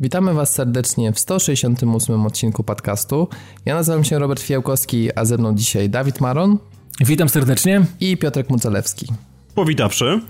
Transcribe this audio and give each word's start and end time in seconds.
Witamy 0.00 0.34
Was 0.34 0.52
serdecznie 0.52 1.12
w 1.12 1.18
168 1.18 2.26
odcinku 2.26 2.64
podcastu. 2.64 3.28
Ja 3.64 3.74
nazywam 3.74 4.04
się 4.04 4.18
Robert 4.18 4.40
Fiałkowski, 4.40 5.08
a 5.14 5.24
ze 5.24 5.38
mną 5.38 5.54
dzisiaj 5.54 5.90
Dawid 5.90 6.20
Maron. 6.20 6.58
Witam 7.00 7.28
serdecznie. 7.28 7.84
I 8.00 8.16
Piotrek 8.16 8.50
Mucelewski. 8.50 9.06
Powitawszy. 9.54 10.20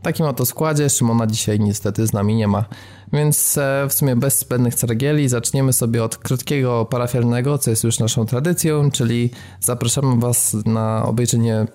W 0.00 0.02
takim 0.02 0.26
oto 0.26 0.46
składzie 0.46 0.90
Szymona 0.90 1.26
dzisiaj 1.26 1.60
niestety 1.60 2.06
z 2.06 2.12
nami 2.12 2.34
nie 2.34 2.48
ma. 2.48 2.64
Więc 3.12 3.58
e, 3.58 3.86
w 3.88 3.92
sumie 3.92 4.16
bez 4.16 4.38
zbędnych 4.38 4.74
ceregieli 4.74 5.28
zaczniemy 5.28 5.72
sobie 5.72 6.04
od 6.04 6.16
krótkiego 6.16 6.84
parafialnego, 6.84 7.58
co 7.58 7.70
jest 7.70 7.84
już 7.84 7.98
naszą 7.98 8.26
tradycją, 8.26 8.90
czyli 8.90 9.30
zapraszamy 9.60 10.20
Was 10.20 10.56
na 10.66 11.04
obejrzenie 11.04 11.66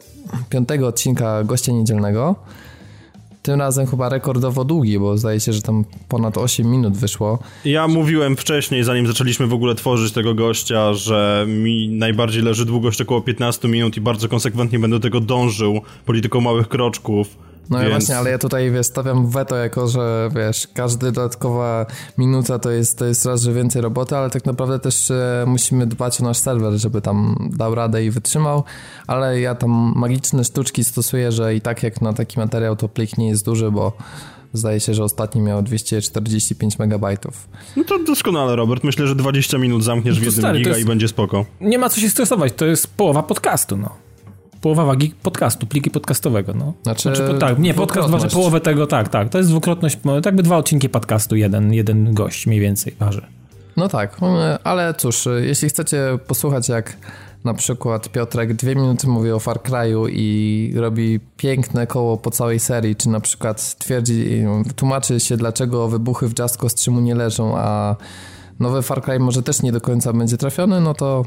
piątego 0.49 0.88
odcinka 0.88 1.44
Gościa 1.44 1.71
Niedzielnego. 1.71 2.35
Tym 3.44 3.60
razem 3.60 3.88
chyba 3.88 4.10
rekordowo 4.10 4.66
długi, 4.66 5.00
bo 5.00 5.18
zdaje 5.18 5.40
się, 5.40 5.54
że 5.54 5.62
tam 5.62 5.86
ponad 6.08 6.38
8 6.38 6.72
minut 6.72 6.98
wyszło. 6.98 7.40
Ja 7.66 7.88
mówiłem 7.88 8.36
wcześniej, 8.36 8.84
zanim 8.84 9.08
zaczęliśmy 9.08 9.48
w 9.48 9.54
ogóle 9.54 9.76
tworzyć 9.76 10.14
tego 10.14 10.34
gościa, 10.36 10.94
że 10.94 11.46
mi 11.48 11.90
najbardziej 11.90 12.44
leży 12.44 12.66
długość 12.66 13.02
około 13.02 13.22
15 13.22 13.68
minut 13.68 13.98
i 13.98 14.02
bardzo 14.02 14.30
konsekwentnie 14.30 14.80
będę 14.80 14.96
do 14.96 15.02
tego 15.02 15.20
dążył 15.20 15.82
polityką 16.06 16.42
małych 16.42 16.68
kroczków 16.68 17.38
no 17.70 17.80
Więc... 17.80 17.91
właśnie, 17.91 18.17
ale 18.17 18.30
ja 18.30 18.38
tutaj 18.38 18.72
wiesz, 18.72 18.85
stawiam 18.85 19.27
weto 19.27 19.55
jako, 19.55 19.88
że 19.88 20.30
wiesz, 20.35 20.67
każda 20.73 21.12
dodatkowa 21.12 21.85
minuta 22.17 22.59
to 22.59 22.71
jest, 22.71 22.98
to 22.98 23.05
jest 23.05 23.26
raz, 23.26 23.41
że 23.41 23.54
więcej 23.54 23.81
roboty, 23.81 24.17
ale 24.17 24.30
tak 24.30 24.45
naprawdę 24.45 24.80
też 24.80 25.12
e, 25.12 25.44
musimy 25.48 25.88
dbać 25.88 26.21
o 26.21 26.23
nasz 26.23 26.38
serwer, 26.38 26.73
żeby 26.73 27.01
tam 27.01 27.49
dał 27.51 27.76
radę 27.76 28.05
i 28.05 28.12
wytrzymał, 28.12 28.63
ale 29.07 29.40
ja 29.40 29.55
tam 29.55 29.93
magiczne 29.96 30.43
sztuczki 30.43 30.84
stosuję, 30.84 31.32
że 31.32 31.55
i 31.55 31.62
tak 31.62 31.84
jak 31.84 32.01
na 32.01 32.13
taki 32.13 32.40
materiał 32.40 32.76
to 32.76 32.90
plik 32.90 33.18
nie 33.18 33.29
jest 33.29 33.46
duży, 33.46 33.71
bo 33.71 33.93
Zdaje 34.54 34.79
się, 34.79 34.93
że 34.93 35.04
ostatni 35.04 35.41
miał 35.41 35.62
245 35.62 36.79
megabajtów. 36.79 37.48
No 37.77 37.84
to 37.84 37.99
doskonale, 37.99 38.55
Robert. 38.55 38.84
Myślę, 38.84 39.07
że 39.07 39.16
20 39.16 39.57
minut 39.57 39.84
zamkniesz 39.84 40.16
no 40.16 40.21
w 40.21 40.26
jednym 40.26 40.55
giga 40.55 40.70
jest... 40.70 40.82
i 40.82 40.85
będzie 40.85 41.07
spoko. 41.07 41.45
Nie 41.62 41.77
ma 41.77 41.90
co 41.90 42.01
się 42.01 42.10
stresować, 42.10 42.54
to 42.55 42.66
jest 42.66 42.98
połowa 42.98 43.23
podcastu, 43.23 43.77
no 43.77 43.90
połowa 44.64 44.86
wagi 44.86 45.14
podcastu, 45.24 45.68
pliki 45.68 45.92
podcastowego, 45.92 46.54
no. 46.54 46.74
Znaczy, 46.84 47.16
znaczy 47.16 47.38
tak, 47.40 47.60
nie, 47.60 47.74
podcast 47.74 48.10
waży 48.10 48.28
połowę 48.28 48.62
tego, 48.62 48.88
tak, 48.88 49.10
tak. 49.10 49.30
To 49.30 49.38
jest 49.38 49.50
dwukrotność, 49.50 49.98
tak 50.24 50.36
by 50.36 50.44
dwa 50.44 50.58
odcinki 50.58 50.90
podcastu, 50.90 51.36
jeden, 51.36 51.74
jeden 51.74 52.14
gość 52.14 52.48
mniej 52.48 52.60
więcej 52.60 52.96
waży. 53.00 53.22
No 53.78 53.90
tak, 53.90 54.18
ale 54.64 54.94
cóż, 54.94 55.28
jeśli 55.41 55.70
chcecie 55.70 56.20
posłuchać 56.28 56.70
jak 56.70 56.98
na 57.44 57.54
przykład 57.54 58.10
Piotrek 58.10 58.54
dwie 58.54 58.76
minuty 58.76 59.08
mówi 59.08 59.32
o 59.32 59.40
Far 59.40 59.60
Cry'u 59.60 60.08
i 60.10 60.74
robi 60.76 61.20
piękne 61.38 61.88
koło 61.88 62.18
po 62.18 62.32
całej 62.32 62.60
serii, 62.60 62.96
czy 62.96 63.10
na 63.10 63.20
przykład 63.20 63.76
twierdzi, 63.80 64.46
tłumaczy 64.75 65.19
się 65.19 65.38
dlaczego 65.38 65.88
wybuchy 65.88 66.28
w 66.28 66.40
Just 66.40 66.58
Cause 66.58 66.75
3 66.75 66.91
mu 66.91 67.02
nie 67.02 67.16
leżą, 67.16 67.58
a 67.58 67.96
nowy 68.59 68.81
Far 68.81 69.02
Cry 69.02 69.19
może 69.19 69.44
też 69.44 69.62
nie 69.62 69.72
do 69.72 69.81
końca 69.81 70.14
będzie 70.14 70.38
trafiony, 70.38 70.81
no 70.81 70.94
to 70.94 71.25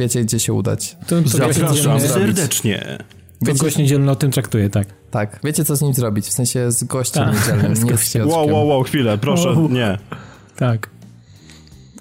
wiecie, 0.00 0.24
gdzie 0.24 0.40
się 0.40 0.52
udać. 0.52 0.96
To, 1.06 1.22
to 1.22 1.28
Zapraszam 1.28 2.00
serdecznie. 2.00 2.98
Wiecie, 3.42 3.58
gość 3.58 3.76
niedzielny 3.76 4.10
o 4.10 4.16
tym 4.16 4.30
traktuje, 4.30 4.70
tak. 4.70 4.86
Tak, 5.10 5.40
wiecie 5.44 5.64
co 5.64 5.76
z 5.76 5.82
nim 5.82 5.94
zrobić, 5.94 6.26
w 6.26 6.32
sensie 6.32 6.72
z 6.72 6.84
gościem 6.84 7.24
tak. 7.24 7.34
niedzielnym, 7.34 7.74
nie 7.90 7.96
z 7.96 8.14
Wow, 8.14 8.52
wow, 8.52 8.68
wow, 8.68 8.82
chwilę, 8.82 9.18
proszę, 9.18 9.56
nie. 9.70 9.98
Tak. 10.56 10.90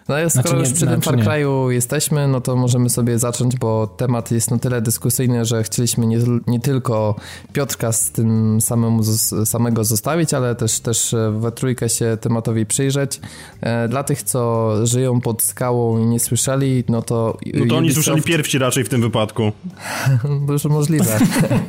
No 0.09 0.29
skoro 0.29 0.43
znaczy 0.43 0.55
już 0.59 0.69
przy 0.69 0.87
tym 0.87 1.01
znaczy 1.01 1.23
Far 1.23 1.33
Cry'u 1.33 1.69
jesteśmy, 1.69 2.27
no 2.27 2.41
to 2.41 2.55
możemy 2.55 2.89
sobie 2.89 3.19
zacząć, 3.19 3.55
bo 3.55 3.87
temat 3.87 4.31
jest 4.31 4.51
na 4.51 4.57
tyle 4.57 4.81
dyskusyjny, 4.81 5.45
że 5.45 5.63
chcieliśmy 5.63 6.05
nie, 6.05 6.17
nie 6.47 6.59
tylko 6.59 7.15
Piotrka 7.53 7.91
z 7.91 8.11
tym 8.11 8.61
samemu, 8.61 9.03
samego 9.45 9.83
zostawić, 9.83 10.33
ale 10.33 10.55
też, 10.55 10.79
też 10.79 11.15
we 11.39 11.51
trójkę 11.51 11.89
się 11.89 12.17
tematowi 12.21 12.65
przyjrzeć. 12.65 13.19
E, 13.61 13.87
dla 13.87 14.03
tych, 14.03 14.23
co 14.23 14.71
żyją 14.87 15.21
pod 15.21 15.41
skałą 15.41 15.99
i 15.99 16.05
nie 16.05 16.19
słyszeli, 16.19 16.83
no 16.89 17.01
to... 17.01 17.37
No 17.53 17.65
to 17.65 17.77
oni 17.77 17.93
słyszeli 17.93 18.21
pierwsi 18.21 18.57
raczej 18.57 18.83
w 18.83 18.89
tym 18.89 19.01
wypadku. 19.01 19.51
Już 20.49 20.65
możliwe. 20.65 21.19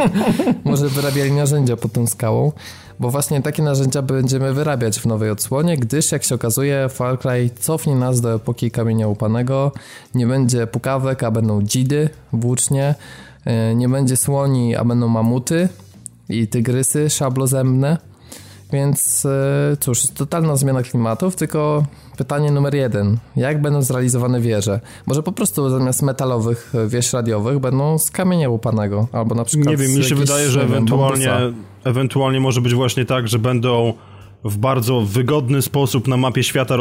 Może 0.65 0.89
wyrabiali 0.89 1.33
narzędzia 1.33 1.77
pod 1.77 1.93
tą 1.93 2.07
skałą 2.07 2.53
bo 3.00 3.11
właśnie 3.11 3.43
takie 3.43 3.62
narzędzia 3.62 4.03
będziemy 4.03 4.55
wyrabiać 4.55 5.00
w 5.00 5.06
nowej 5.06 5.31
odsłonie, 5.31 5.77
gdyż 5.77 6.12
jak 6.12 6.25
się 6.25 6.34
okazuje 6.34 6.88
Far 6.88 7.19
Cry 7.19 7.50
cofnie 7.61 7.94
nas 7.94 8.21
do 8.21 8.34
epoki 8.34 8.71
kamienia 8.71 9.09
upanego, 9.09 9.72
nie 10.15 10.27
będzie 10.27 10.66
pukawek, 10.66 11.22
a 11.22 11.31
będą 11.31 11.62
dzidy 11.62 12.09
włócznie, 12.33 12.94
e, 13.44 13.75
nie 13.75 13.89
będzie 13.89 14.16
słoni, 14.16 14.77
a 14.77 14.84
będą 14.84 15.09
mamuty 15.09 15.69
i 16.28 16.49
tygrysy 16.49 17.10
szablozębne, 17.10 17.99
więc 18.73 19.27
e, 19.27 19.77
cóż, 19.81 20.07
totalna 20.07 20.57
zmiana 20.57 20.83
klimatów, 20.83 21.37
tylko 21.37 21.85
pytanie 22.19 22.51
numer 22.51 22.75
jeden. 22.75 23.19
Jak 23.37 23.63
będą 23.63 23.83
zrealizowane 23.83 24.41
wieże? 24.41 24.81
Może 25.07 25.23
po 25.23 25.33
prostu 25.33 25.71
zamiast 25.71 26.03
metalowych 26.03 26.73
wież 26.89 27.13
radiowych 27.13 27.59
będą 27.59 27.99
z 27.99 28.11
kamienia 28.11 28.49
łupanego, 28.49 29.09
albo 29.13 29.35
na 29.35 29.45
przykład 29.45 29.69
Nie 29.69 29.77
wiem, 29.77 29.97
mi 29.97 30.05
się 30.05 30.15
wydaje, 30.15 30.49
że 30.49 30.63
ewentualnie, 30.63 31.33
ewentualnie 31.85 32.41
może 32.41 32.61
być 32.61 32.75
właśnie 32.75 33.05
tak, 33.05 33.29
że 33.29 33.39
będą 33.39 33.93
w 34.45 34.56
bardzo 34.56 35.01
wygodny 35.01 35.62
sposób 35.62 36.09
na 36.09 36.17
mapie 36.17 36.43
świata 36.43 36.77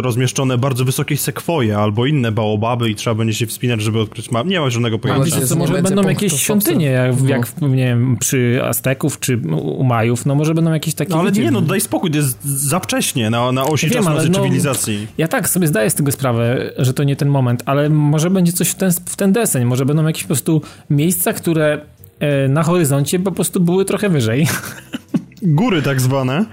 rozmieszczone 0.00 0.58
bardzo 0.58 0.84
wysokie 0.84 1.16
sekwoje 1.16 1.78
albo 1.78 2.06
inne 2.06 2.32
baobaby 2.32 2.90
i 2.90 2.94
trzeba 2.94 3.14
będzie 3.14 3.34
się 3.34 3.46
wspinać, 3.46 3.82
żeby 3.82 4.00
odkryć 4.00 4.30
mapę. 4.30 4.48
Nie 4.48 4.60
ma 4.60 4.70
żadnego 4.70 4.98
pojęcia. 4.98 5.36
A, 5.44 5.46
to 5.46 5.56
może 5.56 5.82
będą 5.82 6.08
jakieś 6.08 6.32
świątynie, 6.32 6.86
jak, 6.86 7.22
no. 7.22 7.28
jak 7.28 7.60
nie 7.60 7.76
wiem, 7.76 8.16
przy 8.20 8.60
Azteków 8.64 9.20
czy 9.20 9.36
u 9.62 9.84
Majów, 9.84 10.26
no 10.26 10.34
może 10.34 10.54
będą 10.54 10.72
jakieś 10.72 10.94
takie... 10.94 11.10
No 11.10 11.20
ale 11.20 11.32
nie, 11.32 11.50
no 11.50 11.60
daj 11.60 11.80
spokój, 11.80 12.10
to 12.10 12.16
jest 12.16 12.44
za 12.44 12.80
wcześnie 12.80 13.30
na, 13.30 13.52
na 13.52 13.64
osi 13.64 13.88
Wiem, 13.88 14.04
czasu 14.04 14.28
no, 14.30 14.38
cywilizacji. 14.38 15.06
Ja 15.18 15.28
tak 15.28 15.48
sobie 15.48 15.66
zdaję 15.66 15.90
z 15.90 15.94
tego 15.94 16.12
sprawę, 16.12 16.72
że 16.78 16.94
to 16.94 17.04
nie 17.04 17.16
ten 17.16 17.28
moment, 17.28 17.62
ale 17.66 17.90
może 17.90 18.30
będzie 18.30 18.52
coś 18.52 18.68
w 18.68 18.74
ten, 18.74 18.92
w 18.92 19.16
ten 19.16 19.32
deseń, 19.32 19.64
może 19.64 19.86
będą 19.86 20.06
jakieś 20.06 20.22
po 20.22 20.28
prostu 20.28 20.62
miejsca, 20.90 21.32
które 21.32 21.80
e, 22.20 22.48
na 22.48 22.62
horyzoncie 22.62 23.18
po 23.18 23.32
prostu 23.32 23.60
były 23.60 23.84
trochę 23.84 24.08
wyżej. 24.08 24.46
Góry 25.42 25.82
tak 25.82 26.00
zwane? 26.00 26.44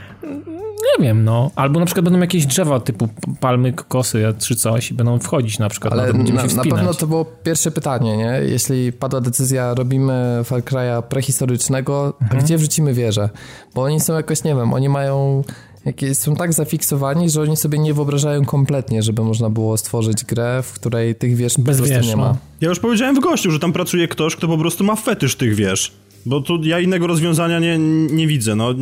Nie 1.00 1.06
wiem, 1.06 1.23
no. 1.23 1.51
Albo 1.56 1.79
na 1.79 1.85
przykład 1.85 2.03
będą 2.03 2.19
jakieś 2.19 2.46
drzewa 2.46 2.79
typu 2.79 3.09
palmy, 3.40 3.73
kokosy 3.73 4.34
czy 4.40 4.56
coś 4.56 4.91
i 4.91 4.94
będą 4.94 5.19
wchodzić 5.19 5.59
na 5.59 5.69
przykład. 5.69 5.94
Ale 5.94 6.13
na, 6.13 6.23
na, 6.34 6.44
na 6.44 6.63
pewno 6.63 6.94
to 6.94 7.07
było 7.07 7.25
pierwsze 7.25 7.72
pytanie, 7.72 8.18
nie? 8.18 8.41
Jeśli 8.45 8.94
padła 8.94 9.22
decyzja, 9.22 9.74
robimy 9.74 10.41
Far 10.44 10.62
Cry'a 10.62 11.01
prehistorycznego, 11.01 12.13
mhm. 12.22 12.41
a 12.41 12.44
gdzie 12.44 12.57
wrzucimy 12.57 12.94
wieże? 12.94 13.29
Bo 13.75 13.84
oni 13.84 14.00
są 14.00 14.13
jakoś, 14.13 14.44
nie 14.44 14.56
wiem, 14.56 14.74
oni 14.74 14.90
mają 14.90 15.44
jakie 15.85 16.16
są 16.16 16.35
tak 16.35 16.53
zafiksowani, 16.53 17.29
że 17.29 17.41
oni 17.41 17.57
sobie 17.57 17.79
nie 17.79 17.94
wyobrażają 17.94 18.45
kompletnie, 18.45 19.03
żeby 19.03 19.24
można 19.24 19.50
było 19.50 19.78
stworzyć 19.78 20.25
grę, 20.25 20.63
w 20.63 20.74
której 20.74 21.16
tych 21.16 21.35
wież 21.35 21.53
Bez 21.57 21.78
po 21.78 21.84
prostu 21.84 21.85
wież, 21.85 22.07
nie 22.07 22.16
ma. 22.16 22.28
No. 22.28 22.38
Ja 22.62 22.69
już 22.69 22.79
powiedziałem 22.79 23.16
w 23.16 23.19
gościu, 23.19 23.51
że 23.51 23.59
tam 23.59 23.74
pracuje 23.74 24.07
ktoś, 24.07 24.35
kto 24.35 24.47
po 24.47 24.57
prostu 24.57 24.84
ma 24.84 24.95
fetysz 24.95 25.35
tych 25.35 25.56
wież. 25.56 25.91
Bo 26.25 26.41
tu 26.41 26.63
ja 26.63 26.80
innego 26.80 27.08
rozwiązania 27.08 27.59
nie, 27.59 27.78
nie 28.12 28.28
widzę, 28.28 28.56
no. 28.56 28.74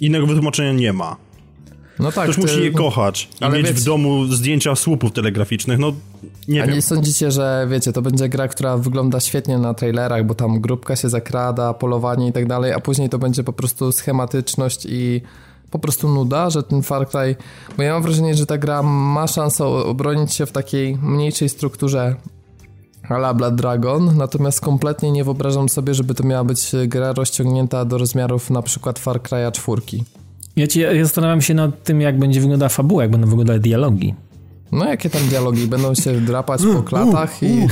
Innego 0.00 0.26
wytłumaczenia 0.26 0.72
nie 0.72 0.92
ma. 0.92 1.16
No 1.98 2.12
tak. 2.12 2.24
Ktoś 2.24 2.36
ty... 2.36 2.42
musi 2.42 2.62
je 2.62 2.70
kochać 2.70 3.28
i 3.40 3.44
mieć 3.44 3.62
wiecie... 3.62 3.74
w 3.74 3.84
domu 3.84 4.26
zdjęcia 4.26 4.76
słupów 4.76 5.12
telegraficznych, 5.12 5.78
no 5.78 5.92
nie 6.48 6.62
A 6.62 6.66
wiem. 6.66 6.74
nie 6.74 6.82
sądzicie, 6.82 7.30
że 7.30 7.66
wiecie, 7.70 7.92
to 7.92 8.02
będzie 8.02 8.28
gra, 8.28 8.48
która 8.48 8.76
wygląda 8.76 9.20
świetnie 9.20 9.58
na 9.58 9.74
trailerach, 9.74 10.26
bo 10.26 10.34
tam 10.34 10.60
grupka 10.60 10.96
się 10.96 11.08
zakrada, 11.08 11.74
polowanie 11.74 12.28
i 12.28 12.32
tak 12.32 12.46
dalej, 12.46 12.72
a 12.72 12.80
później 12.80 13.08
to 13.08 13.18
będzie 13.18 13.44
po 13.44 13.52
prostu 13.52 13.92
schematyczność 13.92 14.86
i 14.88 15.20
po 15.70 15.78
prostu 15.78 16.08
nuda, 16.08 16.50
że 16.50 16.62
ten 16.62 16.82
Far 16.82 17.08
Cry, 17.08 17.36
bo 17.76 17.82
ja 17.82 17.92
mam 17.92 18.02
wrażenie, 18.02 18.34
że 18.34 18.46
ta 18.46 18.58
gra 18.58 18.82
ma 18.82 19.26
szansę 19.26 19.66
obronić 19.66 20.34
się 20.34 20.46
w 20.46 20.52
takiej 20.52 20.98
mniejszej 21.02 21.48
strukturze 21.48 22.16
ala 23.08 23.34
Blood 23.34 23.54
Dragon, 23.54 24.16
natomiast 24.16 24.60
kompletnie 24.60 25.12
nie 25.12 25.24
wyobrażam 25.24 25.68
sobie, 25.68 25.94
żeby 25.94 26.14
to 26.14 26.24
miała 26.24 26.44
być 26.44 26.72
gra 26.86 27.12
rozciągnięta 27.12 27.84
do 27.84 27.98
rozmiarów 27.98 28.50
na 28.50 28.62
przykład 28.62 28.98
Far 28.98 29.20
Cry'a 29.20 29.52
4. 29.52 29.82
Ja, 30.56 30.92
ja 30.92 31.04
zastanawiam 31.04 31.42
się 31.42 31.54
nad 31.54 31.82
tym, 31.82 32.00
jak 32.00 32.18
będzie 32.18 32.40
wyglądała 32.40 32.68
fabuła, 32.68 33.02
jak 33.02 33.10
będą 33.10 33.26
wyglądały 33.26 33.60
dialogi. 33.60 34.14
No 34.72 34.88
jakie 34.88 35.10
tam 35.10 35.22
dialogi? 35.28 35.66
Będą 35.66 35.94
się 35.94 36.20
drapać 36.20 36.60
po 36.74 36.82
klatach 36.82 37.42
i... 37.42 37.66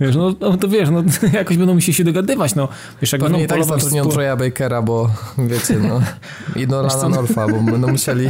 Wiesz, 0.00 0.16
no, 0.16 0.34
no, 0.40 0.56
to 0.56 0.68
wiesz, 0.68 0.88
no 0.90 1.02
jakoś 1.38 1.56
będą 1.56 1.74
musieli 1.74 1.94
się 1.94 2.04
dogadywać, 2.04 2.54
no. 2.54 2.68
Wiesz, 3.02 3.12
jak 3.12 3.20
Pewnie 3.20 3.38
będą 3.38 3.54
tak 3.54 3.64
zatrudnią 3.64 4.04
spo... 4.04 4.12
Troya 4.12 4.36
Bakera, 4.36 4.82
bo 4.82 5.10
wiecie, 5.38 5.78
no. 5.88 6.00
I 6.56 6.66
Nolana 6.66 7.08
Norfa, 7.08 7.48
bo 7.48 7.72
będą 7.72 7.88
musieli... 7.88 8.28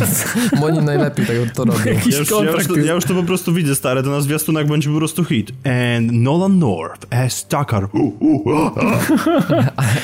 Bo 0.61 0.67
oni 0.67 0.79
najlepiej 0.79 1.27
tego 1.27 1.45
to 1.55 1.65
robią. 1.65 1.79
Ja 1.85 1.93
już, 1.93 2.31
ja, 2.31 2.51
już 2.51 2.67
to, 2.67 2.77
ja 2.77 2.93
już 2.93 3.05
to 3.05 3.15
po 3.15 3.23
prostu 3.23 3.53
widzę, 3.53 3.75
stare, 3.75 4.03
to 4.03 4.11
na 4.11 4.21
zwiastunach 4.21 4.67
będzie 4.67 4.91
po 4.91 4.97
prostu 4.97 5.25
hit. 5.25 5.53
And 5.65 6.13
Nolan 6.13 6.59
North 6.59 7.07
as 7.11 7.47
Tucker. 7.47 7.87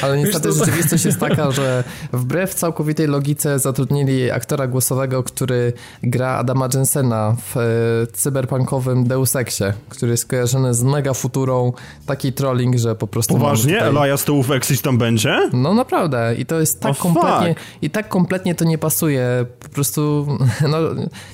Ale 0.02 0.19
niestety 0.19 0.52
rzeczywistość 0.52 1.05
jest 1.05 1.20
taka, 1.20 1.50
że 1.50 1.84
wbrew 2.12 2.55
całkowitej 2.55 3.06
logice 3.06 3.58
zatrudnili 3.58 4.31
aktora 4.31 4.67
głosowego, 4.67 5.22
który 5.22 5.72
gra 6.02 6.28
Adama 6.28 6.69
Jensena 6.75 7.37
w 7.52 7.53
w 7.54 7.56
e, 7.56 8.12
cyberpunkowym 8.12 9.04
Deus 9.04 9.36
Exie, 9.36 9.72
który 9.88 10.12
jest 10.12 10.26
kojarzony 10.26 10.74
z 10.74 10.82
mega 10.82 11.14
futurą, 11.14 11.72
taki 12.06 12.32
trolling, 12.32 12.76
że 12.76 12.94
po 12.94 13.06
prostu... 13.06 13.34
Poważnie? 13.34 13.74
Tutaj... 13.74 13.88
Elias 13.88 14.24
Deus 14.24 14.50
Exis 14.50 14.82
tam 14.82 14.98
będzie? 14.98 15.50
No 15.52 15.74
naprawdę 15.74 16.34
i 16.38 16.46
to 16.46 16.60
jest 16.60 16.80
tak 16.80 16.90
oh, 16.92 17.02
kompletnie... 17.02 17.54
Fuck. 17.54 17.82
I 17.82 17.90
tak 17.90 18.08
kompletnie 18.08 18.54
to 18.54 18.64
nie 18.64 18.78
pasuje, 18.78 19.46
po 19.60 19.68
prostu, 19.68 20.26
no 20.70 20.78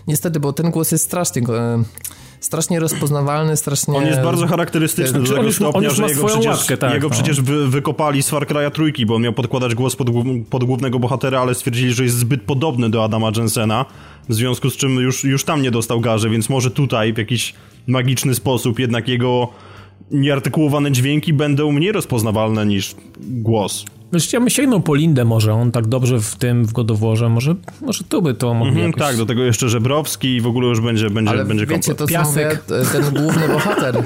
niestety, 0.07 0.41
bo 0.41 0.53
ten 0.53 0.71
głos 0.71 0.93
jest 0.93 1.05
strasznie... 1.05 1.43
Strasznie 2.41 2.81
rozpoznawalny, 2.81 3.57
strasznie... 3.57 3.95
On 3.95 4.07
jest 4.07 4.21
bardzo 4.21 4.47
charakterystyczny 4.47 5.23
do 5.23 5.35
tego 5.35 5.53
stopnia, 5.53 5.91
że 5.91 6.07
jego 6.07 6.25
przecież, 6.25 6.47
łapkę, 6.47 6.77
tak, 6.77 6.95
jego 6.95 7.09
no. 7.09 7.15
przecież 7.15 7.41
wy, 7.41 7.69
wykopali 7.69 8.23
z 8.23 8.31
Far 8.31 8.47
Cry'a 8.47 8.71
trójki, 8.71 9.07
bo 9.07 9.15
on 9.15 9.23
miał 9.23 9.33
podkładać 9.33 9.75
głos 9.75 9.97
pod, 9.97 10.09
pod 10.51 10.65
głównego 10.65 10.99
bohatera, 10.99 11.41
ale 11.41 11.55
stwierdzili, 11.55 11.93
że 11.93 12.05
jest 12.05 12.17
zbyt 12.17 12.43
podobny 12.43 12.91
do 12.91 13.05
Adama 13.05 13.31
Jensena, 13.37 13.85
w 14.29 14.35
związku 14.35 14.71
z 14.71 14.77
czym 14.77 14.97
już, 14.97 15.25
już 15.25 15.45
tam 15.45 15.63
nie 15.63 15.71
dostał 15.71 16.01
garzy, 16.01 16.31
więc 16.31 16.49
może 16.49 16.71
tutaj 16.71 17.13
w 17.13 17.19
jakiś 17.19 17.55
magiczny 17.87 18.35
sposób 18.35 18.79
jednak 18.79 19.09
jego 19.09 19.49
nieartykułowane 20.11 20.93
dźwięki 20.93 21.33
będą 21.33 21.73
mniej 21.73 21.93
rozpoznawalne 21.93 22.67
niż 22.67 22.97
głos. 23.21 23.85
Wiesz, 24.13 24.33
ja 24.33 24.41
bym 24.41 24.51
sięgnął 24.51 24.81
po 24.81 24.95
Lindę 24.95 25.25
może, 25.25 25.53
on 25.53 25.73
tak 25.73 25.87
dobrze 25.87 26.21
w 26.21 26.37
tym, 26.37 26.65
w 26.65 26.73
godoworze, 26.73 27.29
może, 27.29 27.55
może 27.81 28.05
tu 28.05 28.23
by 28.23 28.35
to 28.35 28.55
mogli 28.55 28.81
mm 28.81 28.93
-hmm, 28.93 28.99
Tak, 28.99 29.17
do 29.17 29.27
tego 29.27 29.43
jeszcze 29.43 29.69
Żebrowski 29.69 30.37
i 30.37 30.41
w 30.41 30.47
ogóle 30.47 30.69
już 30.69 30.81
będzie, 30.81 31.11
będzie, 31.11 31.31
Ale 31.31 31.45
będzie 31.45 31.67
wiecie, 31.67 31.95
to 31.95 32.07
Piasek. 32.07 32.65
Mówię, 32.69 32.85
ten 32.93 33.15
główny 33.15 33.49
bohater, 33.49 34.03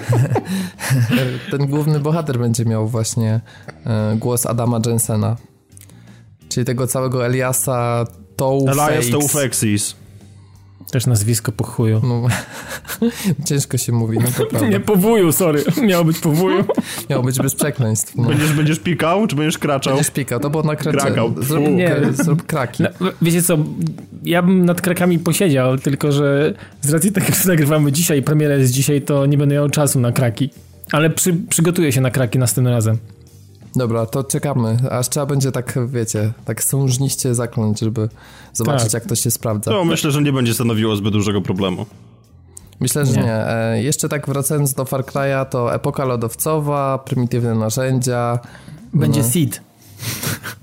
ten 1.50 1.66
główny 1.66 2.00
bohater 2.00 2.38
będzie 2.38 2.64
miał 2.64 2.88
właśnie 2.88 3.40
e, 3.86 4.16
głos 4.16 4.46
Adama 4.46 4.80
Jensena. 4.86 5.36
Czyli 6.48 6.66
tego 6.66 6.86
całego 6.86 7.26
Eliasa 7.26 8.04
Toufeix. 8.36 8.78
Elias 8.78 9.10
Toufeixis. 9.10 9.96
Też 10.90 11.06
nazwisko 11.06 11.52
po 11.52 11.64
chuju. 11.64 12.00
No, 12.04 12.22
ciężko 13.48 13.78
się 13.78 13.92
mówi, 13.92 14.18
no 14.18 14.28
to 14.38 14.46
prawda. 14.50 14.68
Nie 14.68 14.80
po 14.80 14.96
wuju, 14.96 15.32
sorry. 15.32 15.64
Miało 15.82 16.04
być 16.04 16.18
po 16.18 16.30
wuju. 16.30 16.64
Miało 17.10 17.22
być 17.22 17.38
bez 17.38 17.54
przekleństw. 17.54 18.16
No. 18.16 18.28
Będziesz, 18.28 18.52
będziesz 18.52 18.80
pikał, 18.80 19.26
czy 19.26 19.36
będziesz 19.36 19.58
kraczał? 19.58 19.94
Będziesz 19.94 20.12
pikał, 20.12 20.40
to 20.40 20.50
było 20.50 20.62
na 20.62 20.76
kracze. 20.76 20.98
Krakał. 20.98 21.34
Zrób, 21.42 21.68
nie, 21.68 21.96
zrób 22.12 22.46
kraki. 22.46 22.82
No, 22.82 23.10
wiecie 23.22 23.42
co, 23.42 23.58
ja 24.22 24.42
bym 24.42 24.64
nad 24.64 24.80
krakami 24.80 25.18
posiedział, 25.18 25.78
tylko 25.78 26.12
że 26.12 26.54
z 26.80 26.92
racji 26.92 27.12
tego, 27.12 27.26
że 27.42 27.48
nagrywamy 27.48 27.92
dzisiaj, 27.92 28.22
premiera 28.22 28.54
jest 28.54 28.72
dzisiaj, 28.72 29.02
to 29.02 29.26
nie 29.26 29.38
będę 29.38 29.54
miał 29.54 29.70
czasu 29.70 30.00
na 30.00 30.12
kraki. 30.12 30.50
Ale 30.92 31.10
przy, 31.10 31.34
przygotuję 31.48 31.92
się 31.92 32.00
na 32.00 32.10
kraki 32.10 32.38
następnym 32.38 32.74
razem. 32.74 32.98
Dobra, 33.76 34.06
to 34.06 34.24
czekamy, 34.24 34.78
aż 34.90 35.08
trzeba 35.08 35.26
będzie 35.26 35.52
tak, 35.52 35.78
wiecie, 35.86 36.32
tak 36.44 36.64
sążniście 36.64 37.34
zakląć, 37.34 37.80
żeby 37.80 38.08
zobaczyć, 38.52 38.84
tak. 38.84 38.94
jak 38.94 39.06
to 39.06 39.14
się 39.14 39.30
sprawdza. 39.30 39.70
No, 39.70 39.84
myślę, 39.84 40.10
że 40.10 40.22
nie 40.22 40.32
będzie 40.32 40.54
stanowiło 40.54 40.96
zbyt 40.96 41.12
dużego 41.12 41.40
problemu. 41.40 41.86
Myślę, 42.80 43.06
że 43.06 43.12
nie. 43.12 43.22
nie. 43.22 43.48
E, 43.48 43.82
jeszcze 43.82 44.08
tak 44.08 44.26
wracając 44.26 44.74
do 44.74 44.84
Far 44.84 45.04
Cry'a, 45.04 45.46
to 45.46 45.74
epoka 45.74 46.04
lodowcowa, 46.04 46.98
prymitywne 46.98 47.54
narzędzia. 47.54 48.38
Będzie 48.94 49.20
no. 49.20 49.28
seed. 49.28 49.60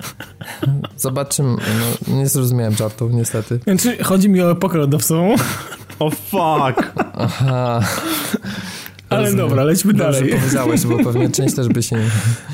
Zobaczymy. 0.97 1.57
No, 1.57 2.15
nie 2.15 2.27
zrozumiałem 2.27 2.73
żartu, 2.73 3.09
niestety. 3.09 3.59
Znaczy, 3.63 4.03
chodzi 4.03 4.29
mi 4.29 4.41
o 4.41 4.51
epokę 4.51 4.77
lodowcową. 4.77 5.35
O 5.99 6.05
oh, 6.05 6.15
fuck! 6.15 6.93
Aha. 7.13 7.81
Ale 9.11 9.23
Rozumiem. 9.23 9.47
dobra, 9.47 9.63
lećmy 9.63 9.93
dalej. 9.93 10.21
Dobrze 10.21 10.37
powiedziałeś, 10.37 10.85
bo 10.85 10.97
pewnie 10.97 11.29
część 11.29 11.55
też 11.55 11.67
by 11.67 11.83
się 11.83 11.95
nie... 11.95 12.09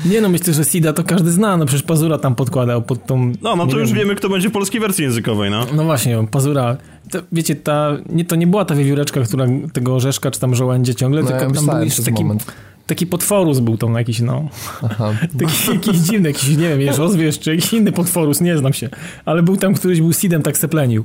Nie 0.12 0.20
no, 0.20 0.28
myślę, 0.28 0.54
że 0.54 0.64
Sida 0.64 0.92
to 0.92 1.04
każdy 1.04 1.32
zna, 1.32 1.56
no 1.56 1.66
przecież 1.66 1.82
Pazura 1.82 2.18
tam 2.18 2.34
podkładał 2.34 2.82
pod 2.82 3.06
tą... 3.06 3.32
No, 3.42 3.56
no 3.56 3.66
to 3.66 3.78
już 3.78 3.88
wiem. 3.88 3.98
wiemy, 3.98 4.14
kto 4.14 4.28
będzie 4.28 4.48
w 4.48 4.52
polskiej 4.52 4.80
wersji 4.80 5.04
językowej, 5.04 5.50
no. 5.50 5.66
No 5.76 5.84
właśnie, 5.84 6.26
Pazura. 6.30 6.76
To, 7.10 7.18
wiecie, 7.32 7.56
ta, 7.56 7.96
nie, 8.08 8.24
to 8.24 8.36
nie 8.36 8.46
była 8.46 8.64
ta 8.64 8.74
wiewióreczka, 8.74 9.20
która 9.20 9.46
tego 9.72 9.94
orzeszka 9.94 10.30
czy 10.30 10.40
tam 10.40 10.54
żołędzie 10.54 10.94
ciągle, 10.94 11.22
no, 11.22 11.28
tylko 11.28 11.44
ja 11.44 11.50
tam 11.50 11.66
był 11.66 11.84
jeszcze 11.84 12.02
taki... 12.02 12.24
Moment 12.24 12.52
taki 12.88 13.06
potworus 13.06 13.58
był 13.58 13.76
tam 13.76 13.94
jakiś, 13.94 14.20
no. 14.20 14.48
Aha. 14.82 15.14
Taki 15.40 15.72
jakiś 15.72 15.96
dziwny, 15.96 16.28
jakiś, 16.28 16.48
nie 16.48 16.68
wiem, 16.68 16.78
wiesz, 16.78 16.98
ozwierz, 16.98 17.38
czy 17.38 17.54
jakiś 17.54 17.72
inny 17.72 17.92
potworus, 17.92 18.40
nie 18.40 18.58
znam 18.58 18.72
się. 18.72 18.88
Ale 19.24 19.42
był 19.42 19.56
tam 19.56 19.74
któryś 19.74 20.00
był 20.00 20.12
seedem, 20.12 20.42
tak 20.42 20.58
seplenił. 20.58 21.04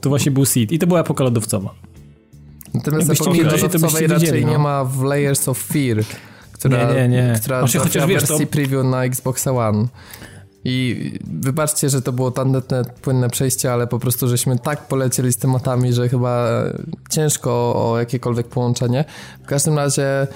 To 0.00 0.08
właśnie 0.08 0.32
był 0.32 0.44
seed. 0.44 0.72
I 0.72 0.78
to 0.78 0.86
była 0.86 1.00
epoka 1.00 1.24
lodowcowa. 1.24 1.74
Natomiast 2.76 3.08
lodowcowej 3.62 4.06
raczej 4.06 4.44
no. 4.44 4.50
nie 4.50 4.58
ma 4.58 4.84
w 4.84 5.02
Layers 5.02 5.48
of 5.48 5.58
Fear, 5.58 6.04
która, 6.52 6.92
nie, 6.92 7.08
nie, 7.08 7.22
nie. 7.22 7.34
która 7.42 7.60
Właśnie, 7.60 7.80
chociaż 7.80 8.06
wiesz, 8.06 8.26
wersji 8.26 8.46
to... 8.46 8.52
preview 8.52 8.84
na 8.84 9.04
Xbox 9.04 9.46
One. 9.46 9.86
I 10.68 11.12
wybaczcie, 11.40 11.88
że 11.88 12.02
to 12.02 12.12
było 12.12 12.30
tandetne, 12.30 12.84
płynne 13.02 13.30
przejście, 13.30 13.72
ale 13.72 13.86
po 13.86 13.98
prostu 13.98 14.28
żeśmy 14.28 14.58
tak 14.58 14.88
polecieli 14.88 15.32
z 15.32 15.36
tematami, 15.36 15.92
że 15.92 16.08
chyba 16.08 16.48
ciężko 17.10 17.50
o 17.90 17.98
jakiekolwiek 17.98 18.46
połączenie. 18.46 19.04
W 19.42 19.46
każdym 19.46 19.76
razie, 19.76 20.26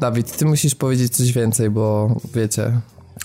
Dawid, 0.00 0.36
ty 0.36 0.44
musisz 0.44 0.74
powiedzieć 0.74 1.16
coś 1.16 1.32
więcej, 1.32 1.70
bo 1.70 2.16
wiecie, 2.34 2.72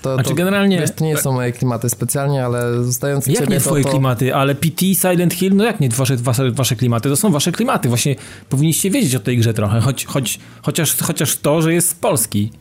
to, 0.04 0.14
znaczy 0.14 0.30
to, 0.30 0.36
generalnie... 0.36 0.80
Wiesz, 0.80 0.92
to 0.92 1.04
nie 1.04 1.18
są 1.18 1.32
moje 1.32 1.52
klimaty 1.52 1.90
specjalnie, 1.90 2.46
ale 2.46 2.84
zostając 2.84 3.28
Jak 3.28 3.38
ciebie, 3.38 3.54
nie 3.54 3.60
twoje 3.60 3.84
to, 3.84 3.90
klimaty? 3.90 4.36
Ale 4.36 4.56
PT, 4.56 4.86
Silent 4.96 5.34
Hill, 5.34 5.56
no 5.56 5.64
jak 5.64 5.80
nie 5.80 5.90
wasze, 5.90 6.16
wasze, 6.18 6.52
wasze 6.52 6.76
klimaty? 6.76 7.10
To 7.10 7.16
są 7.16 7.32
wasze 7.32 7.52
klimaty. 7.52 7.90
Właśnie 7.90 8.16
powinniście 8.50 8.92
wiedzieć 8.92 9.16
o 9.16 9.20
tej 9.20 9.38
grze 9.38 9.54
trochę, 9.54 9.82
choć, 9.82 10.06
choć, 10.06 10.40
chociaż, 10.62 10.98
chociaż 10.98 11.38
to, 11.38 11.62
że 11.62 11.74
jest 11.74 11.90
z 11.90 11.94
Polski. 11.94 12.52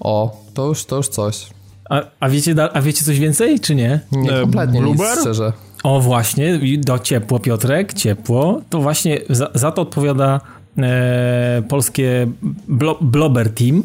O, 0.00 0.42
to 0.54 0.66
już, 0.66 0.84
to 0.84 0.96
już 0.96 1.08
coś. 1.08 1.46
A, 1.90 2.02
a, 2.20 2.28
wiecie, 2.28 2.54
a 2.72 2.80
wiecie 2.80 3.04
coś 3.04 3.18
więcej, 3.18 3.60
czy 3.60 3.74
nie? 3.74 4.00
Nie, 4.12 4.32
e, 4.32 4.40
kompletnie 4.40 4.80
nic, 4.80 5.00
szczerze. 5.20 5.52
O, 5.82 6.00
właśnie, 6.00 6.60
do 6.78 6.98
ciepło, 6.98 7.38
Piotrek, 7.38 7.94
ciepło. 7.94 8.60
To 8.70 8.80
właśnie 8.80 9.20
za, 9.30 9.50
za 9.54 9.72
to 9.72 9.82
odpowiada 9.82 10.40
e, 10.78 11.62
polskie 11.68 12.26
blo, 12.68 12.98
Blobber 13.00 13.54
Team, 13.54 13.82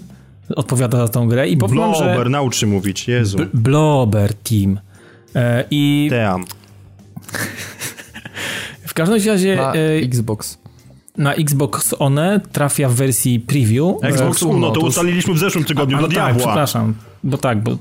odpowiada 0.56 0.98
za 0.98 1.08
tą 1.08 1.28
grę 1.28 1.50
i 1.50 1.58
powiem, 1.58 1.76
Blober, 1.76 2.24
że... 2.24 2.30
naucz 2.30 2.56
się 2.56 2.68
mówić, 2.68 3.08
Jezu. 3.08 3.38
B 3.38 3.46
Blober 3.54 4.34
Team. 4.34 4.80
E, 5.36 5.64
I... 5.72 6.08
Damn. 6.12 6.46
w 8.88 8.94
każdym 8.94 9.18
razie... 9.28 9.56
Na 9.56 9.74
e, 9.74 9.96
Xbox. 9.96 10.58
Na 11.18 11.34
Xbox 11.34 11.96
One 12.00 12.42
trafia 12.52 12.90
w 12.90 12.94
wersji 12.94 13.40
preview. 13.40 14.04
Xbox 14.04 14.44
One, 14.44 14.60
no 14.60 14.72
to 14.72 14.80
ustaliliśmy 14.80 15.34
w 15.34 15.38
zeszłym 15.38 15.64
tygodniu, 15.64 15.98
a, 15.98 16.02
do 16.02 16.08
tak, 16.08 16.14
diabła. 16.14 16.38
przepraszam. 16.38 16.94
Bo 17.24 17.38
tak, 17.38 17.64
bo 17.64 17.78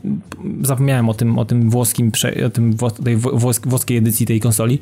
zapomniałem 0.62 1.08
o 1.08 1.14
tym, 1.14 1.38
o 1.38 1.44
tym 1.44 1.70
włoskim, 1.70 2.12
o 2.46 2.50
tym 2.50 2.76
tej 3.05 3.17
włoskiej 3.64 3.96
edycji 3.96 4.26
tej 4.26 4.40
konsoli. 4.40 4.78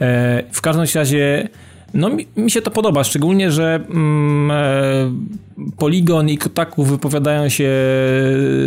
E, 0.00 0.42
w 0.52 0.60
każdym 0.60 0.86
razie 0.94 1.48
no 1.94 2.08
mi, 2.08 2.26
mi, 2.36 2.50
się 2.50 2.62
to 2.62 2.70
podoba, 2.70 3.04
szczególnie, 3.04 3.52
że 3.52 3.80
mm, 3.90 4.50
e, 4.50 5.72
Polygon 5.76 6.28
i 6.28 6.38
Kotaku 6.38 6.84
wypowiadają 6.84 7.48
się 7.48 7.70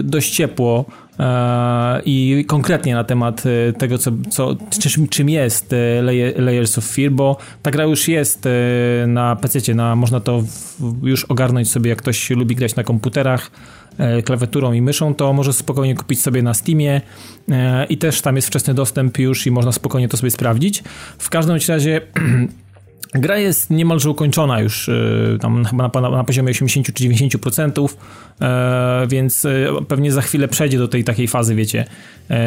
dość 0.04 0.32
ciepło 0.32 0.86
e, 1.20 2.02
i 2.06 2.46
konkretnie 2.48 2.96
na 2.96 3.04
temat 3.04 3.44
e, 3.46 3.74
tego, 3.74 3.98
co, 3.98 4.12
co, 4.30 4.56
czym, 4.80 5.08
czym 5.08 5.30
jest 5.30 5.76
Layers 6.36 6.78
of 6.78 6.86
Fear, 6.86 7.12
bo 7.12 7.38
ta 7.62 7.72
gra 7.72 7.84
już 7.84 8.08
jest 8.08 8.48
na 9.08 9.36
PC, 9.36 9.74
na, 9.74 9.96
można 9.96 10.20
to 10.20 10.44
już 11.04 11.26
ogarnąć 11.26 11.72
sobie, 11.72 11.90
jak 11.90 12.00
ktoś 12.00 12.30
lubi 12.30 12.56
grać 12.56 12.76
na 12.76 12.84
komputerach 12.84 13.52
klawiaturą 14.26 14.74
i 14.74 14.82
myszą, 14.82 15.16
to 15.16 15.34
może 15.34 15.54
spokojnie 15.54 15.96
kupić 15.96 16.22
sobie 16.22 16.42
na 16.42 16.54
Steamie 16.54 17.02
i 17.90 17.98
też 17.98 18.22
tam 18.22 18.36
jest 18.36 18.48
wczesny 18.48 18.74
dostęp 18.74 19.20
już 19.20 19.48
i 19.48 19.52
można 19.52 19.72
spokojnie 19.72 20.08
to 20.08 20.18
sobie 20.18 20.32
sprawdzić. 20.32 20.84
W 21.18 21.30
każdym 21.30 21.58
razie 21.68 22.02
Gra 23.14 23.38
jest 23.38 23.70
niemalże 23.70 24.10
ukończona 24.10 24.60
już 24.60 24.88
y, 24.88 25.38
tam 25.42 25.66
chyba 25.66 25.90
na, 26.02 26.10
na 26.10 26.24
poziomie 26.24 26.52
80 26.52 26.86
czy 26.86 26.94
90%, 26.94 27.90
e, 28.42 29.08
więc 29.08 29.46
y, 29.46 29.68
pewnie 29.88 30.12
za 30.12 30.22
chwilę 30.22 30.48
przejdzie 30.48 30.78
do 30.78 30.88
tej 30.88 31.04
takiej 31.04 31.28
fazy, 31.28 31.56
wiecie, 31.56 31.86
e, 32.30 32.40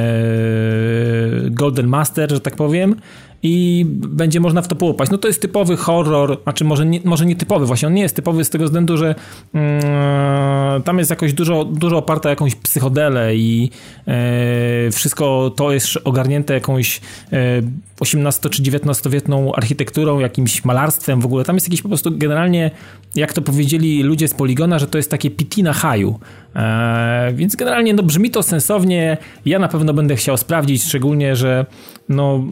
Golden 1.50 1.86
Master, 1.86 2.30
że 2.30 2.40
tak 2.40 2.56
powiem 2.56 2.96
i 3.42 3.84
będzie 3.88 4.40
można 4.40 4.62
w 4.62 4.68
to 4.68 4.76
połapać. 4.76 5.10
No 5.10 5.18
to 5.18 5.28
jest 5.28 5.42
typowy 5.42 5.76
horror, 5.76 6.42
znaczy 6.42 6.64
może 6.64 6.86
nie, 6.86 7.00
może 7.04 7.26
nie 7.26 7.36
typowy, 7.36 7.66
właśnie 7.66 7.88
on 7.88 7.94
nie 7.94 8.02
jest 8.02 8.16
typowy 8.16 8.44
z 8.44 8.50
tego 8.50 8.64
względu, 8.64 8.96
że 8.96 9.14
mm, 9.54 10.82
tam 10.82 10.98
jest 10.98 11.10
jakoś 11.10 11.32
dużo, 11.32 11.64
dużo 11.64 11.98
oparte 11.98 12.28
jakąś 12.28 12.54
psychodelę 12.54 13.36
i 13.36 13.70
e, 14.06 14.90
wszystko 14.90 15.52
to 15.56 15.72
jest 15.72 15.98
ogarnięte 16.04 16.54
jakąś 16.54 17.00
e, 17.32 17.62
18 18.00 18.48
czy 18.48 18.62
19-wietną 18.62 19.52
architekturą, 19.56 20.18
jakimś 20.18 20.64
malarstwem 20.64 21.20
w 21.20 21.26
ogóle. 21.26 21.44
Tam 21.44 21.56
jest 21.56 21.66
jakiś 21.66 21.82
po 21.82 21.88
prostu 21.88 22.18
generalnie, 22.18 22.70
jak 23.14 23.32
to 23.32 23.42
powiedzieli 23.42 24.02
ludzie 24.02 24.28
z 24.28 24.34
Poligona, 24.34 24.78
że 24.78 24.86
to 24.86 24.98
jest 24.98 25.10
takie 25.10 25.30
piti 25.30 25.62
na 25.62 25.72
haju. 25.72 26.20
E, 26.56 27.32
więc 27.34 27.56
generalnie 27.56 27.94
no, 27.94 28.02
brzmi 28.02 28.30
to 28.30 28.42
sensownie. 28.42 29.16
Ja 29.46 29.58
na 29.58 29.68
pewno 29.68 29.94
będę 29.94 30.16
chciał 30.16 30.36
sprawdzić, 30.36 30.84
szczególnie, 30.84 31.36
że 31.36 31.66
no, 32.08 32.44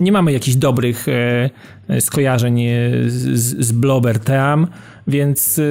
nie 0.00 0.12
mamy 0.12 0.32
jakichś 0.32 0.56
dobrych 0.56 1.06
e, 1.08 2.00
skojarzeń 2.00 2.60
e, 2.60 2.70
z, 3.06 3.66
z 3.66 3.72
Blobber 3.72 4.18
Team, 4.18 4.66
więc 5.06 5.58
e, 5.58 5.62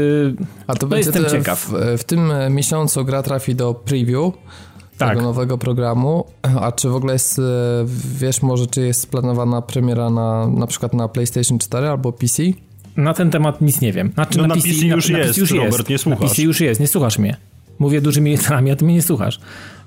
A 0.68 0.75
to 0.75 0.88
no, 0.88 0.98
jestem 0.98 1.25
ciekaw. 1.25 1.60
W, 1.60 1.98
w, 1.98 2.04
tym 2.04 2.32
miesiącu 2.50 3.06
gra 3.06 3.24
trafi 3.24 3.56
do 3.56 3.74
preview 3.74 4.34
tak. 5.00 5.10
tego 5.10 5.22
nowego 5.22 5.58
programu. 5.58 6.25
A 6.62 6.72
czy 6.72 6.89
w 6.89 6.96
ogóle 6.96 7.13
jest, 7.13 7.39
e, 7.39 7.42
wiesz 8.20 8.42
może, 8.42 8.68
czy 8.68 8.82
jest 8.82 9.12
planowana 9.12 9.62
premiera 9.62 10.10
na, 10.10 10.48
na 10.48 10.68
przykład 10.68 10.94
na 10.94 11.08
PlayStation 11.08 11.60
4 11.60 11.88
albo 11.88 12.12
PC? 12.12 12.44
Na 12.98 13.13
ten 13.13 13.32
temat 13.32 13.62
nic 13.62 13.82
nie 13.82 13.94
wiem. 13.94 14.12
Znaczy, 14.13 14.38
no 14.38 14.48
na, 14.48 14.56
na 14.56 14.56
PC, 14.56 14.68
już 14.68 14.80
na, 14.80 14.96
jest, 14.96 15.10
na 15.10 15.18
PC 15.20 15.42
już 15.42 15.51
Robert, 15.51 15.78
jest. 15.78 15.89
nie 15.89 15.98
słuchasz. 15.98 16.22
Na 16.22 16.30
PC 16.30 16.42
już 16.42 16.62
jest, 16.62 16.82
nie 16.82 16.88
słuchasz 16.88 17.20
mnie. 17.20 17.38
Mówię 17.80 18.01
dużymi 18.01 18.32
literami, 18.38 18.72
a 18.72 18.75
ty 18.75 18.86
mnie 18.86 18.94
nie 18.94 19.01
słuchasz. 19.01 19.39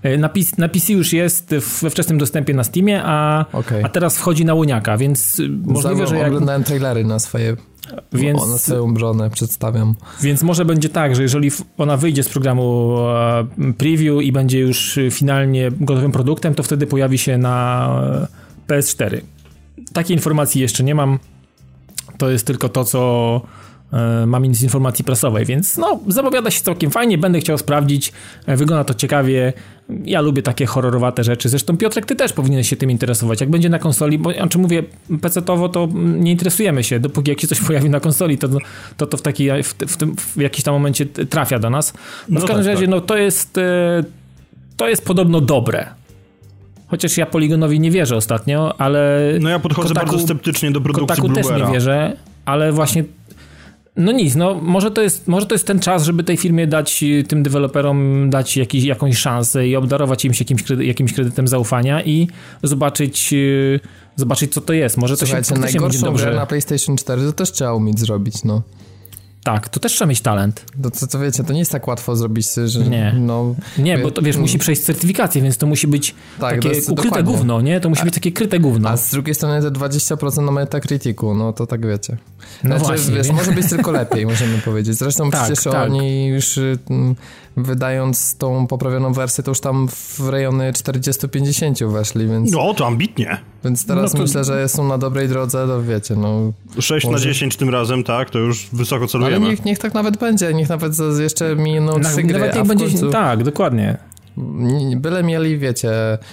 E, 0.03 0.19
na 0.19 0.29
PC, 0.29 0.53
na 0.59 0.69
PC 0.69 0.93
już 0.93 1.13
jest 1.13 1.55
we 1.83 1.91
wczesnym 1.91 2.19
dostępie 2.19 2.55
na 2.55 2.65
Steamie, 2.65 3.03
a, 3.05 3.45
okay. 3.53 3.85
a 3.85 3.89
teraz 3.89 4.19
wchodzi 4.19 4.45
na 4.45 4.55
łoniaka, 4.55 4.97
więc 4.97 5.43
możliwe, 5.65 6.07
że 6.07 6.17
jak... 6.17 6.27
oglądałem 6.27 6.65
trailery 6.65 7.05
na 7.05 7.19
swoje 7.19 7.57
więc, 8.13 8.49
na 8.49 8.59
swoją 8.59 8.95
bronę 8.95 9.31
przedstawiam. 9.31 9.95
Więc 10.23 10.43
może 10.43 10.65
będzie 10.65 10.89
tak, 10.89 11.17
że 11.17 11.23
jeżeli 11.23 11.51
ona 11.79 11.97
wyjdzie 11.97 12.23
z 12.23 12.29
programu 12.29 12.97
e, 12.99 13.73
preview 13.79 14.23
i 14.23 14.33
będzie 14.33 14.61
już 14.61 14.99
finalnie 15.11 15.71
gotowym 15.71 16.13
produktem, 16.13 16.55
to 16.55 16.63
wtedy 16.63 16.87
pojawi 16.87 17.19
się 17.19 17.39
na 17.39 18.29
e, 18.69 18.73
PS4. 18.73 19.21
Takiej 19.93 20.17
informacji 20.17 20.61
jeszcze 20.61 20.85
nie 20.85 20.95
mam. 20.95 21.19
To 22.19 22.31
jest 22.31 22.47
tylko 22.47 22.69
to, 22.69 22.85
co 22.85 23.41
mam 24.27 24.55
z 24.55 24.63
informacji 24.63 25.05
prasowej, 25.05 25.45
więc 25.45 25.77
no, 25.77 26.01
zapowiada 26.09 26.51
się 26.51 26.61
całkiem 26.61 26.91
fajnie, 26.91 27.19
będę 27.19 27.41
chciał 27.41 27.59
sprawdzić, 27.59 28.13
e, 28.47 28.57
wygląda 28.57 28.85
to 28.85 28.95
ciekawie, 28.95 29.53
ja 30.05 30.21
lubię 30.21 30.43
takie 30.43 30.67
horrorowate 30.67 31.25
rzeczy, 31.25 31.49
zresztą 31.49 31.77
Piotrek, 31.77 32.07
ty 32.07 32.17
też 32.17 32.33
powinieneś 32.33 32.69
się 32.69 32.77
tym 32.77 32.91
interesować, 32.91 33.41
jak 33.41 33.51
będzie 33.51 33.69
na 33.69 33.79
konsoli, 33.79 34.19
bo 34.19 34.31
ja 34.31 34.47
czy 34.47 34.59
mówię 34.59 34.83
PC-towo, 35.11 35.69
to 35.69 35.89
nie 35.95 36.33
interesujemy 36.33 36.85
się, 36.85 37.01
dopóki 37.01 37.31
jak 37.31 37.41
się 37.41 37.47
coś 37.47 37.61
pojawi 37.61 37.91
na 37.91 38.01
konsoli, 38.01 38.39
to 38.39 38.49
to, 38.97 39.07
to 39.07 39.17
w, 39.17 39.23
taki, 39.23 39.49
w, 39.63 39.75
w, 39.89 39.97
tym, 39.97 40.17
w 40.17 40.37
jakiś 40.37 40.65
tam 40.65 40.75
momencie 40.75 41.07
trafia 41.07 41.59
do 41.59 41.71
nas. 41.71 41.93
No, 42.29 42.41
no 42.41 42.41
w 42.41 42.49
każdym 42.49 42.65
tak, 42.65 42.75
razie, 42.75 42.87
tak. 42.87 42.91
no 42.91 43.01
to 43.01 43.17
jest 43.17 43.59
e, 43.59 44.05
to 44.77 44.89
jest 44.89 45.05
podobno 45.05 45.41
dobre. 45.41 45.87
Chociaż 46.87 47.17
ja 47.17 47.27
Poligonowi 47.27 47.81
nie 47.81 47.91
wierzę 47.91 48.17
ostatnio, 48.17 48.81
ale... 48.81 49.21
No 49.41 49.49
ja 49.49 49.59
podchodzę 49.59 49.89
Kotaku, 49.89 50.07
bardzo 50.07 50.25
sceptycznie 50.25 50.71
do 50.71 50.81
produkcji 50.81 51.23
Kotaku 51.23 51.35
też 51.35 51.47
nie 51.59 51.73
wierzę, 51.73 52.17
ale 52.45 52.73
właśnie 52.73 53.05
no 53.97 54.13
nic, 54.13 54.35
no 54.35 54.55
może 54.55 54.91
to, 54.91 55.03
jest, 55.03 55.29
może 55.29 55.47
to 55.47 55.55
jest 55.55 55.67
ten 55.67 55.81
czas, 55.81 56.05
żeby 56.05 56.25
tej 56.25 56.37
firmie 56.37 56.67
dać, 56.67 57.03
y, 57.03 57.25
tym 57.29 57.43
deweloperom 57.43 58.31
dać 58.31 58.57
jakiś, 58.57 58.85
jakąś 58.85 59.19
szansę 59.19 59.69
i 59.69 59.77
obdarować 59.77 60.25
im 60.25 60.35
się 60.35 60.45
jakimś, 60.45 60.63
kredy, 60.63 60.85
jakimś 60.85 61.13
kredytem 61.13 61.49
zaufania 61.49 62.03
i 62.03 62.29
zobaczyć, 62.63 63.33
yy, 63.33 63.81
zobaczyć 64.17 64.53
co 64.53 64.61
to 64.61 64.73
jest. 64.73 64.97
Może 64.97 65.17
to 65.17 65.27
Słuchajcie, 65.27 65.55
się 65.55 65.61
najgorszą 65.61 66.07
dobrze... 66.07 66.25
grę 66.25 66.35
na 66.35 66.47
PlayStation 66.47 66.97
4 66.97 67.23
to 67.23 67.33
też 67.33 67.53
trzeba 67.53 67.75
umieć 67.75 68.01
zrobić, 68.01 68.45
no. 68.45 68.63
Tak, 69.45 69.69
to 69.69 69.81
też 69.81 69.93
trzeba 69.93 70.09
mieć 70.09 70.21
talent. 70.21 70.65
To, 70.83 70.91
to, 70.91 71.07
to 71.07 71.19
wiecie, 71.19 71.45
to 71.45 71.53
nie 71.53 71.59
jest 71.59 71.73
tak 71.73 71.89
łatwo 71.89 72.17
zrobić, 72.17 72.47
że 72.67 72.85
nie. 72.85 73.15
no... 73.19 73.55
Nie, 73.79 73.99
bo 73.99 74.11
to 74.11 74.23
wiesz, 74.23 74.37
musi 74.37 74.59
przejść 74.59 74.83
certyfikację, 74.83 75.43
więc 75.43 75.57
to 75.57 75.67
musi 75.67 75.87
być 75.87 76.15
tak, 76.41 76.55
takie 76.55 76.69
jest, 76.69 76.91
ukryte 76.91 77.09
dokładnie. 77.09 77.33
gówno, 77.33 77.61
nie? 77.61 77.81
To 77.81 77.89
musi 77.89 78.05
być 78.05 78.15
takie 78.15 78.33
kryte 78.33 78.59
gówno. 78.59 78.89
A 78.89 78.97
z 78.97 79.11
drugiej 79.11 79.35
strony 79.35 79.63
te 79.63 79.71
20% 79.71 80.45
na 80.45 80.53
Metacriticu, 80.53 81.35
no 81.35 81.53
to 81.53 81.67
tak 81.67 81.87
wiecie. 81.87 82.17
No 82.65 82.79
znaczy, 82.79 82.85
właśnie. 82.85 83.15
Wiesz, 83.15 83.31
może 83.31 83.53
być 83.53 83.69
tylko 83.69 83.91
lepiej, 84.01 84.27
możemy 84.27 84.59
powiedzieć. 84.59 84.97
Zresztą 84.97 85.31
tak, 85.31 85.45
przecież 85.45 85.65
tak. 85.65 85.91
oni 85.91 86.27
już 86.27 86.59
mm, 86.91 87.15
wydając 87.57 88.37
tą 88.37 88.67
poprawioną 88.67 89.13
wersję, 89.13 89.45
to 89.45 89.51
już 89.51 89.61
tam 89.61 89.89
w 89.89 90.29
rejony 90.29 90.73
40-50 90.73 91.93
weszli, 91.93 92.29
więc... 92.29 92.53
No, 92.53 92.75
to 92.75 92.87
ambitnie. 92.87 93.39
Więc 93.65 93.87
teraz 93.87 94.13
no 94.13 94.19
to... 94.19 94.23
myślę, 94.23 94.45
że 94.45 94.69
są 94.69 94.89
na 94.89 94.99
dobrej 94.99 95.29
drodze, 95.29 95.67
to 95.67 95.83
wiecie, 95.83 96.17
no... 96.17 96.53
6 96.81 97.07
może... 97.07 97.19
na 97.19 97.25
10 97.25 97.57
tym 97.57 97.71
razem, 97.71 98.05
tak, 98.05 98.31
to 98.31 98.39
już 98.39 98.69
wysoko 98.73 99.07
celujemy. 99.07 99.32
Ale 99.37 99.51
niech, 99.51 99.65
niech 99.65 99.79
tak 99.79 99.95
nawet 99.95 100.17
będzie, 100.17 100.55
niech 100.55 100.69
nawet 100.69 100.93
jeszcze 101.21 101.57
miną 101.57 102.01
trzy 102.01 102.23
gry, 102.23 102.39
Nawet 102.39 102.55
niech 102.57 102.67
będzie... 102.67 102.85
Końcu... 102.85 103.11
Tak, 103.11 103.45
dokładnie. 103.45 103.99
Byle 104.97 105.23
mieli, 105.23 105.59
wiecie, 105.59 105.91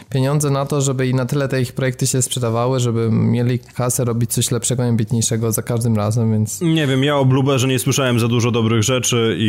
pieniądze 0.09 0.49
na 0.49 0.65
to, 0.65 0.81
żeby 0.81 1.07
i 1.07 1.13
na 1.13 1.25
tyle 1.25 1.47
te 1.47 1.61
ich 1.61 1.73
projekty 1.73 2.07
się 2.07 2.21
sprzedawały, 2.21 2.79
żeby 2.79 3.09
mieli 3.11 3.59
kasę 3.59 4.05
robić 4.05 4.31
coś 4.31 4.51
lepszego, 4.51 4.83
ambitniejszego 4.83 5.51
za 5.51 5.61
każdym 5.61 5.95
razem, 5.95 6.31
więc... 6.31 6.61
Nie 6.61 6.87
wiem, 6.87 7.03
ja 7.03 7.15
o 7.15 7.25
Blueberze 7.25 7.67
nie 7.67 7.79
słyszałem 7.79 8.19
za 8.19 8.27
dużo 8.27 8.51
dobrych 8.51 8.83
rzeczy 8.83 9.35
i... 9.37 9.43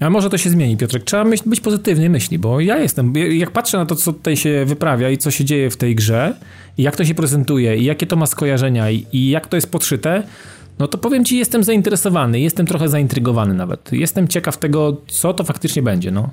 i... 0.00 0.04
A 0.04 0.10
może 0.10 0.30
to 0.30 0.38
się 0.38 0.50
zmieni, 0.50 0.76
Piotrek. 0.76 1.04
Trzeba 1.04 1.24
myśl, 1.24 1.42
być 1.46 1.60
pozytywnej 1.60 2.10
myśli, 2.10 2.38
bo 2.38 2.60
ja 2.60 2.78
jestem... 2.78 3.12
Jak 3.16 3.50
patrzę 3.50 3.78
na 3.78 3.86
to, 3.86 3.96
co 3.96 4.12
tutaj 4.12 4.36
się 4.36 4.64
wyprawia 4.64 5.10
i 5.10 5.18
co 5.18 5.30
się 5.30 5.44
dzieje 5.44 5.70
w 5.70 5.76
tej 5.76 5.94
grze, 5.94 6.34
i 6.78 6.82
jak 6.82 6.96
to 6.96 7.04
się 7.04 7.14
prezentuje, 7.14 7.76
i 7.76 7.84
jakie 7.84 8.06
to 8.06 8.16
ma 8.16 8.26
skojarzenia, 8.26 8.90
i, 8.90 9.06
i 9.12 9.30
jak 9.30 9.46
to 9.46 9.56
jest 9.56 9.70
podszyte, 9.70 10.22
no 10.78 10.88
to 10.88 10.98
powiem 10.98 11.24
ci, 11.24 11.38
jestem 11.38 11.64
zainteresowany, 11.64 12.40
jestem 12.40 12.66
trochę 12.66 12.88
zaintrygowany 12.88 13.54
nawet. 13.54 13.92
Jestem 13.92 14.28
ciekaw 14.28 14.56
tego, 14.56 14.96
co 15.06 15.34
to 15.34 15.44
faktycznie 15.44 15.82
będzie, 15.82 16.10
no. 16.10 16.30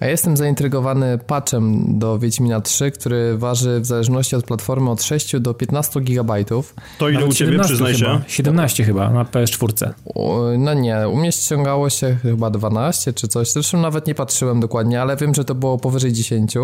A 0.00 0.06
jestem 0.06 0.36
zaintrygowany 0.36 1.18
patchem 1.26 1.98
do 1.98 2.18
Wiedźmina 2.18 2.60
3, 2.60 2.90
który 2.90 3.38
waży 3.38 3.80
w 3.80 3.86
zależności 3.86 4.36
od 4.36 4.44
platformy 4.44 4.90
od 4.90 5.02
6 5.02 5.40
do 5.40 5.54
15 5.54 6.00
gigabajtów. 6.00 6.74
To 6.98 7.08
ile 7.08 7.26
u 7.26 7.32
ciebie, 7.32 7.58
przyznaj 7.58 7.94
się? 7.94 8.04
Chyba. 8.04 8.20
17 8.28 8.84
chyba 8.84 9.10
na 9.10 9.24
PS4. 9.24 9.90
no 10.58 10.74
nie, 10.74 11.08
u 11.08 11.16
mnie 11.16 11.32
ściągało 11.32 11.90
się 11.90 12.16
chyba 12.22 12.50
12 12.50 13.12
czy 13.12 13.28
coś. 13.28 13.52
Zresztą 13.52 13.80
nawet 13.80 14.06
nie 14.06 14.14
patrzyłem 14.14 14.60
dokładnie, 14.60 15.02
ale 15.02 15.16
wiem, 15.16 15.34
że 15.34 15.44
to 15.44 15.54
było 15.54 15.78
powyżej 15.78 16.12
10 16.12 16.54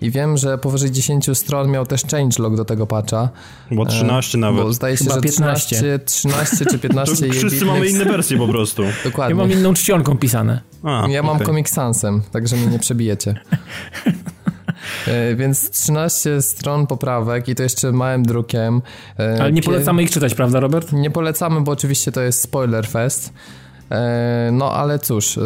i 0.00 0.10
wiem, 0.10 0.36
że 0.36 0.58
powyżej 0.58 0.90
10 0.90 1.30
stron 1.34 1.70
miał 1.70 1.86
też 1.86 2.02
changelog 2.02 2.56
do 2.56 2.64
tego 2.64 2.86
patcha. 2.86 3.28
Bo 3.70 3.86
13 3.86 4.38
e, 4.38 4.40
nawet. 4.40 4.62
Bo 4.62 4.72
zdaje 4.72 4.96
się, 4.96 5.04
chyba 5.04 5.14
że 5.14 5.20
15. 5.20 5.76
13, 5.76 5.98
13 5.98 6.66
czy 6.66 6.78
15 6.88 7.32
Wszyscy 7.32 7.64
mamy 7.64 7.88
inne 7.88 8.04
wersje 8.04 8.38
po 8.38 8.48
prostu. 8.48 8.82
Dokładnie. 9.04 9.36
Ja 9.36 9.42
mam 9.42 9.52
inną 9.52 9.74
czcionką 9.74 10.18
pisane. 10.18 10.60
A, 10.82 10.88
ja 10.90 11.20
okay. 11.20 11.22
mam 11.22 11.46
Comic 11.46 11.68
Sansem, 11.70 12.22
także 12.32 12.56
mnie 12.56 12.73
nie 12.74 12.80
przebijecie. 12.80 13.34
E, 15.08 15.34
więc 15.34 15.70
13 15.70 16.42
stron 16.42 16.86
poprawek 16.86 17.48
i 17.48 17.54
to 17.54 17.62
jeszcze 17.62 17.92
małym 17.92 18.22
drukiem. 18.22 18.82
E, 19.18 19.36
Ale 19.40 19.52
nie 19.52 19.62
polecamy 19.62 20.02
ich 20.02 20.10
czytać, 20.10 20.34
prawda, 20.34 20.60
Robert? 20.60 20.92
Nie 20.92 21.10
polecamy, 21.10 21.60
bo 21.60 21.72
oczywiście 21.72 22.12
to 22.12 22.20
jest 22.20 22.40
spoiler 22.40 22.86
fest. 22.86 23.32
E, 23.90 24.50
no 24.52 24.72
ale 24.72 24.98
cóż, 24.98 25.38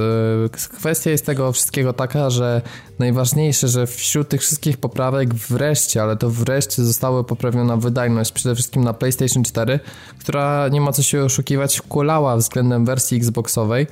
kwestia 0.78 1.10
jest 1.10 1.26
tego 1.26 1.52
wszystkiego 1.52 1.92
taka, 1.92 2.30
że 2.30 2.62
najważniejsze, 2.98 3.68
że 3.68 3.86
wśród 3.86 4.28
tych 4.28 4.40
wszystkich 4.40 4.76
poprawek 4.76 5.34
wreszcie, 5.34 6.02
ale 6.02 6.16
to 6.16 6.30
wreszcie 6.30 6.84
została 6.84 7.24
poprawiona 7.24 7.76
wydajność, 7.76 8.32
przede 8.32 8.54
wszystkim 8.54 8.84
na 8.84 8.92
PlayStation 8.92 9.44
4, 9.44 9.80
która 10.18 10.68
nie 10.68 10.80
ma 10.80 10.92
co 10.92 11.02
się 11.02 11.24
oszukiwać, 11.24 11.80
kulała 11.80 12.36
względem 12.36 12.84
wersji 12.84 13.16
Xboxowej. 13.16 13.86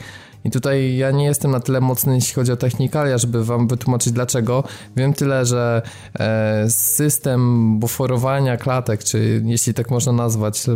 I 0.46 0.50
tutaj 0.50 0.96
ja 0.96 1.10
nie 1.10 1.24
jestem 1.24 1.50
na 1.50 1.60
tyle 1.60 1.80
mocny, 1.80 2.14
jeśli 2.14 2.34
chodzi 2.34 2.52
o 2.52 2.56
technikalia, 2.56 3.18
żeby 3.18 3.44
wam 3.44 3.68
wytłumaczyć 3.68 4.12
dlaczego. 4.12 4.64
Wiem 4.96 5.14
tyle, 5.14 5.46
że 5.46 5.82
e, 6.18 6.70
system 6.70 7.78
buforowania 7.78 8.56
klatek, 8.56 9.04
czy 9.04 9.42
jeśli 9.44 9.74
tak 9.74 9.90
można 9.90 10.12
nazwać, 10.12 10.66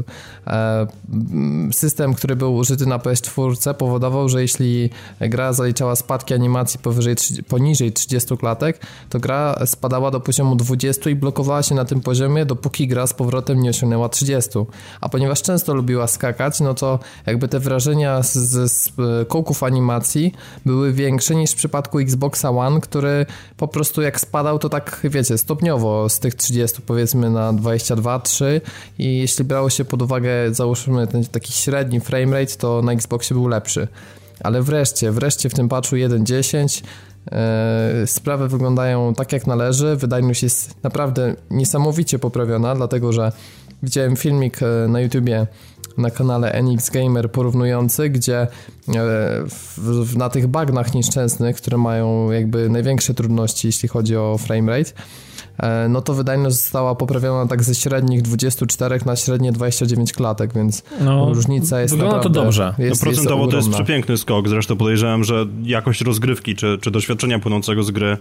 e, 0.47 0.87
system, 1.73 2.15
który 2.15 2.37
był 2.37 2.55
użyty 2.55 2.87
na 2.87 2.99
PS4 2.99 3.75
powodował, 3.75 4.29
że 4.29 4.43
jeśli 4.43 4.91
gra 5.21 5.53
zaliczała 5.53 5.97
spadki 5.97 6.35
animacji 6.35 6.81
powyżej, 6.81 7.15
poniżej 7.49 7.93
30 7.93 8.37
klatek, 8.37 8.81
to 9.11 9.21
gra 9.21 9.67
spadała 9.67 10.11
do 10.11 10.21
poziomu 10.21 10.57
20 10.57 11.11
i 11.11 11.15
blokowała 11.15 11.63
się 11.63 11.75
na 11.75 11.85
tym 11.85 12.01
poziomie, 12.01 12.47
dopóki 12.47 12.89
gra 12.89 13.07
z 13.07 13.15
powrotem 13.15 13.63
nie 13.63 13.71
osiągnęła 13.71 14.09
30. 14.09 14.51
A 15.01 15.09
ponieważ 15.09 15.43
często 15.43 15.75
lubiła 15.75 16.07
skakać, 16.07 16.61
no 16.61 16.75
to 16.75 16.99
jakby 17.27 17.49
te 17.49 17.59
wrażenia 17.59 18.23
z, 18.23 18.35
z, 18.35 18.73
z 18.73 18.89
animacji 19.63 20.33
były 20.67 20.93
większe 20.93 21.35
niż 21.35 21.51
w 21.51 21.57
przypadku 21.57 21.99
Xboxa 21.99 22.51
One, 22.51 22.81
który 22.81 23.27
po 23.57 23.69
prostu 23.69 24.03
jak 24.03 24.21
spadał, 24.21 24.59
to 24.59 24.69
tak 24.69 25.01
wiecie, 25.05 25.39
stopniowo 25.39 26.09
z 26.09 26.19
tych 26.19 26.35
30 26.35 26.83
powiedzmy 26.83 27.31
na 27.31 27.53
22-3 27.53 28.45
i 28.99 29.19
jeśli 29.19 29.45
brało 29.45 29.71
się 29.71 29.85
pod 29.85 30.03
uwagę, 30.03 30.31
załóżmy 30.51 31.07
ten 31.07 31.25
taki 31.25 31.53
średni 31.53 32.01
framerate, 32.01 32.57
to 32.57 32.83
na 32.83 32.93
Xboxie 32.93 33.35
był 33.35 33.49
lepszy. 33.49 33.89
Ale 34.45 34.63
wreszcie, 34.63 35.13
wreszcie 35.13 35.49
w 35.49 35.55
tym 35.55 35.69
patchu 35.69 35.97
1.10 35.97 36.83
e, 37.33 38.07
sprawy 38.07 38.49
wyglądają 38.49 39.15
tak 39.15 39.33
jak 39.33 39.47
należy. 39.47 39.97
Wydajność 39.97 40.43
jest 40.43 40.83
naprawdę 40.83 41.35
niesamowicie 41.51 42.19
poprawiona, 42.19 42.75
dlatego 42.75 43.13
że 43.13 43.33
widziałem 43.83 44.17
filmik 44.17 44.63
e, 44.63 44.89
na 44.89 45.01
YouTubie 45.01 45.47
na 45.99 46.11
kanale 46.11 46.53
NX 46.53 46.91
Gamer 46.91 47.31
porównujący, 47.31 48.11
gdzie 48.11 48.41
e, 48.41 48.49
w, 49.49 49.79
w, 49.79 50.17
na 50.17 50.29
tych 50.29 50.47
bagnach 50.47 50.95
nieszczęsnych, 50.95 51.57
które 51.57 51.79
mają 51.79 52.31
jakby 52.31 52.69
największe 52.69 53.15
trudności, 53.15 53.69
jeśli 53.69 53.89
chodzi 53.89 54.17
o 54.17 54.39
framerate, 54.39 54.91
e, 55.59 55.89
no 55.89 56.01
to 56.01 56.15
wydajność 56.15 56.57
została 56.57 56.95
poprawiona 56.95 57.47
tak 57.47 57.63
ze 57.65 57.75
średnich 57.75 58.23
24 58.23 59.01
na 59.07 59.17
średnie 59.17 59.53
29 59.53 60.13
klatek, 60.13 60.55
więc 60.55 60.83
no, 61.01 61.35
różnica 61.35 61.81
jest 61.81 61.95
wygląda 61.95 62.17
naprawdę... 62.17 62.39
to 62.39 62.45
dobrze. 62.45 62.75
Jest, 62.79 63.03
no 63.03 63.11
procentowo 63.11 63.43
jest 63.43 63.51
to 63.51 63.57
jest 63.57 63.71
przepiękny 63.71 64.19
skok, 64.19 64.49
zresztą 64.49 64.77
podejrzewam, 64.77 65.25
że 65.25 65.47
jakość 65.63 66.01
rozgrywki 66.01 66.57
czy, 66.57 66.79
czy 66.81 66.91
doświadczenia 66.91 67.39
płynącego 67.39 67.83
z 67.83 67.91
gry 67.91 68.17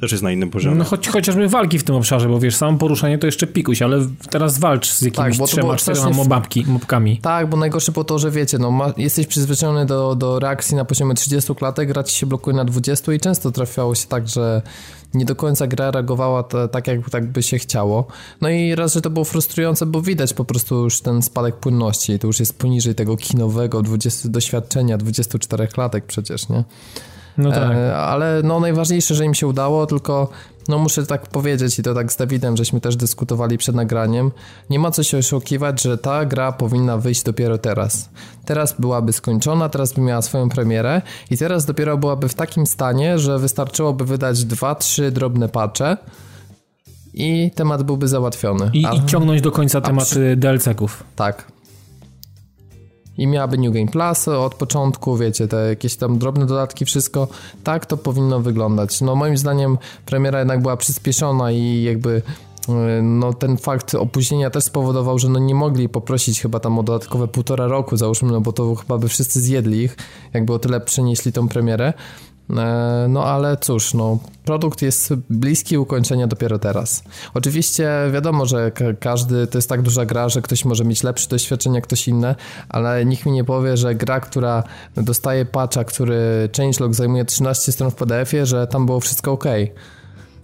też 0.00 0.12
jest 0.12 0.24
na 0.24 0.32
innym 0.32 0.50
poziomie. 0.50 0.76
No 0.76 0.84
choć, 0.84 1.08
chociażby 1.08 1.48
walki 1.48 1.78
w 1.78 1.84
tym 1.84 1.94
obszarze, 1.94 2.28
bo 2.28 2.40
wiesz, 2.40 2.56
samo 2.56 2.78
poruszenie 2.78 3.18
to 3.18 3.26
jeszcze 3.26 3.46
pikuś, 3.46 3.82
ale 3.82 4.06
teraz 4.30 4.58
walcz 4.58 4.92
z 4.92 5.02
jakimiś 5.02 5.38
tak, 5.38 5.46
trzema, 5.46 5.76
czterema 5.76 6.10
mobabki, 6.10 6.64
mobkami. 6.68 7.18
Tak, 7.18 7.46
bo 7.46 7.56
najgorsze 7.56 7.92
było 7.92 8.04
to, 8.04 8.18
że 8.18 8.30
wiecie, 8.30 8.58
no 8.58 8.70
ma, 8.70 8.92
jesteś 8.96 9.26
przyzwyczajony 9.26 9.86
do, 9.86 10.14
do 10.14 10.38
reakcji 10.38 10.76
na 10.76 10.84
poziomie 10.84 11.14
30 11.14 11.54
klatek, 11.54 11.88
gra 11.88 12.02
ci 12.02 12.16
się 12.16 12.26
blokuje 12.26 12.56
na 12.56 12.64
20 12.64 13.12
i 13.12 13.20
często 13.20 13.52
trafiało 13.52 13.94
się 13.94 14.06
tak, 14.06 14.28
że 14.28 14.62
nie 15.14 15.24
do 15.24 15.36
końca 15.36 15.66
gra 15.66 15.90
reagowała 15.90 16.42
tak, 16.42 16.86
jak 16.86 17.10
tak 17.10 17.26
by 17.26 17.42
się 17.42 17.58
chciało. 17.58 18.06
No 18.40 18.48
i 18.48 18.74
raz, 18.74 18.94
że 18.94 19.00
to 19.00 19.10
było 19.10 19.24
frustrujące, 19.24 19.86
bo 19.86 20.02
widać 20.02 20.34
po 20.34 20.44
prostu 20.44 20.84
już 20.84 21.00
ten 21.00 21.22
spadek 21.22 21.56
płynności, 21.56 22.18
to 22.18 22.26
już 22.26 22.40
jest 22.40 22.58
poniżej 22.58 22.94
tego 22.94 23.16
kinowego 23.16 23.82
20, 23.82 24.28
doświadczenia 24.28 24.98
24 24.98 25.66
klatek 25.66 26.04
przecież, 26.06 26.48
nie? 26.48 26.64
No 27.40 27.50
tak. 27.50 27.76
E, 27.76 27.96
ale 27.96 28.40
no 28.44 28.60
najważniejsze, 28.60 29.14
że 29.14 29.24
im 29.24 29.34
się 29.34 29.46
udało, 29.46 29.86
tylko 29.86 30.28
no 30.68 30.78
muszę 30.78 31.06
tak 31.06 31.26
powiedzieć 31.26 31.78
i 31.78 31.82
to 31.82 31.94
tak 31.94 32.12
z 32.12 32.16
Dawidem, 32.16 32.56
żeśmy 32.56 32.80
też 32.80 32.96
dyskutowali 32.96 33.58
przed 33.58 33.74
nagraniem. 33.74 34.30
Nie 34.70 34.78
ma 34.78 34.90
co 34.90 35.02
się 35.02 35.18
oszukiwać, 35.18 35.82
że 35.82 35.98
ta 35.98 36.24
gra 36.24 36.52
powinna 36.52 36.98
wyjść 36.98 37.22
dopiero 37.22 37.58
teraz. 37.58 38.10
Teraz 38.44 38.74
byłaby 38.78 39.12
skończona, 39.12 39.68
teraz 39.68 39.92
by 39.92 40.00
miała 40.00 40.22
swoją 40.22 40.48
premierę 40.48 41.02
i 41.30 41.38
teraz 41.38 41.64
dopiero 41.64 41.98
byłaby 41.98 42.28
w 42.28 42.34
takim 42.34 42.66
stanie, 42.66 43.18
że 43.18 43.38
wystarczyłoby 43.38 44.04
wydać 44.04 44.44
dwa, 44.44 44.74
trzy 44.74 45.10
drobne 45.10 45.48
patche 45.48 45.96
i 47.14 47.50
temat 47.54 47.82
byłby 47.82 48.08
załatwiony. 48.08 48.70
I, 48.72 48.86
A... 48.86 48.92
i 48.92 49.06
ciągnąć 49.06 49.40
do 49.40 49.50
końca 49.52 49.80
temat 49.80 50.04
przy... 50.04 50.36
DLC-ków. 50.36 51.04
Tak, 51.16 51.44
i 53.18 53.26
miałaby 53.26 53.58
New 53.58 53.72
Game 53.72 53.86
Plus 53.86 54.28
od 54.28 54.54
początku, 54.54 55.16
wiecie, 55.16 55.48
te 55.48 55.68
jakieś 55.68 55.96
tam 55.96 56.18
drobne 56.18 56.46
dodatki, 56.46 56.84
wszystko, 56.84 57.28
tak 57.64 57.86
to 57.86 57.96
powinno 57.96 58.40
wyglądać. 58.40 59.00
No 59.00 59.16
moim 59.16 59.36
zdaniem 59.36 59.78
premiera 60.06 60.38
jednak 60.38 60.62
była 60.62 60.76
przyspieszona 60.76 61.52
i 61.52 61.82
jakby 61.82 62.22
e, 62.68 63.02
no 63.02 63.32
ten 63.32 63.56
fakt 63.56 63.94
opóźnienia 63.94 64.50
też 64.50 64.64
spowodował, 64.64 65.18
że 65.18 65.28
no 65.28 65.38
nie 65.38 65.54
mogli 65.54 65.88
poprosić 65.88 66.40
chyba 66.40 66.60
tam 66.60 66.78
o 66.78 66.82
dodatkowe 66.82 67.28
półtora 67.28 67.66
roku, 67.66 67.96
załóżmy, 67.96 68.32
no 68.32 68.40
bo 68.40 68.52
to 68.52 68.74
chyba 68.74 68.98
by 68.98 69.08
wszyscy 69.08 69.40
zjedli 69.40 69.82
ich, 69.82 69.96
jakby 70.34 70.52
o 70.52 70.58
tyle 70.58 70.80
przenieśli 70.80 71.32
tą 71.32 71.48
premierę. 71.48 71.92
E, 72.56 73.06
no 73.08 73.24
ale 73.24 73.56
cóż, 73.56 73.94
no, 73.94 74.18
produkt 74.44 74.82
jest 74.82 75.14
bliski 75.30 75.78
ukończenia 75.78 76.26
dopiero 76.26 76.58
teraz. 76.58 77.02
Oczywiście 77.34 77.90
wiadomo, 78.12 78.46
że 78.46 78.72
każdy 79.00 79.46
to 79.46 79.58
jest 79.58 79.68
tak 79.68 79.82
duża 79.82 80.04
gra, 80.06 80.28
że 80.28 80.42
ktoś 80.42 80.64
może 80.64 80.84
mieć 80.84 81.02
lepsze 81.02 81.28
doświadczenie 81.28 81.82
ktoś 81.82 82.08
inny, 82.08 82.34
ale 82.68 83.04
nikt 83.04 83.26
mi 83.26 83.32
nie 83.32 83.44
powie, 83.44 83.76
że 83.76 83.94
gra, 83.94 84.20
która 84.20 84.62
dostaje 84.96 85.44
patcha, 85.44 85.84
który 85.84 86.48
changelog 86.56 86.94
zajmuje 86.94 87.24
13 87.24 87.72
stron 87.72 87.90
w 87.90 87.94
PDF-ie, 87.94 88.46
że 88.46 88.66
tam 88.66 88.86
było 88.86 89.00
wszystko 89.00 89.32
ok. 89.32 89.44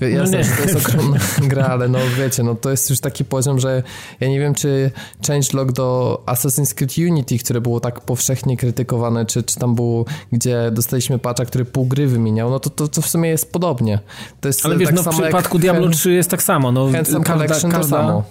Jasne, 0.01 0.39
no 0.39 0.45
że 0.45 0.51
to 0.51 0.63
jest 0.63 0.89
ogromna 0.89 1.19
gra, 1.51 1.67
ale 1.67 1.89
no 1.89 1.99
wiecie, 2.19 2.43
no 2.43 2.55
to 2.55 2.71
jest 2.71 2.91
już 2.91 3.01
taki 3.01 3.25
poziom, 3.25 3.61
że 3.61 3.83
ja 4.21 4.29
nie 4.29 4.41
wiem, 4.41 4.55
czy 4.55 4.91
changelog 5.27 5.73
do 5.73 6.23
Assassin's 6.27 6.75
Creed 6.75 6.99
Unity, 6.99 7.39
które 7.39 7.61
było 7.61 7.81
tak 7.81 8.01
powszechnie 8.01 8.57
krytykowane, 8.57 9.27
czy, 9.27 9.43
czy 9.43 9.57
tam 9.59 9.75
było, 9.75 10.05
gdzie 10.33 10.71
dostaliśmy 10.73 11.19
patcha, 11.19 11.45
który 11.45 11.65
pół 11.65 11.87
gry 11.87 12.07
wymieniał, 12.07 12.51
no 12.51 12.61
to, 12.61 12.71
to, 12.71 12.89
to 12.89 13.03
w 13.03 13.09
sumie 13.09 13.31
jest 13.31 13.53
podobnie. 13.53 13.99
Jest 14.45 14.67
ale 14.67 14.77
wiesz, 14.77 14.89
tak 14.89 14.97
no 14.97 15.13
w 15.13 15.21
przypadku 15.21 15.59
Diablo 15.59 15.89
3 15.89 16.13
jest 16.13 16.31
tak 16.31 16.43
samo. 16.43 16.73
No, 16.73 16.93
Handsome 16.93 17.25
każda, 17.25 17.45
Collection 17.45 17.71
każda... 17.71 17.97
to 17.97 18.03
samo. 18.03 18.25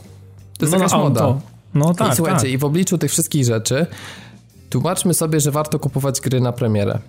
To 0.58 0.66
jest 0.66 0.78
no, 0.78 0.88
no, 0.92 1.04
moda. 1.04 1.20
To. 1.20 1.42
No 1.74 1.94
tak, 1.94 2.14
I 2.14 2.16
słuchajcie, 2.16 2.42
tak. 2.42 2.52
i 2.52 2.58
w 2.58 2.64
obliczu 2.64 2.98
tych 2.98 3.12
wszystkich 3.12 3.46
rzeczy 3.46 3.86
tłumaczmy 4.70 5.14
sobie, 5.14 5.40
że 5.40 5.52
warto 5.52 5.80
kupować 5.80 6.22
gry 6.22 6.42
na 6.42 6.52
premierę. 6.52 7.00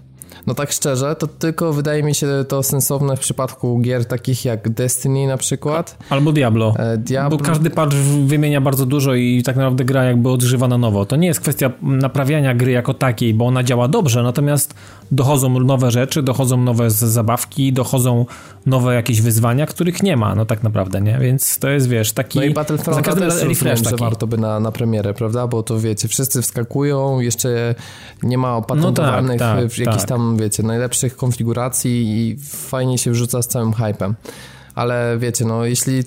No 0.47 0.55
tak 0.55 0.73
szczerze, 0.73 1.17
to 1.17 1.26
tylko 1.26 1.73
wydaje 1.73 2.03
mi 2.03 2.15
się 2.15 2.26
to 2.49 2.62
sensowne 2.62 3.17
w 3.17 3.21
przypadku 3.21 3.79
gier 3.79 4.05
takich 4.05 4.45
jak 4.45 4.69
Destiny 4.69 5.26
na 5.26 5.37
przykład. 5.37 5.97
Albo 6.11 6.33
Diablo. 6.33 6.75
E, 6.79 6.99
Diablo. 6.99 7.38
Bo 7.38 7.45
każdy 7.45 7.71
patch 7.71 7.95
wymienia 8.26 8.61
bardzo 8.61 8.87
dużo 8.87 9.15
i 9.15 9.43
tak 9.43 9.57
naprawdę 9.57 9.85
gra 9.85 10.05
jakby 10.05 10.31
odżywa 10.31 10.69
na 10.69 10.79
nowo. 10.79 11.07
To 11.07 11.17
nie 11.17 11.29
jest 11.29 11.41
kwestia 11.41 11.71
naprawiania 11.83 12.55
gry 12.55 12.73
jako 12.73 12.95
takiej, 12.95 13.35
bo 13.35 13.47
ona 13.47 13.62
działa 13.62 13.88
dobrze, 13.88 14.23
natomiast 14.23 14.75
dochodzą 15.11 15.61
nowe 15.61 15.91
rzeczy, 15.91 16.23
dochodzą 16.23 16.57
nowe 16.57 16.91
zabawki, 16.91 17.73
dochodzą 17.73 18.27
nowe 18.67 18.95
jakieś 18.95 19.21
wyzwania, 19.21 19.67
których 19.67 20.03
nie 20.03 20.17
ma, 20.17 20.35
no 20.35 20.47
tak 20.47 20.63
naprawdę, 20.63 21.01
nie? 21.01 21.19
Więc 21.19 21.59
to 21.59 21.69
jest, 21.69 21.89
wiesz, 21.89 22.13
taki... 22.13 22.39
No 22.39 22.45
i 22.45 22.55
Battlefront 22.55 23.05
też 23.05 23.43
refresh 23.43 23.83
taki. 23.83 23.91
że 23.91 23.97
warto 23.97 24.27
by 24.27 24.39
na, 24.39 24.61
na 24.61 24.73
premierę, 24.73 25.15
prawda? 25.15 25.47
Bo 25.47 25.63
to 25.63 25.81
wiecie, 25.81 26.09
wszyscy 26.09 26.43
wskakują, 26.43 27.21
jeszcze 27.21 27.75
nie 28.23 28.39
ma 28.39 28.57
opatentowanych 28.57 29.41
no 29.41 29.47
tak, 29.47 29.63
tak, 29.63 29.79
jakichś 29.79 30.01
tak. 30.01 30.09
tam, 30.09 30.37
wiecie, 30.37 30.62
najlepszych 30.62 31.16
konfiguracji 31.16 32.05
i 32.07 32.37
fajnie 32.49 32.99
się 32.99 33.11
wrzuca 33.11 33.42
z 33.42 33.49
całym 33.49 33.73
hypem. 33.73 34.14
Ale 34.75 35.16
wiecie, 35.19 35.45
no 35.45 35.64
jeśli 35.64 36.05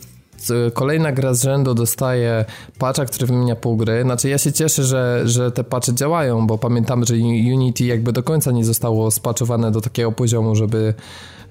kolejna 0.74 1.12
gra 1.12 1.34
z 1.34 1.44
rzędu 1.44 1.74
dostaje 1.74 2.46
patcha, 2.78 3.06
który 3.06 3.28
wymienia 3.28 3.56
pół 3.56 3.78
gry. 3.78 4.04
Znaczy 4.04 4.30
ja 4.30 4.38
się 4.38 4.54
cieszę, 4.54 4.84
że, 4.84 5.22
że 5.26 5.52
te 5.52 5.64
patche 5.64 5.94
działają, 5.94 6.48
bo 6.48 6.58
pamiętamy, 6.58 7.06
że 7.06 7.14
Unity 7.54 7.84
jakby 7.84 8.12
do 8.12 8.24
końca 8.24 8.52
nie 8.52 8.66
zostało 8.66 9.12
spaczowane 9.12 9.72
do 9.72 9.82
takiego 9.82 10.12
poziomu, 10.12 10.56
żeby, 10.56 10.94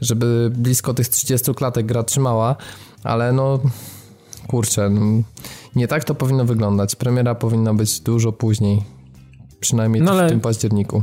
żeby 0.01 0.51
blisko 0.55 0.95
tych 0.95 1.09
30 1.09 1.55
klatek 1.55 1.87
gra 1.87 2.03
trzymała, 2.03 2.57
ale 3.05 3.33
no 3.33 3.59
kurczę, 4.47 4.91
no, 4.91 5.23
nie 5.77 5.89
tak 5.89 6.05
to 6.05 6.15
powinno 6.15 6.45
wyglądać. 6.45 6.97
Premiera 6.97 7.35
powinna 7.35 7.75
być 7.75 8.01
dużo 8.01 8.33
później, 8.33 8.83
przynajmniej 9.61 10.03
no 10.03 10.13
ale... 10.13 10.27
w 10.27 10.31
tym 10.31 10.41
październiku 10.41 11.03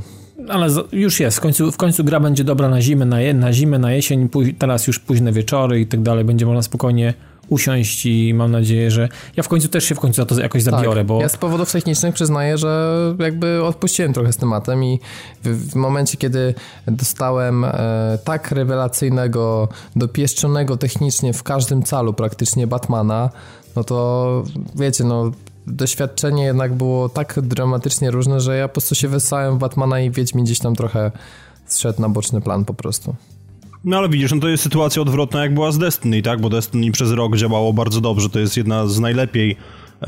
ale 0.50 0.68
już 0.92 1.20
jest, 1.20 1.38
w 1.38 1.42
końcu, 1.42 1.72
w 1.72 1.78
końcu 1.78 2.04
gra 2.04 2.20
będzie 2.20 2.44
dobra 2.44 2.70
na 2.70 2.82
zimę, 2.82 3.06
na, 3.06 3.22
je, 3.22 3.34
na 3.34 3.54
zimę, 3.54 3.80
na 3.80 3.92
jesień, 3.92 4.30
teraz 4.60 4.88
już 4.88 5.00
późne 5.00 5.32
wieczory 5.32 5.80
i 5.80 5.88
tak 5.88 6.02
dalej, 6.02 6.26
będzie 6.26 6.46
można 6.46 6.62
spokojnie 6.62 7.14
usiąść 7.50 8.06
i 8.06 8.34
mam 8.34 8.52
nadzieję, 8.52 8.92
że 8.92 9.10
ja 9.38 9.44
w 9.44 9.48
końcu 9.48 9.68
też 9.68 9.84
się 9.84 9.96
w 9.96 10.00
końcu 10.00 10.22
za 10.22 10.26
to 10.26 10.40
jakoś 10.40 10.64
tak. 10.64 10.74
zabiorę, 10.74 11.02
tak. 11.02 11.08
bo... 11.08 11.22
Ja 11.22 11.30
z 11.30 11.38
powodów 11.38 11.72
technicznych 11.72 12.14
przyznaję, 12.14 12.58
że 12.58 12.96
jakby 13.20 13.64
odpuściłem 13.64 14.14
trochę 14.14 14.34
z 14.34 14.38
tematem 14.38 14.84
i 14.84 15.00
w, 15.44 15.72
w 15.72 15.76
momencie, 15.76 16.18
kiedy 16.18 16.54
dostałem 16.88 17.64
e, 17.64 18.18
tak 18.24 18.52
rewelacyjnego, 18.52 19.70
dopieszczonego 19.96 20.78
technicznie 20.78 21.34
w 21.34 21.44
każdym 21.44 21.84
calu 21.84 22.14
praktycznie 22.14 22.68
Batmana, 22.68 23.30
no 23.76 23.84
to 23.84 24.44
wiecie, 24.76 25.04
no 25.04 25.32
doświadczenie 25.68 26.44
jednak 26.44 26.74
było 26.74 27.10
tak 27.10 27.40
dramatycznie 27.42 28.12
różne, 28.12 28.40
że 28.40 28.58
ja 28.58 28.68
po 28.68 28.74
prostu 28.74 28.96
się 28.96 29.08
wysłałem 29.08 29.56
w 29.56 29.60
Batmana 29.60 30.00
i 30.00 30.12
Wiedźmin 30.12 30.46
gdzieś 30.46 30.60
tam 30.60 30.76
trochę 30.76 31.12
zszedł 31.66 32.02
na 32.02 32.10
boczny 32.10 32.42
plan 32.42 32.66
po 32.66 32.74
prostu. 32.74 33.16
No 33.86 33.98
ale 33.98 34.10
widzisz, 34.10 34.32
no 34.32 34.40
to 34.40 34.48
jest 34.48 34.64
sytuacja 34.64 35.02
odwrotna 35.02 35.42
jak 35.42 35.54
była 35.54 35.72
z 35.72 35.78
Destiny, 35.78 36.22
tak? 36.22 36.42
Bo 36.42 36.50
Destiny 36.50 36.92
przez 36.92 37.12
rok 37.12 37.38
działało 37.38 37.74
bardzo 37.74 38.02
dobrze, 38.02 38.30
to 38.30 38.40
jest 38.40 38.58
jedna 38.58 38.88
z 38.88 39.00
najlepiej, 39.00 39.58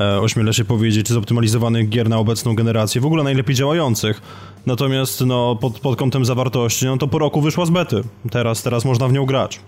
e, 0.00 0.20
ośmielę 0.20 0.54
się 0.54 0.64
powiedzieć, 0.64 1.08
zoptymalizowanych 1.08 1.88
gier 1.88 2.08
na 2.08 2.18
obecną 2.18 2.54
generację, 2.54 3.00
w 3.00 3.06
ogóle 3.06 3.24
najlepiej 3.24 3.54
działających. 3.54 4.22
Natomiast 4.66 5.20
no, 5.26 5.56
pod, 5.56 5.80
pod 5.80 5.98
kątem 5.98 6.24
zawartości, 6.24 6.86
no 6.86 6.96
to 6.96 7.08
po 7.08 7.18
roku 7.18 7.40
wyszła 7.40 7.66
z 7.66 7.70
bety. 7.70 8.02
Teraz, 8.30 8.62
teraz 8.62 8.84
można 8.84 9.08
w 9.08 9.12
nią 9.12 9.26
grać. 9.26 9.60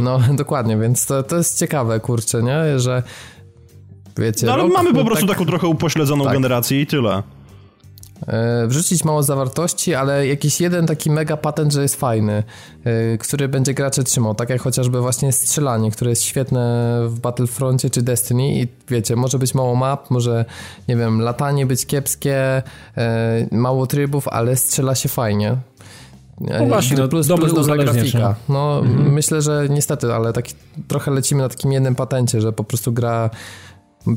No, 0.00 0.20
dokładnie, 0.42 0.76
więc 0.76 1.06
to, 1.06 1.22
to 1.22 1.36
jest 1.36 1.58
ciekawe, 1.58 2.00
kurczę, 2.00 2.42
nie? 2.42 2.80
Że 2.80 3.02
wiecie... 4.18 4.46
No, 4.46 4.52
ale 4.52 4.68
mamy 4.68 4.94
po 4.94 5.04
prostu 5.04 5.26
tak... 5.26 5.36
taką 5.36 5.46
trochę 5.46 5.66
upośledzoną 5.66 6.24
tak. 6.24 6.32
generację 6.32 6.80
i 6.80 6.86
tyle. 6.86 7.22
E, 8.26 8.66
wrzucić 8.66 9.04
mało 9.04 9.22
zawartości, 9.22 9.94
ale 9.94 10.26
jakiś 10.26 10.60
jeden 10.60 10.86
taki 10.86 11.10
mega 11.10 11.36
patent, 11.36 11.72
że 11.72 11.82
jest 11.82 11.96
fajny, 11.96 12.42
e, 12.84 13.18
który 13.18 13.48
będzie 13.48 13.74
gracze 13.74 14.04
trzymał, 14.04 14.34
tak 14.34 14.50
jak 14.50 14.60
chociażby 14.60 15.00
właśnie 15.00 15.32
strzelanie, 15.32 15.90
które 15.90 16.10
jest 16.10 16.22
świetne 16.22 17.00
w 17.06 17.20
Battlefroncie 17.20 17.90
czy 17.90 18.02
Destiny 18.02 18.60
i 18.60 18.68
wiecie, 18.88 19.16
może 19.16 19.38
być 19.38 19.54
mało 19.54 19.74
map, 19.74 20.10
może 20.10 20.44
nie 20.88 20.96
wiem, 20.96 21.20
latanie 21.20 21.66
być 21.66 21.86
kiepskie, 21.86 22.62
e, 22.96 23.46
mało 23.52 23.86
trybów, 23.86 24.28
ale 24.28 24.56
strzela 24.56 24.94
się 24.94 25.08
fajnie. 25.08 25.56
No 26.40 26.66
właśnie, 26.66 26.96
no, 26.96 27.08
plus, 27.08 27.28
plus 27.28 27.54
dobra 27.54 27.76
grafika. 27.76 28.34
No, 28.48 28.78
mhm. 28.78 29.12
myślę, 29.12 29.42
że 29.42 29.66
niestety, 29.70 30.14
ale 30.14 30.32
tak 30.32 30.44
trochę 30.88 31.10
lecimy 31.10 31.42
na 31.42 31.48
takim 31.48 31.72
jednym 31.72 31.94
patencie, 31.94 32.40
że 32.40 32.52
po 32.52 32.64
prostu 32.64 32.92
gra 32.92 33.30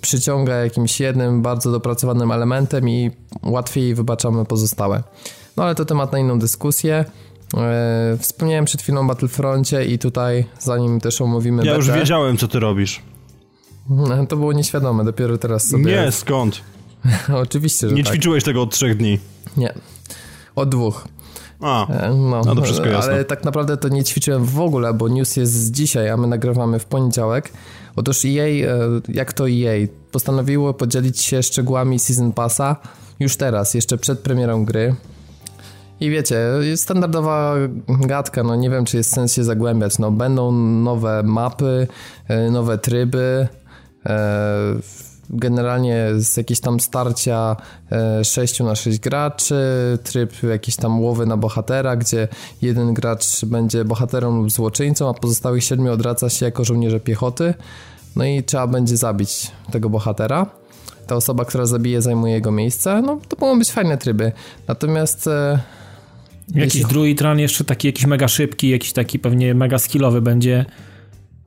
przyciąga 0.01 0.55
jakimś 0.55 0.99
jednym 0.99 1.41
bardzo 1.41 1.71
dopracowanym 1.71 2.31
elementem 2.31 2.89
i 2.89 3.11
łatwiej 3.43 3.95
wybaczamy 3.95 4.45
pozostałe. 4.45 5.03
No 5.57 5.63
ale 5.63 5.75
to 5.75 5.85
temat 5.85 6.11
na 6.11 6.19
inną 6.19 6.39
dyskusję. 6.39 7.05
E, 7.57 8.17
wspomniałem 8.19 8.65
przed 8.65 8.81
chwilą 8.81 9.01
o 9.01 9.03
Battlefroncie 9.03 9.85
i 9.85 9.99
tutaj, 9.99 10.45
zanim 10.59 10.99
też 10.99 11.21
omówimy 11.21 11.65
Ja 11.65 11.75
już 11.75 11.91
wiedziałem, 11.91 12.37
co 12.37 12.47
ty 12.47 12.59
robisz. 12.59 13.01
To 14.29 14.37
było 14.37 14.53
nieświadome, 14.53 15.03
dopiero 15.03 15.37
teraz 15.37 15.67
sobie... 15.67 15.85
Nie, 15.85 16.11
skąd? 16.11 16.61
Oczywiście, 17.43 17.89
że 17.89 17.95
Nie 17.95 18.03
tak. 18.03 18.13
ćwiczyłeś 18.13 18.43
tego 18.43 18.61
od 18.61 18.71
trzech 18.71 18.97
dni? 18.97 19.19
Nie, 19.57 19.73
od 20.55 20.69
dwóch. 20.69 21.07
A, 21.61 21.87
e, 21.87 22.13
no, 22.13 22.41
no 22.45 22.55
to 22.55 22.61
wszystko 22.61 22.87
jasne. 22.87 23.13
Ale 23.13 23.25
tak 23.25 23.43
naprawdę 23.43 23.77
to 23.77 23.89
nie 23.89 24.03
ćwiczyłem 24.03 24.45
w 24.45 24.59
ogóle, 24.59 24.93
bo 24.93 25.07
news 25.07 25.37
jest 25.37 25.53
z 25.53 25.71
dzisiaj, 25.71 26.09
a 26.09 26.17
my 26.17 26.27
nagrywamy 26.27 26.79
w 26.79 26.85
poniedziałek. 26.85 27.51
Otóż 27.95 28.25
EA, 28.25 28.45
e, 28.45 28.77
jak 29.09 29.33
to 29.33 29.49
EA, 29.49 29.87
postanowiło 30.11 30.73
podzielić 30.73 31.21
się 31.21 31.43
szczegółami 31.43 31.99
Season 31.99 32.31
Passa 32.31 32.75
już 33.19 33.37
teraz, 33.37 33.73
jeszcze 33.73 33.97
przed 33.97 34.19
premierą 34.19 34.65
gry. 34.65 34.95
I 35.99 36.09
wiecie, 36.09 36.39
standardowa 36.75 37.55
gadka, 37.87 38.43
no 38.43 38.55
nie 38.55 38.69
wiem, 38.69 38.85
czy 38.85 38.97
jest 38.97 39.13
sens 39.13 39.33
się 39.33 39.43
zagłębiać. 39.43 39.99
No 39.99 40.11
będą 40.11 40.51
nowe 40.51 41.23
mapy, 41.23 41.87
e, 42.27 42.51
nowe 42.51 42.77
tryby, 42.77 43.47
e, 44.05 44.75
generalnie 45.29 46.07
z 46.17 46.37
jakieś 46.37 46.59
tam 46.59 46.79
starcia 46.79 47.55
6 48.23 48.59
na 48.59 48.75
6 48.75 48.99
graczy, 48.99 49.55
tryb 50.03 50.43
jakiś 50.43 50.75
tam 50.75 51.01
łowy 51.01 51.25
na 51.25 51.37
bohatera, 51.37 51.95
gdzie 51.95 52.27
jeden 52.61 52.93
gracz 52.93 53.45
będzie 53.45 53.85
bohaterem 53.85 54.37
lub 54.37 54.51
złoczyńcą, 54.51 55.09
a 55.09 55.13
pozostałych 55.13 55.63
siedmiu 55.63 55.91
odradza 55.91 56.29
się 56.29 56.45
jako 56.45 56.63
żołnierze 56.63 56.99
piechoty. 56.99 57.53
No 58.15 58.25
i 58.25 58.43
trzeba 58.43 58.67
będzie 58.67 58.97
zabić 58.97 59.51
tego 59.71 59.89
bohatera. 59.89 60.45
Ta 61.07 61.15
osoba, 61.15 61.45
która 61.45 61.65
zabije, 61.65 62.01
zajmuje 62.01 62.33
jego 62.33 62.51
miejsce. 62.51 63.01
No 63.01 63.19
to 63.27 63.37
mogą 63.39 63.59
być 63.59 63.71
fajne 63.71 63.97
tryby. 63.97 64.31
Natomiast 64.67 65.27
e, 65.27 65.59
Jakiś 66.55 66.75
Jeśli... 66.75 66.89
druid 66.89 67.21
run 67.21 67.39
jeszcze 67.39 67.63
taki 67.63 67.87
jakiś 67.87 68.05
mega 68.05 68.27
szybki, 68.27 68.69
jakiś 68.69 68.93
taki 68.93 69.19
pewnie 69.19 69.53
mega 69.53 69.77
skillowy 69.77 70.21
będzie. 70.21 70.65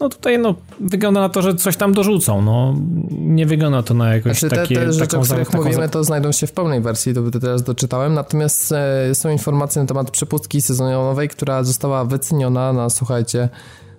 No 0.03 0.09
tutaj 0.09 0.39
no, 0.39 0.55
wygląda 0.81 1.21
na 1.21 1.29
to, 1.29 1.43
że 1.43 1.55
coś 1.55 1.77
tam 1.77 1.93
dorzucą, 1.93 2.43
no 2.43 2.75
nie 3.11 3.47
wygląda 3.47 3.83
to 3.83 3.95
na 3.95 4.15
jakoś 4.15 4.39
znaczy, 4.39 4.57
takie... 4.57 4.75
Te, 4.75 4.87
te 4.87 4.93
rzeczy, 4.93 5.19
o 5.19 5.21
których 5.21 5.55
mówimy, 5.55 5.89
to 5.89 6.05
znajdą 6.05 6.33
się 6.33 6.47
w 6.47 6.53
pełnej 6.53 6.81
wersji, 6.81 7.15
to 7.15 7.31
teraz 7.41 7.63
doczytałem, 7.63 8.15
natomiast 8.15 8.73
e, 8.73 9.15
są 9.15 9.31
informacje 9.31 9.83
na 9.83 9.89
temat 9.89 10.11
przepustki 10.11 10.63
sezonowej, 10.63 11.29
która 11.29 11.65
została 11.65 12.05
wyceniona 12.05 12.73
na, 12.73 12.91
słuchajcie, 12.91 13.49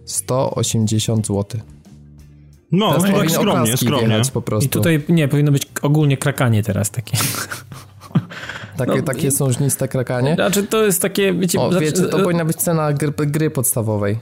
180 0.05 1.27
zł. 1.27 1.61
No, 2.71 2.93
to 2.93 3.01
tak 3.01 3.31
skromnie, 3.31 3.77
skromnie. 3.77 4.21
Po 4.33 4.41
prostu. 4.41 4.65
I 4.65 4.69
tutaj, 4.69 5.03
nie, 5.09 5.27
powinno 5.27 5.51
być 5.51 5.67
ogólnie 5.81 6.17
krakanie 6.17 6.63
teraz 6.63 6.91
takie. 6.91 7.17
Takie, 8.77 8.95
no, 8.95 9.01
takie 9.01 9.31
są 9.31 9.51
żniste 9.51 9.87
krakanie? 9.87 10.35
Znaczy 10.35 10.63
to 10.63 10.83
jest 10.83 11.01
takie, 11.01 11.33
wiecie... 11.33 11.59
O, 11.59 11.69
wiecie, 11.69 12.01
to 12.01 12.19
e- 12.19 12.23
powinna 12.23 12.45
być 12.45 12.57
cena 12.57 12.93
gry, 12.93 13.13
gry 13.17 13.49
podstawowej. 13.49 14.19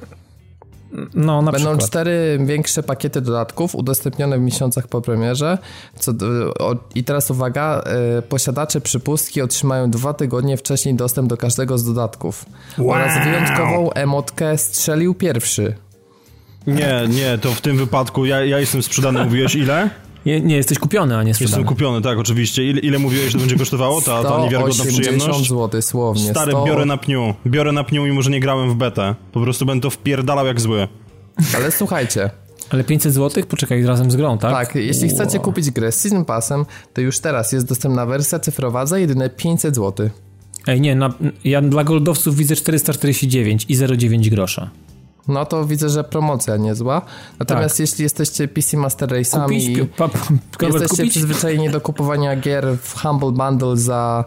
No, 1.13 1.41
na 1.41 1.51
Będą 1.51 1.69
przykład. 1.69 1.89
cztery 1.89 2.39
większe 2.45 2.83
pakiety 2.83 3.21
dodatków 3.21 3.75
udostępnione 3.75 4.37
w 4.37 4.41
miesiącach 4.41 4.87
po 4.87 5.01
premierze. 5.01 5.57
Co, 5.99 6.11
o, 6.59 6.75
I 6.95 7.03
teraz 7.03 7.31
uwaga, 7.31 7.83
y, 8.19 8.21
posiadacze 8.21 8.81
przypustki 8.81 9.41
otrzymają 9.41 9.91
dwa 9.91 10.13
tygodnie 10.13 10.57
wcześniej 10.57 10.95
dostęp 10.95 11.29
do 11.29 11.37
każdego 11.37 11.77
z 11.77 11.83
dodatków. 11.85 12.45
Wow. 12.77 12.89
Oraz 12.89 13.23
wyjątkową 13.25 13.91
emotkę 13.91 14.57
strzelił 14.57 15.13
pierwszy. 15.15 15.75
Nie, 16.67 17.03
nie, 17.09 17.37
to 17.37 17.51
w 17.51 17.61
tym 17.61 17.77
wypadku 17.77 18.25
ja, 18.25 18.45
ja 18.45 18.59
jestem 18.59 18.83
sprzedany. 18.83 19.23
Mówiłeś 19.23 19.55
ile? 19.55 19.89
Nie, 20.25 20.41
nie, 20.41 20.55
jesteś 20.55 20.79
kupiony, 20.79 21.17
a 21.17 21.23
nie 21.23 21.33
sprzedany. 21.33 21.51
Jestem 21.51 21.75
kupiony, 21.75 22.01
tak, 22.01 22.19
oczywiście. 22.19 22.69
Ile, 22.69 22.79
ile 22.79 22.99
mówiłeś, 22.99 23.25
że 23.25 23.33
to 23.33 23.39
będzie 23.39 23.57
kosztowało? 23.57 24.01
Ta, 24.01 24.23
ta 24.23 24.41
niewiarygodna 24.41 24.85
przyjemność? 24.85 25.49
zł, 25.49 25.81
słownie. 25.81 26.29
Stary, 26.29 26.51
100... 26.51 26.65
biorę 26.65 26.85
na 26.85 26.97
pniu. 26.97 27.33
Biorę 27.45 27.71
na 27.71 27.83
pniu, 27.83 28.03
mimo 28.03 28.21
że 28.21 28.29
nie 28.29 28.39
grałem 28.39 28.69
w 28.69 28.75
betę. 28.75 29.15
Po 29.31 29.41
prostu 29.41 29.65
będę 29.65 29.81
to 29.81 29.89
wpierdalał 29.89 30.45
jak 30.45 30.61
zły. 30.61 30.87
Ale 31.55 31.71
słuchajcie. 31.71 32.29
Ale 32.69 32.83
500 32.83 33.13
zł? 33.13 33.43
Poczekaj, 33.49 33.83
razem 33.83 34.11
z 34.11 34.15
grą, 34.15 34.37
tak? 34.37 34.51
Tak, 34.51 34.75
jeśli 34.75 35.07
wow. 35.07 35.15
chcecie 35.15 35.39
kupić 35.39 35.71
grę 35.71 35.91
z 35.91 35.99
Season 35.99 36.25
Passem, 36.25 36.65
to 36.93 37.01
już 37.01 37.19
teraz 37.19 37.51
jest 37.51 37.67
dostępna 37.67 38.05
wersja 38.05 38.39
cyfrowa 38.39 38.85
za 38.85 38.99
jedyne 38.99 39.29
500 39.29 39.75
zł. 39.75 40.09
Ej, 40.67 40.81
nie, 40.81 40.95
na, 40.95 41.13
ja 41.43 41.61
dla 41.61 41.83
goldowców 41.83 42.35
widzę 42.35 42.55
449 42.55 43.65
i 43.69 43.77
0,9 43.77 44.29
grosza. 44.29 44.69
No 45.27 45.45
to 45.45 45.65
widzę, 45.65 45.89
że 45.89 46.03
promocja 46.03 46.57
niezła. 46.57 47.01
Natomiast 47.39 47.75
tak. 47.75 47.79
jeśli 47.79 48.03
jesteście 48.03 48.47
PC 48.47 48.77
Master 48.77 49.09
Race'ami 49.09 49.53
i 49.53 49.85
pa, 49.85 50.07
pa, 50.07 50.17
jesteście 50.65 50.87
kupić? 50.87 51.11
przyzwyczajeni 51.11 51.69
do 51.69 51.81
kupowania 51.81 52.35
gier 52.35 52.77
w 52.81 53.01
Humble 53.01 53.31
Bundle 53.31 53.77
za, 53.77 54.25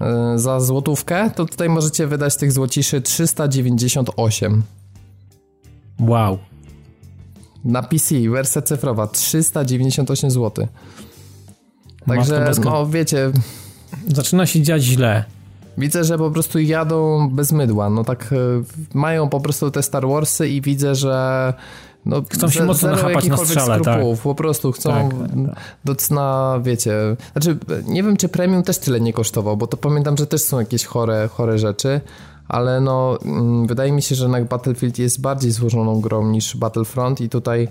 yy, 0.00 0.38
za 0.38 0.60
złotówkę, 0.60 1.30
to 1.30 1.44
tutaj 1.44 1.68
możecie 1.68 2.06
wydać 2.06 2.36
tych 2.36 2.52
złociszy 2.52 3.00
398. 3.00 4.62
Wow. 6.00 6.38
Na 7.64 7.82
PC, 7.82 8.14
wersja 8.30 8.62
cyfrowa, 8.62 9.06
398 9.06 10.30
zł. 10.30 10.66
Także, 12.06 12.52
no 12.64 12.86
wiecie... 12.86 13.32
Zaczyna 14.14 14.46
się 14.46 14.62
dziać 14.62 14.82
źle. 14.82 15.24
Widzę, 15.78 16.04
że 16.04 16.18
po 16.18 16.30
prostu 16.30 16.58
jadą 16.58 17.28
bez 17.30 17.52
mydła. 17.52 17.90
No 17.90 18.04
tak 18.04 18.30
e, 18.32 18.36
mają 18.94 19.28
po 19.28 19.40
prostu 19.40 19.70
te 19.70 19.82
Star 19.82 20.08
Warsy 20.08 20.48
i 20.48 20.60
widzę, 20.60 20.94
że 20.94 21.54
no, 22.06 22.22
chcą 22.30 22.50
się 22.50 22.64
mocno 22.64 22.90
nachapać 22.90 23.26
na 23.26 23.36
strzale, 23.36 23.80
tak. 23.80 24.00
Po 24.22 24.34
prostu 24.34 24.72
chcą 24.72 24.90
tak, 24.90 25.18
tak. 25.18 25.56
do 25.84 25.94
cna, 25.94 26.60
wiecie... 26.62 27.16
Znaczy, 27.32 27.58
nie 27.86 28.02
wiem, 28.02 28.16
czy 28.16 28.28
premium 28.28 28.62
też 28.62 28.78
tyle 28.78 29.00
nie 29.00 29.12
kosztował, 29.12 29.56
bo 29.56 29.66
to 29.66 29.76
pamiętam, 29.76 30.16
że 30.16 30.26
też 30.26 30.42
są 30.42 30.58
jakieś 30.58 30.84
chore, 30.84 31.28
chore 31.32 31.58
rzeczy, 31.58 32.00
ale 32.48 32.80
no, 32.80 33.18
mm, 33.24 33.66
wydaje 33.66 33.92
mi 33.92 34.02
się, 34.02 34.14
że 34.14 34.24
jednak 34.24 34.48
Battlefield 34.48 34.98
jest 34.98 35.20
bardziej 35.20 35.50
złożoną 35.50 36.00
grą 36.00 36.30
niż 36.30 36.56
Battlefront 36.56 37.20
i 37.20 37.28
tutaj 37.28 37.68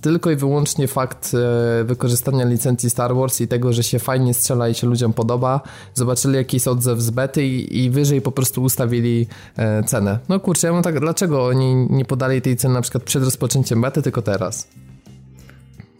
tylko 0.00 0.30
i 0.30 0.36
wyłącznie 0.36 0.88
fakt 0.88 1.32
e, 1.34 1.84
wykorzystania 1.84 2.44
licencji 2.44 2.90
Star 2.90 3.14
Wars 3.14 3.40
i 3.40 3.48
tego, 3.48 3.72
że 3.72 3.82
się 3.82 3.98
fajnie 3.98 4.34
strzela 4.34 4.68
i 4.68 4.74
się 4.74 4.86
ludziom 4.86 5.12
podoba, 5.12 5.60
zobaczyli 5.94 6.34
jaki 6.34 6.56
jest 6.56 6.68
odzew 6.68 7.00
z 7.00 7.10
bety 7.10 7.46
i, 7.46 7.84
i 7.84 7.90
wyżej 7.90 8.20
po 8.20 8.32
prostu 8.32 8.62
ustawili 8.62 9.26
e, 9.56 9.82
cenę. 9.82 10.18
No 10.28 10.40
kurczę, 10.40 10.66
ja 10.66 10.72
mam 10.72 10.82
tak, 10.82 11.00
dlaczego 11.00 11.46
oni 11.46 11.74
nie 11.90 12.04
podali 12.04 12.42
tej 12.42 12.56
ceny 12.56 12.74
na 12.74 12.82
przykład 12.82 13.02
przed 13.02 13.24
rozpoczęciem 13.24 13.80
bety, 13.80 14.02
tylko 14.02 14.22
teraz? 14.22 14.68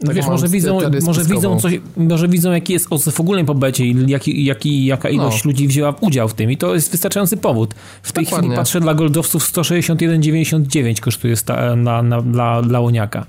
Tak 0.06 0.14
Wiesz, 0.14 0.26
może 0.26 0.48
widzą, 0.48 0.78
może 1.02 1.24
widzą 1.24 1.60
coś, 1.60 1.80
może 1.96 2.28
widzą 2.28 2.52
jaki 2.52 2.72
jest 2.72 2.86
odzew 2.90 3.14
w 3.14 3.20
ogóle 3.20 3.44
po 3.44 3.54
becie 3.54 3.86
i 3.86 4.10
jaki, 4.10 4.44
jaki, 4.44 4.84
jaka 4.84 5.08
ilość 5.08 5.44
no. 5.44 5.48
ludzi 5.48 5.68
wzięła 5.68 5.94
udział 6.00 6.28
w 6.28 6.34
tym 6.34 6.50
i 6.50 6.56
to 6.56 6.74
jest 6.74 6.90
wystarczający 6.90 7.36
powód. 7.36 7.74
W 8.02 8.12
tej 8.12 8.24
Dokładnie. 8.24 8.48
chwili 8.48 8.56
patrzę 8.56 8.80
dla 8.80 8.94
goldowców 8.94 9.52
161,99 9.52 11.00
kosztuje 11.00 11.36
sta, 11.36 11.76
na, 11.76 12.02
na, 12.02 12.22
dla, 12.22 12.62
dla 12.62 12.80
łoniaka. 12.80 13.26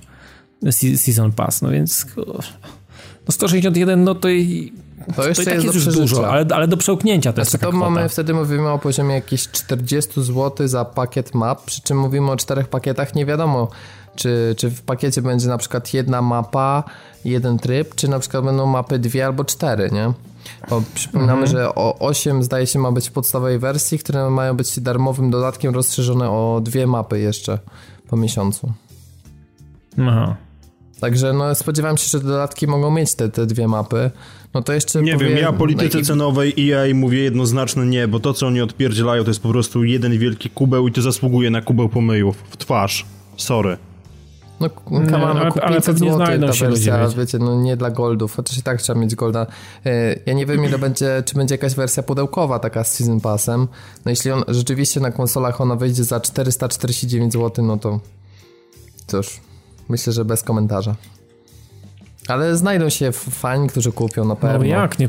Season 0.72 1.32
Pass, 1.32 1.62
no 1.62 1.70
więc 1.70 2.06
no 3.28 3.32
161, 3.32 4.04
no 4.04 4.16
to 4.16 4.30
i 4.30 4.74
to 5.16 5.28
jeszcze 5.28 5.44
to 5.44 5.52
jest, 5.52 5.64
jest 5.64 5.76
już 5.76 5.96
dużo, 5.96 6.30
ale, 6.30 6.46
ale 6.54 6.68
do 6.68 6.78
przełknięcia 6.78 7.34
to 7.34 7.36
znaczy, 7.36 7.66
jest 7.66 7.72
to 7.72 7.72
mamy, 7.72 8.10
wtedy 8.10 8.34
mówimy 8.34 8.70
o 8.70 8.80
poziomie 8.80 9.16
jakieś 9.16 9.48
40 9.48 10.24
zł 10.24 10.68
za 10.68 10.86
pakiet 10.86 11.36
map, 11.36 11.66
przy 11.66 11.82
czym 11.82 12.00
mówimy 12.00 12.32
o 12.32 12.36
czterech 12.36 12.68
pakietach, 12.68 13.16
nie 13.16 13.26
wiadomo 13.26 13.68
czy, 14.18 14.56
czy 14.58 14.70
w 14.70 14.82
pakiecie 14.82 15.22
będzie 15.22 15.48
na 15.48 15.58
przykład 15.58 15.94
jedna 15.94 16.22
mapa, 16.22 16.84
jeden 17.26 17.58
tryb, 17.58 17.96
czy 17.96 18.08
na 18.08 18.20
przykład 18.20 18.46
będą 18.46 18.66
mapy 18.66 19.00
dwie 19.00 19.26
albo 19.26 19.46
cztery, 19.46 19.90
nie? 19.92 20.14
Bo 20.70 20.82
przypominamy, 20.94 21.42
mhm. 21.42 21.52
że 21.52 21.76
o 21.76 22.00
8 22.00 22.44
zdaje 22.44 22.68
się 22.68 22.80
ma 22.80 22.92
być 22.92 23.10
w 23.10 23.12
podstawowej 23.12 23.60
wersji, 23.60 24.00
które 24.00 24.30
mają 24.30 24.58
być 24.58 24.80
darmowym 24.80 25.32
dodatkiem 25.32 25.74
rozszerzone 25.74 26.30
o 26.30 26.62
dwie 26.64 26.88
mapy 26.88 27.20
jeszcze 27.20 27.60
po 28.10 28.18
miesiącu. 28.18 28.72
Aha. 30.00 30.36
Także 31.00 31.34
no, 31.34 31.56
spodziewam 31.56 31.98
się, 31.98 32.08
że 32.10 32.20
dodatki 32.20 32.68
mogą 32.68 32.92
mieć 32.92 33.16
te, 33.16 33.30
te 33.30 33.46
dwie 33.46 33.68
mapy. 33.68 34.12
No 34.54 34.62
to 34.62 34.74
jeszcze 34.74 35.02
Nie 35.02 35.18
wiem, 35.18 35.38
ja 35.38 35.54
polityce 35.54 35.98
no 35.98 36.02
i... 36.02 36.06
cenowej 36.06 36.72
EA 36.72 36.96
mówię 36.96 37.20
jednoznaczne 37.20 37.86
nie, 37.86 38.08
bo 38.08 38.20
to 38.20 38.34
co 38.34 38.48
oni 38.48 38.62
odpierdzielają 38.62 39.24
to 39.24 39.30
jest 39.30 39.42
po 39.42 39.50
prostu 39.50 39.84
jeden 39.84 40.18
wielki 40.18 40.50
kubeł 40.50 40.88
i 40.88 40.92
to 40.92 41.02
zasługuje 41.02 41.50
na 41.50 41.62
kubeł 41.62 41.90
pomyjów 41.90 42.44
w 42.50 42.58
twarz. 42.58 43.06
Sorry. 43.38 43.78
No, 44.60 44.70
kama, 45.10 45.34
no, 45.34 45.52
kup 45.52 45.64
ale 45.64 45.82
pewnie 45.82 46.14
znajdą 46.14 46.52
się 46.54 46.68
wersja, 46.68 47.04
ludzie, 47.04 47.18
wiecie, 47.18 47.40
no 47.40 47.62
nie 47.62 47.78
dla 47.78 47.92
goldów, 47.92 48.36
chociaż 48.36 48.58
i 48.58 48.64
tak 48.64 48.82
trzeba 48.82 49.00
mieć 49.00 49.16
golda. 49.16 49.48
E, 49.86 50.16
ja 50.26 50.34
nie 50.34 50.46
wiem, 50.46 50.66
ile 50.66 50.80
będzie, 50.80 51.24
czy 51.26 51.36
będzie 51.36 51.54
jakaś 51.54 51.76
wersja 51.76 52.04
pudełkowa 52.04 52.60
taka 52.60 52.84
z 52.84 52.96
Season 52.96 53.22
Passem. 53.22 53.68
No 54.06 54.10
jeśli 54.10 54.32
on 54.32 54.44
rzeczywiście 54.48 55.00
na 55.00 55.12
konsolach 55.12 55.62
ona 55.62 55.76
wyjdzie 55.76 56.04
za 56.04 56.20
449 56.20 57.34
zł, 57.34 57.66
no 57.66 57.78
to 57.78 58.00
cóż, 59.08 59.40
Myślę, 59.90 60.14
że 60.14 60.26
bez 60.26 60.44
komentarza. 60.44 60.96
Ale 62.28 62.58
znajdą 62.58 62.90
się 62.90 63.12
fani, 63.12 63.70
którzy 63.70 63.92
kupią 63.92 64.26
na 64.26 64.36
pewno. 64.36 64.58
No 64.60 64.66
jak 64.66 65.00
nie? 65.00 65.08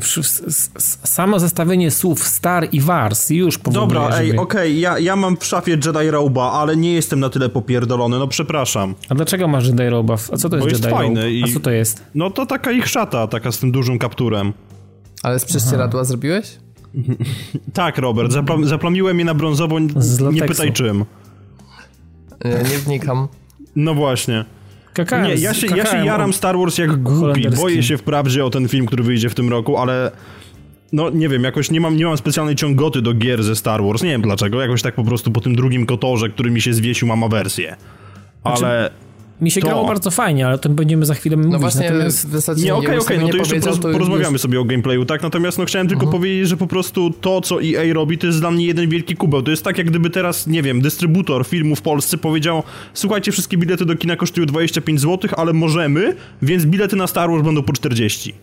Samo 1.05 1.39
zestawienie 1.39 1.91
słów 1.91 2.29
Star 2.29 2.69
i 2.73 2.81
Wars 2.81 3.31
już 3.31 3.59
powoduje, 3.59 4.01
Dobra, 4.01 4.19
ej, 4.19 4.31
okej, 4.31 4.39
okay, 4.39 4.73
ja, 4.73 4.99
ja 4.99 5.17
mam 5.17 5.37
w 5.37 5.45
szafie 5.45 5.71
Jedi 5.73 6.11
Roba, 6.11 6.53
ale 6.53 6.77
nie 6.77 6.93
jestem 6.93 7.21
na 7.21 7.29
tyle 7.29 7.49
popierdolony, 7.49 8.19
no 8.19 8.29
przepraszam. 8.29 8.95
A 9.09 9.15
dlaczego 9.15 9.49
masz 9.49 9.67
Jedi 9.67 9.89
Roba? 9.89 10.15
A 10.33 10.37
co 10.37 10.49
to 10.49 10.57
jest, 10.57 10.67
Bo 10.67 10.71
jest 10.71 10.85
Jedi 10.85 10.97
fajny 10.97 11.31
I... 11.31 11.45
A 11.45 11.55
co 11.55 11.61
to 11.61 11.71
jest? 11.71 12.03
No 12.15 12.31
to 12.31 12.47
taka 12.47 12.73
ich 12.73 12.89
szata, 12.89 13.27
taka 13.27 13.53
z 13.53 13.59
tym 13.59 13.73
dużym 13.73 13.99
kapturem. 13.99 14.53
Ale 15.23 15.39
z 15.39 15.45
prześcieradła 15.45 16.05
zrobiłeś? 16.05 16.59
tak, 17.73 17.99
Robert, 17.99 18.33
zaplam 18.33 18.67
zaplamiłem 18.67 19.19
je 19.19 19.25
na 19.25 19.35
brązowo, 19.35 19.79
nie 20.33 20.43
pytaj 20.43 20.73
czym. 20.73 21.05
Nie 22.45 22.79
wnikam. 22.79 23.29
No 23.77 23.95
właśnie. 23.95 24.45
Kakałem, 25.05 25.27
nie, 25.27 25.35
ja 25.35 25.55
się, 25.55 25.77
ja 25.77 25.87
się 25.87 26.07
jaram 26.07 26.33
Star 26.33 26.59
Wars 26.59 26.79
jak 26.79 27.03
głupi. 27.03 27.51
Boję 27.51 27.83
się 27.83 27.97
wprawdzie 27.97 28.45
o 28.45 28.51
ten 28.51 28.69
film, 28.69 28.87
który 28.87 29.03
wyjdzie 29.03 29.29
w 29.29 29.35
tym 29.35 29.49
roku, 29.49 29.77
ale 29.77 30.11
no 30.93 31.11
nie 31.11 31.29
wiem, 31.29 31.45
jakoś 31.45 31.71
nie 31.71 31.81
mam, 31.81 31.97
nie 31.97 32.05
mam 32.05 32.17
specjalnej 32.17 32.57
ciągoty 32.57 33.03
do 33.03 33.15
gier 33.15 33.43
ze 33.43 33.57
Star 33.57 33.83
Wars. 33.83 34.03
Nie 34.03 34.11
wiem 34.11 34.23
dlaczego, 34.23 34.63
jakoś 34.63 34.83
tak 34.83 34.95
po 34.95 35.05
prostu 35.05 35.31
po 35.31 35.41
tym 35.41 35.57
drugim 35.57 35.87
kotorze, 35.87 36.29
który 36.29 36.51
mi 36.51 36.61
się 36.61 36.73
zwiesił, 36.73 37.09
mam 37.09 37.25
awersję. 37.25 37.77
Ale... 38.45 38.57
Znaczy, 38.57 38.91
mi 39.41 39.51
się 39.51 39.61
to... 39.61 39.67
grało 39.67 39.87
bardzo 39.87 40.11
fajnie, 40.11 40.47
ale 40.47 40.55
o 40.55 40.59
tym 40.59 40.75
będziemy 40.75 41.07
za 41.07 41.15
chwilę 41.15 41.37
no 41.37 41.43
mówić. 41.43 41.53
No 41.53 41.59
właśnie, 41.59 41.91
Natomiast... 41.91 42.29
w 42.29 42.33
zasadzie 42.33 42.65
nie, 42.65 42.75
okej, 42.75 42.87
okay, 42.87 43.01
okej, 43.01 43.17
okay, 43.17 43.27
no 43.27 43.33
to 43.33 43.37
jeszcze 43.37 43.61
poroz, 43.61 43.81
to 43.81 43.93
porozmawiamy 43.93 44.33
już... 44.33 44.41
sobie 44.41 44.61
o 44.61 44.65
gameplayu, 44.65 45.05
tak? 45.05 45.23
Natomiast 45.23 45.59
no 45.59 45.65
chciałem 45.65 45.89
tylko 45.89 46.05
mhm. 46.05 46.21
powiedzieć, 46.21 46.49
że 46.49 46.57
po 46.57 46.67
prostu 46.67 47.11
to, 47.21 47.41
co 47.41 47.63
EA 47.63 47.95
robi, 47.95 48.19
to 48.19 48.27
jest 48.27 48.41
dla 48.41 48.51
mnie 48.51 48.67
jeden 48.67 48.91
wielki 48.91 49.17
kubeł. 49.17 49.43
To 49.43 49.51
jest 49.51 49.65
tak, 49.65 49.79
jak 49.79 49.87
gdyby 49.87 50.11
teraz, 50.11 50.47
nie 50.47 50.63
wiem, 50.63 50.81
dystrybutor 50.81 51.47
filmu 51.47 51.77
w 51.77 51.83
Polsce 51.83 52.19
powiedział, 52.19 52.63
słuchajcie, 52.95 53.33
wszystkie 53.33 53.57
bilety 53.59 53.85
do 53.85 53.97
kina 53.97 54.17
kosztują 54.17 54.47
25 54.47 55.01
zł, 55.01 55.31
ale 55.37 55.53
możemy, 55.53 56.17
więc 56.43 56.67
bilety 56.67 56.97
na 56.97 57.07
Star 57.07 57.31
Wars 57.31 57.45
będą 57.45 57.63
po 57.63 57.73
40. 57.73 58.35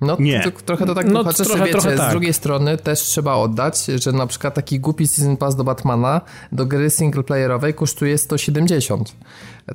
No, 0.00 0.16
nie. 0.20 0.40
To, 0.40 0.50
to, 0.50 0.60
trochę 0.60 0.86
to 0.86 0.94
tak, 0.94 1.06
no, 1.06 1.24
chociaż 1.24 1.46
trochę, 1.46 1.64
wiecie, 1.64 1.72
trochę 1.72 1.96
tak. 1.96 2.08
z 2.08 2.10
drugiej 2.10 2.32
strony 2.32 2.76
też 2.76 3.00
trzeba 3.00 3.34
oddać, 3.34 3.84
że 3.84 4.12
na 4.12 4.26
przykład 4.26 4.54
taki 4.54 4.80
głupi 4.80 5.08
Season 5.08 5.36
Pass 5.36 5.56
do 5.56 5.64
Batmana 5.64 6.20
do 6.52 6.66
gry 6.66 6.90
singleplayerowej 6.90 7.74
kosztuje 7.74 8.18
170. 8.18 9.14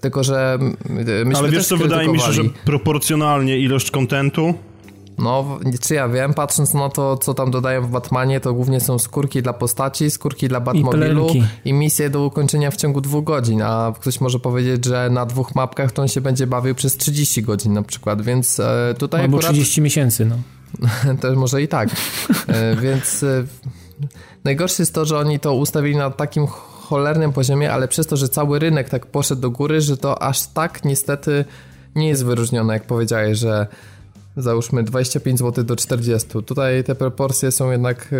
Tylko, 0.01 0.23
że 0.23 0.57
myśmy 0.89 1.38
Ale 1.38 1.49
wiesz 1.49 1.67
co, 1.67 1.77
wydaje 1.77 2.07
mi 2.07 2.19
się, 2.19 2.33
że 2.33 2.43
proporcjonalnie 2.65 3.59
ilość 3.59 3.91
kontentu 3.91 4.53
no, 5.17 5.60
czy 5.82 5.93
ja 5.93 6.10
wiem, 6.10 6.34
patrząc 6.34 6.73
na 6.73 6.89
to, 6.89 7.17
co 7.17 7.34
tam 7.34 7.51
dodają 7.51 7.82
w 7.82 7.89
Batmanie, 7.89 8.39
to 8.39 8.54
głównie 8.54 8.80
są 8.80 8.99
skórki 8.99 9.41
dla 9.41 9.54
postaci, 9.54 10.12
skórki 10.12 10.47
dla 10.47 10.60
Batmobilu 10.60 11.28
i, 11.34 11.69
i 11.69 11.73
misje 11.73 12.10
do 12.10 12.25
ukończenia 12.25 12.71
w 12.71 12.75
ciągu 12.75 13.01
dwóch 13.01 13.23
godzin, 13.23 13.62
a 13.62 13.93
ktoś 13.99 14.21
może 14.21 14.39
powiedzieć, 14.39 14.86
że 14.86 15.10
na 15.10 15.25
dwóch 15.25 15.56
mapkach 15.56 15.91
to 15.91 16.01
on 16.01 16.08
się 16.08 16.21
będzie 16.21 16.47
bawił 16.47 16.75
przez 16.75 16.97
30 16.97 17.43
godzin 17.43 17.73
na 17.73 17.84
przykład, 17.84 18.21
więc 18.21 18.60
e, 18.60 18.95
tutaj 18.97 19.21
Albo 19.21 19.38
akurat... 19.38 19.54
30 19.54 19.82
miesięcy, 19.82 20.25
no. 20.25 20.36
Też 21.21 21.38
może 21.38 21.62
i 21.62 21.67
tak. 21.67 21.89
E, 22.47 22.75
więc 22.84 23.23
e, 23.23 23.43
najgorsze 24.43 24.84
jest 24.84 24.93
to, 24.93 25.06
że 25.06 25.17
oni 25.17 25.39
to 25.39 25.56
ustawili 25.56 25.95
na 25.95 26.10
takim 26.10 26.47
cholernym 26.47 27.34
poziomie, 27.34 27.73
ale 27.73 27.88
przez 27.88 28.08
to, 28.08 28.17
że 28.17 28.30
cały 28.30 28.60
rynek 28.60 28.89
tak 28.89 29.06
poszedł 29.06 29.41
do 29.41 29.51
góry, 29.51 29.82
że 29.82 29.97
to 29.97 30.23
aż 30.23 30.47
tak 30.47 30.86
niestety 30.86 31.45
nie 31.95 32.08
jest 32.08 32.25
wyróżnione, 32.25 32.73
jak 32.73 32.88
powiedziałeś, 32.88 33.38
że 33.38 33.67
załóżmy 34.38 34.84
25 34.84 35.39
zł 35.39 35.63
do 35.63 35.76
40. 35.76 36.30
Tutaj 36.45 36.84
te 36.84 36.95
proporcje 36.95 37.52
są 37.52 37.71
jednak 37.71 38.13
e, 38.13 38.17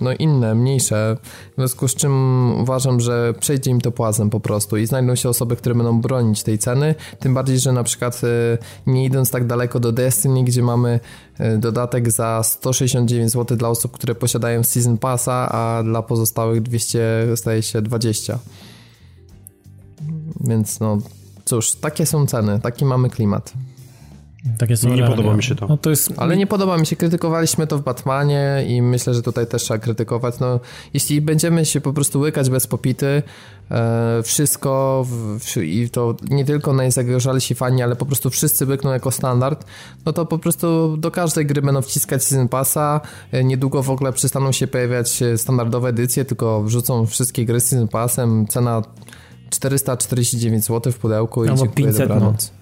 no, 0.00 0.12
inne, 0.12 0.54
mniejsze, 0.54 1.16
w 1.52 1.54
związku 1.54 1.88
z 1.88 1.94
czym 1.94 2.52
uważam, 2.60 3.00
że 3.00 3.34
przejdzie 3.40 3.70
im 3.70 3.80
to 3.80 3.92
płazem 3.92 4.30
po 4.30 4.40
prostu 4.40 4.76
i 4.76 4.86
znajdą 4.86 5.14
się 5.14 5.28
osoby, 5.28 5.56
które 5.56 5.74
będą 5.74 6.00
bronić 6.00 6.42
tej 6.42 6.58
ceny, 6.58 6.94
tym 7.18 7.34
bardziej, 7.34 7.58
że 7.58 7.72
na 7.72 7.82
przykład 7.82 8.20
e, 8.24 8.58
nie 8.86 9.04
idąc 9.04 9.30
tak 9.30 9.46
daleko 9.46 9.80
do 9.80 9.92
Destiny, 9.92 10.44
gdzie 10.44 10.62
mamy 10.62 11.00
e, 11.38 11.58
dodatek 11.58 12.10
za 12.10 12.42
169 12.42 13.32
zł 13.32 13.56
dla 13.56 13.68
osób, 13.68 13.92
które 13.92 14.14
posiadają 14.14 14.64
Season 14.64 14.98
Passa, 14.98 15.48
a 15.52 15.82
dla 15.82 16.02
pozostałych 16.02 16.62
200 16.62 17.26
staje 17.36 17.62
się 17.62 17.82
20. 17.82 18.38
Więc 20.40 20.80
no 20.80 20.98
cóż, 21.44 21.74
takie 21.74 22.06
są 22.06 22.26
ceny, 22.26 22.60
taki 22.60 22.84
mamy 22.84 23.10
klimat. 23.10 23.52
Takie 24.58 24.76
są 24.76 24.94
nie 24.94 25.06
podoba 25.06 25.36
mi 25.36 25.42
się 25.42 25.54
to. 25.54 25.66
No 25.66 25.76
to 25.76 25.90
jest... 25.90 26.12
Ale 26.16 26.36
nie 26.36 26.46
podoba 26.46 26.78
mi 26.78 26.86
się, 26.86 26.96
krytykowaliśmy 26.96 27.66
to 27.66 27.78
w 27.78 27.82
Batmanie 27.82 28.64
i 28.68 28.82
myślę, 28.82 29.14
że 29.14 29.22
tutaj 29.22 29.46
też 29.46 29.62
trzeba 29.62 29.78
krytykować. 29.78 30.38
No, 30.40 30.60
jeśli 30.94 31.20
będziemy 31.20 31.64
się 31.64 31.80
po 31.80 31.92
prostu 31.92 32.20
łykać 32.20 32.50
bez 32.50 32.66
popity, 32.66 33.22
e, 33.70 34.22
wszystko 34.22 35.04
w, 35.08 35.56
i 35.56 35.90
to 35.90 36.16
nie 36.30 36.44
tylko 36.44 36.72
najzagorzalsi 36.72 37.54
fani, 37.54 37.82
ale 37.82 37.96
po 37.96 38.06
prostu 38.06 38.30
wszyscy 38.30 38.66
łykną 38.66 38.92
jako 38.92 39.10
standard, 39.10 39.64
no 40.06 40.12
to 40.12 40.26
po 40.26 40.38
prostu 40.38 40.96
do 40.96 41.10
każdej 41.10 41.46
gry 41.46 41.62
będą 41.62 41.82
wciskać 41.82 42.24
Season 42.24 42.48
Passa, 42.48 43.00
e, 43.32 43.44
niedługo 43.44 43.82
w 43.82 43.90
ogóle 43.90 44.12
przestaną 44.12 44.52
się 44.52 44.66
pojawiać 44.66 45.20
standardowe 45.36 45.88
edycje, 45.88 46.24
tylko 46.24 46.62
wrzucą 46.62 47.06
wszystkie 47.06 47.44
gry 47.44 47.60
z 47.60 47.64
Season 47.64 47.88
Passem, 47.88 48.46
cena 48.46 48.82
449 49.50 50.64
zł 50.64 50.92
w 50.92 50.98
pudełku 50.98 51.44
i 51.44 51.48
Albo 51.48 51.62
dziękuję 51.62 51.86
500, 51.86 52.08
dobranoc. 52.08 52.57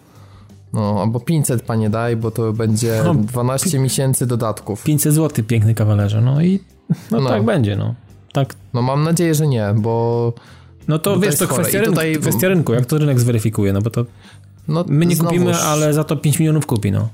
No. 0.76 1.02
Albo 1.02 1.20
500 1.20 1.62
panie 1.62 1.90
daj, 1.90 2.16
bo 2.16 2.30
to 2.30 2.52
będzie 2.52 3.00
no, 3.04 3.14
12 3.14 3.78
miesięcy 3.78 4.26
dodatków. 4.26 4.84
500 4.84 5.14
zł, 5.14 5.44
piękny 5.44 5.74
kawalerze, 5.74 6.20
no 6.20 6.42
i 6.42 6.60
no, 7.10 7.20
no, 7.20 7.28
tak 7.28 7.44
będzie, 7.44 7.76
no. 7.76 7.94
Tak. 8.32 8.54
No 8.74 8.82
mam 8.82 9.04
nadzieję, 9.04 9.34
że 9.34 9.46
nie, 9.46 9.74
bo... 9.76 10.32
No 10.88 10.98
to 10.98 11.20
wiesz, 11.20 11.38
to 11.38 11.48
kwestia 11.48 11.78
rynku, 11.78 11.92
tutaj... 11.92 12.16
kwestia 12.16 12.48
rynku, 12.48 12.72
jak 12.72 12.86
to 12.86 12.98
rynek 12.98 13.20
zweryfikuje, 13.20 13.72
no 13.72 13.82
bo 13.82 13.90
to 13.90 14.04
no, 14.68 14.84
my 14.88 15.06
nie 15.06 15.16
znowuż... 15.16 15.38
kupimy, 15.38 15.56
ale 15.56 15.94
za 15.94 16.04
to 16.04 16.16
5 16.16 16.38
milionów 16.38 16.66
kupi, 16.66 16.92
no. 16.92 17.08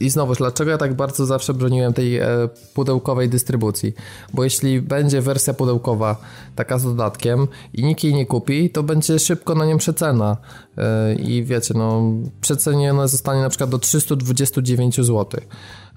I 0.00 0.10
znowu, 0.10 0.34
dlaczego 0.34 0.70
ja 0.70 0.78
tak 0.78 0.94
bardzo 0.94 1.26
zawsze 1.26 1.54
broniłem 1.54 1.92
tej 1.92 2.18
e, 2.18 2.26
pudełkowej 2.74 3.28
dystrybucji? 3.28 3.94
Bo 4.32 4.44
jeśli 4.44 4.80
będzie 4.80 5.20
wersja 5.20 5.54
pudełkowa 5.54 6.16
taka 6.56 6.78
z 6.78 6.84
dodatkiem 6.84 7.46
i 7.74 7.84
nikt 7.84 8.04
jej 8.04 8.14
nie 8.14 8.26
kupi, 8.26 8.70
to 8.70 8.82
będzie 8.82 9.18
szybko 9.18 9.54
na 9.54 9.66
nią 9.66 9.78
przecena. 9.78 10.36
E, 10.78 11.14
I 11.14 11.44
wiecie, 11.44 11.74
no 11.76 12.02
przecenione 12.40 13.08
zostanie 13.08 13.40
na 13.40 13.48
przykład 13.48 13.70
do 13.70 13.78
329 13.78 14.96
zł 14.96 15.26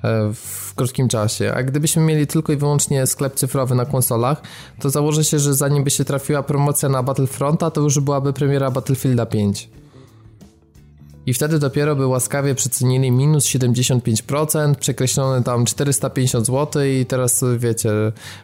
e, 0.04 0.34
w 0.34 0.74
krótkim 0.76 1.08
czasie. 1.08 1.54
A 1.54 1.64
gdybyśmy 1.64 2.04
mieli 2.04 2.28
tylko 2.28 2.54
i 2.54 2.58
wyłącznie 2.58 3.08
sklep 3.08 3.36
cyfrowy 3.36 3.76
na 3.76 3.86
konsolach, 3.86 4.42
to 4.80 4.90
założę 4.90 5.24
się, 5.24 5.40
że 5.40 5.54
zanim 5.54 5.84
by 5.84 5.90
się 5.90 6.06
trafiła 6.06 6.44
promocja 6.44 6.90
na 6.90 7.04
Battlefronta, 7.04 7.72
to 7.72 7.82
już 7.82 8.00
byłaby 8.00 8.34
premiera 8.34 8.72
Battlefielda 8.72 9.26
5 9.26 9.70
i 11.28 11.34
wtedy 11.34 11.60
dopiero 11.60 11.96
by 11.96 12.08
łaskawie 12.08 12.56
przecenili 12.56 13.12
minus 13.12 13.46
75%, 13.46 14.76
przekreślone 14.76 15.44
tam 15.44 15.66
450 15.66 16.46
zł 16.46 16.84
i 16.84 17.06
teraz 17.06 17.46
wiecie, 17.58 17.90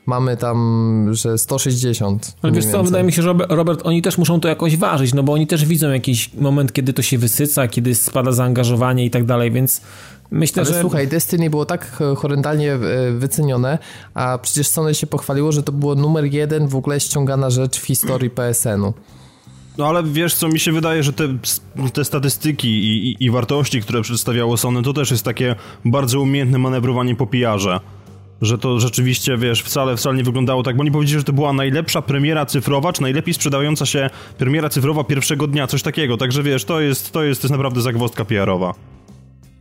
mamy 0.06 0.38
tam, 0.38 1.10
że 1.12 1.38
160. 1.38 2.36
Ale 2.42 2.54
wiesz 2.54 2.66
co, 2.66 2.84
wydaje 2.84 3.04
mi 3.04 3.12
się, 3.12 3.22
że 3.22 3.36
Robert, 3.50 3.82
oni 3.84 4.02
też 4.02 4.18
muszą 4.18 4.40
to 4.40 4.48
jakoś 4.48 4.78
ważyć, 4.78 5.14
no 5.14 5.24
bo 5.24 5.34
oni 5.34 5.48
też 5.48 5.66
widzą 5.66 5.92
jakiś 5.92 6.34
moment, 6.34 6.74
kiedy 6.74 6.94
to 6.94 7.02
się 7.02 7.18
wysyca, 7.18 7.68
kiedy 7.68 7.96
spada 7.96 8.32
zaangażowanie 8.32 9.06
i 9.06 9.10
tak 9.10 9.26
dalej, 9.26 9.52
więc 9.52 9.82
Myślę, 10.32 10.64
Ale 10.64 10.74
że... 10.74 10.82
słuchaj, 10.82 11.08
Destiny 11.08 11.50
było 11.50 11.66
tak 11.66 12.02
horrendalnie 12.18 12.74
e, 12.74 12.80
wycenione, 13.12 13.78
a 14.14 14.38
przecież 14.38 14.68
Sony 14.68 14.96
się 14.96 15.08
pochwaliło, 15.08 15.52
że 15.52 15.64
to 15.64 15.72
było 15.72 15.96
numer 15.96 16.26
jeden 16.26 16.68
w 16.68 16.76
ogóle 16.76 17.00
ściągana 17.00 17.50
rzecz 17.50 17.80
w 17.80 17.86
historii 17.86 18.30
PSN-u. 18.30 18.94
No 19.78 19.88
ale 19.88 20.04
wiesz 20.04 20.36
co, 20.36 20.48
mi 20.48 20.60
się 20.60 20.72
wydaje, 20.72 21.04
że 21.04 21.14
te, 21.14 21.28
te 21.94 22.06
statystyki 22.06 22.68
i, 22.68 23.12
i, 23.12 23.26
i, 23.26 23.32
wartości, 23.32 23.82
które 23.82 24.02
przedstawiało 24.02 24.58
Sony, 24.58 24.84
to 24.84 24.94
też 24.94 25.12
jest 25.12 25.26
takie 25.26 25.56
bardzo 25.86 26.22
umiejętne 26.22 26.58
manewrowanie 26.58 27.16
po 27.16 27.28
PR-ze. 27.28 27.80
Że 28.42 28.58
to 28.58 28.80
rzeczywiście, 28.80 29.38
wiesz, 29.38 29.62
wcale, 29.62 29.98
wcale 29.98 30.18
nie 30.18 30.24
wyglądało 30.24 30.64
tak, 30.64 30.76
bo 30.76 30.82
oni 30.82 30.92
powiedzieli, 30.92 31.20
że 31.20 31.26
to 31.26 31.34
była 31.34 31.54
najlepsza 31.54 32.02
premiera 32.02 32.46
cyfrowa, 32.46 32.94
czy 32.94 33.02
najlepiej 33.02 33.34
sprzedająca 33.34 33.86
się 33.86 34.10
premiera 34.38 34.70
cyfrowa 34.70 35.04
pierwszego 35.04 35.48
dnia, 35.48 35.68
coś 35.68 35.84
takiego. 35.84 36.18
Także 36.18 36.44
wiesz, 36.44 36.66
to 36.66 36.82
jest, 36.82 37.12
to 37.12 37.24
jest, 37.24 37.42
to 37.42 37.46
jest 37.46 37.52
naprawdę 37.52 37.82
zagwozdka 37.82 38.26
PR-owa. 38.26 38.74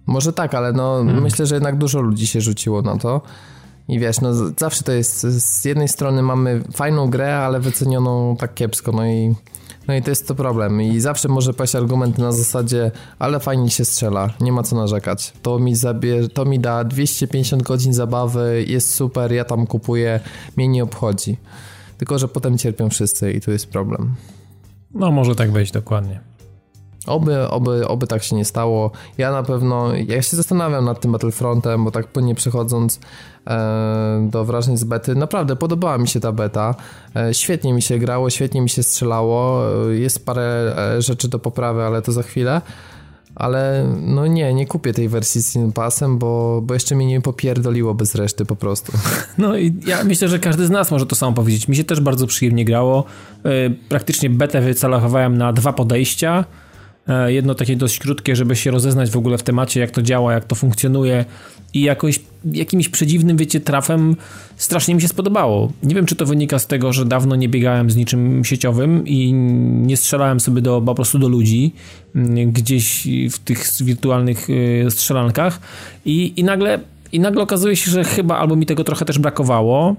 Może 0.07 0.33
tak, 0.33 0.55
ale 0.55 0.72
no 0.72 0.94
hmm. 0.94 1.22
myślę, 1.22 1.46
że 1.46 1.55
jednak 1.55 1.79
dużo 1.79 2.01
ludzi 2.01 2.27
się 2.27 2.40
rzuciło 2.40 2.83
na 2.83 2.96
to. 2.96 3.20
I 3.88 3.98
wiesz, 3.98 4.20
no 4.20 4.35
zawsze 4.59 4.85
to 4.85 4.92
jest, 4.92 5.20
z 5.20 5.64
jednej 5.64 5.88
strony 5.88 6.22
mamy 6.22 6.62
fajną 6.72 7.11
grę, 7.11 7.38
ale 7.38 7.61
wycenioną 7.61 8.37
tak 8.37 8.55
kiepsko, 8.55 8.92
no 8.92 9.07
i 9.07 9.35
no 9.88 9.95
i 9.95 10.03
to 10.03 10.11
jest 10.11 10.29
to 10.29 10.35
problem. 10.35 10.83
I 10.83 11.01
zawsze 11.01 11.29
może 11.29 11.55
paść 11.55 11.75
argument 11.75 12.18
na 12.18 12.33
zasadzie, 12.33 12.90
ale 13.18 13.40
fajnie 13.40 13.71
się 13.71 13.85
strzela, 13.85 14.31
nie 14.40 14.53
ma 14.53 14.62
co 14.62 14.77
narzekać. 14.77 15.33
To 15.42 15.59
mi, 15.59 15.77
zabie, 15.77 16.29
to 16.29 16.45
mi 16.45 16.61
da 16.61 16.85
250 16.85 17.62
godzin 17.62 17.92
zabawy, 17.92 18.64
jest 18.68 18.95
super, 18.95 19.33
ja 19.33 19.45
tam 19.45 19.66
kupuję, 19.66 20.21
mnie 20.57 20.68
nie 20.68 20.83
obchodzi. 20.83 21.37
Tylko, 21.99 22.18
że 22.18 22.29
potem 22.29 22.59
cierpią 22.59 22.90
wszyscy 22.90 23.33
i 23.33 23.40
tu 23.40 23.51
jest 23.51 23.66
problem. 23.66 24.14
No, 24.95 25.11
może 25.11 25.35
tak 25.35 25.51
być 25.51 25.71
dokładnie. 25.71 26.21
Oby, 27.07 27.49
oby, 27.49 27.88
oby 27.88 28.07
tak 28.07 28.23
się 28.23 28.37
nie 28.37 28.45
stało. 28.45 28.91
Ja 29.19 29.33
na 29.33 29.43
pewno, 29.43 29.95
ja 29.95 30.23
się 30.23 30.37
zastanawiam 30.37 30.85
nad 30.85 31.01
tym 31.01 31.12
Battlefrontem, 31.12 31.85
bo 31.85 31.91
tak 31.91 32.07
płynnie 32.07 32.35
przechodząc 32.35 33.01
e, 33.47 34.29
do 34.31 34.45
wrażeń 34.45 34.77
z 34.77 34.85
bety, 34.85 35.15
naprawdę 35.15 35.57
podobała 35.57 35.99
mi 35.99 36.09
się 36.09 36.21
ta 36.21 36.33
beta. 36.33 36.75
E, 37.17 37.35
świetnie 37.35 37.73
mi 37.73 37.83
się 37.83 37.99
grało, 37.99 38.31
świetnie 38.31 38.61
mi 38.61 38.69
się 38.69 38.83
strzelało. 38.83 39.62
E, 39.91 39.95
jest 39.95 40.27
parę 40.27 40.75
e, 40.97 41.03
rzeczy 41.03 41.29
do 41.29 41.38
poprawy, 41.38 41.83
ale 41.83 42.03
to 42.03 42.12
za 42.12 42.23
chwilę. 42.23 42.61
Ale 43.35 43.87
no 44.01 44.27
nie, 44.27 44.55
nie 44.55 44.67
kupię 44.67 44.93
tej 44.93 45.09
wersji 45.09 45.43
z 45.43 45.47
Season 45.47 45.73
Passem, 45.73 46.19
bo, 46.19 46.61
bo 46.62 46.75
jeszcze 46.75 46.95
mnie 46.95 47.07
nie 47.07 47.21
popierdoliło 47.21 47.95
bez 47.95 48.15
reszty 48.15 48.45
po 48.45 48.57
prostu. 48.57 48.93
No 49.38 49.57
i 49.57 49.75
ja 49.87 50.05
myślę, 50.05 50.29
że 50.29 50.38
każdy 50.38 50.67
z 50.67 50.71
nas 50.71 50.91
może 50.91 51.07
to 51.07 51.17
samo 51.17 51.33
powiedzieć. 51.33 51.69
Mi 51.69 51.77
się 51.77 51.85
też 51.85 52.01
bardzo 52.01 52.27
przyjemnie 52.27 52.65
grało. 52.65 53.05
E, 53.45 53.51
praktycznie 53.88 54.31
betę 54.31 54.61
wycelowałem 54.61 55.38
na 55.38 55.53
dwa 55.53 55.73
podejścia. 55.73 56.45
E, 57.09 57.33
jedno 57.33 57.55
takie 57.55 57.77
dość 57.77 57.99
krótkie, 57.99 58.37
żeby 58.37 58.57
się 58.57 58.71
rozeznać 58.71 59.11
w 59.11 59.17
ogóle 59.17 59.38
w 59.38 59.43
temacie, 59.43 59.81
jak 59.81 59.91
to 59.91 60.03
działa, 60.03 60.33
jak 60.33 60.45
to 60.45 60.55
funkcjonuje 60.55 61.25
i 61.75 61.83
jakoś 61.83 62.21
jakimś 62.53 62.88
przedziwnym, 62.88 63.37
wiecie, 63.37 63.61
trafem 63.61 64.17
strasznie 64.57 64.95
mi 64.95 65.03
się 65.03 65.09
spodobało. 65.09 65.73
Nie 65.83 65.95
wiem, 65.95 66.07
czy 66.07 66.17
to 66.17 66.27
wynika 66.27 66.59
z 66.59 66.67
tego, 66.67 66.93
że 66.93 67.05
dawno 67.05 67.37
nie 67.37 67.49
biegałem 67.49 67.91
z 67.91 67.97
niczym 67.97 68.45
sieciowym 68.45 69.07
i 69.07 69.33
nie 69.73 69.97
strzelałem 69.97 70.41
sobie 70.41 70.62
do, 70.62 70.81
po 70.81 70.95
prostu 70.95 71.19
do 71.19 71.29
ludzi 71.29 71.73
mm, 72.15 72.53
gdzieś 72.53 73.09
w 73.31 73.38
tych 73.38 73.67
wirtualnych 73.81 74.51
y, 74.51 74.87
strzelankach 74.91 75.61
i, 76.05 76.33
i 76.37 76.45
nagle 76.45 76.81
i 77.12 77.21
nagle 77.21 77.43
okazuje 77.43 77.77
się, 77.77 77.91
że 77.91 78.05
chyba 78.05 78.38
albo 78.38 78.57
mi 78.57 78.67
tego 78.67 78.85
trochę 78.85 79.05
też 79.05 79.19
brakowało 79.19 79.97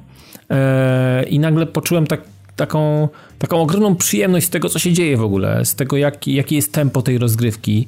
e, 0.50 1.24
i 1.24 1.40
nagle 1.40 1.66
poczułem 1.66 2.08
tak 2.08 2.22
taką, 2.56 3.10
taką 3.40 3.62
ogromną 3.62 3.96
przyjemność 3.96 4.48
z 4.48 4.50
tego, 4.50 4.70
co 4.70 4.80
się 4.80 4.94
dzieje 4.94 5.18
w 5.18 5.24
ogóle, 5.24 5.66
z 5.66 5.76
tego, 5.76 5.98
jak, 5.98 6.28
jakie 6.28 6.56
jest 6.56 6.74
tempo 6.74 7.02
tej 7.02 7.18
rozgrywki, 7.18 7.88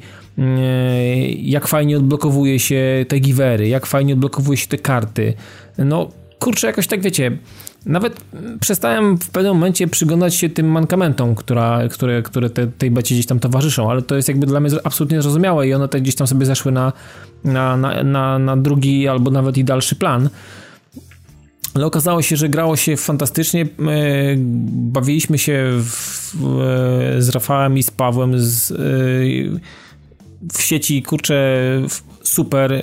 jak 1.38 1.68
fajnie 1.68 1.98
odblokowuje 1.98 2.60
się 2.60 3.06
te 3.08 3.20
givery, 3.20 3.68
jak 3.68 3.86
fajnie 3.86 4.14
odblokowuje 4.14 4.58
się 4.58 4.68
te 4.68 4.78
karty. 4.78 5.34
No, 5.78 6.10
kurczę, 6.40 6.68
jakoś 6.68 6.88
tak 6.88 7.02
wiecie, 7.02 7.32
nawet 7.86 8.22
przestałem 8.60 9.18
w 9.18 9.30
pewnym 9.30 9.54
momencie 9.54 9.88
przyglądać 9.88 10.36
się 10.36 10.50
tym 10.50 10.72
mankamentom, 10.72 11.36
która, 11.36 11.80
które, 11.92 12.22
które 12.22 12.50
te, 12.50 12.68
tej 12.68 12.92
becie 12.92 13.16
gdzieś 13.16 13.26
tam 13.26 13.40
towarzyszą, 13.40 13.92
ale 13.92 14.02
to 14.02 14.16
jest 14.16 14.28
jakby 14.28 14.48
dla 14.48 14.60
mnie 14.60 14.72
absolutnie 14.84 15.22
zrozumiałe 15.22 15.68
i 15.68 15.74
one 15.74 15.88
tak 15.88 16.02
gdzieś 16.02 16.16
tam 16.16 16.28
sobie 16.28 16.46
zeszły 16.46 16.72
na, 16.72 16.94
na, 17.44 17.78
na, 17.78 18.04
na, 18.04 18.40
na 18.40 18.58
drugi 18.58 19.08
albo 19.08 19.32
nawet 19.32 19.58
i 19.58 19.64
dalszy 19.64 19.96
plan. 19.96 20.30
Ale 21.76 21.86
okazało 21.86 22.22
się, 22.22 22.36
że 22.36 22.50
grało 22.50 22.76
się 22.76 22.98
fantastycznie. 22.98 23.62
E, 23.62 23.68
bawiliśmy 24.68 25.38
się 25.38 25.64
w, 25.84 26.36
e, 27.18 27.22
z 27.22 27.30
Rafałem 27.30 27.78
i 27.78 27.84
z 27.84 27.92
Pawłem 27.92 28.40
z, 28.40 28.72
e, 28.72 28.76
w 30.54 30.62
sieci, 30.62 31.04
kurczę, 31.04 31.58
super. 32.24 32.82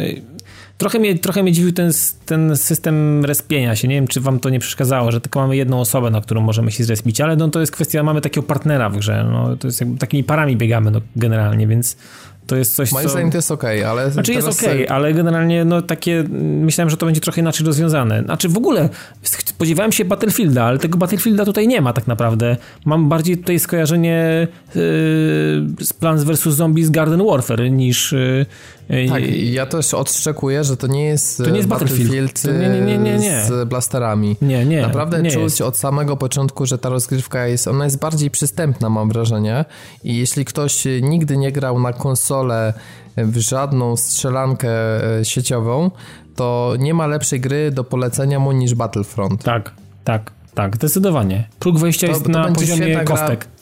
Trochę 0.79 0.99
mnie, 0.99 1.19
trochę 1.19 1.43
mnie 1.43 1.53
dziwił 1.53 1.73
ten, 1.73 1.91
ten 2.27 2.57
system 2.57 3.25
respienia 3.25 3.77
się. 3.77 3.89
Nie 3.89 3.95
wiem, 3.95 4.07
czy 4.07 4.21
wam 4.21 4.41
to 4.41 4.51
nie 4.51 4.59
przeszkadzało, 4.59 5.13
że 5.13 5.21
tylko 5.21 5.41
mamy 5.41 5.57
jedną 5.57 5.81
osobę, 5.81 6.11
na 6.11 6.21
którą 6.21 6.41
możemy 6.41 6.71
się 6.73 6.85
zrespić, 6.85 7.21
ale 7.21 7.37
no, 7.37 7.49
to 7.49 7.61
jest 7.61 7.73
kwestia, 7.73 8.03
mamy 8.03 8.21
takiego 8.21 8.47
partnera 8.47 8.91
w 8.91 8.97
grze. 8.97 9.27
No, 9.33 9.57
to 9.57 9.69
jest 9.69 9.81
jakby 9.81 9.99
takimi 9.99 10.25
parami 10.25 10.57
biegamy 10.57 10.91
no, 10.91 11.01
generalnie, 11.17 11.67
więc 11.67 11.97
to 12.47 12.57
jest 12.57 12.75
coś, 12.75 12.93
Moim 12.93 13.05
co... 13.05 13.11
zdaniem 13.11 13.31
to 13.31 13.39
jest 13.39 13.51
okej, 13.51 13.79
okay, 13.79 13.91
ale... 13.91 14.11
Znaczy 14.11 14.33
jest 14.33 14.49
okej, 14.49 14.85
okay, 14.85 14.97
ale 14.97 15.15
generalnie 15.15 15.65
no 15.65 15.83
takie... 15.83 16.25
Myślałem, 16.41 16.91
że 16.91 16.97
to 16.97 17.07
będzie 17.07 17.21
trochę 17.21 17.41
inaczej 17.41 17.67
rozwiązane. 17.67 18.23
Znaczy 18.23 18.49
w 18.49 18.57
ogóle 18.57 18.89
spodziewałem 19.23 19.93
się 19.93 20.05
Battlefielda, 20.05 20.65
ale 20.65 20.79
tego 20.79 20.99
Battlefielda 20.99 21.45
tutaj 21.45 21.69
nie 21.69 21.81
ma 21.81 21.93
tak 21.93 22.07
naprawdę. 22.07 22.57
Mam 22.85 23.09
bardziej 23.09 23.39
tutaj 23.39 23.59
skojarzenie 23.59 24.49
yy, 24.69 24.83
z 25.81 25.93
Plants 26.01 26.25
vs. 26.25 26.43
Zombies 26.43 26.91
Garden 26.91 27.27
Warfare 27.27 27.71
niż... 27.71 28.13
Yy, 28.13 28.47
tak, 29.09 29.23
ja 29.37 29.67
też 29.67 29.95
odszczekuję, 29.95 30.65
że 30.65 30.77
to 30.77 30.87
nie 30.87 31.05
jest, 31.05 31.39
to 31.39 31.51
nie 31.51 31.57
jest 31.57 31.69
Battlefield, 31.69 32.33
Battlefield 32.33 32.45
nie, 32.45 32.81
nie, 32.87 32.99
nie, 32.99 33.19
nie, 33.19 33.45
z 33.45 33.69
blasterami. 33.69 34.37
Nie, 34.43 34.65
nie. 34.65 34.83
Naprawdę 34.83 35.23
nie 35.23 35.31
czuć 35.31 35.43
jest. 35.43 35.61
od 35.61 35.77
samego 35.77 36.17
początku, 36.17 36.67
że 36.67 36.79
ta 36.79 36.89
rozgrywka 36.89 37.47
jest, 37.47 37.69
ona 37.69 37.85
jest 37.85 37.99
bardziej 37.99 38.31
przystępna, 38.31 38.89
mam 38.89 39.09
wrażenie. 39.09 39.65
I 40.05 40.17
jeśli 40.17 40.45
ktoś 40.45 40.85
nigdy 41.03 41.37
nie 41.37 41.53
grał 41.53 41.81
na 41.81 41.93
konsolę 41.93 42.75
w 43.17 43.39
żadną 43.39 43.97
strzelankę 43.97 44.71
e, 45.19 45.25
sieciową, 45.25 45.91
to 46.37 46.75
nie 46.79 46.95
ma 46.95 47.07
lepszej 47.07 47.41
gry 47.41 47.71
do 47.71 47.85
polecenia 47.85 48.39
mu 48.39 48.53
niż 48.53 48.75
Battlefront. 48.75 49.43
Tak, 49.43 49.73
tak, 50.05 50.33
tak, 50.55 50.77
zdecydowanie. 50.77 51.49
Próg 51.59 51.79
wejścia 51.79 52.07
to, 52.07 52.13
jest 52.13 52.25
to 52.25 52.31
na 52.31 52.53
poziomie 52.53 53.05
kostek. 53.05 53.39
Gra... 53.39 53.53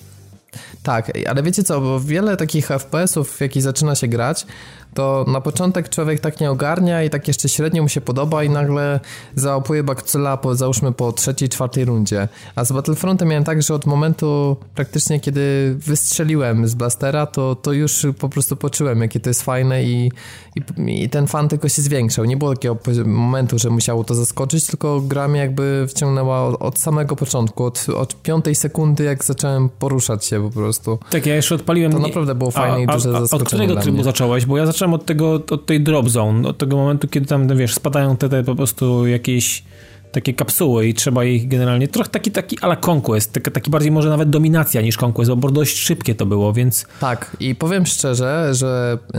Tak, 0.83 1.13
ale 1.29 1.43
wiecie 1.43 1.63
co, 1.63 1.81
bo 1.81 2.01
wiele 2.01 2.37
takich 2.37 2.67
FPS-ów, 2.67 3.31
w 3.31 3.41
jakich 3.41 3.63
zaczyna 3.63 3.95
się 3.95 4.09
grać, 4.09 4.47
to 4.95 5.25
na 5.29 5.41
początek 5.41 5.89
człowiek 5.89 6.21
tak 6.21 6.41
nie 6.41 6.51
ogarnia 6.51 7.03
i 7.03 7.11
tak 7.11 7.29
jeszcze 7.29 7.49
średnio 7.49 7.83
mu 7.83 7.89
się 7.89 8.01
podoba 8.01 8.45
i 8.45 8.51
nagle 8.51 9.01
załapuje 9.35 9.83
bakcyla 9.83 10.37
po, 10.37 10.55
załóżmy 10.55 10.93
po 10.93 11.13
trzeciej, 11.13 11.49
czwartej 11.49 11.85
rundzie. 11.85 12.29
A 12.55 12.65
z 12.65 12.73
Battlefrontem 12.73 13.29
miałem 13.29 13.45
tak, 13.45 13.63
że 13.63 13.75
od 13.75 13.87
momentu 13.87 14.57
praktycznie 14.75 15.21
kiedy 15.21 15.75
wystrzeliłem 15.79 16.69
z 16.69 16.75
blastera, 16.75 17.27
to, 17.27 17.55
to 17.55 17.73
już 17.73 18.07
po 18.19 18.29
prostu 18.29 18.57
poczułem, 18.57 19.01
jakie 19.01 19.21
to 19.21 19.31
jest 19.31 19.43
fajne 19.43 19.85
i, 19.85 20.13
i, 20.57 21.03
i 21.03 21.11
ten 21.11 21.27
fan 21.27 21.49
tylko 21.49 21.69
się 21.69 21.83
zwiększał. 21.83 22.25
Nie 22.25 22.37
było 22.37 22.55
takiego 22.55 22.77
momentu, 23.07 23.59
że 23.59 23.71
musiało 23.71 24.05
to 24.05 24.15
zaskoczyć, 24.15 24.67
tylko 24.67 25.01
gra 25.01 25.29
mnie 25.29 25.41
jakby 25.41 25.87
wciągnęła 25.89 26.47
od, 26.47 26.63
od 26.63 26.79
samego 26.79 27.17
początku, 27.17 27.65
od, 27.65 27.87
od 27.89 28.23
piątej 28.23 28.55
sekundy, 28.55 29.05
jak 29.05 29.25
zacząłem 29.25 29.69
poruszać 29.69 30.25
się 30.25 30.43
po 30.43 30.51
prostu. 30.51 30.99
Tak, 31.11 31.27
ja 31.27 31.35
jeszcze 31.35 31.55
odpaliłem... 31.55 31.93
To 31.93 31.99
naprawdę 31.99 32.35
było 32.35 32.51
fajne 32.51 32.77
a, 32.77 32.79
i 32.79 32.87
duże 32.87 33.17
a, 33.17 33.21
zaskoczenie 33.21 33.43
Od 33.43 33.49
którego 33.49 33.77
trybu 33.77 34.03
zacząłeś? 34.03 34.47
Bo 34.47 34.59
ja 34.59 34.67
zacząłem 34.67 34.80
zacząłem 34.81 34.95
od 34.95 35.07
tego, 35.07 35.43
od 35.51 35.67
tej 35.67 35.81
drop 35.81 36.09
zone, 36.09 36.49
od 36.49 36.59
tego 36.59 36.77
momentu, 36.77 37.09
kiedy 37.09 37.27
tam, 37.27 37.47
no 37.47 37.57
wiesz, 37.57 37.75
spadają 37.75 38.17
te, 38.17 38.29
te 38.29 38.45
po 38.45 38.55
prostu 38.55 39.07
jakieś 39.07 39.65
takie 40.13 40.35
kapsuły 40.35 40.87
i 40.87 40.95
trzeba 40.95 41.25
ich 41.25 41.49
generalnie, 41.49 41.89
trochę 41.89 42.11
taki, 42.11 42.31
taki 42.31 42.59
ala 42.61 42.77
Conquest, 42.89 43.33
taki, 43.33 43.51
taki 43.51 43.71
bardziej 43.71 43.93
może 43.93 44.09
nawet 44.09 44.31
dominacja 44.31 44.81
niż 44.81 45.03
Conquest, 45.03 45.33
bo 45.33 45.51
dość 45.51 45.77
szybkie 45.77 46.15
to 46.15 46.27
było, 46.27 46.53
więc... 46.53 46.87
Tak, 47.01 47.37
i 47.41 47.55
powiem 47.55 47.87
szczerze, 47.87 48.55
że 48.55 48.99
yy, 49.01 49.11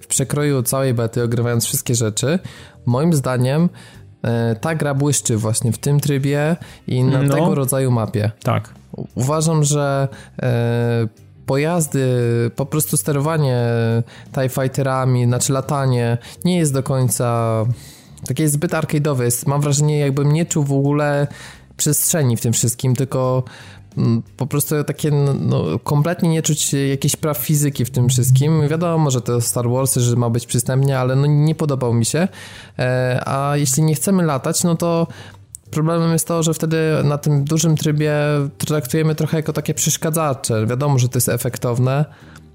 w 0.00 0.06
przekroju 0.08 0.62
całej 0.62 0.94
bety, 0.94 1.22
ogrywając 1.22 1.64
wszystkie 1.64 1.94
rzeczy, 1.94 2.38
moim 2.86 3.12
zdaniem 3.12 3.68
yy, 4.22 4.30
ta 4.60 4.74
gra 4.74 4.94
błyszczy 4.94 5.36
właśnie 5.36 5.72
w 5.72 5.78
tym 5.78 6.00
trybie 6.00 6.56
i 6.86 7.04
na 7.04 7.22
no, 7.22 7.34
tego 7.34 7.54
rodzaju 7.54 7.90
mapie. 7.90 8.30
Tak. 8.42 8.74
Uważam, 9.14 9.64
że 9.64 10.08
yy, 10.42 10.48
pojazdy, 11.48 12.00
po 12.56 12.66
prostu 12.66 12.96
sterowanie 12.96 13.64
TIE 14.32 14.48
Fighterami, 14.48 15.24
znaczy 15.24 15.52
latanie 15.52 16.18
nie 16.44 16.58
jest 16.58 16.72
do 16.72 16.82
końca 16.82 17.64
takie 18.26 18.48
zbyt 18.48 18.72
arcade'owe. 18.72 19.22
Jest, 19.22 19.46
mam 19.46 19.60
wrażenie, 19.60 19.98
jakbym 19.98 20.32
nie 20.32 20.46
czuł 20.46 20.64
w 20.64 20.72
ogóle 20.72 21.26
przestrzeni 21.76 22.36
w 22.36 22.40
tym 22.40 22.52
wszystkim, 22.52 22.96
tylko 22.96 23.44
mm, 23.96 24.22
po 24.36 24.46
prostu 24.46 24.84
takie 24.84 25.10
no, 25.10 25.34
no, 25.34 25.78
kompletnie 25.78 26.28
nie 26.28 26.42
czuć 26.42 26.72
jakiejś 26.72 27.16
praw 27.16 27.38
fizyki 27.38 27.84
w 27.84 27.90
tym 27.90 28.08
wszystkim. 28.08 28.68
Wiadomo, 28.68 29.10
że 29.10 29.20
to 29.20 29.40
Star 29.40 29.68
Warsy, 29.70 30.00
że 30.00 30.16
ma 30.16 30.30
być 30.30 30.46
przystępnie, 30.46 30.98
ale 30.98 31.16
no 31.16 31.26
nie 31.26 31.54
podobał 31.54 31.94
mi 31.94 32.04
się. 32.04 32.28
E, 32.78 33.22
a 33.26 33.56
jeśli 33.56 33.82
nie 33.82 33.94
chcemy 33.94 34.22
latać, 34.22 34.64
no 34.64 34.76
to 34.76 35.06
Problemem 35.70 36.12
jest 36.12 36.28
to, 36.28 36.42
że 36.42 36.54
wtedy 36.54 36.76
na 37.04 37.18
tym 37.18 37.44
dużym 37.44 37.76
trybie 37.76 38.12
traktujemy 38.58 39.14
trochę 39.14 39.36
jako 39.36 39.52
takie 39.52 39.74
przeszkadzacze. 39.74 40.66
Wiadomo, 40.66 40.98
że 40.98 41.08
to 41.08 41.16
jest 41.16 41.28
efektowne, 41.28 42.04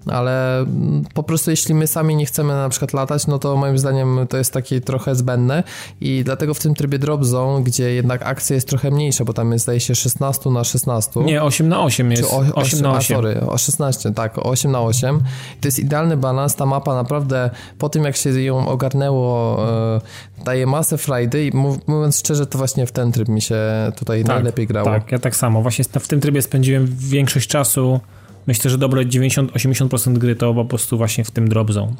ale 0.07 0.65
po 1.13 1.23
prostu 1.23 1.51
jeśli 1.51 1.75
my 1.75 1.87
sami 1.87 2.15
nie 2.15 2.25
chcemy 2.25 2.53
na 2.53 2.69
przykład 2.69 2.93
latać, 2.93 3.27
no 3.27 3.39
to 3.39 3.55
moim 3.55 3.77
zdaniem 3.77 4.19
to 4.29 4.37
jest 4.37 4.53
takie 4.53 4.81
trochę 4.81 5.15
zbędne 5.15 5.63
i 6.01 6.23
dlatego 6.23 6.53
w 6.53 6.59
tym 6.59 6.75
trybie 6.75 6.99
Drop 6.99 7.25
Zone, 7.25 7.63
gdzie 7.63 7.93
jednak 7.93 8.21
akcja 8.25 8.55
jest 8.55 8.67
trochę 8.67 8.91
mniejsza, 8.91 9.25
bo 9.25 9.33
tam 9.33 9.51
jest 9.51 9.63
zdaje 9.63 9.79
się 9.79 9.95
16 9.95 10.49
na 10.49 10.63
16. 10.63 11.19
Nie, 11.19 11.43
8 11.43 11.69
na 11.69 11.83
8 11.83 12.11
jest. 12.11 12.23
O, 12.23 12.37
8, 12.37 12.51
8 12.55 12.81
na 12.81 12.91
8. 12.91 13.17
A, 13.17 13.21
sorry, 13.21 13.41
o 13.41 13.57
16, 13.57 14.11
tak, 14.11 14.37
8 14.37 14.71
na 14.71 14.81
8. 14.81 15.19
To 15.61 15.67
jest 15.67 15.79
idealny 15.79 16.17
balans, 16.17 16.55
ta 16.55 16.65
mapa 16.65 16.95
naprawdę 16.95 17.49
po 17.77 17.89
tym 17.89 18.03
jak 18.03 18.15
się 18.15 18.41
ją 18.41 18.67
ogarnęło 18.67 19.59
e, 19.95 20.01
daje 20.45 20.65
masę 20.65 20.97
frajdy 20.97 21.45
i 21.45 21.51
mówiąc 21.87 22.19
szczerze, 22.19 22.45
to 22.45 22.57
właśnie 22.57 22.85
w 22.85 22.91
ten 22.91 23.11
tryb 23.11 23.27
mi 23.27 23.41
się 23.41 23.57
tutaj 23.95 24.23
tak, 24.23 24.35
najlepiej 24.35 24.67
grało. 24.67 24.85
Tak, 24.85 25.11
ja 25.11 25.19
tak 25.19 25.35
samo. 25.35 25.61
Właśnie 25.61 25.85
w 25.85 26.07
tym 26.07 26.19
trybie 26.19 26.41
spędziłem 26.41 26.87
większość 26.97 27.47
czasu 27.47 27.99
Myślę, 28.47 28.71
że 28.71 28.77
dobre 28.77 29.05
90-80% 29.05 30.17
gry 30.17 30.35
to 30.35 30.53
po 30.53 30.65
prostu 30.65 30.97
właśnie 30.97 31.23
w 31.23 31.31
tym 31.31 31.49
drop 31.49 31.71
zone. 31.71 31.93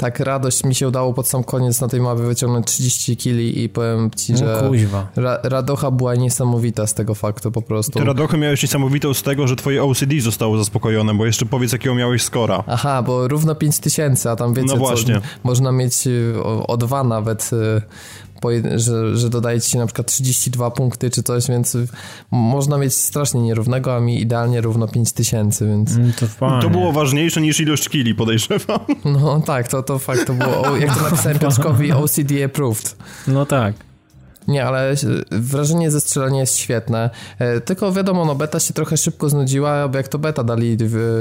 Tak, 0.00 0.20
radość 0.20 0.64
mi 0.64 0.74
się 0.74 0.88
udało 0.88 1.14
pod 1.14 1.28
sam 1.28 1.44
koniec 1.44 1.80
na 1.80 1.88
tej 1.88 2.00
mapie 2.00 2.22
wyciągnąć 2.22 2.66
30 2.66 3.16
kili 3.16 3.62
i 3.62 3.68
powiem 3.68 4.10
ci, 4.16 4.36
że 4.36 4.70
no, 4.92 5.06
ra 5.16 5.38
radocha 5.42 5.90
była 5.90 6.14
niesamowita 6.14 6.86
z 6.86 6.94
tego 6.94 7.14
faktu 7.14 7.52
po 7.52 7.62
prostu. 7.62 7.98
Ty 7.98 8.04
radochę 8.04 8.38
miałeś 8.38 8.62
niesamowitą 8.62 9.14
z 9.14 9.22
tego, 9.22 9.48
że 9.48 9.56
twoje 9.56 9.84
OCD 9.84 10.20
zostało 10.20 10.58
zaspokojone, 10.58 11.14
bo 11.14 11.26
jeszcze 11.26 11.46
powiedz 11.46 11.72
jakiego 11.72 11.94
miałeś 11.94 12.22
skora. 12.22 12.64
Aha, 12.66 13.02
bo 13.02 13.28
równo 13.28 13.54
5000, 13.54 14.30
a 14.30 14.36
tam 14.36 14.54
wiecie 14.54 14.68
no 14.68 14.76
właśnie. 14.76 15.14
Co, 15.14 15.26
można 15.44 15.72
mieć 15.72 16.06
y, 16.06 16.34
o, 16.42 16.66
o 16.66 16.76
dwa 16.76 17.04
nawet 17.04 17.50
y, 17.52 17.82
że, 18.76 19.16
że 19.16 19.30
dodaje 19.30 19.60
ci 19.60 19.70
się 19.70 19.78
na 19.78 19.86
przykład 19.86 20.06
32 20.06 20.70
punkty 20.70 21.10
czy 21.10 21.22
coś, 21.22 21.48
więc 21.48 21.76
można 22.30 22.78
mieć 22.78 22.94
strasznie 22.94 23.40
nierównego, 23.40 23.96
a 23.96 24.00
mi 24.00 24.20
idealnie 24.20 24.60
równo 24.60 24.88
5000, 24.88 25.66
więc... 25.66 25.96
Mm, 25.96 26.12
to, 26.12 26.60
to, 26.62 26.70
było 26.70 26.92
ważniejsze 26.92 27.40
niż 27.40 27.60
ilość 27.60 27.88
kili, 27.88 28.14
podejrzewam. 28.14 28.80
No 29.04 29.40
tak, 29.40 29.68
to, 29.68 29.82
to 29.82 29.98
fakt, 29.98 30.26
to 30.26 30.34
było, 30.34 30.76
jak 30.76 30.96
to 30.96 31.02
napisałem 31.02 31.38
Piotrkowi, 31.38 31.92
OCD 31.92 32.44
approved. 32.44 32.96
No 33.26 33.46
tak. 33.46 33.89
Nie, 34.48 34.64
ale 34.64 34.94
wrażenie 35.30 35.90
ze 35.90 36.00
strzelania 36.00 36.40
jest 36.40 36.56
świetne. 36.56 37.10
E, 37.38 37.60
tylko 37.60 37.92
wiadomo, 37.92 38.24
no 38.24 38.34
beta 38.34 38.60
się 38.60 38.74
trochę 38.74 38.96
szybko 38.96 39.28
znudziła, 39.28 39.88
bo 39.88 39.96
jak 39.96 40.08
to 40.08 40.18
beta 40.18 40.44
dali 40.44 40.76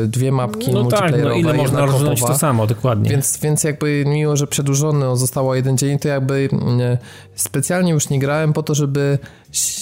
dwie 0.08 0.32
mapki 0.32 0.72
No 0.74 0.86
tak, 0.86 1.12
no 1.24 1.34
ile 1.34 1.54
można 1.54 1.86
rozwiązać 1.86 2.22
to 2.22 2.38
samo, 2.38 2.68
dokładnie. 2.68 3.10
Więc, 3.10 3.38
więc 3.38 3.64
jakby 3.64 4.04
miło, 4.08 4.36
że 4.36 4.48
przedłużony 4.48 5.18
zostało 5.18 5.56
jeden 5.56 5.78
dzień, 5.78 6.00
to 6.00 6.08
jakby 6.08 6.50
mm, 6.52 6.98
specjalnie 7.36 7.92
już 7.92 8.10
nie 8.10 8.20
grałem 8.20 8.54
po 8.54 8.64
to, 8.64 8.76
żeby, 8.76 9.20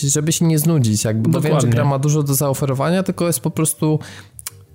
żeby 0.03 0.31
się 0.31 0.45
nie 0.45 0.59
znudzić, 0.59 1.05
jakby, 1.05 1.29
bo 1.29 1.41
wiem, 1.41 1.59
że 1.59 1.67
gra 1.67 1.85
ma 1.85 1.99
dużo 1.99 2.23
do 2.23 2.33
zaoferowania, 2.33 3.03
tylko 3.03 3.27
jest 3.27 3.39
po 3.39 3.51
prostu 3.51 3.99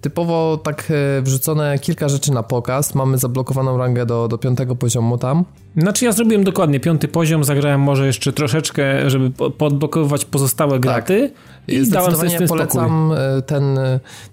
typowo 0.00 0.56
tak 0.56 0.88
e, 0.90 1.22
wrzucone 1.22 1.78
kilka 1.78 2.08
rzeczy 2.08 2.32
na 2.32 2.42
pokaz. 2.42 2.94
Mamy 2.94 3.18
zablokowaną 3.18 3.78
rangę 3.78 4.06
do, 4.06 4.28
do 4.28 4.38
piątego 4.38 4.76
poziomu 4.76 5.18
tam 5.18 5.44
Znaczy 5.76 6.04
ja 6.04 6.12
zrobiłem 6.12 6.44
dokładnie 6.44 6.80
piąty 6.80 7.08
poziom, 7.08 7.44
zagrałem 7.44 7.80
może 7.80 8.06
jeszcze 8.06 8.32
troszeczkę, 8.32 9.10
żeby 9.10 9.30
podblokować 9.50 10.24
pozostałe 10.24 10.72
tak. 10.72 10.80
graty 10.80 11.32
tak. 11.66 11.74
i 11.74 11.90
dałem 11.90 12.16
sobie 12.16 12.30
z 12.30 12.38
tym 12.38 12.48
polecam 12.48 13.12
e, 13.12 13.42
ten, 13.42 13.78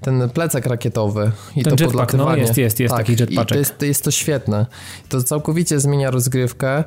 ten 0.01 0.29
plecak 0.29 0.65
rakietowy 0.65 1.31
i 1.55 1.63
ten 1.63 1.75
to 1.75 1.83
jetpack, 1.83 2.13
no 2.13 2.35
jest, 2.35 2.57
jest, 2.57 2.79
jest 2.79 2.95
tak. 2.95 3.05
taki 3.05 3.21
jetpaczek. 3.21 3.49
To 3.49 3.57
jest, 3.57 3.81
jest 3.81 4.03
to 4.03 4.11
świetne. 4.11 4.65
To 5.09 5.23
całkowicie 5.23 5.79
zmienia 5.79 6.11
rozgrywkę, 6.11 6.83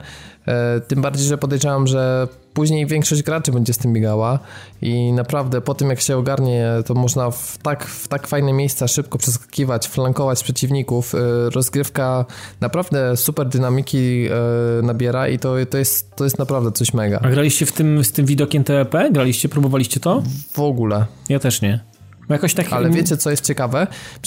e, 0.47 0.81
tym 0.81 1.03
bardziej, 1.03 1.27
że 1.27 1.39
podejrzewam, 1.39 1.87
że 1.87 2.29
później 2.55 2.87
większość 2.87 3.23
graczy 3.23 3.53
będzie 3.53 3.73
z 3.73 3.79
tym 3.79 3.93
biegała 3.93 4.39
i 4.83 5.13
naprawdę 5.13 5.61
po 5.61 5.75
tym 5.75 5.91
jak 5.91 6.01
się 6.01 6.17
ogarnie, 6.17 6.69
to 6.87 6.95
można 6.95 7.31
w 7.31 7.59
tak, 7.63 7.85
w 7.85 8.09
tak 8.09 8.27
fajne 8.27 8.53
miejsca 8.53 8.89
szybko 8.89 9.19
przeskakiwać, 9.19 9.89
flankować 9.89 10.43
przeciwników. 10.43 11.15
Rozgrywka 11.55 12.25
naprawdę 12.61 13.17
super 13.17 13.49
dynamiki 13.49 14.29
nabiera 14.83 15.29
i 15.29 15.39
to, 15.39 15.55
to, 15.71 15.79
jest, 15.79 16.17
to 16.17 16.25
jest 16.25 16.39
naprawdę 16.39 16.73
coś 16.73 16.95
mega. 16.95 17.21
A 17.23 17.31
graliście 17.31 17.67
w 17.67 17.73
tym, 17.73 18.05
z 18.05 18.13
tym 18.13 18.27
widokiem 18.27 18.65
TEP? 18.65 18.95
Graliście, 19.13 19.49
próbowaliście 19.49 20.01
to? 20.01 20.23
W 20.53 20.61
ogóle. 20.61 21.07
Ja 21.29 21.39
też 21.39 21.63
nie. 21.63 21.81
Jakoś 22.29 22.55
tak... 22.55 22.73
Ale 22.73 22.91
wiecie, 22.91 23.17
co 23.17 23.31
jest 23.31 23.45
ciekawe? 23.45 23.87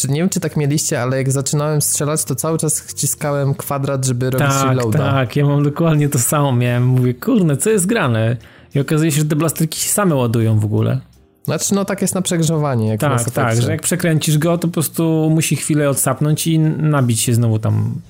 Nie 0.09 0.19
wiem, 0.19 0.29
czy 0.29 0.39
tak 0.39 0.57
mieliście, 0.57 1.01
ale 1.01 1.17
jak 1.17 1.31
zaczynałem 1.31 1.81
strzelać, 1.81 2.23
to 2.23 2.35
cały 2.35 2.57
czas 2.57 2.79
wciskałem 2.79 3.55
kwadrat, 3.55 4.05
żeby 4.05 4.29
robić 4.29 4.47
tak, 4.47 4.69
reloada. 4.69 4.97
Tak, 4.97 5.35
ja 5.35 5.45
mam 5.45 5.63
dokładnie 5.63 6.09
to 6.09 6.19
samo. 6.19 6.51
Miałem, 6.51 6.85
mówię, 6.85 7.13
kurde, 7.13 7.57
co 7.57 7.69
jest 7.69 7.85
grane? 7.85 8.37
I 8.75 8.79
okazuje 8.79 9.11
się, 9.11 9.19
że 9.21 9.25
te 9.25 9.35
blasterki 9.35 9.79
się 9.79 9.89
same 9.89 10.15
ładują 10.15 10.59
w 10.59 10.65
ogóle. 10.65 10.99
Znaczy, 11.43 11.75
no 11.75 11.85
tak 11.85 12.01
jest 12.01 12.15
na 12.15 12.21
przegrzewanie. 12.21 12.87
Jak 12.87 12.99
tak, 12.99 13.31
tak, 13.31 13.61
że 13.61 13.71
jak 13.71 13.81
przekręcisz 13.81 14.37
go, 14.37 14.57
to 14.57 14.67
po 14.67 14.73
prostu 14.73 15.29
musi 15.31 15.55
chwilę 15.55 15.89
odsapnąć 15.89 16.47
i 16.47 16.59
nabić 16.59 17.19
się 17.19 17.33
znowu 17.33 17.59
tam 17.59 18.01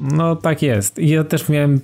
no 0.00 0.36
tak 0.36 0.62
jest. 0.62 0.98
I 0.98 1.08
ja 1.08 1.24
też 1.24 1.48
miałem, 1.48 1.80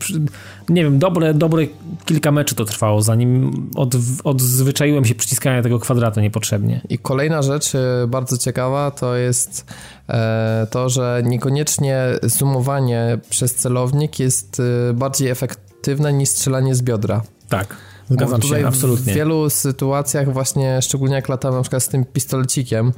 nie 0.68 0.84
wiem, 0.84 0.98
dobre, 0.98 1.34
dobre 1.34 1.66
kilka 2.04 2.32
meczy 2.32 2.54
to 2.54 2.64
trwało, 2.64 3.02
zanim 3.02 3.52
od, 3.74 3.94
odzwyczaiłem 4.24 5.04
się 5.04 5.14
przyciskania 5.14 5.62
tego 5.62 5.78
kwadratu 5.78 6.20
niepotrzebnie. 6.20 6.80
I 6.88 6.98
kolejna 6.98 7.42
rzecz 7.42 7.74
e, 7.74 8.06
bardzo 8.08 8.38
ciekawa 8.38 8.90
to 8.90 9.16
jest 9.16 9.74
e, 10.08 10.66
to, 10.70 10.88
że 10.88 11.22
niekoniecznie 11.24 11.98
zoomowanie 12.22 13.18
przez 13.30 13.54
celownik 13.54 14.18
jest 14.18 14.62
e, 14.90 14.92
bardziej 14.92 15.28
efektywne 15.28 16.12
niż 16.12 16.28
strzelanie 16.28 16.74
z 16.74 16.82
biodra. 16.82 17.22
Tak. 17.48 17.76
Zgadzam 18.10 18.42
się, 18.42 18.66
absolutnie. 18.66 19.12
W 19.12 19.16
wielu 19.16 19.50
sytuacjach 19.50 20.32
właśnie, 20.32 20.82
szczególnie 20.82 21.14
jak 21.14 21.28
latam 21.28 21.54
na 21.54 21.62
przykład 21.62 21.82
z 21.82 21.88
tym 21.88 22.04
pistolecikiem, 22.04 22.92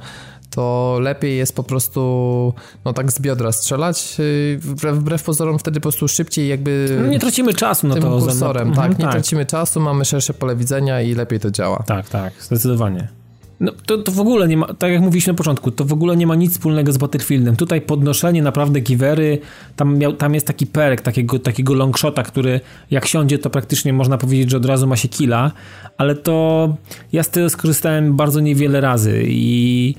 to 0.49 0.97
lepiej 1.01 1.37
jest 1.37 1.55
po 1.55 1.63
prostu 1.63 2.53
no 2.85 2.93
tak 2.93 3.11
z 3.11 3.19
biodra 3.21 3.51
strzelać. 3.51 4.15
Y, 4.19 4.59
wbrew, 4.61 5.23
pozorom 5.23 5.59
wtedy 5.59 5.79
po 5.79 5.81
prostu 5.81 6.07
szybciej 6.07 6.47
jakby... 6.47 6.97
No 7.01 7.07
nie 7.07 7.19
tracimy 7.19 7.53
czasu 7.53 7.87
na 7.87 7.95
to. 7.95 8.19
Kursorem, 8.19 8.73
tak, 8.73 8.99
nie 8.99 9.05
tak. 9.05 9.13
tracimy 9.13 9.45
czasu, 9.45 9.79
mamy 9.79 10.05
szersze 10.05 10.33
pole 10.33 10.55
widzenia 10.55 11.01
i 11.01 11.15
lepiej 11.15 11.39
to 11.39 11.51
działa. 11.51 11.83
Tak, 11.87 12.09
tak, 12.09 12.33
zdecydowanie. 12.39 13.19
No, 13.59 13.71
to, 13.85 13.97
to 13.97 14.11
w 14.11 14.19
ogóle 14.19 14.47
nie 14.47 14.57
ma, 14.57 14.73
tak 14.73 14.91
jak 14.91 15.01
mówiliśmy 15.01 15.33
na 15.33 15.37
początku, 15.37 15.71
to 15.71 15.85
w 15.85 15.93
ogóle 15.93 16.17
nie 16.17 16.27
ma 16.27 16.35
nic 16.35 16.51
wspólnego 16.51 16.91
z 16.91 16.97
Battlefieldem. 16.97 17.55
Tutaj 17.55 17.81
podnoszenie 17.81 18.41
naprawdę 18.41 18.79
givery, 18.79 19.39
tam, 19.75 19.97
miał, 19.97 20.13
tam 20.13 20.33
jest 20.33 20.47
taki 20.47 20.67
perk, 20.67 21.01
takiego, 21.01 21.39
takiego 21.39 21.73
longshota, 21.73 22.23
który 22.23 22.59
jak 22.91 23.05
siądzie, 23.05 23.39
to 23.39 23.49
praktycznie 23.49 23.93
można 23.93 24.17
powiedzieć, 24.17 24.51
że 24.51 24.57
od 24.57 24.65
razu 24.65 24.87
ma 24.87 24.95
się 24.95 25.07
killa, 25.07 25.51
ale 25.97 26.15
to 26.15 26.75
ja 27.11 27.23
z 27.23 27.29
tego 27.29 27.49
skorzystałem 27.49 28.15
bardzo 28.15 28.39
niewiele 28.39 28.81
razy 28.81 29.23
i 29.27 29.95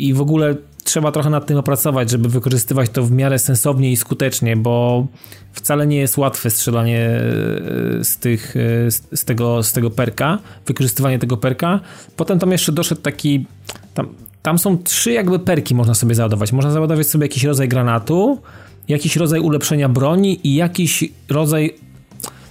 i 0.00 0.14
w 0.14 0.20
ogóle 0.20 0.54
trzeba 0.84 1.12
trochę 1.12 1.30
nad 1.30 1.46
tym 1.46 1.58
opracować, 1.58 2.10
żeby 2.10 2.28
wykorzystywać 2.28 2.90
to 2.90 3.02
w 3.02 3.10
miarę 3.10 3.38
sensownie 3.38 3.92
i 3.92 3.96
skutecznie, 3.96 4.56
bo 4.56 5.06
wcale 5.52 5.86
nie 5.86 5.96
jest 5.96 6.18
łatwe 6.18 6.50
strzelanie 6.50 7.06
e, 7.06 8.04
z, 8.04 8.16
tych, 8.16 8.56
e, 8.56 8.90
z, 8.90 9.24
tego, 9.24 9.62
z 9.62 9.72
tego 9.72 9.90
perka, 9.90 10.38
wykorzystywanie 10.66 11.18
tego 11.18 11.36
perka. 11.36 11.80
Potem 12.16 12.38
tam 12.38 12.52
jeszcze 12.52 12.72
doszedł 12.72 13.00
taki. 13.00 13.46
Tam, 13.94 14.08
tam 14.42 14.58
są 14.58 14.78
trzy 14.78 15.12
jakby 15.12 15.38
perki 15.38 15.74
można 15.74 15.94
sobie 15.94 16.14
załadować. 16.14 16.52
Można 16.52 16.70
załadować 16.70 17.06
sobie 17.06 17.24
jakiś 17.24 17.44
rodzaj 17.44 17.68
granatu, 17.68 18.40
jakiś 18.88 19.16
rodzaj 19.16 19.40
ulepszenia 19.40 19.88
broni 19.88 20.40
i 20.44 20.54
jakiś 20.54 21.04
rodzaj. 21.28 21.74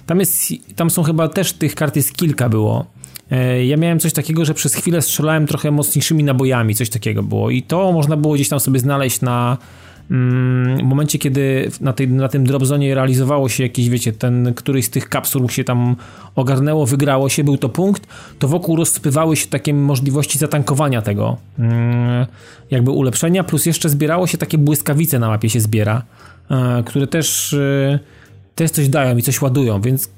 Tam, 0.06 0.20
jest, 0.20 0.52
tam 0.76 0.90
są 0.90 1.02
chyba 1.02 1.28
też 1.28 1.52
tych 1.52 1.74
kart 1.74 1.96
jest 1.96 2.16
kilka 2.16 2.48
było. 2.48 2.86
E, 3.30 3.66
ja 3.66 3.76
miałem 3.76 4.00
coś 4.00 4.12
takiego, 4.12 4.44
że 4.44 4.54
przez 4.54 4.74
chwilę 4.74 5.02
strzelałem 5.02 5.46
trochę 5.46 5.70
mocniejszymi 5.70 6.24
nabojami, 6.24 6.74
coś 6.74 6.90
takiego 6.90 7.22
było. 7.22 7.50
I 7.50 7.62
to 7.62 7.92
można 7.92 8.16
było 8.16 8.34
gdzieś 8.34 8.48
tam 8.48 8.60
sobie 8.60 8.80
znaleźć 8.80 9.20
na 9.20 9.58
mm, 10.10 10.78
w 10.78 10.82
momencie, 10.82 11.18
kiedy 11.18 11.70
na, 11.80 11.92
tej, 11.92 12.08
na 12.08 12.28
tym 12.28 12.44
dropzonie 12.44 12.94
realizowało 12.94 13.48
się 13.48 13.62
jakiś, 13.62 13.88
wiecie, 13.88 14.12
ten, 14.12 14.54
któryś 14.54 14.84
z 14.84 14.90
tych 14.90 15.08
kapsuł 15.08 15.48
się 15.48 15.64
tam 15.64 15.96
ogarnęło, 16.34 16.86
wygrało 16.86 17.28
się, 17.28 17.44
był 17.44 17.56
to 17.56 17.68
punkt, 17.68 18.06
to 18.38 18.48
wokół 18.48 18.76
rozsypywały 18.76 19.36
się 19.36 19.46
takie 19.46 19.74
możliwości 19.74 20.38
zatankowania 20.38 21.02
tego 21.02 21.36
mm, 21.58 22.26
jakby 22.70 22.90
ulepszenia, 22.90 23.44
plus 23.44 23.66
jeszcze 23.66 23.88
zbierało 23.88 24.26
się 24.26 24.38
takie 24.38 24.58
błyskawice 24.58 25.18
na 25.18 25.28
mapie 25.28 25.50
się 25.50 25.60
zbiera, 25.60 26.02
e, 26.50 26.82
które 26.86 27.06
też 27.06 27.52
e, 27.52 27.98
też 28.54 28.70
coś 28.70 28.88
dają 28.88 29.16
i 29.16 29.22
coś 29.22 29.42
ładują, 29.42 29.80
więc 29.80 30.10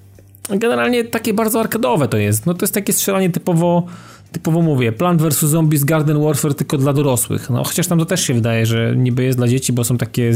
generalnie 0.51 1.05
takie 1.05 1.35
bardzo 1.35 1.61
arkadowe 1.61 2.09
to 2.09 2.17
jest. 2.17 2.47
No 2.47 2.55
to 2.55 2.65
jest 2.65 2.75
takie 2.75 2.93
strzelanie 2.93 3.31
typowo, 3.31 3.87
typowo 4.33 4.63
mówię, 4.63 4.93
Plant 4.93 5.23
vs. 5.23 5.41
Zombies 5.41 5.85
Garden 5.85 6.23
Warfare 6.23 6.55
tylko 6.55 6.79
dla 6.79 6.93
dorosłych. 6.93 7.51
No 7.51 7.65
chociaż 7.65 7.87
tam 7.87 7.99
to 7.99 8.07
też 8.07 8.27
się 8.27 8.35
wydaje, 8.35 8.67
że 8.67 8.97
niby 8.97 9.25
jest 9.25 9.39
dla 9.39 9.49
dzieci, 9.49 9.73
bo 9.73 9.85
są 9.85 9.99
takie 9.99 10.33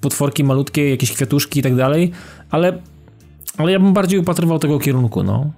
potworki 0.00 0.44
malutkie, 0.44 0.90
jakieś 0.90 1.12
kwiatuszki 1.12 1.60
i 1.60 1.62
tak 1.62 1.74
dalej, 1.74 2.12
ale, 2.50 2.78
ale 3.58 3.72
ja 3.72 3.80
bym 3.80 3.92
bardziej 3.92 4.18
upatrywał 4.18 4.58
tego 4.58 4.78
kierunku, 4.78 5.22
no. 5.22 5.50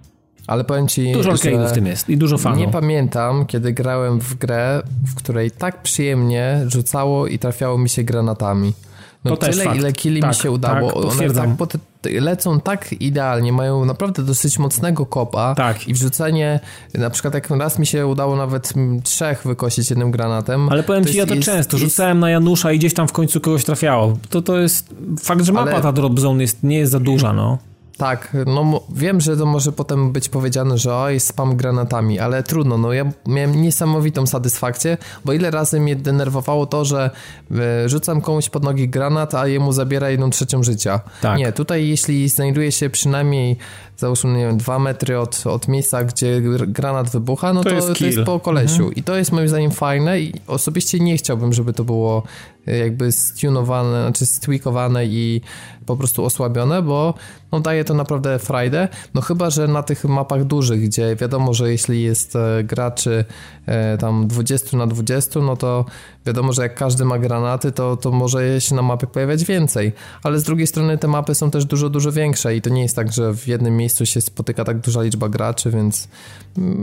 Ale 0.47 0.65
powiem 0.65 0.89
ci, 0.89 1.13
dużo 1.13 1.31
arcade'ów 1.31 1.69
w 1.69 1.73
tym 1.73 1.87
jest 1.87 2.09
i 2.09 2.17
dużo 2.17 2.39
fanów. 2.39 2.59
Nie 2.59 2.69
pamiętam, 2.69 3.47
kiedy 3.47 3.73
grałem 3.73 4.21
w 4.21 4.35
grę, 4.35 4.83
w 5.07 5.15
której 5.15 5.51
tak 5.51 5.83
przyjemnie 5.83 6.65
rzucało 6.67 7.27
i 7.27 7.39
trafiało 7.39 7.79
mi 7.79 7.89
się 7.89 8.03
granatami. 8.03 8.73
No 9.25 9.37
to 9.37 9.47
tyle, 9.47 9.77
ile 9.77 9.93
kili 9.93 10.21
tak, 10.21 10.31
mi 10.31 10.35
się 10.35 10.51
udało. 10.51 10.93
Tak, 10.93 11.21
One 11.21 11.35
tak, 11.35 11.57
pot, 11.57 11.73
lecą 12.05 12.61
tak 12.61 12.93
idealnie, 12.93 13.53
mają 13.53 13.85
naprawdę 13.85 14.23
dosyć 14.23 14.59
mocnego 14.59 15.07
kopa 15.07 15.55
tak. 15.55 15.89
i 15.89 15.95
wrzucenie, 15.95 16.61
na 16.95 17.11
przykład 17.11 17.35
jak 17.35 17.51
raz 17.51 17.79
mi 17.79 17.87
się 17.87 18.07
udało 18.07 18.37
nawet 18.37 18.73
trzech 19.05 19.43
wykosić 19.45 19.91
jednym 19.91 20.11
granatem. 20.11 20.69
Ale 20.69 20.83
powiem 20.83 21.05
ci, 21.05 21.17
ja 21.17 21.27
to 21.27 21.35
jest, 21.35 21.47
często, 21.47 21.77
jest... 21.77 21.91
rzucałem 21.91 22.21
na 22.21 22.31
Janusza 22.31 22.73
i 22.73 22.79
gdzieś 22.79 22.95
tam 22.95 23.09
w 23.09 23.13
końcu 23.13 23.41
kogoś 23.41 23.65
trafiało. 23.65 24.17
To 24.31 24.43
to 24.43 24.59
jest, 24.59 24.95
fakt, 25.23 25.45
że 25.45 25.53
mapa 25.53 25.71
Ale... 25.71 25.83
ta 25.83 25.93
drop 25.93 26.21
zone 26.21 26.43
jest, 26.43 26.63
nie 26.63 26.79
jest 26.79 26.93
za 26.93 27.01
duża, 27.01 27.33
no. 27.33 27.59
Tak, 27.97 28.37
no 28.47 28.81
wiem, 28.95 29.21
że 29.21 29.37
to 29.37 29.47
może 29.47 29.73
potem 29.73 30.13
być 30.13 30.29
powiedziane, 30.29 30.79
że 30.79 30.97
oj, 30.97 31.21
spam 31.21 31.57
granatami, 31.57 32.19
ale 32.19 32.43
trudno, 32.43 32.79
no 32.79 32.93
ja 32.93 33.05
miałem 33.27 33.63
niesamowitą 33.63 34.27
satysfakcję, 34.27 34.99
bo 35.25 35.33
ile 35.33 35.51
razy 35.51 35.81
mnie 35.81 35.97
denerwowało 35.97 36.67
to, 36.67 36.85
że 36.85 37.11
e, 37.51 37.89
rzucam 37.89 38.21
komuś 38.21 38.49
pod 38.49 38.65
nogi 38.65 38.89
granat, 38.89 39.35
a 39.35 39.47
jemu 39.47 39.73
zabiera 39.73 40.11
jedną 40.11 40.31
trzecią 40.31 40.63
życia. 40.63 41.01
Tak. 41.23 41.39
Nie, 41.39 41.53
tutaj 41.53 41.89
jeśli 41.89 42.29
znajduje 42.29 42.73
się 42.73 42.91
przynajmniej 42.91 43.57
załóżmy, 43.97 44.33
nie 44.39 44.47
wiem, 44.47 44.59
dwa 44.59 44.79
metry 44.79 45.19
od, 45.19 45.47
od 45.47 45.69
miejsca, 45.69 46.05
gdzie 46.05 46.41
granat 46.67 47.11
wybucha, 47.11 47.53
no 47.53 47.63
to, 47.63 47.71
to, 47.71 47.75
jest, 47.75 47.99
to 47.99 48.07
jest, 48.07 48.21
po 48.21 48.41
kolesiu. 48.41 48.75
Mhm. 48.75 48.95
I 48.95 49.03
to 49.03 49.17
jest 49.17 49.33
moim 49.33 49.49
zdaniem 49.49 49.71
fajne 49.71 50.21
i 50.21 50.33
osobiście 50.47 51.01
nie 51.01 51.17
chciałbym, 51.17 51.53
żeby 51.53 51.73
to 51.73 51.85
było 51.85 52.23
e, 52.67 52.79
jakby 52.79 53.13
stunowane, 53.13 54.03
znaczy 54.03 54.27
stwikowane 54.27 55.07
i 55.07 55.41
po 55.87 55.97
prostu 55.97 56.25
osłabione, 56.25 56.83
bo 56.83 57.15
no 57.53 57.61
daje 57.61 57.85
to 57.85 57.95
naprawdę 57.95 58.39
frajdę, 58.39 58.89
no 59.15 59.21
chyba, 59.21 59.51
że 59.51 59.69
na 59.69 59.83
tych 59.83 60.05
mapach 60.05 60.45
dużych, 60.45 60.81
gdzie 60.81 61.17
wiadomo, 61.17 61.55
że 61.55 61.71
jeśli 61.71 62.03
jest 62.03 62.37
e, 62.37 62.65
graczy 62.65 63.25
e, 63.67 63.99
tam 63.99 64.29
20 64.29 64.77
na 64.77 64.87
20, 64.87 65.41
no 65.41 65.57
to 65.57 65.85
wiadomo, 66.27 66.53
że 66.53 66.63
jak 66.63 66.75
każdy 66.75 67.05
ma 67.05 67.19
granaty, 67.19 67.73
to, 67.73 67.97
to 67.97 68.11
może 68.11 68.61
się 68.61 68.75
na 68.75 68.83
mapie 68.83 69.07
pojawiać 69.07 69.45
więcej, 69.45 69.93
ale 70.23 70.39
z 70.39 70.43
drugiej 70.43 70.67
strony 70.67 70.99
te 70.99 71.09
mapy 71.09 71.35
są 71.35 71.51
też 71.51 71.65
dużo, 71.65 71.91
dużo 71.91 72.13
większe 72.13 72.57
i 72.57 72.63
to 72.63 72.71
nie 72.71 72.83
jest 72.83 72.97
tak, 72.97 73.13
że 73.13 73.35
w 73.35 73.49
jednym 73.49 73.77
miejscu 73.77 74.07
się 74.07 74.21
spotyka 74.21 74.65
tak 74.65 74.79
duża 74.79 75.03
liczba 75.03 75.29
graczy, 75.29 75.71
więc 75.71 76.09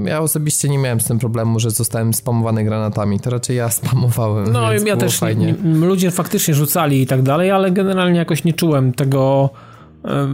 ja 0.06 0.20
osobiście 0.20 0.70
nie 0.70 0.78
miałem 0.78 1.00
z 1.00 1.06
tym 1.06 1.20
problemu, 1.20 1.60
że 1.60 1.72
zostałem 1.72 2.14
spamowany 2.14 2.64
granatami, 2.64 3.20
to 3.20 3.30
raczej 3.30 3.58
ja 3.58 3.70
spamowałem. 3.80 4.52
No 4.52 4.74
i 4.74 4.86
ja 4.86 4.98
też, 4.98 5.18
fajnie. 5.18 5.56
ludzie 5.64 6.12
faktycznie 6.12 6.54
rzucali 6.54 7.02
i 7.02 7.08
tak 7.08 7.22
dalej, 7.22 7.52
ale 7.52 7.72
generalnie 7.72 8.20
jakoś 8.20 8.44
nie 8.44 8.54
czułem 8.54 8.94
tego 8.94 9.50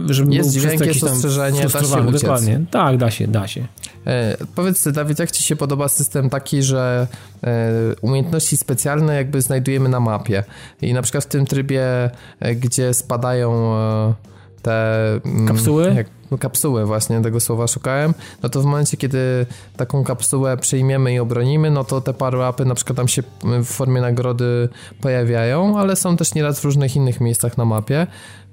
żeby 0.06 0.34
jest 0.34 0.52
dźwięk, 0.52 0.86
jest 0.86 1.04
ostrzeżenie, 1.04 1.62
da 1.62 1.68
się 1.68 2.02
uciec. 2.02 2.22
Dokładnie. 2.22 2.64
Tak, 2.70 2.96
da 2.96 3.10
się, 3.10 3.28
da 3.28 3.48
się. 3.48 3.66
E, 4.06 4.36
powiedz, 4.54 4.88
Dawid, 4.88 5.18
jak 5.18 5.30
ci 5.30 5.42
się 5.42 5.56
podoba 5.56 5.88
system 5.88 6.30
taki, 6.30 6.62
że 6.62 7.06
e, 7.44 7.70
umiejętności 8.00 8.56
specjalne 8.56 9.14
jakby 9.14 9.42
znajdujemy 9.42 9.88
na 9.88 10.00
mapie 10.00 10.44
i 10.82 10.92
na 10.92 11.02
przykład 11.02 11.24
w 11.24 11.26
tym 11.26 11.46
trybie, 11.46 12.10
e, 12.40 12.54
gdzie 12.54 12.94
spadają 12.94 13.74
e, 13.74 14.14
te... 14.62 14.96
Mm, 15.24 15.46
kapsuły? 15.48 15.94
Jak, 15.94 16.06
no, 16.30 16.38
kapsuły 16.38 16.86
właśnie, 16.86 17.20
tego 17.20 17.40
słowa 17.40 17.66
szukałem, 17.66 18.14
no 18.42 18.48
to 18.48 18.62
w 18.62 18.64
momencie, 18.64 18.96
kiedy 18.96 19.46
taką 19.76 20.04
kapsułę 20.04 20.56
przyjmiemy 20.56 21.14
i 21.14 21.18
obronimy, 21.18 21.70
no 21.70 21.84
to 21.84 22.00
te 22.00 22.12
power-upy 22.12 22.66
na 22.66 22.74
przykład 22.74 22.96
tam 22.96 23.08
się 23.08 23.22
w 23.42 23.64
formie 23.64 24.00
nagrody 24.00 24.68
pojawiają, 25.00 25.78
ale 25.78 25.96
są 25.96 26.16
też 26.16 26.34
nieraz 26.34 26.60
w 26.60 26.64
różnych 26.64 26.96
innych 26.96 27.20
miejscach 27.20 27.58
na 27.58 27.64
mapie. 27.64 28.06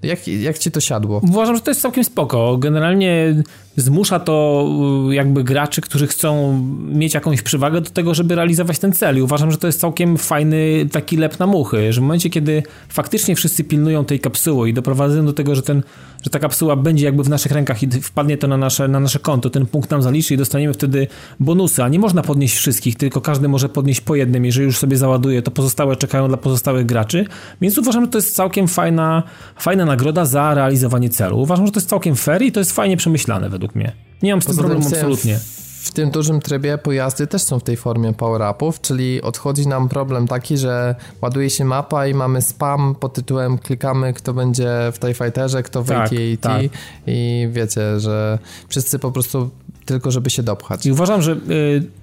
Jak, 0.03 0.27
jak 0.27 0.57
ci 0.57 0.71
to 0.71 0.79
siadło? 0.79 1.21
Uważam, 1.23 1.55
że 1.55 1.61
to 1.61 1.71
jest 1.71 1.81
całkiem 1.81 2.03
spoko. 2.03 2.57
Generalnie 2.57 3.35
zmusza 3.75 4.19
to 4.19 4.67
y, 5.09 5.15
jakby 5.15 5.43
graczy, 5.43 5.81
którzy 5.81 6.07
chcą 6.07 6.61
mieć 6.79 7.13
jakąś 7.13 7.41
przewagę 7.41 7.81
do 7.81 7.89
tego, 7.89 8.13
żeby 8.13 8.35
realizować 8.35 8.79
ten 8.79 8.93
cel. 8.93 9.17
I 9.17 9.21
uważam, 9.21 9.51
że 9.51 9.57
to 9.57 9.67
jest 9.67 9.79
całkiem 9.79 10.17
fajny 10.17 10.89
taki 10.91 11.17
lep 11.17 11.39
na 11.39 11.47
muchy, 11.47 11.93
że 11.93 12.01
w 12.01 12.03
momencie, 12.03 12.29
kiedy 12.29 12.63
faktycznie 12.89 13.35
wszyscy 13.35 13.63
pilnują 13.63 14.05
tej 14.05 14.19
kapsuły 14.19 14.69
i 14.69 14.73
doprowadzają 14.73 15.25
do 15.25 15.33
tego, 15.33 15.55
że, 15.55 15.61
ten, 15.61 15.83
że 16.23 16.29
ta 16.29 16.39
kapsuła 16.39 16.75
będzie 16.75 17.05
jakby 17.05 17.23
w 17.23 17.29
naszych 17.29 17.51
rękach 17.51 17.83
i 17.83 17.87
wpadnie 17.87 18.37
to 18.37 18.47
na 18.47 18.57
nasze, 18.57 18.87
na 18.87 18.99
nasze 18.99 19.19
konto, 19.19 19.49
ten 19.49 19.65
punkt 19.65 19.91
nam 19.91 20.01
zaliczy 20.01 20.33
i 20.33 20.37
dostaniemy 20.37 20.73
wtedy 20.73 21.07
bonusy, 21.39 21.83
a 21.83 21.89
nie 21.89 21.99
można 21.99 22.21
podnieść 22.21 22.55
wszystkich, 22.55 22.95
tylko 22.95 23.21
każdy 23.21 23.47
może 23.47 23.69
podnieść 23.69 24.01
po 24.01 24.15
jednym. 24.15 24.45
Jeżeli 24.45 24.65
już 24.65 24.77
sobie 24.77 24.97
załaduje, 24.97 25.41
to 25.41 25.51
pozostałe 25.51 25.95
czekają 25.95 26.27
dla 26.27 26.37
pozostałych 26.37 26.85
graczy. 26.85 27.25
Więc 27.61 27.77
uważam, 27.77 28.05
że 28.05 28.11
to 28.11 28.17
jest 28.17 28.35
całkiem 28.35 28.67
fajna, 28.67 29.23
fajna 29.55 29.85
nagroda 29.93 30.25
za 30.25 30.53
realizowanie 30.53 31.09
celu. 31.09 31.39
Uważam, 31.39 31.65
że 31.65 31.71
to 31.71 31.79
jest 31.79 31.89
całkiem 31.89 32.15
fair 32.15 32.41
i 32.41 32.51
to 32.51 32.59
jest 32.59 32.71
fajnie 32.71 32.97
przemyślane 32.97 33.49
według 33.49 33.75
mnie. 33.75 33.91
Nie 34.21 34.31
mam 34.31 34.41
z 34.41 34.45
tym 34.45 34.57
problemu 34.57 34.87
absolutnie. 34.87 35.37
W, 35.37 35.87
w 35.87 35.91
tym 35.91 36.11
dużym 36.11 36.39
trybie 36.39 36.77
pojazdy 36.77 37.27
też 37.27 37.41
są 37.41 37.59
w 37.59 37.63
tej 37.63 37.77
formie 37.77 38.13
power-upów, 38.13 38.81
czyli 38.81 39.21
odchodzi 39.21 39.67
nam 39.67 39.89
problem 39.89 40.27
taki, 40.27 40.57
że 40.57 40.95
ładuje 41.21 41.49
się 41.49 41.65
mapa 41.65 42.07
i 42.07 42.13
mamy 42.13 42.41
spam 42.41 42.95
pod 42.95 43.13
tytułem 43.13 43.57
klikamy, 43.57 44.13
kto 44.13 44.33
będzie 44.33 44.69
w 44.93 44.99
tej 44.99 45.13
fighterze, 45.13 45.63
kto 45.63 45.83
w 45.83 45.87
tak, 45.87 45.97
AT&T 45.97 46.37
tak. 46.41 46.61
i 47.07 47.47
wiecie, 47.51 47.99
że 47.99 48.39
wszyscy 48.69 48.99
po 48.99 49.11
prostu 49.11 49.49
tylko 49.85 50.11
żeby 50.11 50.29
się 50.29 50.43
dopchać. 50.43 50.85
I 50.85 50.91
uważam, 50.91 51.21
że 51.21 51.31
y, 51.31 51.37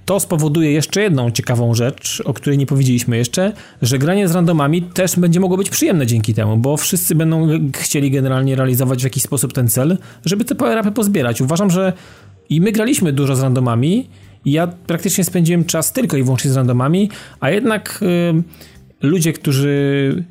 to 0.04 0.20
spowoduje 0.20 0.72
jeszcze 0.72 1.02
jedną 1.02 1.30
ciekawą 1.30 1.74
rzecz, 1.74 2.22
o 2.24 2.34
której 2.34 2.58
nie 2.58 2.66
powiedzieliśmy 2.66 3.16
jeszcze, 3.16 3.52
że 3.82 3.98
granie 3.98 4.28
z 4.28 4.34
randomami 4.34 4.82
też 4.82 5.16
będzie 5.16 5.40
mogło 5.40 5.56
być 5.56 5.70
przyjemne 5.70 6.06
dzięki 6.06 6.34
temu, 6.34 6.56
bo 6.56 6.76
wszyscy 6.76 7.14
będą 7.14 7.48
chcieli 7.74 8.10
generalnie 8.10 8.56
realizować 8.56 9.00
w 9.00 9.04
jakiś 9.04 9.22
sposób 9.22 9.52
ten 9.52 9.68
cel, 9.68 9.98
żeby 10.24 10.44
te 10.44 10.54
power 10.54 10.92
pozbierać. 10.94 11.40
Uważam, 11.40 11.70
że 11.70 11.92
i 12.50 12.60
my 12.60 12.72
graliśmy 12.72 13.12
dużo 13.12 13.36
z 13.36 13.40
randomami 13.40 14.08
i 14.44 14.52
ja 14.52 14.66
praktycznie 14.66 15.24
spędziłem 15.24 15.64
czas 15.64 15.92
tylko 15.92 16.16
i 16.16 16.22
wyłącznie 16.22 16.50
z 16.50 16.56
randomami, 16.56 17.10
a 17.40 17.50
jednak 17.50 18.00
y, 18.02 18.42
ludzie, 19.02 19.32
którzy 19.32 20.24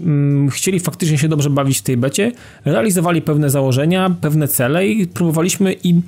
mm, 0.00 0.50
chcieli 0.50 0.80
faktycznie 0.80 1.18
się 1.18 1.28
dobrze 1.28 1.50
bawić 1.50 1.78
w 1.78 1.82
tej 1.82 1.96
becie, 1.96 2.32
realizowali 2.64 3.22
pewne 3.22 3.50
założenia, 3.50 4.10
pewne 4.20 4.48
cele 4.48 4.88
i 4.88 5.06
próbowaliśmy 5.06 5.74
i 5.84 6.00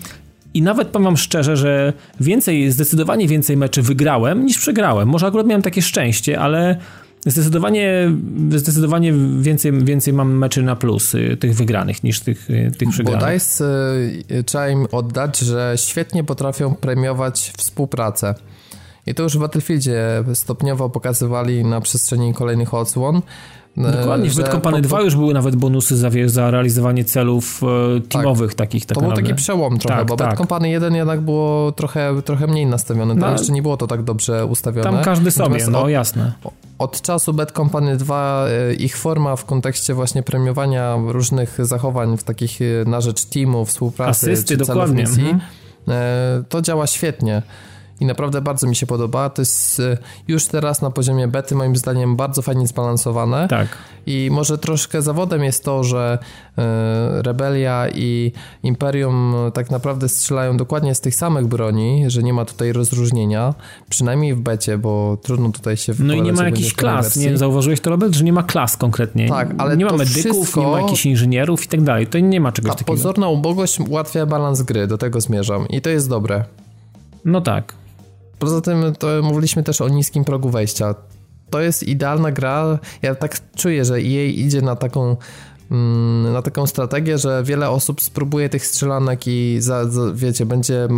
i 0.54 0.62
nawet 0.62 0.88
powiem 0.88 1.16
szczerze, 1.16 1.56
że 1.56 1.92
więcej, 2.20 2.72
zdecydowanie 2.72 3.28
więcej 3.28 3.56
meczy 3.56 3.82
wygrałem 3.82 4.46
niż 4.46 4.58
przegrałem. 4.58 5.08
Może 5.08 5.26
akurat 5.26 5.46
miałem 5.46 5.62
takie 5.62 5.82
szczęście, 5.82 6.40
ale 6.40 6.76
zdecydowanie, 7.26 8.10
zdecydowanie 8.50 9.12
więcej, 9.40 9.84
więcej 9.84 10.12
mam 10.12 10.32
meczy 10.32 10.62
na 10.62 10.76
plus 10.76 11.12
tych 11.40 11.54
wygranych 11.54 12.04
niż 12.04 12.20
tych, 12.20 12.48
tych 12.78 12.88
przegranych. 12.88 13.22
Bo 13.22 13.32
DICE 13.32 13.64
y, 14.30 14.44
trzeba 14.44 14.68
im 14.68 14.86
oddać, 14.92 15.38
że 15.38 15.74
świetnie 15.76 16.24
potrafią 16.24 16.74
premiować 16.74 17.52
współpracę. 17.56 18.34
I 19.06 19.14
to 19.14 19.22
już 19.22 19.36
w 19.36 19.40
Battlefieldzie 19.40 20.24
stopniowo 20.34 20.90
pokazywali 20.90 21.64
na 21.64 21.80
przestrzeni 21.80 22.34
kolejnych 22.34 22.74
odsłon, 22.74 23.22
Dokładnie, 23.78 24.30
w 24.30 24.36
Bad 24.36 24.48
Company 24.48 24.80
2 24.80 25.00
już 25.00 25.16
były 25.16 25.34
nawet 25.34 25.56
bonusy 25.56 25.96
za, 25.96 26.10
za 26.26 26.50
realizowanie 26.50 27.04
celów 27.04 27.60
e, 27.62 28.00
teamowych 28.00 28.50
tak, 28.50 28.58
takich. 28.58 28.86
Tak 28.86 28.98
to 28.98 29.04
był 29.04 29.12
taki 29.12 29.34
przełom 29.34 29.78
trochę, 29.78 29.98
tak, 29.98 30.06
bo 30.08 30.16
tak. 30.16 30.28
Bad 30.28 30.38
Company 30.38 30.68
1 30.70 30.94
jednak 30.94 31.20
było 31.20 31.72
trochę, 31.72 32.22
trochę 32.24 32.46
mniej 32.46 32.66
nastawione, 32.66 33.14
no, 33.14 33.32
jeszcze 33.32 33.52
nie 33.52 33.62
było 33.62 33.76
to 33.76 33.86
tak 33.86 34.02
dobrze 34.02 34.46
ustawione. 34.46 34.90
Tam 34.90 35.04
każdy 35.04 35.30
sobie, 35.30 35.48
Natomiast 35.48 35.70
no 35.70 35.82
od, 35.82 35.90
jasne. 35.90 36.32
Od 36.78 37.02
czasu 37.02 37.32
Bad 37.32 37.52
Company 37.52 37.96
2 37.96 38.46
e, 38.48 38.74
ich 38.74 38.96
forma 38.96 39.36
w 39.36 39.44
kontekście 39.44 39.94
właśnie 39.94 40.22
premiowania 40.22 40.96
różnych 41.06 41.66
zachowań 41.66 42.18
w 42.18 42.24
takich 42.24 42.58
na 42.86 43.00
rzecz 43.00 43.24
teamu, 43.24 43.64
współpracy 43.64 44.32
Asysty, 44.32 44.48
czy 44.48 44.56
dokładnie. 44.56 45.02
misji, 45.02 45.30
mhm. 45.30 46.44
to 46.48 46.62
działa 46.62 46.86
świetnie 46.86 47.42
i 48.00 48.06
naprawdę 48.06 48.40
bardzo 48.40 48.66
mi 48.66 48.76
się 48.76 48.86
podoba. 48.86 49.30
To 49.30 49.42
jest 49.42 49.80
y, 49.80 49.98
już 50.28 50.46
teraz 50.46 50.82
na 50.82 50.90
poziomie 50.90 51.28
bety 51.28 51.54
moim 51.54 51.76
zdaniem 51.76 52.16
bardzo 52.16 52.42
fajnie 52.42 52.66
zbalansowane. 52.66 53.48
Tak. 53.48 53.68
I 54.06 54.28
może 54.32 54.58
troszkę 54.58 55.02
zawodem 55.02 55.44
jest 55.44 55.64
to, 55.64 55.84
że 55.84 56.18
y, 56.58 56.62
Rebelia 57.22 57.86
i 57.94 58.32
Imperium 58.62 59.34
tak 59.54 59.70
naprawdę 59.70 60.08
strzelają 60.08 60.56
dokładnie 60.56 60.94
z 60.94 61.00
tych 61.00 61.14
samych 61.14 61.46
broni, 61.46 62.04
że 62.06 62.22
nie 62.22 62.32
ma 62.32 62.44
tutaj 62.44 62.72
rozróżnienia, 62.72 63.54
przynajmniej 63.88 64.34
w 64.34 64.40
becie, 64.40 64.78
bo 64.78 65.18
trudno 65.22 65.52
tutaj 65.52 65.76
się 65.76 65.92
No 65.98 66.14
i 66.14 66.22
nie 66.22 66.32
ma 66.32 66.44
jakichś 66.44 66.74
klas, 66.74 67.16
nie 67.16 67.38
zauważyłeś 67.38 67.80
to, 67.80 67.90
Robert, 67.90 68.14
że 68.14 68.24
nie 68.24 68.32
ma 68.32 68.42
klas 68.42 68.76
konkretnie. 68.76 69.28
Tak, 69.28 69.54
ale 69.58 69.76
nie 69.76 69.84
ma 69.84 69.92
medyków, 69.92 70.22
wszystko... 70.22 70.60
nie 70.60 70.66
ma 70.66 70.80
jakichś 70.80 71.06
inżynierów 71.06 71.64
i 71.64 71.68
tak 71.68 71.82
dalej. 71.82 72.06
To 72.06 72.18
nie 72.18 72.40
ma 72.40 72.52
czegoś 72.52 72.72
takiego. 72.72 72.92
pozorna 72.92 73.28
ubogość 73.28 73.80
ułatwia 73.80 74.26
balans 74.26 74.62
gry, 74.62 74.86
do 74.86 74.98
tego 74.98 75.20
zmierzam 75.20 75.68
i 75.68 75.80
to 75.80 75.90
jest 75.90 76.08
dobre. 76.08 76.44
No 77.24 77.40
tak. 77.40 77.74
Poza 78.38 78.60
tym 78.60 78.92
to 78.98 79.08
mówiliśmy 79.22 79.62
też 79.62 79.80
o 79.80 79.88
niskim 79.88 80.24
progu 80.24 80.50
wejścia. 80.50 80.94
To 81.50 81.60
jest 81.60 81.82
idealna 81.82 82.32
gra. 82.32 82.78
Ja 83.02 83.14
tak 83.14 83.36
czuję, 83.56 83.84
że 83.84 84.02
jej 84.02 84.40
idzie 84.40 84.62
na 84.62 84.76
taką 84.76 85.16
mm, 85.70 86.32
na 86.32 86.42
taką 86.42 86.66
strategię, 86.66 87.18
że 87.18 87.42
wiele 87.44 87.70
osób 87.70 88.00
spróbuje 88.00 88.48
tych 88.48 88.66
strzelanek 88.66 89.26
i 89.26 89.56
za, 89.60 89.84
za, 89.84 90.12
wiecie, 90.14 90.46
będzie 90.46 90.88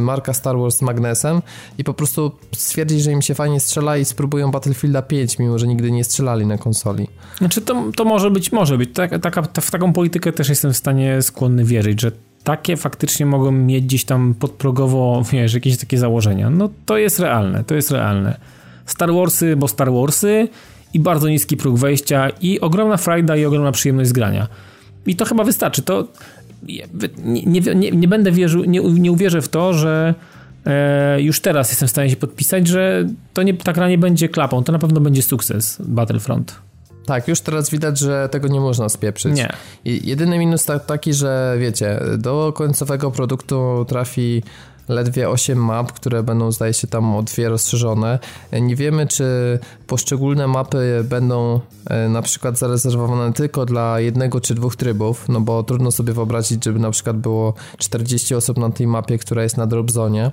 marka 0.00 0.32
Star 0.32 0.58
Wars 0.58 0.82
magnesem 0.82 1.42
i 1.78 1.84
po 1.84 1.94
prostu 1.94 2.32
stwierdzi, 2.52 3.00
że 3.00 3.12
im 3.12 3.22
się 3.22 3.34
fajnie 3.34 3.60
strzela 3.60 3.96
i 3.96 4.04
spróbują 4.04 4.50
Battlefielda 4.50 5.02
5, 5.02 5.38
mimo 5.38 5.58
że 5.58 5.66
nigdy 5.66 5.90
nie 5.90 6.04
strzelali 6.04 6.46
na 6.46 6.58
konsoli. 6.58 7.08
Znaczy 7.38 7.60
to, 7.60 7.84
to 7.96 8.04
może 8.04 8.30
być, 8.30 8.52
może 8.52 8.78
być. 8.78 8.90
Tak, 8.94 9.22
taka, 9.22 9.42
w 9.42 9.70
taką 9.70 9.92
politykę 9.92 10.32
też 10.32 10.48
jestem 10.48 10.72
w 10.72 10.76
stanie 10.76 11.22
skłonny 11.22 11.64
wierzyć, 11.64 12.00
że 12.00 12.12
takie 12.44 12.76
faktycznie 12.76 13.26
mogą 13.26 13.52
mieć 13.52 13.84
gdzieś 13.84 14.04
tam 14.04 14.34
podprogowo, 14.34 15.22
wiesz, 15.32 15.54
jakieś 15.54 15.76
takie 15.76 15.98
założenia. 15.98 16.50
No 16.50 16.70
to 16.86 16.98
jest 16.98 17.18
realne, 17.18 17.64
to 17.64 17.74
jest 17.74 17.90
realne. 17.90 18.38
Star 18.86 19.12
Warsy, 19.12 19.56
bo 19.56 19.68
Star 19.68 19.92
Warsy 19.92 20.48
i 20.94 21.00
bardzo 21.00 21.28
niski 21.28 21.56
próg 21.56 21.78
wejścia 21.78 22.28
i 22.40 22.60
ogromna 22.60 22.96
frajda 22.96 23.36
i 23.36 23.44
ogromna 23.44 23.72
przyjemność 23.72 24.10
z 24.10 24.12
grania. 24.12 24.48
I 25.06 25.16
to 25.16 25.24
chyba 25.24 25.44
wystarczy. 25.44 25.82
To 25.82 26.08
nie, 26.62 27.42
nie, 27.46 27.60
nie, 27.74 27.90
nie 27.90 28.08
będę 28.08 28.32
wierzył, 28.32 28.64
nie, 28.64 28.80
nie 28.80 29.12
uwierzę 29.12 29.42
w 29.42 29.48
to, 29.48 29.74
że 29.74 30.14
e, 30.66 31.22
już 31.22 31.40
teraz 31.40 31.70
jestem 31.70 31.88
w 31.88 31.90
stanie 31.90 32.10
się 32.10 32.16
podpisać, 32.16 32.66
że 32.66 33.06
to 33.34 33.42
nie, 33.42 33.54
ta 33.54 33.72
gra 33.72 33.88
nie 33.88 33.98
będzie 33.98 34.28
klapą. 34.28 34.64
To 34.64 34.72
na 34.72 34.78
pewno 34.78 35.00
będzie 35.00 35.22
sukces 35.22 35.76
Battlefront. 35.80 36.69
Tak, 37.06 37.28
już 37.28 37.40
teraz 37.40 37.70
widać, 37.70 37.98
że 37.98 38.28
tego 38.28 38.48
nie 38.48 38.60
można 38.60 38.88
spieprzyć. 38.88 39.36
Nie. 39.36 39.52
I 39.84 40.08
jedyny 40.08 40.38
minus 40.38 40.66
taki, 40.86 41.14
że 41.14 41.56
wiecie, 41.58 42.00
do 42.18 42.52
końcowego 42.56 43.10
produktu 43.10 43.84
trafi 43.88 44.42
ledwie 44.90 45.28
8 45.28 45.64
map, 45.64 45.92
które 45.92 46.22
będą 46.22 46.52
zdaje 46.52 46.74
się 46.74 46.86
tam 46.86 47.16
o 47.16 47.22
dwie 47.22 47.48
rozszerzone. 47.48 48.18
Nie 48.52 48.76
wiemy, 48.76 49.06
czy 49.06 49.58
poszczególne 49.86 50.46
mapy 50.46 51.04
będą 51.08 51.60
e, 51.86 52.08
na 52.08 52.22
przykład 52.22 52.58
zarezerwowane 52.58 53.32
tylko 53.32 53.66
dla 53.66 54.00
jednego 54.00 54.40
czy 54.40 54.54
dwóch 54.54 54.76
trybów, 54.76 55.28
no 55.28 55.40
bo 55.40 55.62
trudno 55.62 55.90
sobie 55.90 56.12
wyobrazić, 56.12 56.64
żeby 56.64 56.78
na 56.78 56.90
przykład 56.90 57.16
było 57.16 57.54
40 57.78 58.34
osób 58.34 58.58
na 58.58 58.70
tej 58.70 58.86
mapie, 58.86 59.18
która 59.18 59.42
jest 59.42 59.56
na 59.56 59.66
drop 59.66 59.90
zone. 59.90 60.32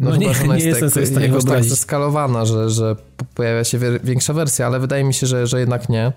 No, 0.00 0.10
no 0.10 0.16
nie, 0.16 0.26
nie 0.26 0.54
jest 0.54 0.66
jestem 0.66 0.88
tak, 0.88 0.94
sobie 0.94 1.06
w 1.06 1.08
stanie 1.08 1.26
jakoś 1.26 1.44
tak 1.44 1.64
zeskalowana, 1.64 2.46
że, 2.46 2.70
że 2.70 2.96
pojawia 3.34 3.64
się 3.64 3.78
większa 4.04 4.32
wersja, 4.32 4.66
ale 4.66 4.80
wydaje 4.80 5.04
mi 5.04 5.14
się, 5.14 5.26
że, 5.26 5.46
że 5.46 5.60
jednak 5.60 5.88
nie. 5.88 6.12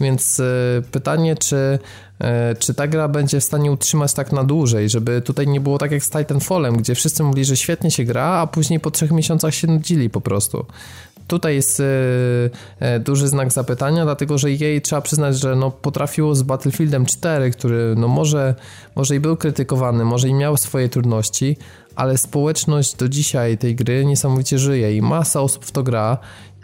Więc 0.00 0.40
y, 0.40 0.82
pytanie, 0.90 1.36
czy, 1.36 1.78
y, 2.20 2.56
czy 2.58 2.74
ta 2.74 2.86
gra 2.86 3.08
będzie 3.08 3.40
w 3.40 3.44
stanie 3.44 3.72
utrzymać 3.72 4.12
tak 4.12 4.32
na 4.32 4.44
dłużej, 4.44 4.90
żeby 4.90 5.22
tutaj 5.22 5.46
nie 5.46 5.60
było 5.60 5.78
tak 5.78 5.90
jak 5.90 6.04
z 6.04 6.10
Titanfallem, 6.10 6.76
gdzie 6.76 6.94
wszyscy 6.94 7.22
mówili, 7.22 7.44
że 7.44 7.56
świetnie 7.56 7.90
się 7.90 8.04
gra, 8.04 8.24
a 8.24 8.46
później 8.46 8.80
po 8.80 8.90
trzech 8.90 9.10
miesiącach 9.10 9.54
się 9.54 9.66
nudzili 9.66 10.10
po 10.10 10.20
prostu. 10.20 10.66
Tutaj 11.26 11.54
jest 11.54 11.80
y, 11.80 11.84
duży 13.00 13.28
znak 13.28 13.52
zapytania, 13.52 14.04
dlatego 14.04 14.38
że 14.38 14.52
jej 14.52 14.82
trzeba 14.82 15.02
przyznać, 15.02 15.38
że 15.38 15.56
no, 15.56 15.70
potrafiło 15.70 16.34
z 16.34 16.42
Battlefieldem 16.42 17.06
4, 17.06 17.50
który 17.50 17.94
no, 17.96 18.08
może, 18.08 18.54
może 18.96 19.16
i 19.16 19.20
był 19.20 19.36
krytykowany, 19.36 20.04
może 20.04 20.28
i 20.28 20.34
miał 20.34 20.56
swoje 20.56 20.88
trudności, 20.88 21.56
ale 21.96 22.18
społeczność 22.18 22.96
do 22.96 23.08
dzisiaj 23.08 23.58
tej 23.58 23.74
gry 23.74 24.04
niesamowicie 24.04 24.58
żyje 24.58 24.96
i 24.96 25.02
masa 25.02 25.40
osób 25.40 25.64
w 25.64 25.72
to 25.72 25.82
gra 25.82 26.18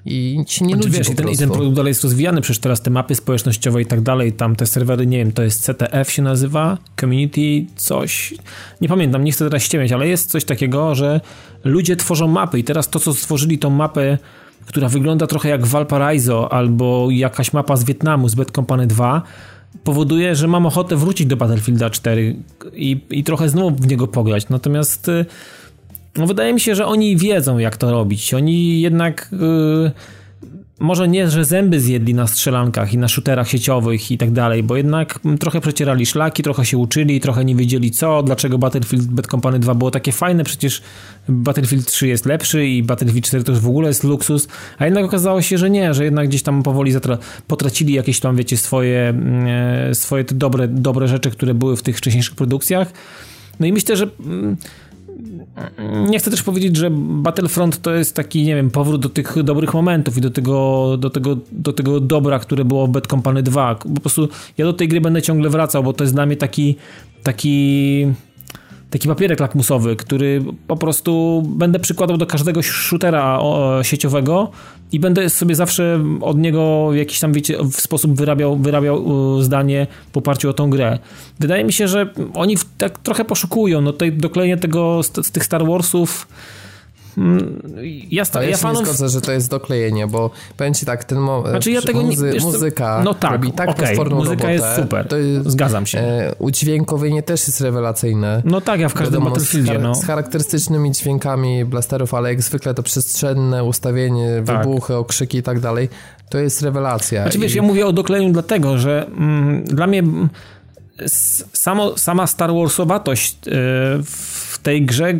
i 0.04 0.44
się 0.46 0.64
nie 0.64 0.74
znaczy, 0.74 0.90
wiesz, 0.90 1.08
i 1.08 1.14
ten, 1.14 1.28
i 1.28 1.36
ten 1.36 1.50
produkt 1.50 1.76
dalej 1.76 1.90
jest 1.90 2.02
rozwijany, 2.02 2.40
przecież 2.40 2.60
teraz 2.60 2.82
te 2.82 2.90
mapy 2.90 3.14
społecznościowe 3.14 3.82
i 3.82 3.86
tak 3.86 4.00
dalej, 4.00 4.32
tam 4.32 4.56
te 4.56 4.66
serwery, 4.66 5.06
nie 5.06 5.18
wiem, 5.18 5.32
to 5.32 5.42
jest 5.42 5.62
CTF 5.62 6.10
się 6.10 6.22
nazywa, 6.22 6.78
Community 7.00 7.66
coś, 7.76 8.34
nie 8.80 8.88
pamiętam, 8.88 9.24
nie 9.24 9.32
chcę 9.32 9.44
teraz 9.44 9.62
ściemiać, 9.62 9.92
ale 9.92 10.08
jest 10.08 10.30
coś 10.30 10.44
takiego, 10.44 10.94
że 10.94 11.20
ludzie 11.64 11.96
tworzą 11.96 12.28
mapy 12.28 12.58
i 12.58 12.64
teraz 12.64 12.88
to, 12.88 13.00
co 13.00 13.14
stworzyli 13.14 13.58
tą 13.58 13.70
mapę, 13.70 14.18
która 14.66 14.88
wygląda 14.88 15.26
trochę 15.26 15.48
jak 15.48 15.66
Valparaiso 15.66 16.52
albo 16.52 17.08
jakaś 17.10 17.52
mapa 17.52 17.76
z 17.76 17.84
Wietnamu, 17.84 18.28
z 18.28 18.34
Bad 18.34 18.50
Company 18.50 18.86
2, 18.86 19.22
powoduje, 19.84 20.34
że 20.34 20.48
mam 20.48 20.66
ochotę 20.66 20.96
wrócić 20.96 21.26
do 21.26 21.36
Battlefielda 21.36 21.90
4 21.90 22.36
i, 22.72 23.00
i 23.10 23.24
trochę 23.24 23.48
znowu 23.48 23.76
w 23.76 23.86
niego 23.86 24.06
pograć. 24.06 24.48
Natomiast 24.48 25.08
y, 25.08 25.26
no 26.16 26.26
wydaje 26.26 26.54
mi 26.54 26.60
się, 26.60 26.74
że 26.74 26.86
oni 26.86 27.16
wiedzą, 27.16 27.58
jak 27.58 27.76
to 27.76 27.90
robić. 27.90 28.34
Oni 28.34 28.80
jednak. 28.80 29.28
Yy, 29.32 29.90
może 30.80 31.08
nie, 31.08 31.30
że 31.30 31.44
zęby 31.44 31.80
zjedli 31.80 32.14
na 32.14 32.26
strzelankach 32.26 32.94
i 32.94 32.98
na 32.98 33.08
shooterach 33.08 33.48
sieciowych 33.48 34.10
i 34.10 34.18
tak 34.18 34.30
dalej, 34.30 34.62
bo 34.62 34.76
jednak 34.76 35.20
trochę 35.40 35.60
przecierali 35.60 36.06
szlaki, 36.06 36.42
trochę 36.42 36.66
się 36.66 36.78
uczyli, 36.78 37.20
trochę 37.20 37.44
nie 37.44 37.54
wiedzieli 37.54 37.90
co, 37.90 38.22
dlaczego 38.22 38.58
Battlefield 38.58 39.06
Bad 39.06 39.26
Company 39.26 39.58
2 39.58 39.74
było 39.74 39.90
takie 39.90 40.12
fajne, 40.12 40.44
przecież 40.44 40.82
Battlefield 41.28 41.86
3 41.86 42.08
jest 42.08 42.26
lepszy 42.26 42.66
i 42.66 42.82
Battlefield 42.82 43.26
4 43.26 43.44
to 43.44 43.52
już 43.52 43.60
w 43.60 43.68
ogóle 43.68 43.88
jest 43.88 44.04
luksus, 44.04 44.48
a 44.78 44.84
jednak 44.84 45.04
okazało 45.04 45.42
się, 45.42 45.58
że 45.58 45.70
nie, 45.70 45.94
że 45.94 46.04
jednak 46.04 46.28
gdzieś 46.28 46.42
tam 46.42 46.62
powoli 46.62 46.92
potracili 47.46 47.94
jakieś 47.94 48.20
tam, 48.20 48.36
wiecie, 48.36 48.56
swoje, 48.56 49.08
mm, 49.08 49.46
e, 49.90 49.94
swoje 49.94 50.24
te 50.24 50.34
dobre, 50.34 50.68
dobre 50.68 51.08
rzeczy, 51.08 51.30
które 51.30 51.54
były 51.54 51.76
w 51.76 51.82
tych 51.82 51.98
wcześniejszych 51.98 52.34
produkcjach. 52.34 52.92
No 53.60 53.66
i 53.66 53.72
myślę, 53.72 53.96
że 53.96 54.08
mm, 54.20 54.56
nie 56.08 56.18
chcę 56.18 56.30
też 56.30 56.42
powiedzieć, 56.42 56.76
że 56.76 56.90
Battlefront 56.90 57.82
to 57.82 57.94
jest 57.94 58.16
taki, 58.16 58.42
nie 58.42 58.54
wiem, 58.54 58.70
powrót 58.70 59.00
do 59.00 59.08
tych 59.08 59.42
dobrych 59.42 59.74
momentów 59.74 60.18
i 60.18 60.20
do 60.20 60.30
tego, 60.30 60.96
do 60.96 61.10
tego, 61.10 61.36
do 61.52 61.72
tego 61.72 62.00
dobra, 62.00 62.38
które 62.38 62.64
było 62.64 62.86
w 62.86 62.90
Bad 62.90 63.06
Company 63.06 63.42
2. 63.42 63.74
Po 63.74 64.00
prostu 64.00 64.28
ja 64.58 64.64
do 64.64 64.72
tej 64.72 64.88
gry 64.88 65.00
będę 65.00 65.22
ciągle 65.22 65.50
wracał, 65.50 65.82
bo 65.82 65.92
to 65.92 66.04
jest 66.04 66.14
dla 66.14 66.26
mnie 66.26 66.36
taki, 66.36 66.76
taki 67.22 68.06
taki 68.90 69.08
papierek 69.08 69.40
lakmusowy, 69.40 69.96
który 69.96 70.42
po 70.66 70.76
prostu 70.76 71.42
będę 71.46 71.78
przykładał 71.78 72.16
do 72.16 72.26
każdego 72.26 72.62
shootera 72.62 73.40
sieciowego 73.82 74.50
i 74.92 75.00
będę 75.00 75.30
sobie 75.30 75.54
zawsze 75.54 76.04
od 76.20 76.38
niego 76.38 76.88
w 76.92 76.96
jakiś 76.96 77.20
tam, 77.20 77.32
wiecie, 77.32 77.58
w 77.72 77.80
sposób 77.80 78.16
wyrabiał, 78.16 78.56
wyrabiał 78.56 79.04
zdanie 79.42 79.86
w 80.12 80.16
oparciu 80.16 80.50
o 80.50 80.52
tą 80.52 80.70
grę. 80.70 80.98
Wydaje 81.40 81.64
mi 81.64 81.72
się, 81.72 81.88
że 81.88 82.10
oni 82.34 82.56
tak 82.78 82.98
trochę 82.98 83.24
poszukują, 83.24 83.80
no 83.80 83.92
tutaj 83.92 84.12
doklejenie 84.12 84.56
tego, 84.56 85.02
z, 85.02 85.26
z 85.26 85.30
tych 85.30 85.44
Star 85.44 85.66
Warsów 85.66 86.28
ja, 88.10 88.24
sta, 88.24 88.42
ja, 88.42 88.48
ja 88.48 88.56
fanów... 88.56 88.80
nie 88.80 88.86
zgodzę, 88.86 89.08
że 89.08 89.20
to 89.20 89.32
jest 89.32 89.50
doklejenie, 89.50 90.06
bo 90.06 90.30
powiem 90.56 90.74
ci 90.74 90.86
tak, 90.86 91.04
ten 91.04 91.18
mo... 91.18 91.44
znaczy 91.50 91.70
ja 91.70 91.82
tego 91.82 92.02
muzy... 92.02 92.30
nie, 92.32 92.40
muzyka 92.40 93.00
no 93.04 93.14
tak, 93.14 93.32
robi 93.32 93.52
tak 93.52 93.68
okay, 93.68 93.86
potworną 93.86 94.16
muzyka 94.16 94.34
robotę. 94.34 94.52
jest 94.52 94.76
super, 94.76 95.06
jest, 95.34 95.50
zgadzam 95.50 95.86
się. 95.86 95.98
E, 95.98 96.34
udźwiękowienie 96.38 97.22
też 97.22 97.46
jest 97.46 97.60
rewelacyjne. 97.60 98.42
No 98.44 98.60
tak, 98.60 98.80
ja 98.80 98.88
w 98.88 98.94
każdym 98.94 99.24
Battlefieldzie, 99.24 99.78
no. 99.78 99.94
Z 99.94 100.04
charakterystycznymi 100.04 100.92
dźwiękami 100.92 101.64
blasterów, 101.64 102.14
ale 102.14 102.28
jak 102.28 102.42
zwykle 102.42 102.74
to 102.74 102.82
przestrzenne 102.82 103.64
ustawienie, 103.64 104.42
tak. 104.46 104.58
wybuchy, 104.58 104.96
okrzyki 104.96 105.38
i 105.38 105.42
tak 105.42 105.60
dalej, 105.60 105.88
to 106.30 106.38
jest 106.38 106.62
rewelacja. 106.62 107.22
Znaczy 107.22 107.38
I... 107.38 107.40
wiesz, 107.40 107.54
ja 107.54 107.62
mówię 107.62 107.86
o 107.86 107.92
doklejeniu 107.92 108.32
dlatego, 108.32 108.78
że 108.78 109.06
mm, 109.06 109.64
dla 109.64 109.86
mnie 109.86 110.02
samo, 111.52 111.98
sama 111.98 112.26
Star 112.26 112.54
Warsowatość 112.54 113.36
yy, 113.46 113.52
w 114.04 114.49
tej 114.62 114.82
grze 114.82 115.14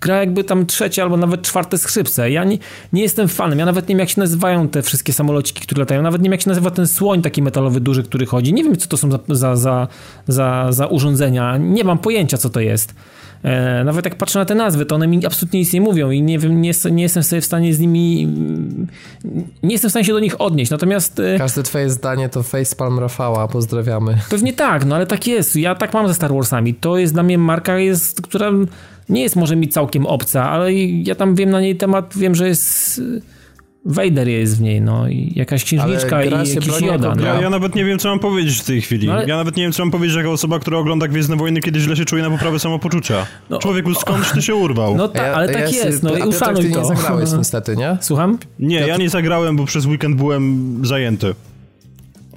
gra 0.00 0.16
jakby 0.16 0.44
tam 0.44 0.66
trzecie 0.66 1.02
albo 1.02 1.16
nawet 1.16 1.42
czwarte 1.42 1.78
skrzypce. 1.78 2.30
Ja 2.30 2.44
nie, 2.44 2.58
nie 2.92 3.02
jestem 3.02 3.28
fanem, 3.28 3.58
ja 3.58 3.66
nawet 3.66 3.88
nie 3.88 3.92
wiem 3.94 4.00
jak 4.00 4.08
się 4.08 4.20
nazywają 4.20 4.68
te 4.68 4.82
wszystkie 4.82 5.12
samolociki, 5.12 5.60
które 5.60 5.80
latają, 5.80 6.02
nawet 6.02 6.20
nie 6.20 6.24
wiem 6.24 6.32
jak 6.32 6.40
się 6.40 6.48
nazywa 6.48 6.70
ten 6.70 6.86
słoń 6.86 7.22
taki 7.22 7.42
metalowy 7.42 7.80
duży, 7.80 8.02
który 8.02 8.26
chodzi. 8.26 8.54
Nie 8.54 8.64
wiem 8.64 8.76
co 8.76 8.88
to 8.88 8.96
są 8.96 9.10
za, 9.10 9.18
za, 9.28 9.56
za, 9.56 9.88
za, 10.28 10.66
za 10.72 10.86
urządzenia, 10.86 11.56
nie 11.56 11.84
mam 11.84 11.98
pojęcia 11.98 12.38
co 12.38 12.50
to 12.50 12.60
jest. 12.60 12.94
E, 13.46 13.84
nawet 13.84 14.04
jak 14.04 14.14
patrzę 14.14 14.38
na 14.38 14.44
te 14.44 14.54
nazwy, 14.54 14.86
to 14.86 14.94
one 14.94 15.06
mi 15.06 15.26
absolutnie 15.26 15.60
nic 15.60 15.72
nie 15.72 15.80
mówią 15.80 16.10
i 16.10 16.22
nie, 16.22 16.38
wiem, 16.38 16.62
nie, 16.62 16.72
nie 16.90 17.02
jestem 17.02 17.22
sobie 17.22 17.42
w 17.42 17.44
stanie 17.44 17.74
z 17.74 17.78
nimi 17.78 18.26
nie 19.62 19.72
jestem 19.72 19.88
w 19.88 19.92
stanie 19.92 20.04
się 20.04 20.12
do 20.12 20.20
nich 20.20 20.40
odnieść, 20.40 20.70
natomiast... 20.70 21.20
E, 21.20 21.38
Każde 21.38 21.62
twoje 21.62 21.90
zdanie 21.90 22.28
to 22.28 22.42
facepalm 22.42 22.98
Rafała, 22.98 23.48
pozdrawiamy. 23.48 24.18
Pewnie 24.30 24.52
tak, 24.52 24.84
no 24.84 24.96
ale 24.96 25.06
tak 25.06 25.26
jest, 25.26 25.56
ja 25.56 25.74
tak 25.74 25.94
mam 25.94 26.08
ze 26.08 26.14
Star 26.14 26.32
Warsami, 26.34 26.74
to 26.74 26.98
jest 26.98 27.12
dla 27.12 27.22
mnie 27.22 27.38
marka, 27.38 27.78
jest, 27.78 28.22
która 28.22 28.50
nie 29.08 29.22
jest 29.22 29.36
może 29.36 29.56
mi 29.56 29.68
całkiem 29.68 30.06
obca, 30.06 30.50
ale 30.50 30.74
ja 30.74 31.14
tam 31.14 31.34
wiem 31.34 31.50
na 31.50 31.60
niej 31.60 31.76
temat, 31.76 32.14
wiem, 32.16 32.34
że 32.34 32.48
jest 32.48 33.00
Vader 33.86 34.28
jest 34.28 34.58
w 34.58 34.60
niej, 34.60 34.80
no 34.80 35.08
i 35.08 35.32
jakaś 35.36 35.64
księżniczka 35.64 36.24
i 36.24 36.30
jakiś 36.30 36.80
Yoda. 36.80 37.14
No. 37.14 37.26
Ja, 37.26 37.40
ja, 37.40 37.50
nawet 37.50 37.74
nie 37.74 37.84
wiem, 37.84 37.98
co 37.98 38.08
mam 38.08 38.18
powiedzieć 38.18 38.60
w 38.60 38.64
tej 38.64 38.80
chwili. 38.80 39.06
No, 39.06 39.12
ale... 39.12 39.26
Ja 39.26 39.36
nawet 39.36 39.56
nie 39.56 39.62
wiem, 39.62 39.72
co 39.72 39.82
mam 39.82 39.90
powiedzieć 39.90 40.16
jako 40.16 40.32
osoba, 40.32 40.58
która 40.58 40.78
ogląda 40.78 41.08
Gwiezdne 41.08 41.36
Wojny, 41.36 41.60
kiedy 41.60 41.80
źle 41.80 41.96
się 41.96 42.04
czuje 42.04 42.22
na 42.22 42.30
poprawę 42.30 42.58
samopoczucia. 42.58 43.26
No, 43.50 43.58
Człowieku, 43.58 43.94
skądś 43.94 44.32
ty 44.32 44.42
się 44.42 44.54
urwał? 44.54 44.96
No 44.96 45.08
tak, 45.08 45.36
ale 45.36 45.48
tak 45.48 45.72
ja 45.72 45.84
jest, 45.84 46.02
no 46.02 46.16
i 46.16 46.22
uszanuj 46.22 46.70
to. 46.70 46.78
nie 46.80 46.84
zagrałeś 46.84 47.30
niestety, 47.38 47.76
nie? 47.76 47.96
Słucham? 48.00 48.38
Nie, 48.58 48.80
ja 48.80 48.96
nie 48.96 49.10
zagrałem, 49.10 49.56
bo 49.56 49.64
przez 49.64 49.86
weekend 49.86 50.16
byłem 50.16 50.80
zajęty. 50.86 51.34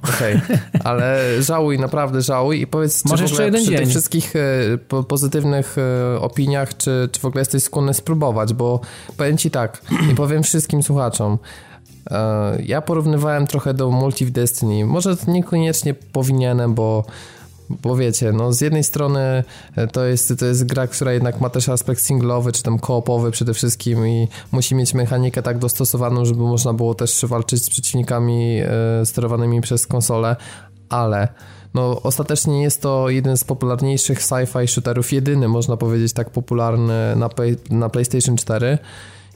Okej, 0.08 0.36
okay. 0.44 0.58
ale 0.84 1.22
żałuj, 1.42 1.78
naprawdę 1.78 2.22
żałuj 2.22 2.60
i 2.60 2.66
powiedz, 2.66 3.04
Może 3.04 3.24
czy 3.24 3.30
w 3.30 3.32
ogóle 3.32 3.52
przy 3.52 3.64
dzień. 3.64 3.78
tych 3.78 3.88
wszystkich 3.88 4.32
e, 4.36 5.02
pozytywnych 5.04 5.76
e, 5.78 6.20
opiniach, 6.20 6.76
czy, 6.76 7.08
czy 7.12 7.20
w 7.20 7.24
ogóle 7.24 7.40
jesteś 7.40 7.62
skłonny 7.62 7.94
spróbować, 7.94 8.54
bo 8.54 8.80
powiem 9.16 9.38
ci 9.38 9.50
tak 9.50 9.82
i 10.12 10.14
powiem 10.14 10.42
wszystkim 10.42 10.82
słuchaczom, 10.82 11.38
e, 12.10 12.62
ja 12.62 12.82
porównywałem 12.82 13.46
trochę 13.46 13.74
do 13.74 13.90
Multi 13.90 14.26
w 14.26 14.30
Destiny. 14.30 14.84
Może 14.84 15.16
niekoniecznie 15.28 15.94
powinienem, 15.94 16.74
bo 16.74 17.04
bo 17.70 17.96
wiecie, 17.96 18.32
no 18.32 18.52
z 18.52 18.60
jednej 18.60 18.84
strony 18.84 19.44
e, 19.76 19.86
to 19.86 20.04
jest, 20.04 20.34
to 20.38 20.46
jest 20.46 20.66
gra, 20.66 20.86
która 20.86 21.12
jednak 21.12 21.40
ma 21.40 21.50
też 21.50 21.68
aspekt 21.68 22.02
singlowy, 22.02 22.52
czy 22.52 22.62
tam 22.62 22.78
koopowy 22.78 23.30
przede 23.30 23.54
wszystkim 23.54 24.08
i 24.08 24.28
musi 24.52 24.74
mieć 24.74 24.94
mechanikę 24.94 25.42
tak 25.42 25.58
dostosowaną, 25.58 26.24
żeby 26.24 26.40
można 26.40 26.72
było 26.72 26.94
też 26.94 27.24
walczyć 27.24 27.64
z 27.64 27.70
przeciwnikami 27.70 28.60
e, 28.60 29.06
sterowanymi 29.06 29.60
przez 29.60 29.86
konsolę, 29.86 30.36
ale 30.88 31.28
no 31.74 32.02
ostatecznie 32.02 32.62
jest 32.62 32.82
to 32.82 33.10
jeden 33.10 33.36
z 33.36 33.44
popularniejszych 33.44 34.20
sci-fi 34.20 34.66
shooterów, 34.66 35.12
jedyny 35.12 35.48
można 35.48 35.76
powiedzieć 35.76 36.12
tak 36.12 36.30
popularny 36.30 37.16
na, 37.16 37.28
na 37.70 37.88
PlayStation 37.88 38.36
4 38.36 38.78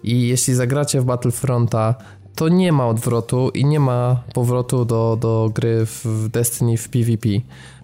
i 0.02 0.28
jeśli 0.28 0.54
zagracie 0.54 1.00
w 1.00 1.04
Battlefronta, 1.04 1.94
to 2.34 2.48
nie 2.48 2.72
ma 2.72 2.88
odwrotu 2.88 3.50
i 3.54 3.64
nie 3.64 3.80
ma 3.80 4.22
powrotu 4.34 4.84
do, 4.84 5.18
do 5.20 5.50
gry 5.54 5.86
w 5.86 6.28
Destiny 6.28 6.76
w 6.76 6.88
PvP. 6.88 7.28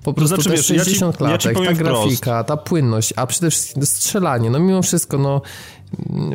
Po 0.03 0.13
prostu 0.13 0.37
to 0.37 0.43
znaczy, 0.43 0.57
wiesz, 0.57 0.67
60 0.67 1.21
ja 1.21 1.39
ci, 1.39 1.49
klatek, 1.49 1.65
ja 1.65 1.71
ta 1.71 1.83
grafika, 1.85 2.45
ta 2.45 2.57
płynność, 2.57 3.13
a 3.17 3.27
przede 3.27 3.51
wszystkim 3.51 3.87
strzelanie, 3.87 4.51
no 4.51 4.59
mimo 4.59 4.83
wszystko, 4.83 5.19
no 5.19 5.43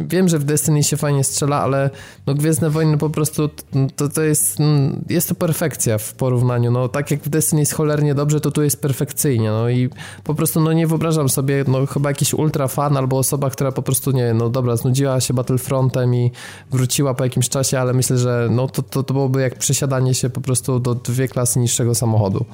wiem, 0.08 0.30
że 0.30 0.40
w 0.40 0.44
Destiny 0.44 0.84
się 0.84 0.98
fajnie 0.98 1.24
strzela, 1.24 1.62
ale 1.62 1.90
no 2.28 2.34
Gwiezdne 2.34 2.70
Wojny 2.70 2.98
po 2.98 3.10
prostu 3.10 3.50
to, 3.96 4.10
to 4.10 4.22
jest, 4.22 4.58
jest 5.10 5.30
to 5.30 5.36
perfekcja 5.36 5.98
w 5.98 6.14
porównaniu, 6.14 6.72
no 6.72 6.88
tak 6.88 7.12
jak 7.12 7.24
w 7.24 7.30
Destiny 7.30 7.62
jest 7.62 7.74
cholernie 7.74 8.16
dobrze, 8.16 8.42
to 8.42 8.52
tu 8.52 8.64
jest 8.64 8.82
perfekcyjnie, 8.82 9.50
no 9.50 9.70
i 9.70 9.90
po 10.24 10.36
prostu 10.36 10.62
no 10.62 10.74
nie 10.74 10.88
wyobrażam 10.88 11.30
sobie, 11.30 11.66
no 11.68 11.86
chyba 11.86 12.10
jakiś 12.10 12.34
ultra 12.34 12.68
fan 12.68 12.98
albo 12.98 13.18
osoba, 13.18 13.50
która 13.50 13.72
po 13.72 13.82
prostu 13.82 14.12
nie, 14.12 14.34
no 14.34 14.50
dobra, 14.50 14.76
znudziła 14.76 15.22
się 15.22 15.34
Battlefrontem 15.34 16.16
i 16.16 16.32
wróciła 16.72 17.14
po 17.14 17.24
jakimś 17.24 17.50
czasie, 17.50 17.80
ale 17.80 17.94
myślę, 17.94 18.18
że 18.18 18.48
no 18.52 18.68
to, 18.68 18.82
to, 18.82 19.04
to 19.04 19.14
byłoby 19.14 19.42
jak 19.42 19.58
przesiadanie 19.58 20.14
się 20.14 20.30
po 20.30 20.42
prostu 20.42 20.80
do 20.80 20.96
dwie 20.96 21.28
klasy 21.28 21.60
niższego 21.60 21.96
samochodu. 21.96 22.46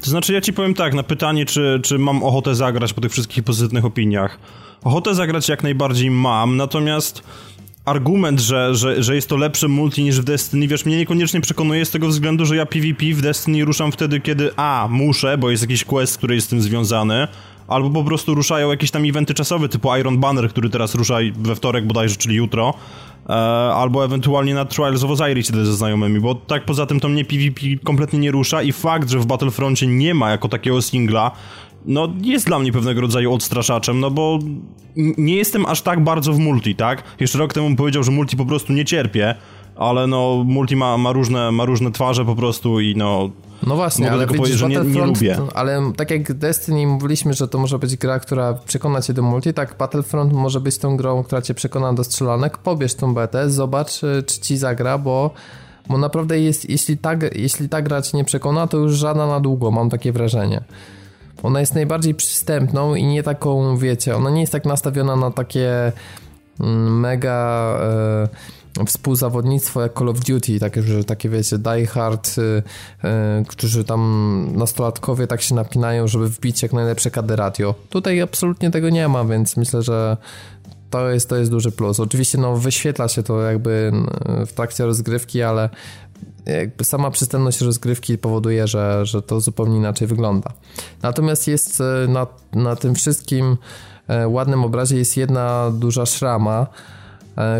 To 0.00 0.10
znaczy, 0.10 0.32
ja 0.32 0.40
ci 0.40 0.52
powiem 0.52 0.74
tak, 0.74 0.94
na 0.94 1.02
pytanie, 1.02 1.46
czy, 1.46 1.80
czy 1.82 1.98
mam 1.98 2.22
ochotę 2.22 2.54
zagrać 2.54 2.92
po 2.92 3.00
tych 3.00 3.12
wszystkich 3.12 3.44
pozytywnych 3.44 3.84
opiniach. 3.84 4.38
Ochotę 4.84 5.14
zagrać 5.14 5.48
jak 5.48 5.62
najbardziej 5.62 6.10
mam, 6.10 6.56
natomiast 6.56 7.22
argument, 7.84 8.40
że, 8.40 8.74
że, 8.74 9.02
że 9.02 9.14
jest 9.14 9.28
to 9.28 9.36
lepsze 9.36 9.68
multi 9.68 10.02
niż 10.02 10.20
w 10.20 10.24
Destiny, 10.24 10.68
wiesz, 10.68 10.86
mnie 10.86 10.96
niekoniecznie 10.96 11.40
przekonuje 11.40 11.84
z 11.84 11.90
tego 11.90 12.08
względu, 12.08 12.46
że 12.46 12.56
ja 12.56 12.66
PvP 12.66 13.06
w 13.06 13.20
Destiny 13.20 13.64
ruszam 13.64 13.92
wtedy, 13.92 14.20
kiedy 14.20 14.50
a, 14.56 14.88
muszę, 14.90 15.38
bo 15.38 15.50
jest 15.50 15.62
jakiś 15.62 15.84
quest, 15.84 16.18
który 16.18 16.34
jest 16.34 16.46
z 16.46 16.50
tym 16.50 16.62
związany, 16.62 17.28
albo 17.68 17.90
po 17.90 18.04
prostu 18.04 18.34
ruszają 18.34 18.70
jakieś 18.70 18.90
tam 18.90 19.04
eventy 19.04 19.34
czasowe, 19.34 19.68
typu 19.68 19.96
Iron 19.96 20.18
Banner, 20.18 20.48
który 20.48 20.70
teraz 20.70 20.94
rusza 20.94 21.16
we 21.36 21.54
wtorek 21.54 21.86
bodajże, 21.86 22.16
czyli 22.16 22.36
jutro, 22.36 22.74
e, 23.28 23.32
albo 23.74 24.04
ewentualnie 24.04 24.54
na 24.54 24.64
Trials 24.64 25.04
of 25.04 25.10
Osiris 25.10 25.50
ze 25.50 25.76
znajomymi, 25.76 26.20
bo 26.20 26.34
tak 26.34 26.64
poza 26.64 26.86
tym 26.86 27.00
to 27.00 27.08
mnie 27.08 27.24
PvP 27.24 27.60
kompletnie 27.84 28.18
nie 28.18 28.30
rusza 28.30 28.62
i 28.62 28.72
fakt, 28.72 29.10
że 29.10 29.18
w 29.18 29.26
Battlefroncie 29.26 29.86
nie 29.86 30.14
ma 30.14 30.30
jako 30.30 30.48
takiego 30.48 30.82
singla, 30.82 31.30
no 31.86 32.08
jest 32.22 32.46
dla 32.46 32.58
mnie 32.58 32.72
pewnego 32.72 33.00
rodzaju 33.00 33.32
odstraszaczem, 33.32 34.00
no 34.00 34.10
bo 34.10 34.38
nie 34.96 35.36
jestem 35.36 35.66
aż 35.66 35.82
tak 35.82 36.04
bardzo 36.04 36.32
w 36.32 36.38
multi, 36.38 36.74
tak? 36.74 37.02
Jeszcze 37.20 37.38
rok 37.38 37.52
temu 37.52 37.76
powiedział, 37.76 38.02
że 38.02 38.10
multi 38.10 38.36
po 38.36 38.46
prostu 38.46 38.72
nie 38.72 38.84
cierpię, 38.84 39.34
ale 39.76 40.06
no 40.06 40.44
multi 40.46 40.76
ma, 40.76 40.98
ma, 40.98 41.12
różne, 41.12 41.50
ma 41.50 41.64
różne 41.64 41.90
twarze 41.90 42.24
po 42.24 42.36
prostu 42.36 42.80
i 42.80 42.96
no... 42.96 43.30
No 43.66 43.76
właśnie, 43.76 44.12
ale 44.12 44.26
tylko 44.26 44.44
widzisz, 44.44 44.58
że 44.58 44.68
nie, 44.68 44.78
nie 44.78 45.04
lubię. 45.04 45.38
Ale 45.54 45.92
tak 45.96 46.10
jak 46.10 46.32
Destiny 46.32 46.86
mówiliśmy, 46.86 47.34
że 47.34 47.48
to 47.48 47.58
może 47.58 47.78
być 47.78 47.96
gra, 47.96 48.20
która 48.20 48.54
przekona 48.54 49.02
cię 49.02 49.12
do 49.12 49.22
multi, 49.22 49.54
tak 49.54 49.76
Battlefront 49.78 50.32
może 50.32 50.60
być 50.60 50.78
tą 50.78 50.96
grą, 50.96 51.22
która 51.22 51.42
cię 51.42 51.54
przekona 51.54 51.92
do 51.92 52.04
strzelanek. 52.04 52.58
Pobierz 52.58 52.94
tą 52.94 53.14
betę, 53.14 53.50
zobacz, 53.50 54.02
y, 54.02 54.22
czy 54.26 54.40
ci 54.40 54.56
zagra, 54.56 54.98
bo 54.98 55.30
bo 55.88 55.98
naprawdę 55.98 56.40
jest, 56.40 56.70
jeśli 56.70 56.98
ta, 56.98 57.12
jeśli 57.34 57.68
ta 57.68 57.82
gra 57.82 58.02
cię 58.02 58.16
nie 58.16 58.24
przekona, 58.24 58.66
to 58.66 58.76
już 58.76 58.92
żadna 58.92 59.26
na 59.26 59.40
długo, 59.40 59.70
mam 59.70 59.90
takie 59.90 60.12
wrażenie. 60.12 60.62
Ona 61.42 61.60
jest 61.60 61.74
najbardziej 61.74 62.14
przystępną 62.14 62.94
i 62.94 63.04
nie 63.04 63.22
taką, 63.22 63.76
wiecie, 63.76 64.16
ona 64.16 64.30
nie 64.30 64.40
jest 64.40 64.52
tak 64.52 64.64
nastawiona 64.64 65.16
na 65.16 65.30
takie 65.30 65.92
mm, 66.60 67.00
mega 67.00 67.78
e, 68.78 68.84
współzawodnictwo 68.86 69.82
jak 69.82 69.98
Call 69.98 70.08
of 70.08 70.20
Duty, 70.20 70.60
takie, 70.60 70.82
że 70.82 71.04
takie 71.04 71.28
wiecie, 71.28 71.58
Die 71.58 71.86
Hard, 71.86 72.36
e, 72.38 72.62
e, 73.08 73.44
którzy 73.48 73.84
tam 73.84 74.46
nastolatkowie 74.54 75.26
tak 75.26 75.42
się 75.42 75.54
napinają, 75.54 76.08
żeby 76.08 76.28
wbić 76.28 76.62
jak 76.62 76.72
najlepsze 76.72 77.10
KD 77.10 77.36
radio. 77.36 77.74
Tutaj 77.90 78.20
absolutnie 78.20 78.70
tego 78.70 78.90
nie 78.90 79.08
ma, 79.08 79.24
więc 79.24 79.56
myślę, 79.56 79.82
że 79.82 80.16
to 80.90 81.10
jest, 81.10 81.28
to 81.28 81.36
jest 81.36 81.50
duży 81.50 81.72
plus. 81.72 82.00
Oczywiście 82.00 82.38
no, 82.38 82.56
wyświetla 82.56 83.08
się 83.08 83.22
to 83.22 83.40
jakby 83.40 83.92
w 84.46 84.52
trakcie 84.52 84.86
rozgrywki, 84.86 85.42
ale 85.42 85.68
jakby 86.46 86.84
sama 86.84 87.10
przystępność 87.10 87.60
rozgrywki 87.60 88.18
powoduje, 88.18 88.66
że, 88.66 89.06
że 89.06 89.22
to 89.22 89.40
zupełnie 89.40 89.76
inaczej 89.76 90.08
wygląda. 90.08 90.52
Natomiast 91.02 91.48
jest 91.48 91.80
e, 91.80 92.08
na, 92.08 92.26
na 92.52 92.76
tym 92.76 92.94
wszystkim 92.94 93.56
e, 94.08 94.28
ładnym 94.28 94.64
obrazie 94.64 94.96
jest 94.96 95.16
jedna 95.16 95.70
duża 95.70 96.06
szrama, 96.06 96.66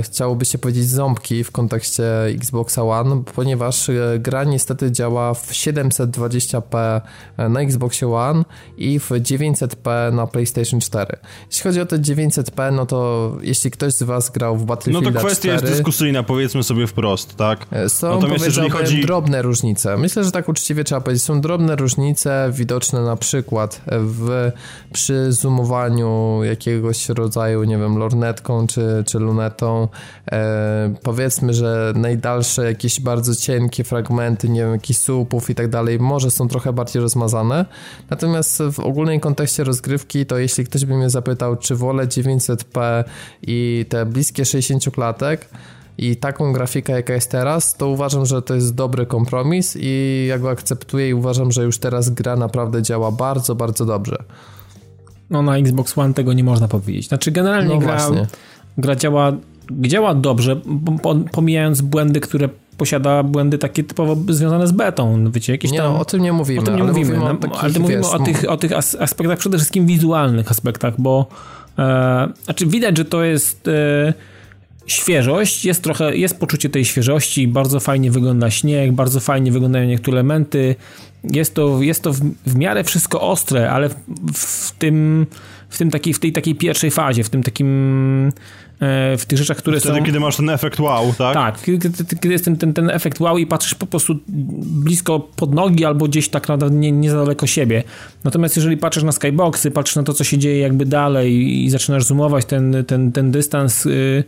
chciałoby 0.02 0.44
się 0.44 0.58
powiedzieć 0.58 0.88
ząbki 0.88 1.44
w 1.44 1.50
kontekście 1.50 2.04
Xboxa 2.24 2.82
One, 2.82 3.22
ponieważ 3.34 3.88
e, 3.88 4.18
gra 4.18 4.44
niestety 4.44 4.92
działa 4.92 5.34
w 5.34 5.52
720p 5.52 7.00
e, 7.36 7.48
na 7.48 7.60
Xboxie 7.60 8.08
One 8.08 8.44
i 8.76 8.98
w 8.98 9.10
900p 9.10 10.12
na 10.12 10.26
PlayStation 10.26 10.80
4. 10.80 11.16
Jeśli 11.50 11.62
chodzi 11.62 11.80
o 11.80 11.86
te 11.86 11.98
900p, 11.98 12.72
no 12.72 12.86
to 12.86 13.32
jeśli 13.42 13.70
ktoś 13.70 13.92
z 13.92 14.02
was 14.02 14.30
grał 14.30 14.56
w 14.56 14.64
Battlefield 14.64 15.04
No 15.04 15.12
to 15.12 15.18
kwestia 15.18 15.48
4, 15.48 15.52
jest 15.52 15.64
dyskusyjna, 15.64 16.22
powiedzmy 16.22 16.62
sobie 16.62 16.86
wprost, 16.86 17.36
tak? 17.36 17.66
Są 17.88 18.14
Natomiast 18.14 18.44
jeżeli 18.44 18.70
chodzi... 18.70 19.02
drobne 19.02 19.42
różnice. 19.42 19.96
Myślę, 19.96 20.24
że 20.24 20.30
tak 20.30 20.48
uczciwie 20.48 20.84
trzeba 20.84 21.00
powiedzieć, 21.00 21.24
są 21.24 21.40
drobne 21.40 21.76
różnice 21.76 22.50
widoczne 22.54 23.02
na 23.02 23.16
przykład 23.16 23.80
w 23.86 24.50
przy 24.92 25.32
zoomowaniu 25.32 26.40
jakiegoś 26.44 27.08
rodzaju, 27.08 27.64
nie 27.64 27.78
wiem, 27.78 27.98
lornetką 27.98 28.66
czy, 28.66 29.04
czy 29.06 29.18
lunetą 29.18 29.61
e, 30.32 30.94
powiedzmy, 31.02 31.54
że 31.54 31.92
najdalsze 31.96 32.64
jakieś 32.64 33.00
bardzo 33.00 33.34
cienkie 33.34 33.84
fragmenty, 33.84 34.48
nie 34.48 34.60
wiem, 34.60 34.72
jakichś 34.72 35.00
słupów 35.00 35.50
i 35.50 35.54
tak 35.54 35.68
dalej, 35.68 35.98
może 35.98 36.30
są 36.30 36.48
trochę 36.48 36.72
bardziej 36.72 37.02
rozmazane. 37.02 37.66
Natomiast 38.10 38.62
w 38.72 38.80
ogólnej 38.80 39.20
kontekście 39.20 39.64
rozgrywki, 39.64 40.26
to 40.26 40.38
jeśli 40.38 40.64
ktoś 40.64 40.84
by 40.84 40.96
mnie 40.96 41.10
zapytał, 41.10 41.56
czy 41.56 41.76
wolę 41.76 42.06
900p 42.06 43.04
i 43.42 43.86
te 43.88 44.06
bliskie 44.06 44.44
60 44.44 44.94
klatek, 44.94 45.48
i 45.98 46.16
taką 46.16 46.52
grafikę, 46.52 46.92
jaka 46.92 47.14
jest 47.14 47.30
teraz, 47.30 47.74
to 47.76 47.88
uważam, 47.88 48.26
że 48.26 48.42
to 48.42 48.54
jest 48.54 48.74
dobry 48.74 49.06
kompromis 49.06 49.76
i 49.80 50.26
ja 50.28 50.38
go 50.38 50.50
akceptuję 50.50 51.08
i 51.08 51.14
uważam, 51.14 51.52
że 51.52 51.64
już 51.64 51.78
teraz 51.78 52.10
gra 52.10 52.36
naprawdę 52.36 52.82
działa 52.82 53.12
bardzo, 53.12 53.54
bardzo 53.54 53.84
dobrze. 53.86 54.24
No 55.30 55.42
na 55.42 55.58
Xbox 55.58 55.98
One 55.98 56.14
tego 56.14 56.32
nie 56.32 56.44
można 56.44 56.68
powiedzieć. 56.68 57.08
Znaczy 57.08 57.30
generalnie 57.30 57.74
no 57.74 57.80
gra, 57.80 58.10
gra 58.78 58.96
działa 58.96 59.32
działa 59.80 60.14
dobrze, 60.14 60.60
pomijając 61.32 61.80
błędy, 61.80 62.20
które 62.20 62.48
posiada 62.76 63.22
błędy 63.22 63.58
takie 63.58 63.84
typowo 63.84 64.16
związane 64.28 64.66
z 64.66 64.72
betą, 64.72 65.30
wiecie, 65.30 65.52
jakieś 65.52 65.70
nie, 65.70 65.78
tam... 65.78 65.92
No, 65.92 66.00
o 66.00 66.04
tym 66.04 66.22
nie 66.22 66.32
mówimy. 66.32 66.60
O 66.60 66.64
tym 66.64 66.76
nie 66.76 66.82
ale 66.82 66.92
mówimy, 66.92 67.16
mówimy 67.16 67.38
no, 67.48 67.58
ale 67.58 67.72
mówimy 67.72 68.02
wiesz, 68.02 68.06
o 68.06 68.18
tych, 68.18 68.50
o 68.50 68.56
tych 68.56 68.72
aspektach, 69.00 69.38
przede 69.38 69.58
wszystkim 69.58 69.86
wizualnych 69.86 70.50
aspektach, 70.50 70.94
bo 71.00 71.26
e, 71.78 72.28
znaczy 72.44 72.66
widać, 72.66 72.98
że 72.98 73.04
to 73.04 73.24
jest 73.24 73.68
e, 73.68 74.12
świeżość, 74.86 75.64
jest 75.64 75.82
trochę, 75.82 76.16
jest 76.16 76.40
poczucie 76.40 76.68
tej 76.68 76.84
świeżości, 76.84 77.48
bardzo 77.48 77.80
fajnie 77.80 78.10
wygląda 78.10 78.50
śnieg, 78.50 78.92
bardzo 78.92 79.20
fajnie 79.20 79.52
wyglądają 79.52 79.86
niektóre 79.86 80.14
elementy, 80.14 80.74
jest 81.24 81.54
to, 81.54 81.82
jest 81.82 82.02
to 82.02 82.12
w, 82.12 82.20
w 82.46 82.56
miarę 82.56 82.84
wszystko 82.84 83.20
ostre, 83.20 83.70
ale 83.70 83.88
w, 83.88 83.94
w 84.34 84.72
tym 84.78 85.26
w 85.68 85.78
tym 85.78 85.90
takiej, 85.90 86.14
w 86.14 86.18
tej 86.18 86.32
takiej 86.32 86.54
pierwszej 86.54 86.90
fazie, 86.90 87.24
w 87.24 87.30
tym 87.30 87.42
takim 87.42 88.32
w 89.18 89.24
tych 89.26 89.38
rzeczach, 89.38 89.56
które 89.56 89.80
Wtedy, 89.80 89.98
są... 89.98 90.04
kiedy 90.04 90.20
masz 90.20 90.36
ten 90.36 90.50
efekt 90.50 90.80
wow, 90.80 91.14
tak? 91.18 91.34
Tak, 91.34 91.62
kiedy, 91.62 91.90
kiedy 92.20 92.28
jest 92.28 92.44
ten, 92.44 92.56
ten, 92.56 92.72
ten 92.72 92.90
efekt 92.90 93.20
wow 93.20 93.38
i 93.38 93.46
patrzysz 93.46 93.74
po 93.74 93.86
prostu 93.86 94.14
blisko 94.58 95.20
pod 95.20 95.54
nogi 95.54 95.84
albo 95.84 96.08
gdzieś 96.08 96.28
tak 96.28 96.48
naprawdę 96.48 96.76
nie, 96.76 96.92
nie 96.92 97.10
za 97.10 97.16
daleko 97.16 97.46
siebie. 97.46 97.82
Natomiast 98.24 98.56
jeżeli 98.56 98.76
patrzysz 98.76 99.02
na 99.02 99.12
skyboxy, 99.12 99.70
patrzysz 99.70 99.96
na 99.96 100.02
to, 100.02 100.12
co 100.12 100.24
się 100.24 100.38
dzieje 100.38 100.58
jakby 100.58 100.86
dalej 100.86 101.64
i 101.64 101.70
zaczynasz 101.70 102.04
zoomować 102.04 102.44
ten, 102.44 102.84
ten, 102.86 103.12
ten 103.12 103.30
dystans... 103.30 103.84
Yy, 103.84 104.24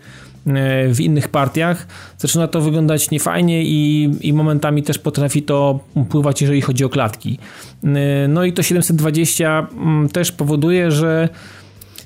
E, 0.46 0.88
w 0.94 1.00
innych 1.00 1.28
partiach, 1.28 1.86
zaczyna 2.18 2.48
to 2.48 2.60
wyglądać 2.60 3.10
niefajnie 3.10 3.62
i, 3.64 4.10
i 4.20 4.32
momentami 4.32 4.82
też 4.82 4.98
potrafi 4.98 5.42
to 5.42 5.80
pływać, 6.10 6.40
jeżeli 6.42 6.60
chodzi 6.60 6.84
o 6.84 6.88
klatki. 6.88 7.38
E, 7.84 8.28
no 8.28 8.44
i 8.44 8.52
to 8.52 8.62
720 8.62 9.66
mm, 9.72 10.08
też 10.08 10.32
powoduje, 10.32 10.90
że 10.90 11.28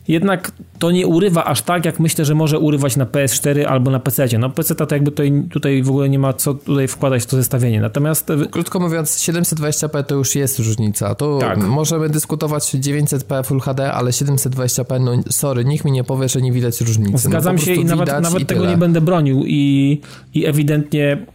jednak 0.09 0.53
to 0.79 0.91
nie 0.91 1.07
urywa 1.07 1.45
aż 1.45 1.63
tak, 1.63 1.85
jak 1.85 2.01
myślę, 2.01 2.25
że 2.25 2.35
może 2.35 2.59
urywać 2.59 2.97
na 2.97 3.07
PS4 3.07 3.65
albo 3.65 3.91
na 3.91 4.01
PC. 4.01 4.39
No 4.39 4.51
PC 4.51 4.75
to 4.75 4.87
jakby 4.91 5.11
tutaj, 5.11 5.43
tutaj 5.51 5.83
w 5.83 5.89
ogóle 5.89 6.09
nie 6.09 6.19
ma 6.19 6.33
co 6.33 6.55
tutaj 6.55 6.89
wkładać 6.89 7.23
w 7.23 7.27
to 7.27 7.37
zestawienie. 7.37 7.81
Natomiast... 7.81 8.33
Krótko 8.51 8.81
mówiąc, 8.81 9.17
720p 9.17 10.05
to 10.05 10.15
już 10.15 10.35
jest 10.35 10.59
różnica. 10.59 11.15
To 11.15 11.39
tak. 11.39 11.59
możemy 11.59 12.09
dyskutować 12.09 12.75
900p 12.75 13.45
Full 13.45 13.61
HD, 13.61 13.93
ale 13.93 14.11
720p, 14.11 15.01
no 15.01 15.13
sorry, 15.31 15.65
nikt 15.65 15.85
mi 15.85 15.93
nie 15.93 16.05
powie, 16.05 16.29
że 16.29 16.43
nie 16.43 16.53
widać 16.53 16.81
różnicy. 16.81 17.13
No, 17.13 17.19
Zgadzam 17.19 17.57
no, 17.57 17.63
się 17.63 17.75
i 17.75 17.85
nawet, 17.85 18.09
nawet 18.23 18.43
i 18.43 18.47
tego 18.47 18.67
nie 18.67 18.77
będę 18.77 19.01
bronił 19.01 19.43
i, 19.47 20.01
i 20.35 20.47
ewidentnie 20.47 21.27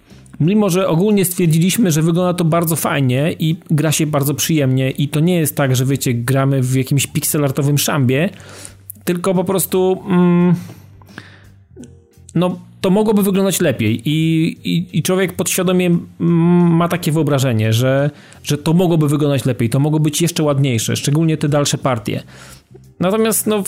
mimo 0.43 0.69
że 0.69 0.87
ogólnie 0.87 1.25
stwierdziliśmy, 1.25 1.91
że 1.91 2.01
wygląda 2.01 2.33
to 2.33 2.45
bardzo 2.45 2.75
fajnie 2.75 3.35
i 3.39 3.55
gra 3.69 3.91
się 3.91 4.07
bardzo 4.07 4.33
przyjemnie 4.33 4.91
i 4.91 5.07
to 5.07 5.19
nie 5.19 5.35
jest 5.35 5.55
tak, 5.55 5.75
że 5.75 5.85
wiecie, 5.85 6.13
gramy 6.13 6.61
w 6.61 6.75
jakimś 6.75 7.07
pixelartowym 7.07 7.77
szambie, 7.77 8.29
tylko 9.03 9.33
po 9.33 9.43
prostu 9.43 10.03
mm, 10.09 10.55
no 12.35 12.59
to 12.81 12.89
mogłoby 12.89 13.23
wyglądać 13.23 13.61
lepiej 13.61 14.09
i, 14.09 14.47
i, 14.63 14.97
i, 14.97 15.03
człowiek 15.03 15.33
podświadomie 15.33 15.97
ma 16.19 16.87
takie 16.87 17.11
wyobrażenie, 17.11 17.73
że, 17.73 18.09
że 18.43 18.57
to 18.57 18.73
mogłoby 18.73 19.09
wyglądać 19.09 19.45
lepiej, 19.45 19.69
to 19.69 19.79
mogło 19.79 19.99
być 19.99 20.21
jeszcze 20.21 20.43
ładniejsze, 20.43 20.95
szczególnie 20.95 21.37
te 21.37 21.49
dalsze 21.49 21.77
partie. 21.77 22.23
Natomiast 22.99 23.47
no 23.47 23.63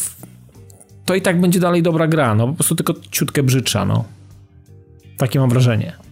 to 1.06 1.16
i 1.16 1.22
tak 1.22 1.42
będzie 1.42 1.60
dalej 1.60 1.84
dobra 1.84 2.08
gra, 2.08 2.36
no 2.36 2.48
po 2.48 2.54
prostu 2.54 2.76
tylko 2.76 2.94
ciutkę 3.12 3.44
brzydsza, 3.44 3.86
no. 3.86 4.04
Takie 5.18 5.40
mam 5.40 5.50
wrażenie. 5.50 6.05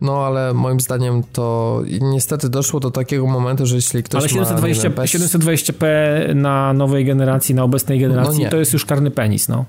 No 0.00 0.26
ale 0.26 0.54
moim 0.54 0.80
zdaniem 0.80 1.22
to 1.32 1.82
niestety 2.00 2.48
doszło 2.48 2.80
do 2.80 2.90
takiego 2.90 3.26
momentu, 3.26 3.66
że 3.66 3.76
jeśli 3.76 4.02
ktoś 4.02 4.20
ale 4.20 4.28
720, 4.28 4.88
ma... 4.88 4.94
720p 4.94 5.86
na 6.34 6.72
nowej 6.72 7.04
generacji, 7.04 7.54
na 7.54 7.62
obecnej 7.62 8.00
generacji, 8.00 8.44
no 8.44 8.50
to 8.50 8.56
jest 8.56 8.72
już 8.72 8.84
karny 8.84 9.10
penis, 9.10 9.48
no. 9.48 9.64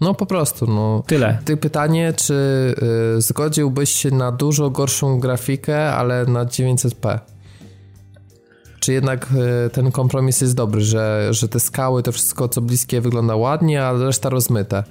No 0.00 0.14
po 0.14 0.26
prostu, 0.26 0.66
no. 0.66 1.02
Tyle. 1.06 1.38
Ty 1.44 1.56
pytanie, 1.56 2.12
czy 2.16 2.34
y, 3.16 3.20
zgodziłbyś 3.20 3.90
się 3.90 4.10
na 4.10 4.32
dużo 4.32 4.70
gorszą 4.70 5.20
grafikę, 5.20 5.92
ale 5.92 6.26
na 6.26 6.46
900p? 6.46 7.18
Czy 8.80 8.92
jednak 8.92 9.28
y, 9.66 9.70
ten 9.70 9.92
kompromis 9.92 10.40
jest 10.40 10.54
dobry, 10.54 10.80
że, 10.80 11.28
że 11.30 11.48
te 11.48 11.60
skały, 11.60 12.02
to 12.02 12.12
wszystko 12.12 12.48
co 12.48 12.60
bliskie 12.60 13.00
wygląda 13.00 13.36
ładnie, 13.36 13.84
a 13.84 13.92
reszta 13.92 14.28
rozmyte? 14.28 14.84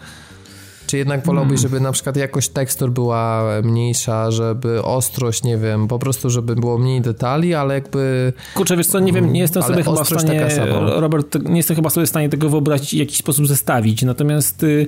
Czy 0.89 0.97
jednak 0.97 1.25
wolałbyś, 1.25 1.59
hmm. 1.59 1.61
żeby 1.61 1.79
na 1.79 1.91
przykład 1.91 2.17
jakość 2.17 2.49
tekstur 2.49 2.91
była 2.91 3.43
mniejsza, 3.63 4.31
żeby 4.31 4.83
ostrość, 4.83 5.43
nie 5.43 5.57
wiem, 5.57 5.87
po 5.87 5.99
prostu, 5.99 6.29
żeby 6.29 6.55
było 6.55 6.77
mniej 6.77 7.01
detali, 7.01 7.53
ale 7.53 7.73
jakby... 7.73 8.33
Kurczę, 8.55 8.77
wiesz 8.77 8.87
co, 8.87 8.99
nie 8.99 9.13
wiem, 9.13 9.33
nie 9.33 9.39
jestem 9.39 9.63
sobie 9.63 9.83
chyba 9.83 10.03
w 10.03 10.07
stanie, 10.07 10.47
Robert, 10.95 11.37
nie 11.49 11.57
jestem 11.57 11.75
chyba 11.75 11.89
sobie 11.89 12.05
w 12.05 12.09
stanie 12.09 12.29
tego 12.29 12.49
wyobrazić 12.49 12.93
i 12.93 12.97
w 12.97 12.99
jakiś 12.99 13.17
sposób 13.17 13.47
zestawić, 13.47 14.03
natomiast 14.03 14.63
y, 14.63 14.87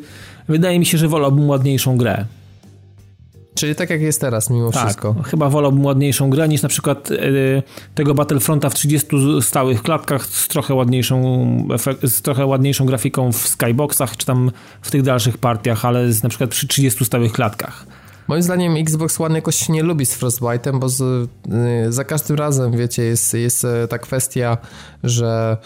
wydaje 0.49 0.79
mi 0.79 0.85
się, 0.85 0.97
że 0.97 1.07
wolałbym 1.07 1.49
ładniejszą 1.49 1.97
grę. 1.97 2.25
Czyli 3.55 3.75
tak 3.75 3.89
jak 3.89 4.01
jest 4.01 4.21
teraz, 4.21 4.49
mimo 4.49 4.71
tak, 4.71 4.83
wszystko. 4.83 5.15
Chyba 5.23 5.49
wolałbym 5.49 5.85
ładniejszą 5.85 6.29
grę 6.29 6.47
niż 6.47 6.61
na 6.61 6.69
przykład 6.69 7.11
y, 7.11 7.63
tego 7.95 8.13
Battlefronta 8.13 8.69
w 8.69 8.73
30 8.73 9.07
stałych 9.41 9.81
klatkach 9.81 10.25
z 10.25 10.47
trochę 10.47 10.73
ładniejszą, 10.73 11.67
z 12.03 12.21
trochę 12.21 12.45
ładniejszą 12.45 12.85
grafiką 12.85 13.31
w 13.31 13.47
skyboxach, 13.47 14.17
czy 14.17 14.25
tam 14.25 14.51
w 14.81 14.91
tych 14.91 15.01
dalszych 15.01 15.37
partiach, 15.37 15.85
ale 15.85 16.13
z, 16.13 16.23
na 16.23 16.29
przykład 16.29 16.49
przy 16.49 16.67
30 16.67 17.05
stałych 17.05 17.31
klatkach. 17.31 17.85
Moim 18.27 18.43
zdaniem 18.43 18.77
Xbox 18.77 19.21
One 19.21 19.35
jakoś 19.35 19.69
nie 19.69 19.83
lubi 19.83 20.05
z 20.05 20.19
Frostbite'em, 20.19 20.79
bo 20.79 20.89
z, 20.89 21.01
y, 21.01 21.27
za 21.89 22.03
każdym 22.03 22.37
razem, 22.37 22.77
wiecie, 22.77 23.03
jest, 23.03 23.33
jest 23.33 23.65
e, 23.65 23.87
ta 23.87 23.99
kwestia, 23.99 24.57
że 25.03 25.57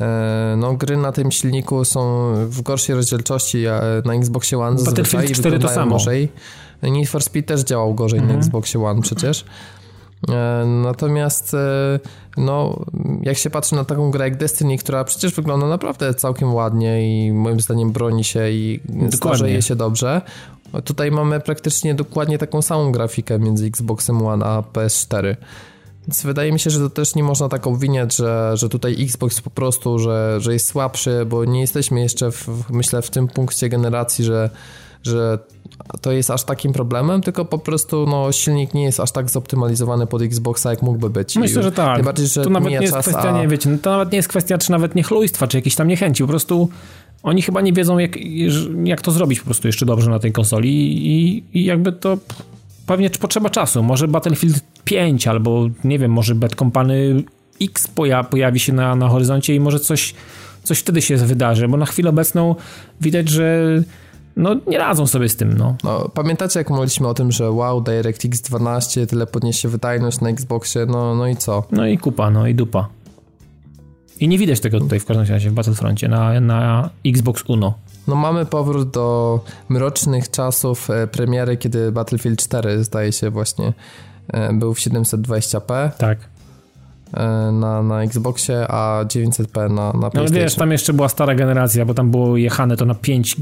e, 0.00 0.54
no, 0.58 0.74
gry 0.74 0.96
na 0.96 1.12
tym 1.12 1.32
silniku 1.32 1.84
są 1.84 2.32
w 2.46 2.62
gorszej 2.62 2.94
rozdzielczości 2.94 3.64
na 4.04 4.14
Xboxie 4.14 4.58
One 4.58 4.84
Battlefield 4.84 5.32
4 5.32 5.58
to 5.58 5.68
samo. 5.68 5.92
Gorzej. 5.92 6.28
Need 6.82 7.08
for 7.08 7.22
Speed 7.22 7.48
też 7.48 7.60
działał 7.60 7.94
gorzej 7.94 8.20
-hmm. 8.20 8.22
na 8.22 8.28
mhm. 8.28 8.40
Xboxie 8.40 8.84
One 8.84 9.02
przecież. 9.02 9.44
E, 10.28 10.64
natomiast 10.66 11.54
e, 11.54 12.00
no, 12.36 12.84
jak 13.22 13.36
się 13.36 13.50
patrzy 13.50 13.74
na 13.74 13.84
taką 13.84 14.10
grę 14.10 14.24
jak 14.24 14.36
Destiny, 14.36 14.78
która 14.78 15.04
przecież 15.04 15.34
wygląda 15.34 15.66
naprawdę 15.66 16.14
całkiem 16.14 16.54
ładnie 16.54 17.26
i 17.26 17.32
moim 17.32 17.60
zdaniem 17.60 17.92
broni 17.92 18.24
się 18.24 18.50
i 18.50 18.80
starzeje 19.10 19.62
się 19.62 19.76
dobrze, 19.76 20.22
tutaj 20.84 21.10
mamy 21.10 21.40
praktycznie 21.40 21.94
dokładnie 21.94 22.38
taką 22.38 22.62
samą 22.62 22.92
grafikę 22.92 23.38
między 23.38 23.66
Xboxem 23.66 24.26
One 24.26 24.46
a 24.46 24.62
PS4. 24.72 25.36
Więc 26.02 26.22
wydaje 26.22 26.52
mi 26.52 26.60
się, 26.60 26.70
że 26.70 26.78
to 26.80 26.90
też 26.90 27.14
nie 27.14 27.22
można 27.22 27.48
tak 27.48 27.66
obwiniać, 27.66 28.16
że, 28.16 28.52
że 28.54 28.68
tutaj 28.68 29.04
Xbox 29.04 29.40
po 29.40 29.50
prostu, 29.50 29.98
że, 29.98 30.40
że 30.40 30.52
jest 30.52 30.66
słabszy, 30.66 31.26
bo 31.26 31.44
nie 31.44 31.60
jesteśmy 31.60 32.00
jeszcze, 32.00 32.30
w, 32.30 32.70
myślę, 32.70 33.02
w 33.02 33.10
tym 33.10 33.28
punkcie 33.28 33.68
generacji, 33.68 34.24
że 34.24 34.50
że 35.02 35.38
to 36.00 36.12
jest 36.12 36.30
aż 36.30 36.44
takim 36.44 36.72
problemem, 36.72 37.22
tylko 37.22 37.44
po 37.44 37.58
prostu 37.58 38.06
no, 38.06 38.32
silnik 38.32 38.74
nie 38.74 38.84
jest 38.84 39.00
aż 39.00 39.12
tak 39.12 39.30
zoptymalizowany 39.30 40.06
pod 40.06 40.22
Xboxa, 40.22 40.70
jak 40.70 40.82
mógłby 40.82 41.10
być. 41.10 41.36
Myślę, 41.36 41.62
że 41.62 41.72
tak. 41.72 42.04
Bardziej, 42.04 42.26
że 42.26 42.44
to 42.44 42.50
nawet 42.50 42.70
nie 42.70 42.76
jest 42.76 42.94
czas, 42.94 43.08
kwestia, 43.08 43.30
a... 43.30 43.40
nie 43.40 43.48
wiecie, 43.48 43.70
no 43.70 43.78
to 43.78 43.90
nawet 43.90 44.12
nie 44.12 44.16
jest 44.16 44.28
kwestia, 44.28 44.58
czy 44.58 44.70
nawet 44.70 44.94
niechlujstwa, 44.94 45.46
czy 45.46 45.58
jakiejś 45.58 45.74
tam 45.74 45.88
niechęci, 45.88 46.22
po 46.22 46.28
prostu 46.28 46.68
oni 47.22 47.42
chyba 47.42 47.60
nie 47.60 47.72
wiedzą, 47.72 47.98
jak, 47.98 48.16
jak 48.84 49.02
to 49.02 49.10
zrobić 49.10 49.38
po 49.38 49.44
prostu 49.44 49.68
jeszcze 49.68 49.86
dobrze 49.86 50.10
na 50.10 50.18
tej 50.18 50.32
konsoli 50.32 50.70
i, 51.08 51.44
i 51.52 51.64
jakby 51.64 51.92
to 51.92 52.18
pewnie 52.86 53.10
potrzeba 53.10 53.50
czasu. 53.50 53.82
Może 53.82 54.08
Battlefield 54.08 54.60
5 54.84 55.26
albo 55.26 55.68
nie 55.84 55.98
wiem, 55.98 56.12
może 56.12 56.34
Bad 56.34 56.54
Company 56.54 57.22
X 57.62 57.88
poja 57.88 58.24
pojawi 58.24 58.60
się 58.60 58.72
na, 58.72 58.96
na 58.96 59.08
horyzoncie 59.08 59.54
i 59.54 59.60
może 59.60 59.80
coś, 59.80 60.14
coś 60.62 60.78
wtedy 60.78 61.02
się 61.02 61.16
wydarzy, 61.16 61.68
bo 61.68 61.76
na 61.76 61.86
chwilę 61.86 62.10
obecną 62.10 62.54
widać, 63.00 63.28
że 63.28 63.82
no 64.36 64.56
nie 64.66 64.78
radzą 64.78 65.06
sobie 65.06 65.28
z 65.28 65.36
tym, 65.36 65.56
no. 65.58 65.76
no. 65.84 66.08
Pamiętacie, 66.08 66.60
jak 66.60 66.70
mówiliśmy 66.70 67.08
o 67.08 67.14
tym, 67.14 67.32
że 67.32 67.50
wow, 67.50 67.80
DirectX 67.80 68.40
12, 68.40 69.06
tyle 69.06 69.26
podniesie 69.26 69.68
wydajność 69.68 70.20
na 70.20 70.28
Xboxie, 70.28 70.86
no, 70.86 71.14
no 71.14 71.26
i 71.26 71.36
co? 71.36 71.64
No 71.70 71.86
i 71.86 71.98
kupa, 71.98 72.30
no 72.30 72.46
i 72.46 72.54
dupa. 72.54 72.88
I 74.20 74.28
nie 74.28 74.38
widać 74.38 74.60
tego 74.60 74.80
tutaj 74.80 75.00
w 75.00 75.04
każdym 75.04 75.26
razie 75.26 75.50
w 75.50 75.52
Battlefroncie 75.52 76.08
na, 76.08 76.40
na 76.40 76.90
Xbox 77.06 77.44
Uno. 77.48 77.74
No 78.08 78.14
mamy 78.14 78.46
powrót 78.46 78.90
do 78.90 79.40
mrocznych 79.68 80.30
czasów 80.30 80.90
e, 80.90 81.06
premiery, 81.06 81.56
kiedy 81.56 81.92
Battlefield 81.92 82.42
4 82.42 82.84
zdaje 82.84 83.12
się 83.12 83.30
właśnie 83.30 83.72
e, 84.28 84.52
był 84.52 84.74
w 84.74 84.78
720p. 84.78 85.90
Tak. 85.98 86.18
E, 87.14 87.52
na, 87.52 87.82
na 87.82 88.02
Xboxie, 88.02 88.66
a 88.68 89.04
900p 89.04 89.70
na, 89.70 89.86
na 89.86 89.92
PlayStation. 89.92 90.12
No 90.14 90.20
ale 90.20 90.30
wiesz, 90.30 90.54
tam 90.54 90.72
jeszcze 90.72 90.92
była 90.92 91.08
stara 91.08 91.34
generacja, 91.34 91.84
bo 91.84 91.94
tam 91.94 92.10
było 92.10 92.36
jechane 92.36 92.76
to 92.76 92.84
na 92.84 92.94
5 92.94 93.36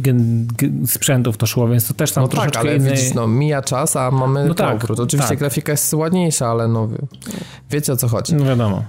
sprzętów 0.87 1.37
to 1.37 1.47
szło, 1.47 1.69
więc 1.69 1.89
to 1.89 1.95
też 1.95 2.13
tam 2.13 2.25
no 2.25 2.29
troszeczkę 2.29 2.59
tak, 2.59 2.67
ale 2.67 2.77
inny... 2.77 2.91
widzisz, 2.91 3.15
no 3.15 3.27
mija 3.27 3.63
czas, 3.63 3.97
a 3.97 4.11
mamy 4.11 4.45
no 4.49 4.55
tak, 4.55 4.79
powrót. 4.79 5.01
Oczywiście 5.01 5.29
tak. 5.29 5.39
grafika 5.39 5.73
jest 5.73 5.95
ładniejsza, 5.95 6.49
ale 6.49 6.69
no 6.69 6.89
wiecie 7.71 7.93
o 7.93 7.97
co 7.97 8.09
chodzi. 8.09 8.35
No 8.35 8.45
wiadomo. 8.45 8.85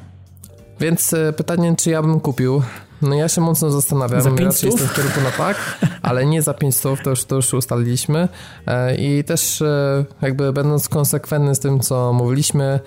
Więc 0.80 1.14
e, 1.14 1.34
pytanie, 1.34 1.76
czy 1.78 1.90
ja 1.90 2.02
bym 2.02 2.20
kupił 2.20 2.62
no 3.02 3.16
ja 3.16 3.28
się 3.28 3.42
mocno 3.42 3.72
zastanawiam. 3.72 4.22
Za 4.22 4.30
raczej 4.30 4.70
jestem 4.70 4.88
w 4.88 4.96
kierunku 4.96 5.22
na 5.22 5.32
tak, 5.32 5.58
ale 6.02 6.26
nie 6.26 6.42
za 6.42 6.54
5 6.54 6.76
stów, 6.76 7.00
to 7.04 7.10
już, 7.10 7.26
to 7.26 7.36
już 7.36 7.54
ustaliliśmy. 7.54 8.28
E, 8.68 8.96
I 8.96 9.24
też 9.24 9.64
jakby 10.22 10.54
będąc 10.54 10.90
konsekwentny 10.90 11.56
z 11.56 11.60
tym, 11.60 11.80
co 11.80 12.14
mówiliśmy, 12.14 12.80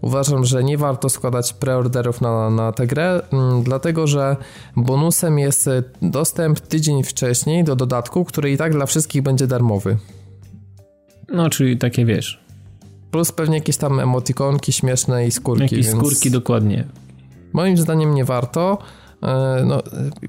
Uważam, 0.00 0.44
że 0.44 0.64
nie 0.64 0.78
warto 0.78 1.08
składać 1.08 1.52
preorderów 1.52 2.20
na, 2.20 2.50
na 2.50 2.72
tę 2.72 2.86
grę, 2.86 3.20
mm, 3.32 3.62
dlatego 3.62 4.06
że 4.06 4.36
bonusem 4.76 5.38
jest 5.38 5.66
y, 5.66 5.82
dostęp 6.02 6.60
tydzień 6.60 7.04
wcześniej 7.04 7.64
do 7.64 7.76
dodatku, 7.76 8.24
który 8.24 8.52
i 8.52 8.56
tak 8.56 8.72
dla 8.72 8.86
wszystkich 8.86 9.22
będzie 9.22 9.46
darmowy. 9.46 9.96
No, 11.28 11.50
czyli 11.50 11.78
takie 11.78 12.04
wiesz. 12.04 12.40
Plus 13.10 13.32
pewnie 13.32 13.54
jakieś 13.54 13.76
tam 13.76 14.00
emotikonki 14.00 14.72
śmieszne 14.72 15.26
i 15.26 15.30
skórki. 15.30 15.62
Jakieś 15.62 15.88
skórki, 15.88 16.30
dokładnie. 16.30 16.84
Moim 17.52 17.76
zdaniem 17.76 18.14
nie 18.14 18.24
warto. 18.24 18.78
E, 19.22 19.62
no, 19.66 19.82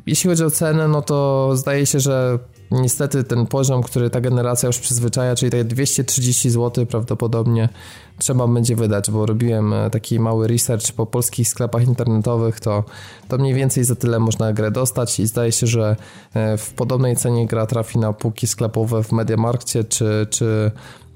jeśli 0.06 0.30
chodzi 0.30 0.44
o 0.44 0.52
cenę, 0.52 0.88
no 0.88 1.02
to 1.02 1.50
zdaje 1.56 1.86
się, 1.86 2.00
że 2.00 2.40
niestety 2.72 3.24
ten 3.24 3.46
poziom, 3.46 3.84
który 3.84 4.10
ta 4.10 4.22
generacja 4.22 4.68
już 4.68 4.80
przyzwyczaja, 4.80 5.36
czyli 5.36 5.52
te 5.52 5.64
230 5.64 6.50
zł 6.50 6.86
prawdopodobnie 6.86 7.70
trzeba 8.18 8.48
będzie 8.48 8.76
wydać, 8.76 9.12
bo 9.12 9.26
robiłem 9.26 9.74
e, 9.74 9.90
taki 9.90 10.20
mały 10.20 10.48
research 10.48 10.92
po 10.92 11.06
polskich 11.06 11.48
sklepach 11.48 11.88
internetowych, 11.88 12.60
to, 12.60 12.84
to 13.28 13.38
mniej 13.38 13.54
więcej 13.54 13.84
za 13.84 13.96
tyle 13.96 14.20
można 14.20 14.54
grę 14.54 14.72
dostać 14.72 15.20
i 15.20 15.28
zdaje 15.28 15.52
się, 15.52 15.68
że 15.68 15.96
e, 16.34 16.58
w 16.58 16.74
podobnej 16.74 17.16
cenie 17.16 17.48
gra 17.48 17.66
trafi 17.66 18.00
na 18.00 18.14
półki 18.14 18.48
sklepowe 18.48 19.04
w 19.04 19.12
Mediamarkcie 19.12 19.84
czy, 19.84 20.28
czy 20.30 20.72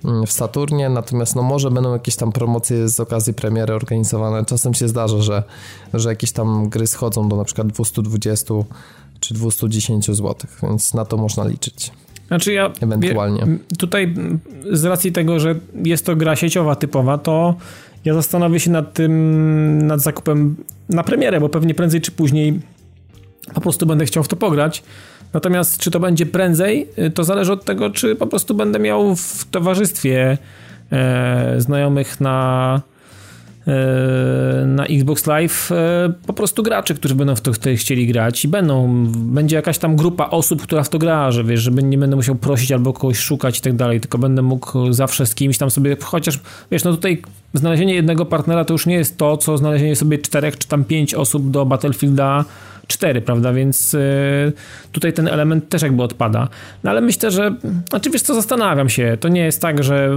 mm, 0.05 0.25
w 0.25 0.31
Saturnie, 0.31 0.89
natomiast 0.89 1.35
no 1.35 1.43
może 1.43 1.71
będą 1.71 1.93
jakieś 1.93 2.15
tam 2.15 2.31
promocje 2.31 2.89
z 2.89 2.99
okazji 2.99 3.33
premiery 3.33 3.73
organizowane. 3.73 4.45
Czasem 4.45 4.73
się 4.73 4.87
zdarza, 4.87 5.21
że, 5.21 5.43
że 5.93 6.09
jakieś 6.09 6.31
tam 6.31 6.69
gry 6.69 6.87
schodzą 6.87 7.29
do 7.29 7.35
na 7.35 7.43
przykład 7.43 7.67
220 7.67 8.53
czy 9.23 9.33
210 9.33 10.05
zł, 10.05 10.35
więc 10.63 10.93
na 10.93 11.05
to 11.05 11.17
można 11.17 11.47
liczyć. 11.47 11.91
Znaczy 12.27 12.53
ja 12.53 12.71
ewentualnie. 12.81 13.47
Tutaj 13.77 14.15
z 14.71 14.85
racji 14.85 15.11
tego, 15.11 15.39
że 15.39 15.55
jest 15.85 16.05
to 16.05 16.15
gra 16.15 16.35
sieciowa 16.35 16.75
typowa, 16.75 17.17
to 17.17 17.55
ja 18.05 18.13
zastanowię 18.13 18.59
się 18.59 18.71
nad 18.71 18.93
tym, 18.93 19.87
nad 19.87 20.01
zakupem 20.01 20.55
na 20.89 21.03
premierę, 21.03 21.39
bo 21.39 21.49
pewnie 21.49 21.73
prędzej 21.73 22.01
czy 22.01 22.11
później 22.11 22.59
po 23.53 23.61
prostu 23.61 23.85
będę 23.85 24.05
chciał 24.05 24.23
w 24.23 24.27
to 24.27 24.35
pograć. 24.35 24.83
Natomiast 25.33 25.77
czy 25.77 25.91
to 25.91 25.99
będzie 25.99 26.25
prędzej, 26.25 26.87
to 27.13 27.23
zależy 27.23 27.53
od 27.53 27.65
tego, 27.65 27.89
czy 27.89 28.15
po 28.15 28.27
prostu 28.27 28.55
będę 28.55 28.79
miał 28.79 29.15
w 29.15 29.45
towarzystwie 29.51 30.37
e, 30.91 31.55
znajomych 31.57 32.21
na 32.21 32.81
na 34.65 34.85
Xbox 34.85 35.27
Live 35.27 35.71
e, 35.71 36.13
po 36.27 36.33
prostu 36.33 36.63
graczy, 36.63 36.95
którzy 36.95 37.15
będą 37.15 37.35
w 37.35 37.41
to 37.41 37.51
chcieli 37.75 38.07
grać 38.07 38.45
i 38.45 38.47
będą, 38.47 39.05
będzie 39.15 39.55
jakaś 39.55 39.77
tam 39.77 39.95
grupa 39.95 40.29
osób, 40.29 40.61
która 40.61 40.83
w 40.83 40.89
to 40.89 40.99
gra, 40.99 41.31
że 41.31 41.43
wiesz, 41.43 41.61
żeby 41.61 41.83
nie 41.83 41.97
będę 41.97 42.15
musiał 42.15 42.35
prosić 42.35 42.71
albo 42.71 42.93
kogoś 42.93 43.17
szukać 43.17 43.59
i 43.59 43.61
tak 43.61 43.75
dalej, 43.75 44.01
tylko 44.01 44.17
będę 44.17 44.41
mógł 44.41 44.93
zawsze 44.93 45.25
z 45.25 45.35
kimś 45.35 45.57
tam 45.57 45.71
sobie, 45.71 45.97
chociaż 46.01 46.39
wiesz, 46.71 46.83
no 46.83 46.91
tutaj 46.91 47.21
znalezienie 47.53 47.93
jednego 47.95 48.25
partnera 48.25 48.65
to 48.65 48.73
już 48.73 48.85
nie 48.85 48.95
jest 48.95 49.17
to, 49.17 49.37
co 49.37 49.57
znalezienie 49.57 49.95
sobie 49.95 50.17
czterech 50.17 50.57
czy 50.57 50.67
tam 50.67 50.83
pięć 50.83 51.13
osób 51.13 51.51
do 51.51 51.65
Battlefielda 51.65 52.45
4, 52.87 53.21
prawda, 53.21 53.53
więc 53.53 53.95
e, 53.95 53.99
tutaj 54.91 55.13
ten 55.13 55.27
element 55.27 55.69
też 55.69 55.81
jakby 55.81 56.03
odpada. 56.03 56.47
No 56.83 56.89
ale 56.89 57.01
myślę, 57.01 57.31
że, 57.31 57.55
znaczy 57.89 58.19
co, 58.19 58.33
zastanawiam 58.33 58.89
się, 58.89 59.17
to 59.19 59.27
nie 59.27 59.41
jest 59.41 59.61
tak, 59.61 59.83
że 59.83 60.09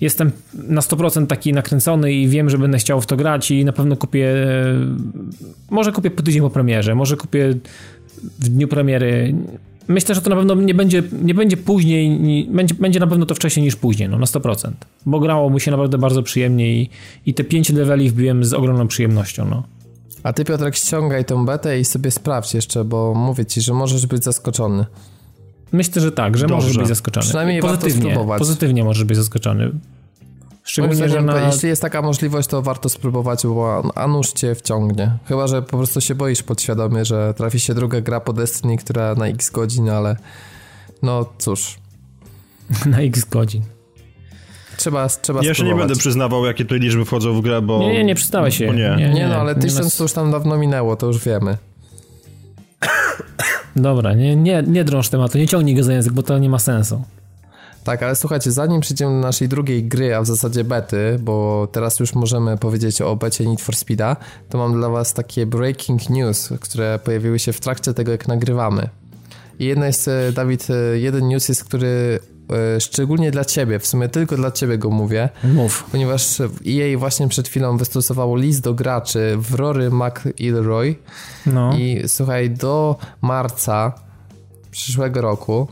jestem 0.00 0.32
na 0.54 0.80
100% 0.80 1.26
taki 1.26 1.52
nakręcony 1.52 2.12
i 2.12 2.28
wiem, 2.28 2.50
że 2.50 2.58
będę 2.58 2.78
chciał 2.78 3.00
w 3.00 3.06
to 3.06 3.16
grać 3.16 3.50
i 3.50 3.64
na 3.64 3.72
pewno 3.72 3.96
kupię, 3.96 4.34
może 5.70 5.92
kupię 5.92 6.10
po 6.10 6.22
tydzień 6.22 6.42
po 6.42 6.50
premierze, 6.50 6.94
może 6.94 7.16
kupię 7.16 7.54
w 8.38 8.48
dniu 8.48 8.68
premiery. 8.68 9.34
Myślę, 9.88 10.14
że 10.14 10.20
to 10.22 10.30
na 10.30 10.36
pewno 10.36 10.54
nie 10.54 10.74
będzie, 10.74 11.02
nie 11.22 11.34
będzie 11.34 11.56
później, 11.56 12.10
nie, 12.10 12.44
będzie, 12.44 12.74
będzie 12.74 13.00
na 13.00 13.06
pewno 13.06 13.26
to 13.26 13.34
wcześniej 13.34 13.64
niż 13.64 13.76
później, 13.76 14.08
no 14.08 14.18
na 14.18 14.26
100%. 14.26 14.70
Bo 15.06 15.20
grało 15.20 15.50
mu 15.50 15.60
się 15.60 15.70
naprawdę 15.70 15.98
bardzo 15.98 16.22
przyjemnie 16.22 16.76
i, 16.80 16.90
i 17.26 17.34
te 17.34 17.44
5 17.44 17.70
leveli 17.70 18.10
wbiłem 18.10 18.44
z 18.44 18.52
ogromną 18.52 18.88
przyjemnością, 18.88 19.48
no. 19.50 19.62
A 20.22 20.32
ty 20.32 20.44
Piotrek 20.44 20.76
ściągaj 20.76 21.24
tą 21.24 21.46
betę 21.46 21.80
i 21.80 21.84
sobie 21.84 22.10
sprawdź 22.10 22.54
jeszcze, 22.54 22.84
bo 22.84 23.14
mówię 23.14 23.46
ci, 23.46 23.60
że 23.60 23.74
możesz 23.74 24.06
być 24.06 24.24
zaskoczony. 24.24 24.86
Myślę, 25.72 26.02
że 26.02 26.12
tak, 26.12 26.36
że 26.36 26.46
Dobrze. 26.46 26.54
możesz 26.54 26.78
być 26.78 26.88
zaskoczony. 26.88 27.26
Przynajmniej 27.26 27.60
pozytywnie, 27.60 27.92
warto 27.92 28.10
spróbować. 28.10 28.38
Pozytywnie 28.38 28.84
możesz 28.84 29.04
być 29.04 29.16
zaskoczony. 29.16 29.72
Szczególnie, 30.64 31.08
że 31.08 31.22
na... 31.22 31.46
jeśli 31.46 31.68
jest 31.68 31.82
taka 31.82 32.02
możliwość, 32.02 32.48
to 32.48 32.62
warto 32.62 32.88
spróbować, 32.88 33.42
bo 33.46 33.90
a 33.94 34.06
nuż 34.06 34.32
cię 34.32 34.54
wciągnie. 34.54 35.18
Chyba, 35.24 35.46
że 35.46 35.62
po 35.62 35.76
prostu 35.76 36.00
się 36.00 36.14
boisz 36.14 36.42
podświadomie, 36.42 37.04
że 37.04 37.34
trafi 37.34 37.60
się 37.60 37.74
druga 37.74 38.00
gra 38.00 38.20
po 38.20 38.32
Destiny, 38.32 38.76
która 38.76 39.14
na 39.14 39.26
x 39.26 39.50
godzin, 39.50 39.90
ale 39.90 40.16
no 41.02 41.26
cóż. 41.38 41.78
na 42.86 42.98
x 42.98 43.24
godzin. 43.24 43.62
Trzeba, 44.76 45.08
trzeba 45.08 45.40
Ja 45.42 45.48
jeszcze 45.48 45.64
nie 45.64 45.74
będę 45.74 45.96
przyznawał, 45.96 46.46
jakie 46.46 46.64
tutaj 46.64 46.78
liczby 46.78 47.04
wchodzą 47.04 47.34
w 47.34 47.40
grę, 47.40 47.62
bo... 47.62 47.78
Nie, 47.78 47.92
nie, 47.92 48.04
nie 48.04 48.14
przyznałeś 48.14 48.58
się. 48.58 48.66
Nie. 48.66 48.96
Nie, 48.98 49.14
nie, 49.14 49.28
no, 49.28 49.36
ale 49.36 49.54
tysiąc 49.54 49.96
to 49.96 50.04
już 50.04 50.12
tam 50.12 50.30
dawno 50.30 50.58
minęło, 50.58 50.96
to 50.96 51.06
już 51.06 51.24
wiemy. 51.24 51.58
Dobra, 53.76 54.14
nie, 54.14 54.36
nie, 54.36 54.62
nie 54.66 54.84
drąż 54.84 55.08
tematu, 55.08 55.38
nie 55.38 55.48
ciągnij 55.48 55.74
go 55.74 55.84
za 55.84 55.92
język, 55.92 56.12
bo 56.12 56.22
to 56.22 56.38
nie 56.38 56.50
ma 56.50 56.58
sensu. 56.58 57.02
Tak, 57.84 58.02
ale 58.02 58.16
słuchajcie, 58.16 58.52
zanim 58.52 58.80
przejdziemy 58.80 59.12
do 59.12 59.26
naszej 59.26 59.48
drugiej 59.48 59.84
gry, 59.84 60.14
a 60.14 60.22
w 60.22 60.26
zasadzie 60.26 60.64
bety, 60.64 61.18
bo 61.20 61.68
teraz 61.72 62.00
już 62.00 62.14
możemy 62.14 62.58
powiedzieć 62.58 63.02
o 63.02 63.16
becie 63.16 63.46
Need 63.46 63.60
for 63.60 63.76
Speeda, 63.76 64.16
to 64.48 64.58
mam 64.58 64.72
dla 64.72 64.88
was 64.88 65.14
takie 65.14 65.46
breaking 65.46 66.10
news, 66.10 66.52
które 66.60 66.98
pojawiły 67.04 67.38
się 67.38 67.52
w 67.52 67.60
trakcie 67.60 67.94
tego, 67.94 68.12
jak 68.12 68.28
nagrywamy. 68.28 68.88
I 69.58 69.64
jedna 69.64 69.86
jest, 69.86 70.10
Dawid, 70.34 70.68
jeden 70.94 71.28
news 71.28 71.48
jest, 71.48 71.64
który 71.64 72.20
szczególnie 72.80 73.30
dla 73.30 73.44
ciebie, 73.44 73.78
w 73.78 73.86
sumie 73.86 74.08
tylko 74.08 74.36
dla 74.36 74.50
ciebie 74.50 74.78
go 74.78 74.90
mówię. 74.90 75.28
Mów. 75.44 75.84
Ponieważ 75.92 76.40
EA 76.40 76.98
właśnie 76.98 77.28
przed 77.28 77.48
chwilą 77.48 77.76
wystosowało 77.76 78.36
list 78.36 78.62
do 78.62 78.74
graczy 78.74 79.36
w 79.38 79.54
Rory 79.54 79.90
McIlroy 79.90 80.94
no. 81.46 81.76
i 81.78 82.02
słuchaj, 82.06 82.50
do 82.50 82.96
marca 83.22 83.92
przyszłego 84.70 85.20
roku 85.20 85.68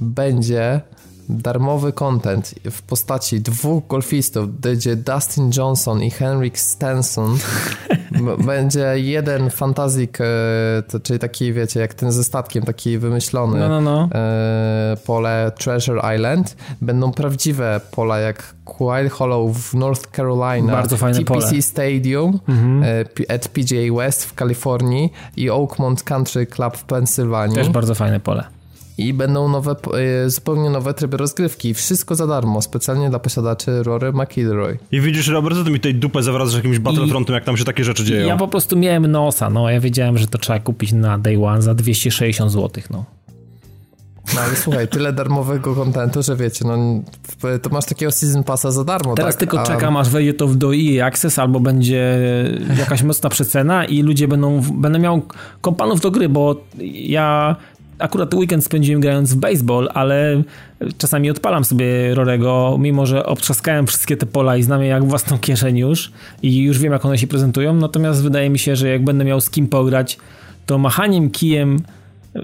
będzie 0.00 0.80
darmowy 1.28 1.92
content 1.92 2.54
w 2.70 2.82
postaci 2.82 3.40
dwóch 3.40 3.86
golfistów, 3.86 4.60
będzie 4.60 4.96
Dustin 4.96 5.50
Johnson 5.56 6.02
i 6.02 6.10
Henrik 6.10 6.58
Stenson. 6.58 7.38
będzie 8.44 8.92
jeden 8.94 9.50
fantazik, 9.50 10.18
e, 10.20 11.00
czyli 11.02 11.18
taki, 11.18 11.52
wiecie, 11.52 11.80
jak 11.80 11.94
ten 11.94 12.12
ze 12.12 12.24
statkiem, 12.24 12.64
taki 12.64 12.98
wymyślony 12.98 13.58
no, 13.58 13.68
no, 13.68 13.80
no. 13.80 14.08
E, 14.14 14.96
pole 15.06 15.52
Treasure 15.58 16.14
Island. 16.16 16.56
Będą 16.80 17.12
prawdziwe 17.12 17.80
pola 17.90 18.18
jak 18.18 18.54
Quiet 18.64 19.12
Hollow 19.12 19.56
w 19.56 19.74
North 19.74 20.10
Carolina, 20.16 20.72
Bardzo 20.72 20.96
fajne 20.96 21.18
TPC 21.18 21.48
pole. 21.48 21.62
Stadium 21.62 22.40
mhm. 22.48 22.82
E, 22.82 23.34
at 23.34 23.48
PGA 23.48 23.94
West 23.96 24.24
w 24.24 24.34
Kalifornii 24.34 25.12
i 25.36 25.50
Oakmont 25.50 26.02
Country 26.02 26.46
Club 26.46 26.76
w 26.76 26.84
Pensylwanii. 26.84 27.56
Też 27.56 27.68
bardzo 27.68 27.94
fajne 27.94 28.20
pole. 28.20 28.55
I 28.98 29.14
będą 29.14 29.48
nowe, 29.48 29.76
e, 30.24 30.30
zupełnie 30.30 30.70
nowe 30.70 30.94
tryby 30.94 31.16
rozgrywki. 31.16 31.74
Wszystko 31.74 32.14
za 32.14 32.26
darmo, 32.26 32.62
specjalnie 32.62 33.10
dla 33.10 33.18
posiadaczy 33.18 33.82
Rory 33.82 34.12
McIlroy. 34.12 34.78
I 34.92 35.00
widzisz, 35.00 35.28
Robert, 35.28 35.56
co 35.56 35.64
ty 35.64 35.70
mi 35.70 35.80
tej 35.80 35.94
dupę 35.94 36.22
zawracasz 36.22 36.54
jakimś 36.54 36.78
Battlefrontem, 36.78 37.34
jak 37.34 37.44
tam 37.44 37.56
się 37.56 37.64
takie 37.64 37.84
rzeczy 37.84 38.04
dzieją? 38.04 38.26
Ja 38.26 38.36
po 38.36 38.48
prostu 38.48 38.76
miałem 38.76 39.06
nosa, 39.06 39.50
no. 39.50 39.70
Ja 39.70 39.80
wiedziałem, 39.80 40.18
że 40.18 40.26
to 40.26 40.38
trzeba 40.38 40.58
kupić 40.58 40.92
na 40.92 41.18
Day 41.18 41.44
One 41.44 41.62
za 41.62 41.74
260 41.74 42.52
zł, 42.52 42.82
no. 42.90 43.04
No 44.34 44.40
ale 44.40 44.56
słuchaj, 44.56 44.88
tyle 44.88 45.12
darmowego 45.12 45.74
kontentu, 45.74 46.22
że 46.22 46.36
wiecie, 46.36 46.64
no 46.64 46.76
to 47.62 47.70
masz 47.70 47.84
takiego 47.84 48.12
season 48.12 48.44
passa 48.44 48.70
za 48.70 48.84
darmo, 48.84 49.14
Teraz 49.14 49.34
tak? 49.34 49.40
tylko 49.40 49.60
A... 49.60 49.66
czekam, 49.66 49.96
aż 49.96 50.08
wejdzie 50.08 50.34
to 50.34 50.46
do 50.46 50.74
EA 50.74 51.06
Access, 51.06 51.38
albo 51.38 51.60
będzie 51.60 52.18
jakaś 52.78 53.02
mocna 53.02 53.30
przecena 53.30 53.84
i 53.84 54.02
ludzie 54.02 54.28
będą, 54.28 54.60
będę 54.60 54.98
miał 54.98 55.22
kompanów 55.60 56.00
do 56.00 56.10
gry, 56.10 56.28
bo 56.28 56.56
ja 56.92 57.56
akurat 57.98 58.34
weekend 58.34 58.64
spędziłem 58.64 59.00
grając 59.00 59.34
w 59.34 59.36
baseball, 59.36 59.88
ale 59.94 60.42
czasami 60.98 61.30
odpalam 61.30 61.64
sobie 61.64 62.14
Rorego, 62.14 62.76
mimo 62.80 63.06
że 63.06 63.26
obtrzaskałem 63.26 63.86
wszystkie 63.86 64.16
te 64.16 64.26
pola 64.26 64.56
i 64.56 64.62
znam 64.62 64.82
je 64.82 64.88
jak 64.88 65.04
własną 65.04 65.38
kieszeń 65.46 65.78
już 65.78 66.12
i 66.42 66.62
już 66.62 66.78
wiem, 66.78 66.92
jak 66.92 67.04
one 67.04 67.18
się 67.18 67.26
prezentują, 67.26 67.74
natomiast 67.74 68.22
wydaje 68.22 68.50
mi 68.50 68.58
się, 68.58 68.76
że 68.76 68.88
jak 68.88 69.04
będę 69.04 69.24
miał 69.24 69.40
z 69.40 69.50
kim 69.50 69.68
pograć, 69.68 70.18
to 70.66 70.78
machaniem 70.78 71.30
kijem 71.30 71.78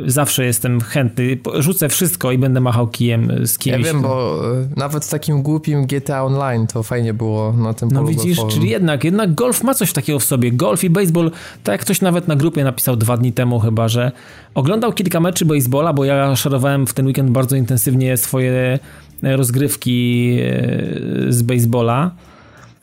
zawsze 0.06 0.44
jestem 0.44 0.80
chętny. 0.80 1.38
Rzucę 1.58 1.88
wszystko 1.88 2.32
i 2.32 2.38
będę 2.38 2.60
machał 2.60 2.86
kijem 2.88 3.46
z 3.46 3.58
kimś. 3.58 3.78
Ja 3.78 3.84
wiem, 3.92 4.02
bo 4.02 4.40
e, 4.60 4.68
nawet 4.76 5.04
w 5.04 5.10
takim 5.10 5.42
głupim 5.42 5.86
GTA 5.86 6.24
Online 6.24 6.66
to 6.66 6.82
fajnie 6.82 7.14
było 7.14 7.52
na 7.52 7.74
tym 7.74 7.88
No 7.92 8.04
widzisz, 8.04 8.36
golfowym. 8.36 8.50
czyli 8.50 8.70
jednak, 8.70 9.04
jednak 9.04 9.34
golf 9.34 9.62
ma 9.62 9.74
coś 9.74 9.92
takiego 9.92 10.18
w 10.18 10.24
sobie. 10.24 10.52
Golf 10.52 10.84
i 10.84 10.90
baseball, 10.90 11.30
tak 11.64 11.72
jak 11.72 11.80
ktoś 11.80 12.00
nawet 12.00 12.28
na 12.28 12.36
grupie 12.36 12.64
napisał 12.64 12.96
dwa 12.96 13.16
dni 13.16 13.32
temu 13.32 13.60
chyba, 13.60 13.88
że 13.88 14.12
oglądał 14.54 14.92
kilka 14.92 15.20
meczy 15.20 15.44
baseballa, 15.44 15.92
bo 15.92 16.04
ja 16.04 16.36
szarowałem 16.36 16.86
w 16.86 16.94
ten 16.94 17.06
weekend 17.06 17.30
bardzo 17.30 17.56
intensywnie 17.56 18.16
swoje 18.16 18.78
rozgrywki 19.22 20.38
e, 20.42 21.32
z 21.32 21.42
baseballa 21.42 22.10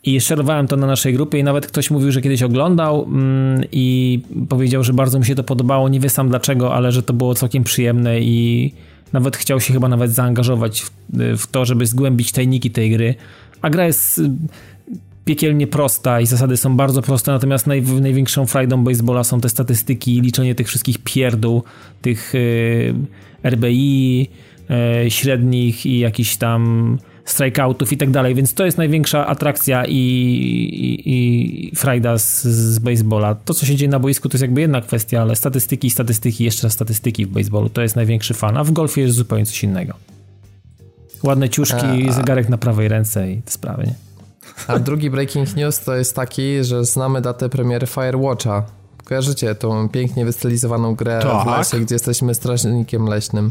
i 0.04 0.20
szerowałem 0.20 0.66
to 0.66 0.76
na 0.76 0.86
naszej 0.86 1.14
grupie 1.14 1.38
i 1.38 1.44
nawet 1.44 1.66
ktoś 1.66 1.90
mówił, 1.90 2.12
że 2.12 2.20
kiedyś 2.20 2.42
oglądał 2.42 3.04
mm, 3.04 3.64
i 3.72 4.20
powiedział, 4.48 4.84
że 4.84 4.92
bardzo 4.92 5.18
mu 5.18 5.24
się 5.24 5.34
to 5.34 5.44
podobało. 5.44 5.88
Nie 5.88 6.00
wie 6.00 6.08
sam 6.08 6.28
dlaczego, 6.28 6.74
ale 6.74 6.92
że 6.92 7.02
to 7.02 7.12
było 7.12 7.34
całkiem 7.34 7.64
przyjemne 7.64 8.20
i 8.20 8.72
nawet 9.12 9.36
chciał 9.36 9.60
się 9.60 9.72
chyba 9.72 9.88
nawet 9.88 10.10
zaangażować 10.10 10.80
w, 10.80 10.90
w 11.38 11.46
to, 11.46 11.64
żeby 11.64 11.86
zgłębić 11.86 12.32
tajniki 12.32 12.70
tej 12.70 12.90
gry. 12.90 13.14
A 13.62 13.70
gra 13.70 13.86
jest 13.86 14.18
y, 14.18 14.30
piekielnie 15.24 15.66
prosta 15.66 16.20
i 16.20 16.26
zasady 16.26 16.56
są 16.56 16.76
bardzo 16.76 17.02
proste, 17.02 17.32
natomiast 17.32 17.66
naj, 17.66 17.82
największą 17.82 18.46
frajdą 18.46 18.84
baseballa 18.84 19.24
są 19.24 19.40
te 19.40 19.48
statystyki 19.48 20.16
i 20.16 20.20
liczenie 20.20 20.54
tych 20.54 20.68
wszystkich 20.68 20.98
pierdół, 20.98 21.62
tych 22.02 22.34
y, 22.34 22.94
RBI 23.44 24.28
y, 25.04 25.10
średnich 25.10 25.86
i 25.86 25.98
jakichś 25.98 26.36
tam 26.36 26.98
strikeoutów 27.24 27.92
i 27.92 27.96
tak 27.96 28.10
dalej, 28.10 28.34
więc 28.34 28.54
to 28.54 28.64
jest 28.64 28.78
największa 28.78 29.26
atrakcja 29.26 29.84
i, 29.84 29.94
i, 29.94 31.02
i 31.06 31.76
frajda 31.76 32.18
z, 32.18 32.42
z 32.44 32.78
baseballa. 32.78 33.34
To, 33.34 33.54
co 33.54 33.66
się 33.66 33.76
dzieje 33.76 33.90
na 33.90 33.98
boisku, 33.98 34.28
to 34.28 34.34
jest 34.34 34.42
jakby 34.42 34.60
jedna 34.60 34.80
kwestia, 34.80 35.22
ale 35.22 35.36
statystyki, 35.36 35.90
statystyki, 35.90 36.44
jeszcze 36.44 36.66
raz 36.66 36.72
statystyki 36.72 37.26
w 37.26 37.28
baseballu, 37.28 37.68
to 37.68 37.82
jest 37.82 37.96
największy 37.96 38.34
fan, 38.34 38.56
a 38.56 38.64
w 38.64 38.72
golfie 38.72 39.02
jest 39.02 39.14
zupełnie 39.14 39.46
coś 39.46 39.64
innego. 39.64 39.94
Ładne 41.22 41.48
ciuszki, 41.48 42.06
a, 42.06 42.10
a... 42.10 42.12
zegarek 42.12 42.48
na 42.48 42.58
prawej 42.58 42.88
ręce 42.88 43.32
i 43.32 43.42
te 43.42 43.50
sprawy, 43.50 43.86
nie? 43.86 43.94
A 44.66 44.78
drugi 44.78 45.10
breaking 45.10 45.56
news 45.56 45.80
to 45.80 45.96
jest 45.96 46.16
taki, 46.16 46.64
że 46.64 46.84
znamy 46.84 47.20
datę 47.20 47.48
premiery 47.48 47.86
Firewatcha. 47.86 48.62
Kojarzycie 49.04 49.54
tą 49.54 49.88
pięknie 49.88 50.24
wystylizowaną 50.24 50.94
grę 50.94 51.20
tak. 51.22 51.44
w 51.44 51.50
lesie, 51.50 51.84
gdzie 51.84 51.94
jesteśmy 51.94 52.34
strażnikiem 52.34 53.06
leśnym. 53.06 53.50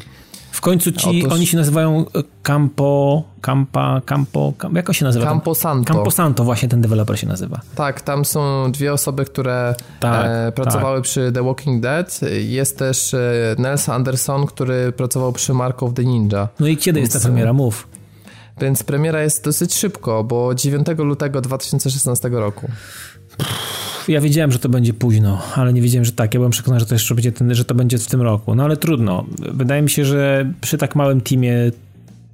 W 0.52 0.62
końcu 0.62 0.92
ci, 0.92 1.20
Otóż... 1.20 1.34
oni 1.34 1.48
się 1.48 1.58
nazywają 1.58 2.06
e, 2.16 2.24
Campo, 2.44 3.24
Campa, 3.42 4.02
Campo, 4.06 4.54
jak 4.74 4.90
on 4.90 4.94
się 4.94 5.06
nazywa? 5.06 5.26
Campo 5.26 5.56
Santo. 5.56 5.94
Campo 5.94 6.12
Santo, 6.12 6.44
właśnie 6.44 6.70
ten 6.70 6.82
deweloper 6.82 7.20
się 7.20 7.28
nazywa. 7.28 7.62
Tak, 7.76 8.02
tam 8.02 8.26
są 8.26 8.72
dwie 8.72 8.94
osoby, 8.94 9.26
które 9.26 9.76
tak, 10.00 10.26
e, 10.28 10.52
pracowały 10.52 10.98
tak. 10.98 11.04
przy 11.04 11.32
The 11.32 11.44
Walking 11.44 11.82
Dead. 11.82 12.20
Jest 12.40 12.78
też 12.78 13.14
e, 13.14 13.56
Nelson 13.58 13.96
Anderson, 13.96 14.46
który 14.46 14.92
pracował 14.92 15.34
przy 15.34 15.54
Mark 15.54 15.84
of 15.84 15.94
the 15.94 16.04
Ninja. 16.04 16.48
No 16.60 16.68
i 16.68 16.78
kiedy 16.78 17.00
Więc, 17.00 17.14
jest 17.14 17.26
ta 17.26 17.30
premiera? 17.30 17.54
Mów. 17.54 17.88
Więc 18.62 18.84
premiera 18.84 19.24
jest 19.24 19.44
dosyć 19.44 19.76
szybko, 19.76 20.24
bo 20.24 20.56
9 20.56 20.88
lutego 20.98 21.42
2016 21.42 22.30
roku 22.30 22.70
ja 24.08 24.22
wiedziałem, 24.22 24.52
że 24.52 24.60
to 24.60 24.70
będzie 24.70 24.94
późno, 24.94 25.42
ale 25.56 25.74
nie 25.74 25.82
wiedziałem, 25.82 26.06
że 26.06 26.12
tak. 26.12 26.34
Ja 26.34 26.40
byłem 26.40 26.52
przekonany, 26.52 26.80
że 26.80 26.86
to 26.86 26.96
jeszcze 26.96 27.16
będzie 27.16 27.32
ten, 27.32 27.56
że 27.56 27.66
to 27.66 27.76
będzie 27.76 27.98
w 27.98 28.08
tym 28.08 28.22
roku. 28.22 28.56
No 28.56 28.64
ale 28.64 28.78
trudno. 28.78 29.26
Wydaje 29.40 29.82
mi 29.82 29.90
się, 29.90 30.06
że 30.06 30.54
przy 30.62 30.78
tak 30.78 30.96
małym 30.96 31.22
teamie 31.22 31.54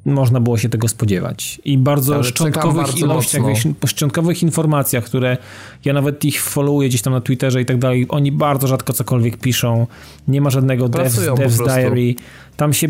można 0.06 0.39
było 0.39 0.58
się 0.58 0.70
tego 0.70 0.88
spodziewać. 0.88 1.62
I 1.66 1.78
bardzo 1.78 2.16
ale 2.16 2.24
szczątkowych 2.24 2.86
bardzo 2.86 2.97
ilościach, 2.97 3.43
po 3.80 3.88
szczątkowych 3.88 4.43
informacjach, 4.43 5.03
które 5.03 5.38
ja 5.86 5.93
nawet 5.93 6.26
ich 6.26 6.41
followuję 6.41 6.89
gdzieś 6.89 7.01
tam 7.01 7.14
na 7.14 7.22
Twitterze 7.22 7.62
i 7.62 7.66
tak 7.66 7.78
dalej, 7.78 8.06
oni 8.10 8.32
bardzo 8.32 8.68
rzadko 8.68 8.93
cokolwiek 8.93 9.38
piszą. 9.38 9.88
Nie 10.28 10.41
ma 10.41 10.49
żadnego 10.49 10.89
devs, 10.89 11.20
devs 11.38 11.58
diary. 11.58 12.16
Tam 12.58 12.74
się, 12.74 12.88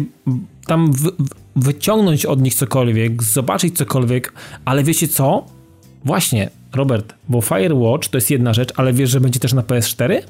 tam 0.66 0.92
wyciągnąć 1.56 2.26
od 2.26 2.42
nich 2.42 2.56
cokolwiek, 2.56 3.24
zobaczyć 3.24 3.78
cokolwiek, 3.78 4.34
ale 4.66 4.84
wiecie 4.84 5.08
co? 5.08 5.46
Właśnie, 6.06 6.50
Robert, 6.76 7.14
bo 7.30 7.42
Firewatch 7.42 8.08
to 8.08 8.18
jest 8.18 8.32
jedna 8.32 8.54
rzecz, 8.54 8.74
ale 8.76 8.94
wiesz, 8.94 9.10
że 9.10 9.22
będzie 9.22 9.40
też 9.40 9.54
na 9.54 9.62
PS4? 9.62 10.22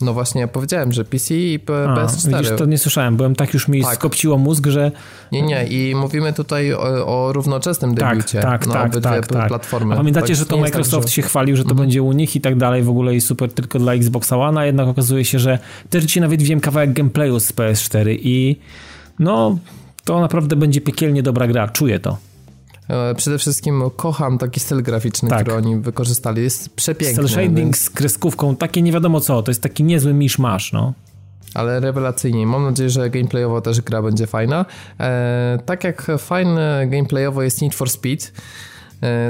No 0.00 0.14
właśnie, 0.14 0.40
ja 0.40 0.48
powiedziałem, 0.48 0.92
że 0.92 1.04
PC 1.04 1.34
i 1.34 1.58
PS4. 1.58 2.34
A, 2.34 2.38
widzisz, 2.38 2.52
to 2.58 2.64
nie 2.64 2.78
słyszałem, 2.78 3.16
byłem 3.16 3.34
tak 3.34 3.54
już 3.54 3.68
mi 3.68 3.82
tak. 3.82 3.94
skopciło 3.94 4.38
mózg, 4.38 4.66
że... 4.66 4.92
Nie, 5.32 5.42
nie, 5.42 5.66
i 5.66 5.94
mówimy 5.94 6.32
tutaj 6.32 6.72
o, 6.72 7.06
o 7.06 7.32
równoczesnym 7.32 7.94
tak, 7.94 8.10
debiucie 8.10 8.40
tak, 8.40 8.66
na 8.66 8.72
tak, 8.72 9.00
tak, 9.00 9.26
tak. 9.26 9.48
platformy. 9.48 9.94
A 9.94 9.96
pamiętacie, 9.96 10.26
tak, 10.26 10.36
że 10.36 10.46
to 10.46 10.56
Microsoft 10.56 11.04
tak, 11.04 11.08
że... 11.08 11.14
się 11.14 11.22
chwalił, 11.22 11.56
że 11.56 11.62
to 11.62 11.70
mhm. 11.70 11.86
będzie 11.86 12.02
u 12.02 12.12
nich 12.12 12.36
i 12.36 12.40
tak 12.40 12.56
dalej, 12.56 12.82
w 12.82 12.90
ogóle 12.90 13.14
i 13.14 13.20
super 13.20 13.52
tylko 13.52 13.78
dla 13.78 13.94
Xbox 13.94 14.32
One, 14.32 14.60
a 14.60 14.66
jednak 14.66 14.88
okazuje 14.88 15.24
się, 15.24 15.38
że 15.38 15.58
też 15.90 16.04
dzisiaj 16.04 16.20
nawet 16.20 16.42
wiem 16.42 16.60
kawałek 16.60 16.92
gameplayu 16.92 17.40
z 17.40 17.52
PS4 17.52 18.18
i 18.22 18.56
no, 19.18 19.58
to 20.04 20.20
naprawdę 20.20 20.56
będzie 20.56 20.80
piekielnie 20.80 21.22
dobra 21.22 21.46
gra, 21.46 21.68
czuję 21.68 21.98
to. 21.98 22.16
E, 22.88 23.14
przede 23.14 23.38
wszystkim 23.38 23.82
kocham 23.96 24.38
taki 24.38 24.60
styl 24.60 24.82
graficzny, 24.82 25.28
tak. 25.28 25.40
który 25.40 25.56
oni 25.56 25.76
wykorzystali. 25.76 26.42
Jest 26.42 26.76
przepiękny. 26.76 27.16
Cel 27.16 27.28
shading 27.28 27.56
więc... 27.56 27.80
z 27.80 27.90
kreskówką, 27.90 28.56
takie 28.56 28.82
nie 28.82 28.92
wiadomo 28.92 29.20
co, 29.20 29.42
to 29.42 29.50
jest 29.50 29.62
taki 29.62 29.84
niezły 29.84 30.14
misz-masz, 30.14 30.72
no 30.72 30.92
ale 31.54 31.80
rewelacyjnie. 31.80 32.46
Mam 32.46 32.64
nadzieję, 32.64 32.90
że 32.90 33.10
gameplayowo 33.10 33.60
też 33.60 33.80
gra 33.80 34.02
będzie 34.02 34.26
fajna. 34.26 34.64
E, 35.00 35.58
tak 35.66 35.84
jak 35.84 36.06
fajne 36.18 36.86
gameplayowo 36.90 37.42
jest 37.42 37.62
Need 37.62 37.74
for 37.74 37.90
Speed, 37.90 38.32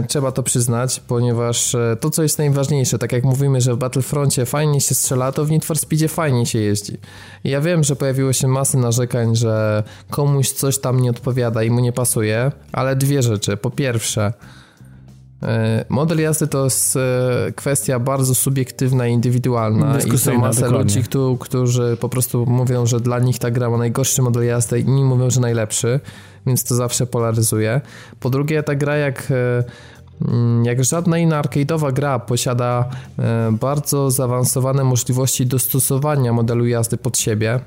trzeba 0.08 0.32
to 0.32 0.42
przyznać, 0.42 1.00
ponieważ 1.00 1.74
e, 1.74 1.96
to, 2.00 2.10
co 2.10 2.22
jest 2.22 2.38
najważniejsze, 2.38 2.98
tak 2.98 3.12
jak 3.12 3.24
mówimy, 3.24 3.60
że 3.60 3.74
w 3.74 3.78
Battlefroncie 3.78 4.46
fajnie 4.46 4.80
się 4.80 4.94
strzela, 4.94 5.32
to 5.32 5.44
w 5.44 5.50
Need 5.50 5.64
for 5.64 5.78
Speedzie 5.78 6.08
fajnie 6.08 6.46
się 6.46 6.58
jeździ. 6.58 6.96
Ja 7.44 7.60
wiem, 7.60 7.84
że 7.84 7.96
pojawiło 7.96 8.32
się 8.32 8.48
masy 8.48 8.78
narzekań, 8.78 9.36
że 9.36 9.82
komuś 10.10 10.50
coś 10.50 10.78
tam 10.78 11.00
nie 11.00 11.10
odpowiada 11.10 11.62
i 11.62 11.70
mu 11.70 11.80
nie 11.80 11.92
pasuje, 11.92 12.52
ale 12.72 12.96
dwie 12.96 13.22
rzeczy. 13.22 13.56
Po 13.56 13.70
pierwsze, 13.70 14.22
e, 14.26 14.32
Model 15.88 16.20
jazdy 16.20 16.46
to 16.46 16.64
jest 16.64 16.98
kwestia 17.56 17.98
bardzo 17.98 18.34
subiektywna 18.34 19.06
i 19.06 19.12
indywidualna 19.12 19.98
i 20.14 20.18
są 20.18 20.38
masę 20.38 20.68
ludzi, 20.70 21.02
którzy 21.40 21.96
po 22.00 22.08
prostu 22.08 22.46
mówią, 22.46 22.86
że 22.86 23.00
dla 23.00 23.18
nich 23.18 23.38
ta 23.38 23.50
gra 23.50 23.70
ma 23.70 23.78
najgorszy 23.78 24.22
model 24.22 24.44
jazdy, 24.44 24.80
inni 24.80 25.04
mówią, 25.04 25.30
że 25.30 25.40
najlepszy 25.40 26.00
więc 26.48 26.64
to 26.64 26.74
zawsze 26.74 27.06
polaryzuje. 27.06 27.80
Po 28.20 28.30
drugie, 28.30 28.62
ta 28.62 28.74
gra 28.74 28.96
jak 28.96 29.28
e, 29.30 29.64
mm, 30.28 30.64
jak 30.64 30.84
żadna 30.84 31.18
inna 31.18 31.42
arcade'owa 31.42 31.92
gra 31.92 32.18
posiada 32.18 32.88
e, 33.18 33.52
bardzo 33.60 34.10
zaawansowane 34.10 34.84
możliwości 34.84 35.46
dostosowania 35.46 36.32
modelu 36.32 36.66
jazdy 36.66 36.96
pod 36.96 37.18
siebie. 37.18 37.60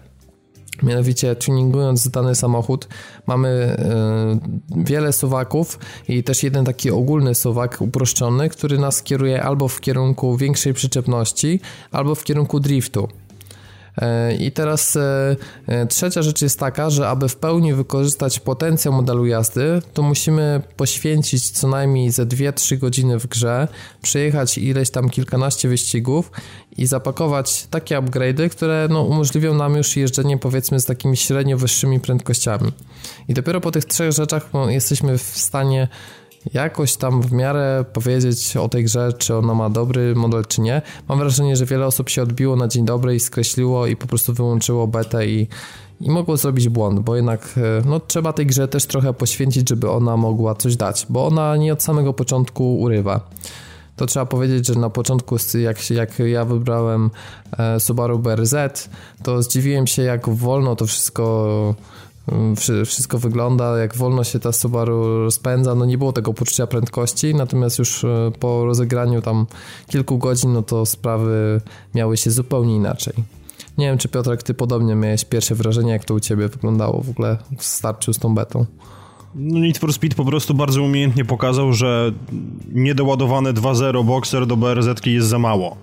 Mianowicie 0.84 1.36
tuningując 1.36 2.10
dany 2.10 2.36
samochód 2.36 2.88
mamy 3.28 3.50
e, 3.50 4.84
wiele 4.86 5.14
suwaków 5.14 5.80
i 6.08 6.24
też 6.24 6.44
jeden 6.44 6.66
taki 6.66 6.92
ogólny 6.92 7.36
suwak 7.36 7.82
uproszczony, 7.82 8.50
który 8.50 8.78
nas 8.78 9.04
kieruje 9.04 9.44
albo 9.44 9.68
w 9.68 9.82
kierunku 9.82 10.38
większej 10.38 10.74
przyczepności, 10.74 11.60
albo 11.92 12.16
w 12.16 12.24
kierunku 12.24 12.60
driftu. 12.60 13.08
E, 13.98 14.36
I 14.36 14.52
teraz 14.52 14.96
e, 14.96 15.36
e, 15.68 15.88
trzecia 15.88 16.22
rzecz 16.22 16.42
jest 16.42 16.60
taka, 16.60 16.89
że 16.89 17.10
aby 17.10 17.30
w 17.30 17.36
pełni 17.36 17.74
wykorzystać 17.74 18.39
potencjał 18.39 18.94
modelu 18.94 19.26
jazdy, 19.26 19.82
to 19.94 20.02
musimy 20.02 20.62
poświęcić 20.78 21.50
co 21.50 21.68
najmniej 21.68 22.12
ze 22.12 22.26
2-3 22.26 22.78
godziny 22.78 23.20
w 23.20 23.28
grze, 23.28 23.68
przejechać 24.02 24.58
ileś 24.58 24.89
tam 24.89 25.10
kilkanaście 25.10 25.70
wyścigów 25.70 26.32
i 26.78 26.88
zapakować 26.88 27.68
takie 27.70 27.98
upgrade'y, 27.98 28.50
które 28.50 28.88
no, 28.89 29.04
umożliwią 29.04 29.54
nam 29.54 29.76
już 29.76 29.96
jeżdżenie 29.98 30.38
powiedzmy 30.38 30.80
z 30.80 30.86
takimi 30.86 31.18
średnio 31.18 31.58
wyższymi 31.58 32.00
prędkościami. 32.00 32.72
I 33.28 33.34
dopiero 33.34 33.62
po 33.62 33.72
tych 33.72 33.86
trzech 33.86 34.12
rzeczach 34.12 34.50
no, 34.54 34.70
jesteśmy 34.70 35.18
w 35.18 35.22
stanie 35.22 35.88
jakoś 36.54 36.96
tam 36.98 37.22
w 37.22 37.32
miarę 37.32 37.86
powiedzieć 37.94 38.58
o 38.58 38.70
tej 38.70 38.84
grze, 38.84 39.14
czy 39.14 39.36
ona 39.36 39.54
ma 39.54 39.70
dobry 39.70 40.16
model, 40.16 40.46
czy 40.46 40.62
nie. 40.62 40.82
Mam 41.10 41.20
wrażenie, 41.20 41.56
że 41.56 41.66
wiele 41.66 41.86
osób 41.86 42.10
się 42.10 42.24
odbiło 42.24 42.56
na 42.56 42.68
dzień 42.68 42.86
dobry 42.86 43.16
i 43.16 43.20
skreśliło 43.20 43.88
i 43.88 43.96
po 43.96 44.08
prostu 44.08 44.34
wyłączyło 44.34 44.88
betę 44.88 45.28
i, 45.28 45.48
i 46.02 46.10
mogło 46.10 46.38
zrobić 46.38 46.70
błąd, 46.70 47.00
bo 47.00 47.16
jednak 47.16 47.54
e, 47.58 47.62
no, 47.86 48.00
trzeba 48.00 48.34
tej 48.34 48.46
grze 48.46 48.68
też 48.68 48.86
trochę 48.86 49.14
poświęcić, 49.14 49.70
żeby 49.70 49.89
ona 49.89 50.18
mogła 50.18 50.56
coś 50.56 50.76
dać, 50.76 51.06
bo 51.10 51.28
ona 51.28 51.58
nie 51.58 51.74
od 51.74 51.84
samego 51.84 52.14
początku 52.14 52.80
urywa. 52.80 53.30
To 53.96 54.06
trzeba 54.06 54.26
powiedzieć, 54.26 54.68
że 54.68 54.76
na 54.76 54.89
początku, 54.89 55.36
jak, 55.54 55.89
jak 55.89 56.20
ja 56.20 56.46
wybrałem 56.46 57.10
e, 57.58 57.80
Subaru 57.80 58.20
BRZ, 58.20 58.56
to 59.24 59.44
zdziwiłem 59.44 59.88
się, 59.88 60.02
jak 60.02 60.30
wolno 60.30 60.76
to 60.76 60.86
wszystko 60.86 61.76
wszystko 62.86 63.19
wygląda, 63.19 63.78
jak 63.78 63.97
wolno 63.97 64.24
się 64.24 64.39
ta 64.39 64.51
Subaru 64.51 65.24
rozpędza, 65.24 65.76
no 65.76 65.86
nie 65.86 65.97
było 65.97 66.13
tego 66.13 66.34
poczucia 66.34 66.67
prędkości, 66.67 67.36
natomiast 67.36 67.80
już 67.80 68.03
e, 68.03 68.32
po 68.39 68.65
rozegraniu 68.65 69.22
tam 69.22 69.45
kilku 69.88 70.17
godzin, 70.17 70.53
no 70.53 70.63
to 70.63 70.86
sprawy 70.86 71.61
miały 71.95 72.17
się 72.17 72.32
zupełnie 72.32 72.76
inaczej. 72.76 73.13
Nie 73.78 73.86
wiem, 73.86 73.97
czy 73.97 74.09
Piotrek, 74.09 74.43
ty 74.43 74.53
podobnie 74.53 74.95
miałeś 74.95 75.26
pierwsze 75.26 75.55
wrażenie, 75.55 75.91
jak 75.91 76.05
to 76.05 76.13
u 76.13 76.19
ciebie 76.19 76.47
wyglądało 76.47 77.01
w 77.01 77.09
ogóle 77.09 77.38
w 77.57 77.63
starciu 77.63 78.13
z 78.13 78.19
tą 78.19 78.36
betą. 78.36 78.65
No 79.36 79.59
Need 79.59 79.78
for 79.78 79.93
Speed 79.93 80.15
po 80.15 80.26
prostu 80.26 80.53
bardzo 80.53 80.84
umiejętnie 80.84 81.26
pokazał, 81.26 81.74
że 81.74 82.11
niedoładowane 82.72 83.53
2.0 83.53 84.05
Boxer 84.05 84.47
do 84.47 84.57
BRZ 84.57 85.05
jest 85.05 85.28
za 85.28 85.39
mało. 85.39 85.78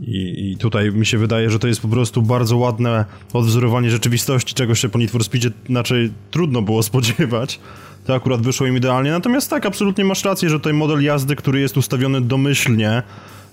I, 0.00 0.50
I, 0.50 0.56
tutaj 0.56 0.92
mi 0.92 1.06
się 1.06 1.18
wydaje, 1.18 1.50
że 1.50 1.58
to 1.58 1.68
jest 1.68 1.80
po 1.80 1.88
prostu 1.88 2.22
bardzo 2.22 2.56
ładne 2.56 3.04
odwzorowanie 3.32 3.90
rzeczywistości, 3.90 4.54
czego 4.54 4.74
się 4.74 4.88
po 4.88 4.98
Need 4.98 5.10
for 5.10 5.24
Speedzie 5.24 5.50
inaczej 5.68 6.10
trudno 6.30 6.62
było 6.62 6.82
spodziewać. 6.82 7.60
To 8.06 8.14
akurat 8.14 8.40
wyszło 8.40 8.66
im 8.66 8.76
idealnie. 8.76 9.10
Natomiast 9.10 9.50
tak, 9.50 9.66
absolutnie 9.66 10.04
masz 10.04 10.24
rację, 10.24 10.48
że 10.50 10.58
tutaj 10.58 10.72
model 10.72 11.02
jazdy, 11.02 11.36
który 11.36 11.60
jest 11.60 11.76
ustawiony 11.76 12.20
domyślnie, 12.20 13.02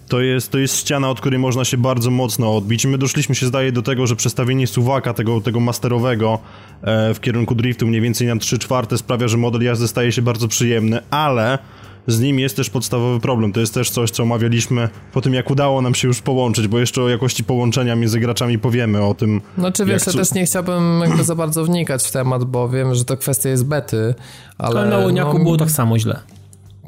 to 0.07 0.21
jest, 0.21 0.51
to 0.51 0.57
jest 0.57 0.77
ściana, 0.77 1.09
od 1.09 1.19
której 1.19 1.39
można 1.39 1.65
się 1.65 1.77
bardzo 1.77 2.11
mocno 2.11 2.57
odbić. 2.57 2.85
My 2.85 2.97
doszliśmy 2.97 3.35
się, 3.35 3.45
zdaje, 3.45 3.71
do 3.71 3.81
tego, 3.81 4.07
że 4.07 4.15
przestawienie 4.15 4.67
suwaka, 4.67 5.13
tego, 5.13 5.41
tego 5.41 5.59
masterowego 5.59 6.39
e, 6.81 7.13
w 7.13 7.19
kierunku 7.19 7.55
driftu 7.55 7.87
mniej 7.87 8.01
więcej 8.01 8.27
na 8.27 8.35
3 8.35 8.59
czwarte 8.59 8.97
sprawia, 8.97 9.27
że 9.27 9.37
model 9.37 9.63
jazdy 9.63 9.87
staje 9.87 10.11
się 10.11 10.21
bardzo 10.21 10.47
przyjemny, 10.47 10.99
ale 11.09 11.59
z 12.07 12.19
nim 12.19 12.39
jest 12.39 12.55
też 12.55 12.69
podstawowy 12.69 13.19
problem. 13.19 13.53
To 13.53 13.59
jest 13.59 13.73
też 13.73 13.89
coś, 13.89 14.11
co 14.11 14.23
omawialiśmy 14.23 14.89
po 15.13 15.21
tym, 15.21 15.33
jak 15.33 15.51
udało 15.51 15.81
nam 15.81 15.95
się 15.95 16.07
już 16.07 16.21
połączyć, 16.21 16.67
bo 16.67 16.79
jeszcze 16.79 17.01
o 17.01 17.09
jakości 17.09 17.43
połączenia 17.43 17.95
między 17.95 18.19
graczami 18.19 18.59
powiemy, 18.59 19.03
o 19.03 19.13
tym... 19.13 19.41
No 19.57 19.71
czy 19.71 19.85
wiesz, 19.85 20.07
ja 20.07 20.13
też 20.13 20.33
nie 20.33 20.45
chciałbym 20.45 21.01
jakby 21.01 21.23
za 21.23 21.35
bardzo 21.35 21.65
wnikać 21.65 22.03
w 22.03 22.11
temat, 22.11 22.43
bo 22.43 22.69
wiem, 22.69 22.95
że 22.95 23.05
to 23.05 23.17
kwestia 23.17 23.49
jest 23.49 23.65
bety, 23.65 24.15
ale... 24.57 24.79
Ale 24.79 24.89
na 24.89 24.97
Łoniaku 24.97 25.37
no... 25.37 25.43
było 25.43 25.57
tak 25.57 25.71
samo 25.71 25.99
źle 25.99 26.19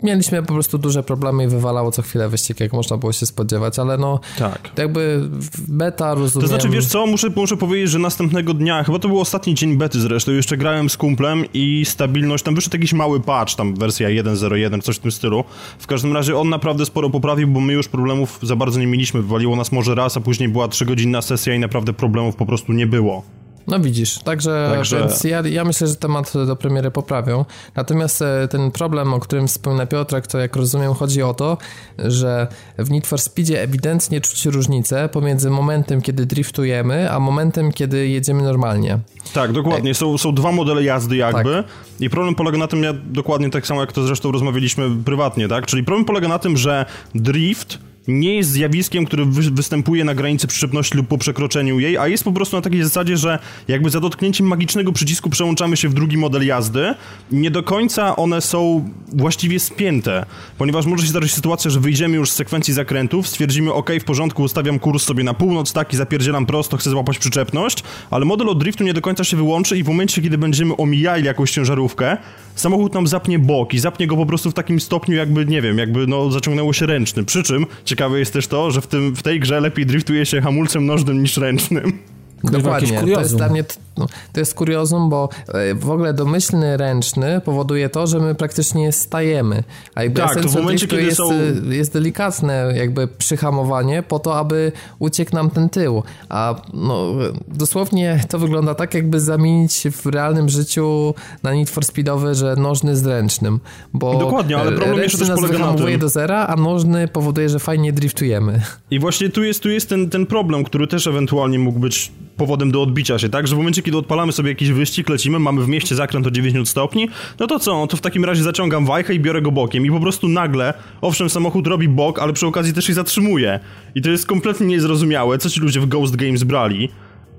mieliśmy 0.04 0.44
po 0.44 0.54
prostu 0.54 0.78
duże 0.78 1.04
problemy 1.04 1.44
i 1.44 1.48
wywalało 1.48 1.92
co 1.92 2.02
chwilę 2.02 2.30
wyścig, 2.30 2.60
jak 2.60 2.74
można 2.74 2.98
było 2.98 3.14
się 3.14 3.26
spodziewać, 3.26 3.80
ale 3.80 3.98
no 3.98 4.20
tak. 4.40 4.72
jakby 4.78 5.30
beta 5.68 6.14
rozumiem... 6.14 6.42
To 6.42 6.48
znaczy, 6.48 6.70
wiesz 6.70 6.86
co, 6.86 7.06
muszę, 7.06 7.28
muszę 7.36 7.58
powiedzieć, 7.58 7.90
że 7.90 8.00
następnego 8.00 8.54
dnia, 8.54 8.84
chyba 8.84 9.00
to 9.00 9.08
był 9.08 9.20
ostatni 9.20 9.56
dzień 9.56 9.78
bety 9.78 10.00
zresztą, 10.00 10.32
jeszcze 10.32 10.58
grałem 10.58 10.90
z 10.90 10.98
kumplem 10.98 11.46
i 11.54 11.86
stabilność, 11.86 12.44
tam 12.44 12.56
wyszedł 12.56 12.76
jakiś 12.76 12.94
mały 12.94 13.20
patch, 13.20 13.56
tam 13.56 13.76
wersja 13.76 14.10
1.01, 14.10 14.82
coś 14.82 14.96
w 14.96 15.00
tym 15.00 15.12
stylu. 15.12 15.44
W 15.80 15.88
każdym 15.88 16.14
razie 16.14 16.38
on 16.38 16.50
naprawdę 16.50 16.86
sporo 16.86 17.10
poprawił, 17.10 17.48
bo 17.48 17.60
my 17.60 17.74
już 17.74 17.88
problemów 17.88 18.40
za 18.42 18.56
bardzo 18.56 18.80
nie 18.80 18.88
mieliśmy, 18.88 19.22
wywaliło 19.22 19.56
nas 19.56 19.72
może 19.72 19.96
raz, 19.96 20.18
a 20.18 20.22
później 20.22 20.50
była 20.50 20.68
3-godzinna 20.68 21.22
sesja 21.22 21.56
i 21.56 21.60
naprawdę 21.60 21.94
problemów 21.94 22.36
po 22.36 22.46
prostu 22.46 22.74
nie 22.74 22.88
było. 22.88 23.24
No 23.68 23.80
widzisz, 23.80 24.20
także, 24.20 24.72
także... 24.76 25.00
Więc 25.00 25.24
ja, 25.24 25.42
ja 25.42 25.66
myślę, 25.66 25.88
że 25.88 25.96
temat 25.96 26.34
do 26.48 26.56
premiery 26.56 26.92
poprawią. 26.92 27.46
Natomiast 27.76 28.22
e, 28.22 28.48
ten 28.48 28.72
problem, 28.72 29.14
o 29.14 29.20
którym 29.20 29.48
wspomina 29.48 29.86
Piotrek, 29.86 30.28
to 30.28 30.40
jak 30.40 30.56
rozumiem 30.56 30.94
chodzi 30.94 31.24
o 31.24 31.34
to, 31.34 31.58
że 31.98 32.48
w 32.78 32.92
Need 32.92 33.08
for 33.08 33.22
Speedzie 33.22 33.62
ewidentnie 33.62 34.22
czuć 34.22 34.46
różnicę 34.46 35.10
pomiędzy 35.10 35.50
momentem, 35.50 36.02
kiedy 36.02 36.26
driftujemy, 36.26 37.12
a 37.12 37.20
momentem, 37.20 37.72
kiedy 37.72 38.08
jedziemy 38.08 38.44
normalnie. 38.44 39.00
Tak, 39.34 39.52
dokładnie. 39.52 39.94
Są, 39.94 40.18
są 40.18 40.36
dwa 40.36 40.52
modele 40.52 40.84
jazdy 40.84 41.16
jakby 41.16 41.54
tak. 41.54 41.66
i 42.00 42.10
problem 42.10 42.36
polega 42.36 42.58
na 42.58 42.68
tym, 42.68 42.84
ja 42.84 42.94
dokładnie 42.94 43.50
tak 43.50 43.68
samo 43.68 43.82
jak 43.82 43.92
to 43.92 44.04
zresztą 44.04 44.32
rozmawialiśmy 44.32 44.90
prywatnie, 45.06 45.48
tak? 45.48 45.66
Czyli 45.66 45.84
problem 45.84 46.06
polega 46.06 46.28
na 46.28 46.40
tym, 46.40 46.58
że 46.58 46.86
drift 47.16 47.80
nie 48.08 48.36
jest 48.36 48.50
zjawiskiem, 48.50 49.06
które 49.06 49.26
wy 49.26 49.42
występuje 49.42 50.04
na 50.04 50.16
granicy 50.16 50.48
przyczepności 50.48 50.98
lub 50.98 51.08
po 51.08 51.18
przekroczeniu 51.18 51.80
jej, 51.80 51.98
a 51.98 52.08
jest 52.08 52.24
po 52.24 52.32
prostu 52.32 52.56
na 52.56 52.62
takiej 52.62 52.84
zasadzie, 52.84 53.18
że 53.18 53.40
jakby 53.68 53.90
za 53.90 54.00
dotknięciem 54.00 54.48
magicznego 54.48 54.92
przycisku 54.92 55.30
przełączamy 55.30 55.78
się 55.78 55.90
w 55.90 55.94
drugi 55.94 56.18
model 56.18 56.46
jazdy. 56.46 56.96
Nie 57.32 57.52
do 57.52 57.64
końca 57.64 58.16
one 58.16 58.42
są 58.42 58.90
właściwie 59.14 59.60
spięte, 59.60 60.26
ponieważ 60.58 60.86
może 60.86 61.04
się 61.04 61.10
zdarzyć 61.10 61.34
sytuacja, 61.34 61.72
że 61.72 61.80
wyjdziemy 61.80 62.16
już 62.16 62.32
z 62.32 62.36
sekwencji 62.36 62.74
zakrętów, 62.74 63.28
stwierdzimy, 63.28 63.74
ok, 63.74 63.92
w 64.02 64.04
porządku, 64.04 64.44
ustawiam 64.44 64.80
kurs 64.80 65.04
sobie 65.04 65.24
na 65.24 65.34
północ, 65.34 65.74
tak 65.74 65.94
i 65.94 65.98
zapierdzielam 65.98 66.46
prosto, 66.46 66.78
chcę 66.78 66.90
złapać 66.90 67.18
przyczepność, 67.18 67.84
ale 68.12 68.26
model 68.26 68.50
od 68.50 68.60
driftu 68.60 68.84
nie 68.84 68.94
do 68.94 69.02
końca 69.02 69.24
się 69.24 69.38
wyłączy 69.38 69.78
i 69.78 69.84
w 69.84 69.88
momencie, 69.88 70.22
kiedy 70.22 70.38
będziemy 70.38 70.78
omijali 70.78 71.26
jakąś 71.26 71.52
ciężarówkę, 71.52 72.18
samochód 72.56 72.94
nam 72.94 73.08
zapnie 73.08 73.40
bok 73.40 73.74
i 73.74 73.80
zapnie 73.80 74.08
go 74.08 74.16
po 74.16 74.26
prostu 74.26 74.52
w 74.52 74.54
takim 74.54 74.80
stopniu, 74.80 75.16
jakby, 75.16 75.46
nie 75.46 75.62
wiem, 75.62 75.78
jakby 75.78 76.08
no 76.08 76.32
zaciągnęło 76.32 76.74
się 76.74 76.86
ręczny. 76.86 77.24
Przy 77.24 77.44
czym 77.44 77.66
ciekawe 77.86 78.20
jest 78.20 78.34
też 78.34 78.48
to, 78.48 78.72
że 78.72 78.82
w, 78.82 78.88
tym, 78.88 79.16
w 79.16 79.24
tej 79.24 79.40
grze 79.40 79.60
lepiej 79.60 79.86
driftuje 79.86 80.26
się 80.26 80.42
hamulcem 80.42 80.86
nożnym 80.86 81.22
niż 81.22 81.38
ręcznym. 81.38 82.00
Dokładnie, 82.44 83.00
to 83.00 83.20
jest 83.20 83.36
dla 83.36 83.50
mnie 83.50 83.64
no, 83.98 84.08
to 84.34 84.40
jest 84.40 84.54
kuriozum, 84.54 85.10
bo 85.10 85.30
e, 85.48 85.76
w 85.76 85.90
ogóle 85.90 86.14
domyślny 86.14 86.78
ręczny 86.78 87.42
powoduje 87.46 87.90
to, 87.90 88.08
że 88.08 88.20
my 88.20 88.36
praktycznie 88.36 88.92
stajemy. 88.92 89.64
A 89.96 90.04
jakby 90.04 90.22
tak, 90.22 90.42
to 90.42 90.50
w 90.50 90.56
momencie, 90.56 90.88
kiedy 90.88 91.04
jest, 91.04 91.18
są... 91.18 91.32
E, 91.32 91.76
jest 91.76 91.94
delikatne 91.94 92.74
jakby 92.76 93.08
przyhamowanie 93.08 94.04
po 94.04 94.20
to, 94.20 94.38
aby 94.38 94.72
uciekł 95.00 95.36
nam 95.36 95.50
ten 95.50 95.70
tył. 95.70 96.04
A 96.30 96.56
no, 96.74 97.14
dosłownie 97.48 98.24
to 98.30 98.40
wygląda 98.40 98.76
tak, 98.76 98.94
jakby 98.94 99.20
zamienić 99.20 99.88
w 99.92 100.06
realnym 100.06 100.50
życiu 100.50 101.14
na 101.44 101.54
Need 101.54 101.70
for 101.70 101.86
Speedowy, 101.86 102.36
że 102.36 102.56
nożny 102.56 102.96
z 102.96 103.06
ręcznym. 103.06 103.60
Bo 103.94 104.20
Dokładnie, 104.20 104.58
ale 104.58 104.72
problem 104.72 105.00
jeszcze 105.00 105.18
też 105.18 105.30
polega 105.36 105.60
na 105.60 105.74
tym. 105.74 106.00
do 106.00 106.10
zera, 106.10 106.48
a 106.48 106.56
nożny 106.56 107.08
powoduje, 107.08 107.50
że 107.50 107.60
fajnie 107.60 107.94
driftujemy. 107.94 108.62
I 108.92 109.00
właśnie 109.00 109.30
tu 109.30 109.44
jest, 109.44 109.64
tu 109.64 109.70
jest 109.70 109.90
ten, 109.90 110.10
ten 110.10 110.26
problem, 110.26 110.64
który 110.64 110.88
też 110.88 111.08
ewentualnie 111.08 111.60
mógł 111.60 111.80
być 111.80 112.12
powodem 112.38 112.72
do 112.72 112.82
odbicia 112.82 113.20
się, 113.20 113.30
tak? 113.30 113.48
Że 113.48 113.56
w 113.56 113.58
momencie, 113.58 113.82
kiedy 113.86 113.98
odpalamy 113.98 114.32
sobie 114.32 114.50
jakiś 114.50 114.72
wyścig, 114.72 115.10
lecimy, 115.10 115.40
mamy 115.40 115.64
w 115.64 115.68
mieście 115.68 115.96
zakręt 115.96 116.28
o 116.28 116.32
90 116.32 116.70
stopni, 116.70 117.10
no 117.40 117.48
to 117.48 117.60
co? 117.60 117.80
No 117.80 117.88
to 117.88 117.98
w 117.98 118.02
takim 118.02 118.26
razie 118.26 118.44
zaciągam 118.44 118.86
wajchę 118.86 119.14
i 119.14 119.20
biorę 119.20 119.42
go 119.42 119.52
bokiem 119.52 119.86
i 119.86 119.92
po 119.92 120.00
prostu 120.00 120.28
nagle, 120.28 120.74
owszem, 121.02 121.30
samochód 121.30 121.68
robi 121.68 121.88
bok, 121.88 122.20
ale 122.20 122.34
przy 122.34 122.48
okazji 122.48 122.74
też 122.74 122.86
się 122.86 122.94
zatrzymuje. 122.94 123.60
I 123.96 124.02
to 124.02 124.10
jest 124.10 124.28
kompletnie 124.28 124.68
niezrozumiałe, 124.68 125.38
co 125.38 125.50
ci 125.50 125.60
ludzie 125.60 125.80
w 125.80 125.86
Ghost 125.86 126.16
Games 126.16 126.44
brali, 126.44 126.90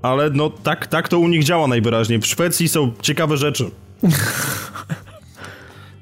ale 0.01 0.29
no 0.29 0.49
tak, 0.49 0.87
tak 0.87 1.09
to 1.09 1.19
u 1.19 1.27
nich 1.27 1.43
działa 1.43 1.67
najwyraźniej. 1.67 2.19
W 2.19 2.25
Szwecji 2.25 2.69
są 2.69 2.91
ciekawe 3.01 3.37
rzeczy. 3.37 3.71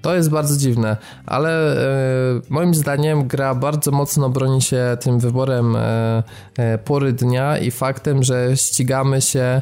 To 0.06 0.16
jest 0.16 0.30
bardzo 0.30 0.58
dziwne, 0.58 0.98
ale 1.26 1.78
e, 1.78 2.41
moim 2.50 2.76
zdaniem 2.76 3.28
gra 3.28 3.56
bardzo 3.56 3.91
mocno 3.91 4.30
broni 4.30 4.62
się 4.62 4.98
tym 5.02 5.20
wyborem 5.20 5.76
e, 5.76 6.24
e, 6.58 6.78
pory 6.78 7.14
dnia 7.14 7.58
i 7.58 7.72
faktem, 7.72 8.24
że 8.24 8.58
ścigamy 8.58 9.22
się 9.22 9.62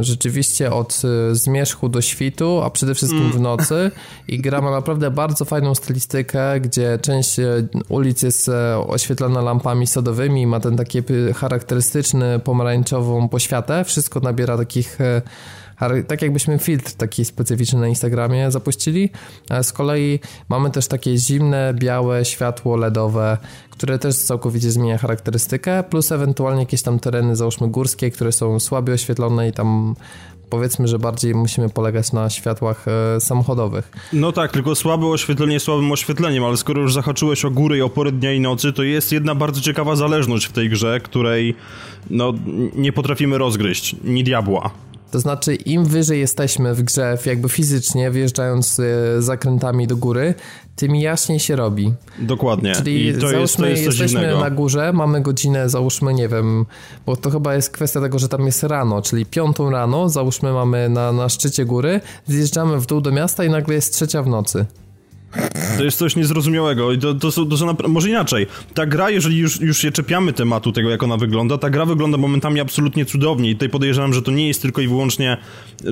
rzeczywiście 0.00 0.72
od 0.72 1.02
e, 1.04 1.34
zmierzchu 1.34 1.88
do 1.88 2.00
świtu, 2.00 2.60
a 2.64 2.70
przede 2.70 2.94
wszystkim 2.94 3.20
mm. 3.20 3.32
w 3.32 3.40
nocy 3.40 3.90
i 4.28 4.38
gra 4.38 4.60
ma 4.60 4.70
naprawdę 4.70 5.10
bardzo 5.10 5.44
fajną 5.44 5.74
stylistykę, 5.74 6.60
gdzie 6.60 6.98
część 7.02 7.38
e, 7.38 7.44
ulic 7.88 8.22
jest 8.22 8.50
oświetlona 8.86 9.40
lampami 9.40 9.86
sodowymi, 9.86 10.46
ma 10.46 10.60
ten 10.60 10.76
taki 10.76 11.02
charakterystyczny 11.34 12.38
pomarańczową 12.38 13.28
poświatę, 13.28 13.84
wszystko 13.84 14.20
nabiera 14.20 14.56
takich 14.56 14.98
tak 16.08 16.22
jakbyśmy 16.22 16.58
filtr 16.58 16.92
taki 16.92 17.24
specyficzny 17.24 17.80
na 17.80 17.88
Instagramie 17.88 18.50
zapuścili. 18.50 19.10
Z 19.62 19.72
kolei 19.72 20.20
mamy 20.48 20.70
też 20.70 20.88
takie 20.88 21.16
zimne, 21.16 21.74
białe 21.74 22.24
światło 22.24 22.76
LEDowe, 22.76 23.38
które 23.70 23.98
też 23.98 24.16
całkowicie 24.16 24.70
zmienia 24.70 24.98
charakterystykę, 24.98 25.82
plus 25.82 26.12
ewentualnie 26.12 26.60
jakieś 26.60 26.82
tam 26.82 26.98
tereny, 26.98 27.36
załóżmy 27.36 27.68
górskie, 27.68 28.10
które 28.10 28.32
są 28.32 28.60
słabiej 28.60 28.94
oświetlone 28.94 29.48
i 29.48 29.52
tam 29.52 29.94
powiedzmy, 30.50 30.88
że 30.88 30.98
bardziej 30.98 31.34
musimy 31.34 31.68
polegać 31.68 32.12
na 32.12 32.30
światłach 32.30 32.86
e, 32.88 33.20
samochodowych. 33.20 33.90
No 34.12 34.32
tak, 34.32 34.52
tylko 34.52 34.74
słabe 34.74 35.06
oświetlenie 35.06 35.60
słabym 35.60 35.92
oświetleniem, 35.92 36.44
ale 36.44 36.56
skoro 36.56 36.80
już 36.80 36.94
zahaczyłeś 36.94 37.44
o 37.44 37.50
góry 37.50 37.78
i 37.78 37.82
o 37.82 37.88
pory 37.88 38.12
dnia 38.12 38.32
i 38.32 38.40
nocy, 38.40 38.72
to 38.72 38.82
jest 38.82 39.12
jedna 39.12 39.34
bardzo 39.34 39.60
ciekawa 39.60 39.96
zależność 39.96 40.46
w 40.46 40.52
tej 40.52 40.68
grze, 40.68 41.00
której 41.00 41.54
no, 42.10 42.32
nie 42.74 42.92
potrafimy 42.92 43.38
rozgryźć, 43.38 43.96
ni 44.04 44.24
diabła. 44.24 44.70
To 45.10 45.20
znaczy, 45.20 45.54
im 45.54 45.84
wyżej 45.84 46.20
jesteśmy 46.20 46.74
w 46.74 46.82
grze, 46.82 47.18
jakby 47.26 47.48
fizycznie, 47.48 48.10
wjeżdżając 48.10 48.80
e, 48.80 49.22
zakrętami 49.22 49.86
do 49.86 49.96
góry, 49.96 50.34
tym 50.76 50.96
jaśniej 50.96 51.40
się 51.40 51.56
robi. 51.56 51.92
Dokładnie. 52.18 52.72
Czyli 52.74 53.06
I 53.06 53.14
to 53.14 53.20
załóżmy, 53.20 53.40
jest, 53.42 53.56
to 53.56 53.66
jest 53.66 53.84
jesteśmy 53.84 54.20
innego. 54.20 54.40
na 54.40 54.50
górze, 54.50 54.92
mamy 54.92 55.20
godzinę, 55.20 55.68
załóżmy, 55.68 56.14
nie 56.14 56.28
wiem, 56.28 56.66
bo 57.06 57.16
to 57.16 57.30
chyba 57.30 57.54
jest 57.54 57.70
kwestia 57.70 58.00
tego, 58.00 58.18
że 58.18 58.28
tam 58.28 58.46
jest 58.46 58.62
rano, 58.62 59.02
czyli 59.02 59.26
piątą 59.26 59.70
rano, 59.70 60.08
załóżmy, 60.08 60.52
mamy 60.52 60.88
na, 60.88 61.12
na 61.12 61.28
szczycie 61.28 61.64
góry, 61.64 62.00
zjeżdżamy 62.26 62.80
w 62.80 62.86
dół 62.86 63.00
do 63.00 63.12
miasta 63.12 63.44
i 63.44 63.50
nagle 63.50 63.74
jest 63.74 63.94
trzecia 63.94 64.22
w 64.22 64.26
nocy. 64.26 64.66
To 65.78 65.84
jest 65.84 65.98
coś 65.98 66.16
niezrozumiałego 66.16 66.92
i 66.92 66.98
to, 66.98 67.14
to 67.14 67.30
to 67.32 67.88
może 67.88 68.08
inaczej. 68.08 68.46
Ta 68.74 68.86
gra, 68.86 69.10
jeżeli 69.10 69.38
już, 69.38 69.60
już 69.60 69.78
się 69.78 69.92
czepiamy 69.92 70.32
tematu 70.32 70.72
tego, 70.72 70.90
jak 70.90 71.02
ona 71.02 71.16
wygląda, 71.16 71.58
ta 71.58 71.70
gra 71.70 71.84
wygląda 71.84 72.18
momentami 72.18 72.60
absolutnie 72.60 73.04
cudownie 73.04 73.50
i 73.50 73.54
tutaj 73.54 73.68
podejrzewam, 73.68 74.14
że 74.14 74.22
to 74.22 74.30
nie 74.30 74.48
jest 74.48 74.62
tylko 74.62 74.80
i 74.80 74.88
wyłącznie, 74.88 75.36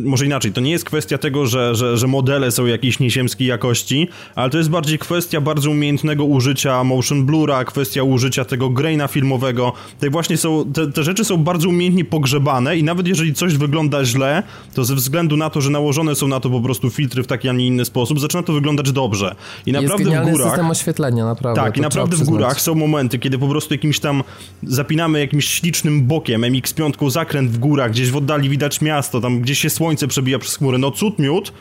może 0.01 0.27
inaczej, 0.27 0.53
to 0.53 0.61
nie 0.61 0.71
jest 0.71 0.85
kwestia 0.85 1.19
tego, 1.19 1.47
że, 1.47 1.75
że, 1.75 1.97
że 1.97 2.07
modele 2.07 2.51
są 2.51 2.67
jakiejś 2.67 2.99
nieziemskiej 2.99 3.49
jakości, 3.49 4.09
ale 4.35 4.51
to 4.51 4.59
jest 4.59 4.71
bardziej 4.71 4.99
kwestia 4.99 5.41
bardzo 5.41 5.71
umiejętnego 5.71 6.25
użycia 6.25 6.85
motion 6.85 7.27
blura, 7.27 7.65
kwestia 7.65 8.03
użycia 8.03 8.45
tego 8.45 8.71
graina 8.71 9.09
filmowego. 9.09 9.73
Te 10.01 10.11
właśnie 10.11 10.37
są, 10.37 10.73
te, 10.73 10.93
te 10.93 11.03
rzeczy 11.03 11.25
są 11.25 11.37
bardzo 11.37 11.69
umiejętnie 11.69 12.05
pogrzebane 12.05 12.77
i 12.77 12.85
nawet 12.85 13.07
jeżeli 13.07 13.35
coś 13.35 13.57
wygląda 13.57 14.05
źle, 14.05 14.43
to 14.75 14.85
ze 14.85 14.95
względu 14.95 15.37
na 15.37 15.51
to, 15.51 15.61
że 15.61 15.71
nałożone 15.71 16.15
są 16.15 16.29
na 16.29 16.41
to 16.41 16.51
po 16.51 16.61
prostu 16.61 16.91
filtry 16.91 17.23
w 17.23 17.27
taki, 17.27 17.49
a 17.49 17.53
nie 17.53 17.67
inny 17.67 17.85
sposób, 17.85 18.21
zaczyna 18.21 18.43
to 18.43 18.53
wyglądać 18.53 18.93
dobrze. 18.93 19.28
I 19.67 19.73
naprawdę 19.73 20.11
jest 20.11 20.23
w 20.23 20.31
górach. 20.31 20.49
system 20.49 20.71
oświetlenia, 20.71 21.25
naprawdę. 21.25 21.63
Tak, 21.63 21.77
i 21.77 21.81
naprawdę 21.81 22.17
w 22.17 22.25
górach 22.25 22.61
są 22.61 22.75
momenty, 22.75 23.19
kiedy 23.19 23.39
po 23.39 23.49
prostu 23.49 23.75
jakimś 23.75 24.01
tam 24.01 24.23
zapinamy 24.63 25.21
jakimś 25.21 25.49
ślicznym 25.49 26.07
bokiem, 26.07 26.41
MX5 26.41 27.11
zakręt 27.11 27.51
w 27.51 27.59
górach, 27.59 27.91
gdzieś 27.91 28.11
w 28.11 28.17
oddali 28.17 28.49
widać 28.49 28.81
miasto, 28.81 29.21
tam 29.21 29.41
gdzieś 29.41 29.59
się 29.59 29.71
słońce 29.71 30.09
przebija 30.09 30.39
przez 30.39 30.57
chmury. 30.57 30.79
No 30.79 30.91
cud 30.91 31.19
miód, 31.19 31.53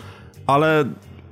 ale 0.48 0.85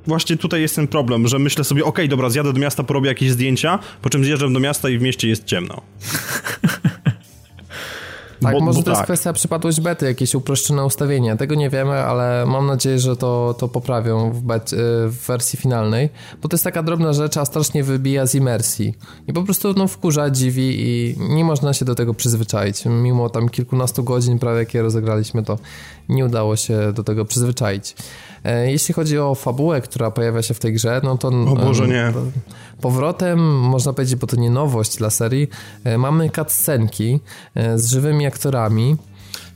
właśnie 0.07 0.38
tutaj 0.38 0.62
jest 0.62 0.76
ten 0.76 0.88
problem, 0.88 1.28
że 1.28 1.40
myślę 1.40 1.64
sobie, 1.64 1.82
okej, 1.82 1.91
okay, 1.91 2.07
dobra, 2.07 2.30
zjadę 2.30 2.53
do 2.53 2.60
miasta, 2.60 2.84
porobię 2.84 3.10
jakieś 3.10 3.32
zdjęcia, 3.32 3.80
po 4.02 4.10
czym 4.10 4.24
zjeżdżam 4.24 4.53
do 4.53 4.60
miasta 4.60 4.90
i 4.90 4.98
w 4.98 5.02
mieście 5.02 5.28
jest 5.28 5.44
ciemno. 5.44 5.82
Tak, 8.46 8.54
bo, 8.54 8.66
może 8.66 8.80
bo 8.80 8.84
to 8.84 8.92
jest 8.92 9.00
tak. 9.00 9.06
kwestia 9.06 9.34
przypadłość 9.34 9.82
bety, 9.82 10.06
jakieś 10.06 10.36
uproszczone 10.36 10.86
ustawienie. 10.86 11.36
Tego 11.36 11.56
nie 11.56 11.70
wiemy, 11.70 11.94
ale 11.94 12.46
mam 12.48 12.68
nadzieję, 12.68 13.00
że 13.00 13.18
to, 13.18 13.56
to 13.60 13.68
poprawią 13.68 14.32
w, 14.32 14.42
bet, 14.42 14.74
y, 14.74 14.78
w 15.08 15.26
wersji 15.28 15.60
finalnej, 15.60 16.10
bo 16.42 16.50
to 16.50 16.56
jest 16.56 16.64
taka 16.64 16.84
drobna 16.84 17.14
rzecz, 17.14 17.38
a 17.38 17.46
strasznie 17.46 17.84
wybija 17.84 18.26
z 18.26 18.36
imersji. 18.36 18.94
I 19.28 19.34
po 19.34 19.44
prostu 19.44 19.74
no, 19.74 19.88
wkurza, 19.88 20.30
dziwi 20.30 20.76
i 20.80 21.16
nie 21.20 21.44
można 21.44 21.74
się 21.74 21.86
do 21.86 21.96
tego 21.96 22.14
przyzwyczaić. 22.14 22.86
Mimo 22.86 23.30
tam 23.30 23.50
kilkunastu 23.50 24.04
godzin 24.04 24.40
prawie, 24.40 24.60
jakie 24.60 24.82
rozegraliśmy, 24.82 25.44
to 25.44 25.60
nie 26.10 26.26
udało 26.26 26.56
się 26.56 26.94
do 26.94 27.04
tego 27.04 27.26
przyzwyczaić. 27.26 27.96
E, 28.46 28.72
jeśli 28.72 28.94
chodzi 28.94 29.20
o 29.20 29.36
fabułę, 29.36 29.82
która 29.82 30.12
pojawia 30.12 30.42
się 30.42 30.54
w 30.54 30.60
tej 30.60 30.74
grze, 30.74 31.02
no 31.04 31.18
to... 31.18 31.28
O 31.28 31.56
Boże, 31.56 31.88
nie. 31.88 32.14
Powrotem, 32.82 33.40
można 33.60 33.94
powiedzieć, 33.94 34.16
bo 34.16 34.28
to 34.28 34.36
nie 34.36 34.50
nowość 34.50 34.98
dla 34.98 35.10
serii, 35.10 35.48
e, 35.84 35.98
mamy 35.98 36.30
cutscenki 36.30 37.20
e, 37.56 37.80
z 37.80 37.92
żywymi 37.92 38.26
aktorami, 38.26 38.98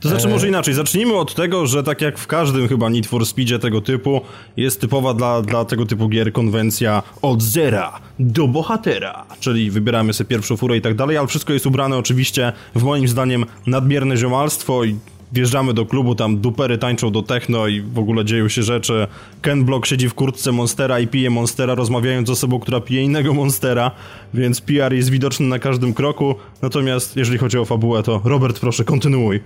to 0.00 0.08
znaczy 0.08 0.28
może 0.28 0.48
inaczej, 0.48 0.74
zacznijmy 0.74 1.14
od 1.14 1.34
tego, 1.34 1.66
że 1.66 1.82
tak 1.82 2.00
jak 2.00 2.18
w 2.18 2.26
każdym 2.26 2.68
chyba 2.68 2.88
Need 2.88 3.06
for 3.06 3.26
Speedzie 3.26 3.58
tego 3.58 3.80
typu, 3.80 4.20
jest 4.56 4.80
typowa 4.80 5.14
dla, 5.14 5.42
dla 5.42 5.64
tego 5.64 5.86
typu 5.86 6.08
gier 6.08 6.32
konwencja 6.32 7.02
od 7.22 7.42
zera 7.42 8.00
do 8.18 8.48
bohatera, 8.48 9.24
czyli 9.40 9.70
wybieramy 9.70 10.12
sobie 10.12 10.28
pierwszą 10.28 10.56
furę 10.56 10.76
i 10.76 10.80
tak 10.80 10.94
dalej, 10.94 11.16
ale 11.16 11.26
wszystko 11.28 11.52
jest 11.52 11.66
ubrane 11.66 11.96
oczywiście 11.96 12.52
w 12.74 12.82
moim 12.82 13.08
zdaniem 13.08 13.44
nadmierne 13.66 14.16
ziomalstwo 14.16 14.84
i 14.84 14.96
wjeżdżamy 15.32 15.74
do 15.74 15.86
klubu, 15.86 16.14
tam 16.14 16.38
dupery 16.38 16.78
tańczą 16.78 17.10
do 17.10 17.22
techno 17.22 17.66
i 17.66 17.80
w 17.80 17.98
ogóle 17.98 18.24
dzieją 18.24 18.48
się 18.48 18.62
rzeczy. 18.62 19.06
Ken 19.42 19.64
Block 19.64 19.86
siedzi 19.86 20.08
w 20.08 20.14
kurtce 20.14 20.52
Monstera 20.52 21.00
i 21.00 21.06
pije 21.06 21.30
Monstera, 21.30 21.74
rozmawiając 21.74 22.28
z 22.28 22.30
osobą, 22.30 22.60
która 22.60 22.80
pije 22.80 23.02
innego 23.02 23.34
Monstera, 23.34 23.90
więc 24.34 24.60
PR 24.60 24.92
jest 24.92 25.10
widoczny 25.10 25.46
na 25.46 25.58
każdym 25.58 25.94
kroku. 25.94 26.34
Natomiast 26.62 27.16
jeżeli 27.16 27.38
chodzi 27.38 27.58
o 27.58 27.64
fabułę, 27.64 28.02
to 28.02 28.20
Robert, 28.24 28.60
proszę, 28.60 28.84
kontynuuj. 28.84 29.40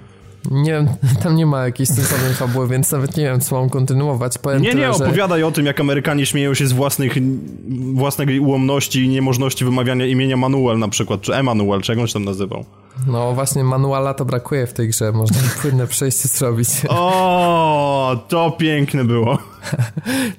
Nie 0.51 0.71
wiem, 0.71 0.89
tam 1.23 1.37
nie 1.37 1.47
ma 1.47 1.65
jakiejś 1.65 1.89
sensownej 1.89 2.35
fabuły, 2.35 2.69
więc 2.69 2.93
nawet 2.93 3.17
nie 3.17 3.25
wiem, 3.25 3.41
co 3.41 3.61
mam 3.61 3.71
kontynuować. 3.71 4.39
Powiem 4.39 4.63
nie, 4.63 4.71
tyle, 4.71 4.83
nie, 4.83 4.91
opowiadaj 4.91 5.41
że... 5.41 5.47
o 5.47 5.53
tym, 5.53 5.67
jak 5.67 5.81
Amerykanie 5.81 6.27
śmieją 6.27 6.55
się 6.55 6.67
z 6.67 6.73
własnych, 6.73 7.15
własnej 7.95 8.41
ułomności 8.41 9.05
i 9.05 9.09
niemożności 9.09 9.65
wymawiania 9.65 10.07
imienia 10.07 10.37
Manuel 10.37 10.79
na 10.79 10.89
przykład, 10.89 11.21
czy 11.21 11.35
Emanuel, 11.35 11.81
czy 11.81 11.93
jak 11.93 11.99
on 11.99 12.07
się 12.07 12.13
tam 12.13 12.25
nazywał. 12.25 12.65
No 13.07 13.33
właśnie, 13.33 13.65
manuala 13.65 14.15
to 14.15 14.25
brakuje 14.25 14.67
w 14.67 14.73
tej 14.73 14.89
grze, 14.89 15.13
można 15.13 15.37
płynne 15.63 15.87
przejście 15.87 16.29
zrobić. 16.29 16.69
O, 16.89 18.25
to 18.29 18.51
piękne 18.51 19.05
było. 19.05 19.39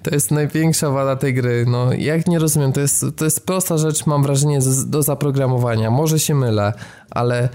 To 0.03 0.11
jest 0.11 0.32
największa 0.32 0.90
wada 0.90 1.15
tej 1.15 1.34
gry. 1.34 1.65
No, 1.68 1.94
jak 1.94 2.27
nie 2.27 2.40
rozumiem, 2.40 2.73
to 2.73 2.82
jest, 2.82 3.06
to 3.15 3.26
jest 3.26 3.45
prosta 3.45 3.77
rzecz, 3.77 4.06
mam 4.06 4.23
wrażenie, 4.23 4.60
do 4.86 5.03
zaprogramowania. 5.03 5.91
Może 5.91 6.19
się 6.19 6.36
mylę, 6.36 6.73
ale 7.10 7.49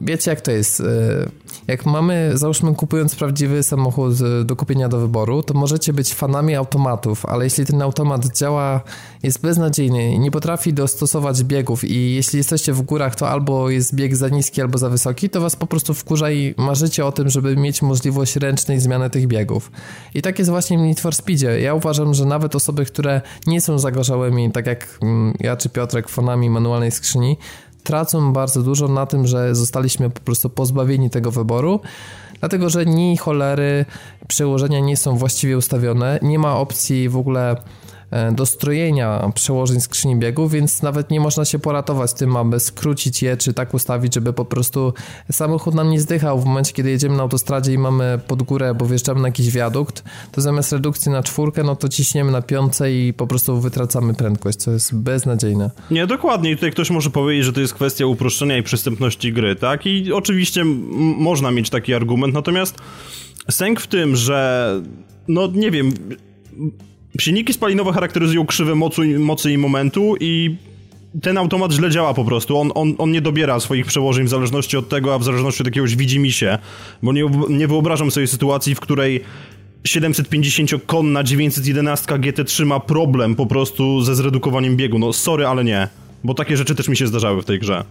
wiecie 0.00 0.30
jak 0.30 0.40
to 0.40 0.50
jest. 0.50 0.80
E, 0.80 0.84
jak 1.66 1.86
mamy, 1.86 2.30
załóżmy, 2.34 2.74
kupując 2.74 3.14
prawdziwy 3.14 3.62
samochód 3.62 4.14
do 4.44 4.56
kupienia 4.56 4.88
do 4.88 4.98
wyboru, 4.98 5.42
to 5.42 5.54
możecie 5.54 5.92
być 5.92 6.14
fanami 6.14 6.54
automatów, 6.54 7.26
ale 7.26 7.44
jeśli 7.44 7.66
ten 7.66 7.82
automat 7.82 8.38
działa, 8.38 8.80
jest 9.22 9.40
beznadziejny 9.40 10.12
i 10.12 10.18
nie 10.18 10.30
potrafi 10.30 10.72
dostosować 10.72 11.42
biegów 11.42 11.84
i 11.84 12.14
jeśli 12.14 12.36
jesteście 12.36 12.72
w 12.72 12.82
górach, 12.82 13.16
to 13.16 13.28
albo 13.28 13.70
jest 13.70 13.94
bieg 13.94 14.16
za 14.16 14.28
niski, 14.28 14.60
albo 14.60 14.78
za 14.78 14.88
wysoki, 14.88 15.30
to 15.30 15.40
was 15.40 15.56
po 15.56 15.66
prostu 15.66 15.94
wkurza 15.94 16.30
i 16.30 16.54
marzycie 16.56 17.06
o 17.06 17.12
tym, 17.12 17.28
żeby 17.28 17.56
mieć 17.56 17.82
możliwość 17.82 18.36
ręcznej 18.36 18.80
zmiany 18.80 19.10
tych 19.10 19.26
biegów. 19.26 19.70
I 20.14 20.22
tak 20.22 20.38
jest 20.38 20.50
właśnie 20.50 20.78
w 20.78 20.80
Need 20.80 21.00
for 21.00 21.14
Speedzie. 21.14 21.60
Ja 21.60 21.74
uważam, 21.74 22.14
że 22.14 22.24
nawet 22.24 22.54
osoby, 22.54 22.84
które 22.84 23.20
nie 23.46 23.60
są 23.60 23.78
zagorzałymi, 23.78 24.52
tak 24.52 24.66
jak 24.66 24.98
mm, 25.02 25.34
ja 25.40 25.56
czy 25.56 25.68
Piotrek, 25.68 26.08
fanami 26.08 26.50
manualnej 26.50 26.90
skrzyni, 26.90 27.36
tracą 27.84 28.32
bardzo 28.32 28.62
dużo 28.62 28.88
na 28.88 29.06
tym, 29.06 29.26
że 29.26 29.54
zostaliśmy 29.54 30.10
po 30.10 30.20
prostu 30.20 30.50
pozbawieni 30.50 31.10
tego 31.10 31.30
wyboru, 31.30 31.80
dlatego 32.40 32.70
że 32.70 32.86
ni 32.86 33.16
cholery 33.16 33.84
przełożenia 34.28 34.80
nie 34.80 34.96
są 34.96 35.16
właściwie 35.16 35.58
ustawione, 35.58 36.18
nie 36.22 36.38
ma 36.38 36.56
opcji 36.56 37.08
w 37.08 37.16
ogóle 37.16 37.56
E, 38.14 38.32
do 38.32 38.46
strojenia 38.46 39.30
przełożeń 39.34 39.80
skrzyni 39.80 40.16
biegów, 40.16 40.52
więc 40.52 40.82
nawet 40.82 41.10
nie 41.10 41.20
można 41.20 41.44
się 41.44 41.58
poratować 41.58 42.12
tym, 42.12 42.36
aby 42.36 42.60
skrócić 42.60 43.22
je, 43.22 43.36
czy 43.36 43.54
tak 43.54 43.74
ustawić, 43.74 44.14
żeby 44.14 44.32
po 44.32 44.44
prostu 44.44 44.92
samochód 45.32 45.74
nam 45.74 45.90
nie 45.90 46.00
zdychał 46.00 46.40
w 46.40 46.44
momencie, 46.44 46.72
kiedy 46.72 46.90
jedziemy 46.90 47.16
na 47.16 47.22
autostradzie 47.22 47.72
i 47.72 47.78
mamy 47.78 48.20
pod 48.26 48.42
górę, 48.42 48.74
bo 48.74 48.86
wjeżdżamy 48.86 49.20
na 49.20 49.28
jakiś 49.28 49.50
wiadukt, 49.50 50.04
to 50.32 50.40
zamiast 50.40 50.72
redukcji 50.72 51.12
na 51.12 51.22
czwórkę, 51.22 51.62
no 51.62 51.76
to 51.76 51.88
ciśniemy 51.88 52.32
na 52.32 52.42
piątce 52.42 52.92
i 52.92 53.12
po 53.12 53.26
prostu 53.26 53.60
wytracamy 53.60 54.14
prędkość, 54.14 54.58
co 54.58 54.70
jest 54.70 54.96
beznadziejne. 54.96 55.70
Nie, 55.90 56.06
dokładnie. 56.06 56.50
I 56.50 56.54
tutaj 56.54 56.72
ktoś 56.72 56.90
może 56.90 57.10
powiedzieć, 57.10 57.44
że 57.44 57.52
to 57.52 57.60
jest 57.60 57.74
kwestia 57.74 58.06
uproszczenia 58.06 58.58
i 58.58 58.62
przystępności 58.62 59.32
gry, 59.32 59.56
tak? 59.56 59.86
I 59.86 60.12
oczywiście 60.12 60.64
można 61.18 61.50
mieć 61.50 61.70
taki 61.70 61.94
argument, 61.94 62.34
natomiast 62.34 62.76
sęk 63.50 63.80
w 63.80 63.86
tym, 63.86 64.16
że 64.16 64.70
no 65.28 65.46
nie 65.46 65.70
wiem 65.70 65.92
Silniki 67.20 67.52
spalinowe 67.52 67.92
charakteryzują 67.92 68.46
krzywe 68.46 68.74
mocy, 68.74 69.18
mocy 69.18 69.52
i 69.52 69.58
momentu 69.58 70.14
i 70.20 70.56
ten 71.22 71.38
automat 71.38 71.72
źle 71.72 71.90
działa 71.90 72.14
po 72.14 72.24
prostu. 72.24 72.58
On, 72.58 72.70
on, 72.74 72.94
on 72.98 73.10
nie 73.10 73.20
dobiera 73.20 73.60
swoich 73.60 73.86
przełożeń 73.86 74.26
w 74.26 74.28
zależności 74.28 74.76
od 74.76 74.88
tego, 74.88 75.14
a 75.14 75.18
w 75.18 75.24
zależności 75.24 75.62
od 75.62 75.66
jakiegoś 75.66 75.96
widzimisię. 75.96 76.58
Bo 77.02 77.12
nie, 77.12 77.24
nie 77.48 77.68
wyobrażam 77.68 78.10
sobie 78.10 78.26
sytuacji, 78.26 78.74
w 78.74 78.80
której 78.80 79.20
750-konna 79.88 81.24
911 81.24 82.14
GT3 82.14 82.66
ma 82.66 82.80
problem 82.80 83.34
po 83.34 83.46
prostu 83.46 84.00
ze 84.00 84.14
zredukowaniem 84.14 84.76
biegu. 84.76 84.98
No 84.98 85.12
sorry, 85.12 85.46
ale 85.46 85.64
nie. 85.64 85.88
Bo 86.24 86.34
takie 86.34 86.56
rzeczy 86.56 86.74
też 86.74 86.88
mi 86.88 86.96
się 86.96 87.06
zdarzały 87.06 87.42
w 87.42 87.44
tej 87.44 87.58
grze. 87.58 87.84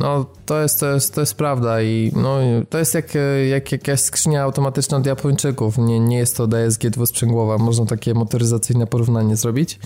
No, 0.00 0.26
to 0.46 0.62
jest, 0.62 0.80
to 0.80 0.92
jest, 0.92 1.14
to 1.14 1.20
jest 1.20 1.34
prawda 1.34 1.82
i 1.82 2.12
no, 2.16 2.38
to 2.70 2.78
jest 2.78 2.94
jak, 2.94 3.14
jak 3.50 3.72
jakaś 3.72 4.00
skrzynia 4.00 4.42
automatyczna 4.42 4.96
od 4.96 5.06
Japończyków. 5.06 5.78
Nie, 5.78 6.00
nie 6.00 6.18
jest 6.18 6.36
to 6.36 6.46
DSG 6.46 6.90
dwusprzęgłowa. 6.90 7.58
Można 7.58 7.86
takie 7.86 8.14
motoryzacyjne 8.14 8.86
porównanie 8.86 9.36
zrobić. 9.36 9.78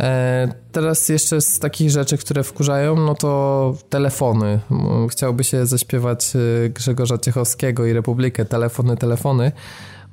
E, 0.00 0.48
teraz 0.72 1.08
jeszcze 1.08 1.40
z 1.40 1.58
takich 1.58 1.90
rzeczy, 1.90 2.18
które 2.18 2.42
wkurzają, 2.44 2.96
no 2.96 3.14
to 3.14 3.74
telefony. 3.88 4.60
Chciałby 5.10 5.44
się 5.44 5.66
zaśpiewać 5.66 6.32
e, 6.36 6.68
Grzegorza 6.68 7.18
Ciechowskiego 7.18 7.86
i 7.86 7.92
Republikę. 7.92 8.44
Telefony, 8.44 8.96
telefony 8.96 9.52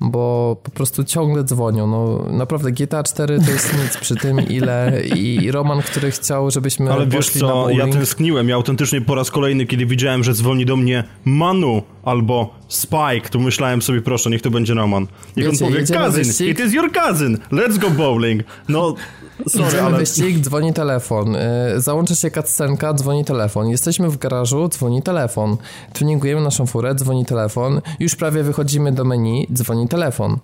bo 0.02 0.56
po 0.64 0.72
prostu 0.72 1.04
ciągle 1.04 1.44
dzwonią. 1.44 1.88
No, 1.88 2.26
naprawdę 2.32 2.72
GTA 2.72 3.04
4 3.04 3.40
to 3.40 3.52
jest 3.52 3.74
nic 3.84 3.98
przy 3.98 4.16
tym, 4.16 4.40
ile 4.50 5.02
i 5.16 5.52
Roman, 5.52 5.82
który 5.82 6.12
chciał, 6.12 6.52
żebyśmy 6.52 6.92
Ale 6.92 7.08
wiesz 7.08 7.30
co, 7.30 7.70
ja 7.70 7.88
tęskniłem. 7.88 8.50
Ja 8.50 8.56
autentycznie 8.56 9.02
po 9.02 9.16
raz 9.16 9.32
kolejny, 9.32 9.66
kiedy 9.66 9.86
widziałem, 9.86 10.24
że 10.24 10.34
dzwoni 10.34 10.66
do 10.66 10.76
mnie 10.76 11.04
Manu 11.26 11.82
albo 12.06 12.54
Spike, 12.68 13.30
to 13.32 13.40
myślałem 13.40 13.82
sobie, 13.82 14.02
proszę, 14.02 14.30
niech 14.30 14.42
to 14.42 14.50
będzie 14.50 14.74
Roman. 14.74 15.08
Niech 15.38 15.52
Wiecie, 15.52 15.66
on 15.66 15.72
powie, 15.72 15.86
cousin, 15.86 16.50
it 16.50 16.60
is 16.60 16.74
your 16.74 16.92
cousin, 16.92 17.38
let's 17.52 17.78
go 17.78 17.90
bowling. 17.90 18.44
No, 18.70 18.96
Sorry, 19.48 19.68
Idziemy 19.68 19.84
ale... 19.84 19.98
wyścig, 19.98 20.40
dzwoni 20.40 20.74
telefon. 20.74 21.34
Yy, 21.34 21.82
załącza 21.82 22.16
się 22.16 22.32
cutscenka, 22.32 22.94
dzwoni 22.94 23.26
telefon. 23.26 23.70
Jesteśmy 23.70 24.10
w 24.10 24.18
garażu, 24.18 24.68
dzwoni 24.70 25.02
telefon. 25.02 25.58
Tuningujemy 25.94 26.42
naszą 26.42 26.66
furę, 26.66 26.96
dzwoni 26.96 27.26
telefon. 27.26 27.82
Już 28.00 28.16
prawie 28.16 28.44
wychodzimy 28.44 28.92
do 28.92 29.04
menu, 29.04 29.48
dzwoni 29.54 29.88
telefon. 29.88 30.40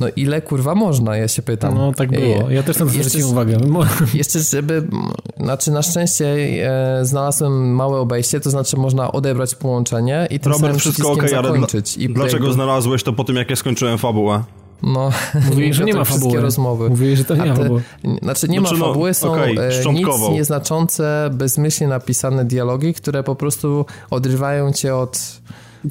No 0.00 0.06
ile 0.16 0.42
kurwa 0.42 0.74
można, 0.74 1.16
ja 1.16 1.28
się 1.28 1.42
pytam. 1.42 1.74
No 1.74 1.92
tak 1.92 2.10
było, 2.10 2.50
ja 2.50 2.62
też 2.62 2.76
to 2.76 2.86
zwróciłem 2.86 3.30
uwagę. 3.30 3.58
Jeszcze 4.14 4.40
żeby, 4.40 4.88
znaczy 5.40 5.70
na 5.70 5.82
szczęście 5.82 6.26
e, 6.26 7.04
znalazłem 7.04 7.74
małe 7.74 7.98
obejście, 7.98 8.40
to 8.40 8.50
znaczy 8.50 8.76
można 8.76 9.12
odebrać 9.12 9.54
połączenie 9.54 10.28
i 10.30 10.40
tym 10.40 10.52
Robert, 10.52 10.78
wszystko 10.78 11.12
ok, 11.12 11.24
ale 11.36 11.58
dla, 11.58 11.66
dlaczego 12.08 12.52
znalazłeś 12.52 13.02
to 13.02 13.12
po 13.12 13.24
tym, 13.24 13.36
jak 13.36 13.50
ja 13.50 13.56
skończyłem 13.56 13.98
fabułę? 13.98 14.42
No, 14.82 15.10
Mówili, 15.48 15.74
że 15.74 15.84
nie 15.84 15.94
ma 15.94 16.04
fabuły. 16.04 16.40
rozmowy. 16.40 16.88
Mówili, 16.88 17.16
że 17.16 17.24
to 17.24 17.36
nie 17.36 17.46
ma 17.46 17.56
fabuły. 17.56 17.82
Znaczy 18.22 18.48
nie 18.48 18.60
znaczy, 18.60 18.74
ma 18.74 18.80
no, 18.80 18.86
fabuły, 18.86 19.14
są 19.14 19.32
okay, 19.32 19.54
nic 19.92 20.08
nieznaczące, 20.30 21.30
bezmyślnie 21.32 21.88
napisane 21.88 22.44
dialogi, 22.44 22.94
które 22.94 23.22
po 23.22 23.34
prostu 23.34 23.86
odrywają 24.10 24.72
cię 24.72 24.96
od 24.96 25.40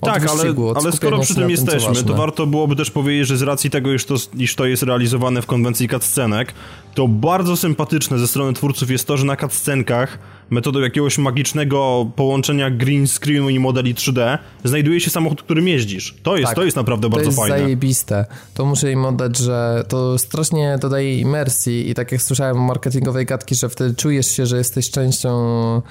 tak, 0.01 0.29
ale, 0.29 0.53
ale 0.75 0.91
skoro 0.91 1.19
przy 1.19 1.35
tym 1.35 1.49
jesteśmy, 1.49 1.95
tym, 1.95 2.05
to 2.05 2.13
warto 2.13 2.47
byłoby 2.47 2.75
też 2.75 2.91
powiedzieć, 2.91 3.27
że 3.27 3.37
z 3.37 3.41
racji 3.41 3.69
tego, 3.69 3.93
iż 3.93 4.05
to, 4.05 4.15
iż 4.37 4.55
to 4.55 4.65
jest 4.65 4.83
realizowane 4.83 5.41
w 5.41 5.45
konwencji 5.45 5.89
cutscenek, 5.89 6.53
to 6.97 7.07
bardzo 7.07 7.57
sympatyczne 7.57 8.19
ze 8.19 8.27
strony 8.27 8.53
twórców 8.53 8.91
jest 8.91 9.07
to, 9.07 9.17
że 9.17 9.25
na 9.25 9.35
cutscenkach 9.35 10.19
metodą 10.49 10.79
jakiegoś 10.79 11.17
magicznego 11.17 12.11
połączenia 12.15 12.71
green 12.71 13.07
screenu 13.07 13.49
i 13.49 13.59
modeli 13.59 13.95
3D 13.95 14.37
znajduje 14.63 14.99
się 14.99 15.09
samochód, 15.09 15.41
którym 15.41 15.67
jeździsz. 15.67 16.15
To 16.23 16.37
jest, 16.37 16.47
tak, 16.47 16.55
to 16.55 16.63
jest 16.63 16.77
naprawdę 16.77 17.09
bardzo 17.09 17.31
fajne. 17.31 17.47
To 17.47 17.55
jest 17.55 17.63
zajebiste. 17.63 18.25
To 18.53 18.65
muszę 18.65 18.91
im 18.91 19.05
oddać, 19.05 19.37
że 19.37 19.83
to 19.87 20.17
strasznie 20.17 20.77
dodaje 20.81 21.19
imersji 21.19 21.89
i 21.89 21.93
tak 21.93 22.11
jak 22.11 22.21
słyszałem 22.21 22.65
marketingowej 22.65 23.25
gadki, 23.25 23.55
że 23.55 23.69
wtedy 23.69 23.95
czujesz 23.95 24.27
się, 24.27 24.45
że 24.45 24.57
jesteś 24.57 24.89
częścią 24.89 25.81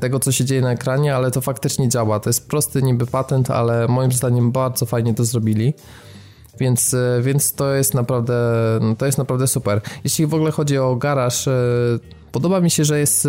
tego, 0.00 0.20
co 0.20 0.32
się 0.32 0.44
dzieje 0.44 0.60
na 0.60 0.72
ekranie, 0.72 1.16
ale 1.16 1.30
to 1.30 1.40
faktycznie 1.40 1.88
działa. 1.88 2.20
To 2.20 2.28
jest 2.28 2.48
prosty 2.48 2.82
niby 2.82 3.06
patent, 3.06 3.50
ale 3.50 3.88
moim 3.88 4.12
zdaniem 4.12 4.52
bardzo 4.52 4.86
fajnie 4.86 5.14
to 5.14 5.24
zrobili. 5.24 5.74
Więc, 6.58 6.96
więc 7.22 7.52
to 7.52 7.74
jest 7.74 7.94
naprawdę 7.94 8.34
to 8.98 9.06
jest 9.06 9.18
naprawdę 9.18 9.46
super. 9.46 9.80
Jeśli 10.04 10.26
w 10.26 10.34
ogóle 10.34 10.50
chodzi 10.50 10.78
o 10.78 10.96
garaż, 10.96 11.48
Podoba 12.32 12.60
mi 12.60 12.70
się, 12.70 12.84
że 12.84 13.00
jest 13.00 13.26
e, 13.26 13.28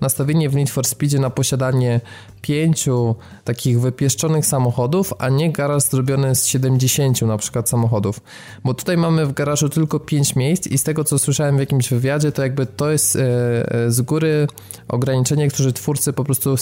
nastawienie 0.00 0.48
w 0.48 0.54
Need 0.54 0.70
for 0.70 0.86
Speedzie 0.86 1.18
na 1.18 1.30
posiadanie 1.30 2.00
pięciu 2.42 3.14
takich 3.44 3.80
wypieszczonych 3.80 4.46
samochodów, 4.46 5.12
a 5.18 5.28
nie 5.28 5.52
garaż 5.52 5.82
zrobiony 5.82 6.34
z 6.34 6.46
70 6.46 7.22
na 7.22 7.38
przykład 7.38 7.68
samochodów. 7.68 8.20
Bo 8.64 8.74
tutaj 8.74 8.96
mamy 8.96 9.26
w 9.26 9.32
garażu 9.32 9.68
tylko 9.68 10.00
5 10.00 10.36
miejsc 10.36 10.66
i 10.66 10.78
z 10.78 10.82
tego 10.82 11.04
co 11.04 11.18
słyszałem 11.18 11.56
w 11.56 11.60
jakimś 11.60 11.88
wywiadzie, 11.88 12.32
to 12.32 12.42
jakby 12.42 12.66
to 12.66 12.90
jest 12.90 13.16
e, 13.16 13.20
e, 13.20 13.90
z 13.90 14.00
góry 14.00 14.46
ograniczenie, 14.88 15.48
które 15.48 15.72
twórcy 15.72 16.12
po 16.12 16.24
prostu 16.24 16.56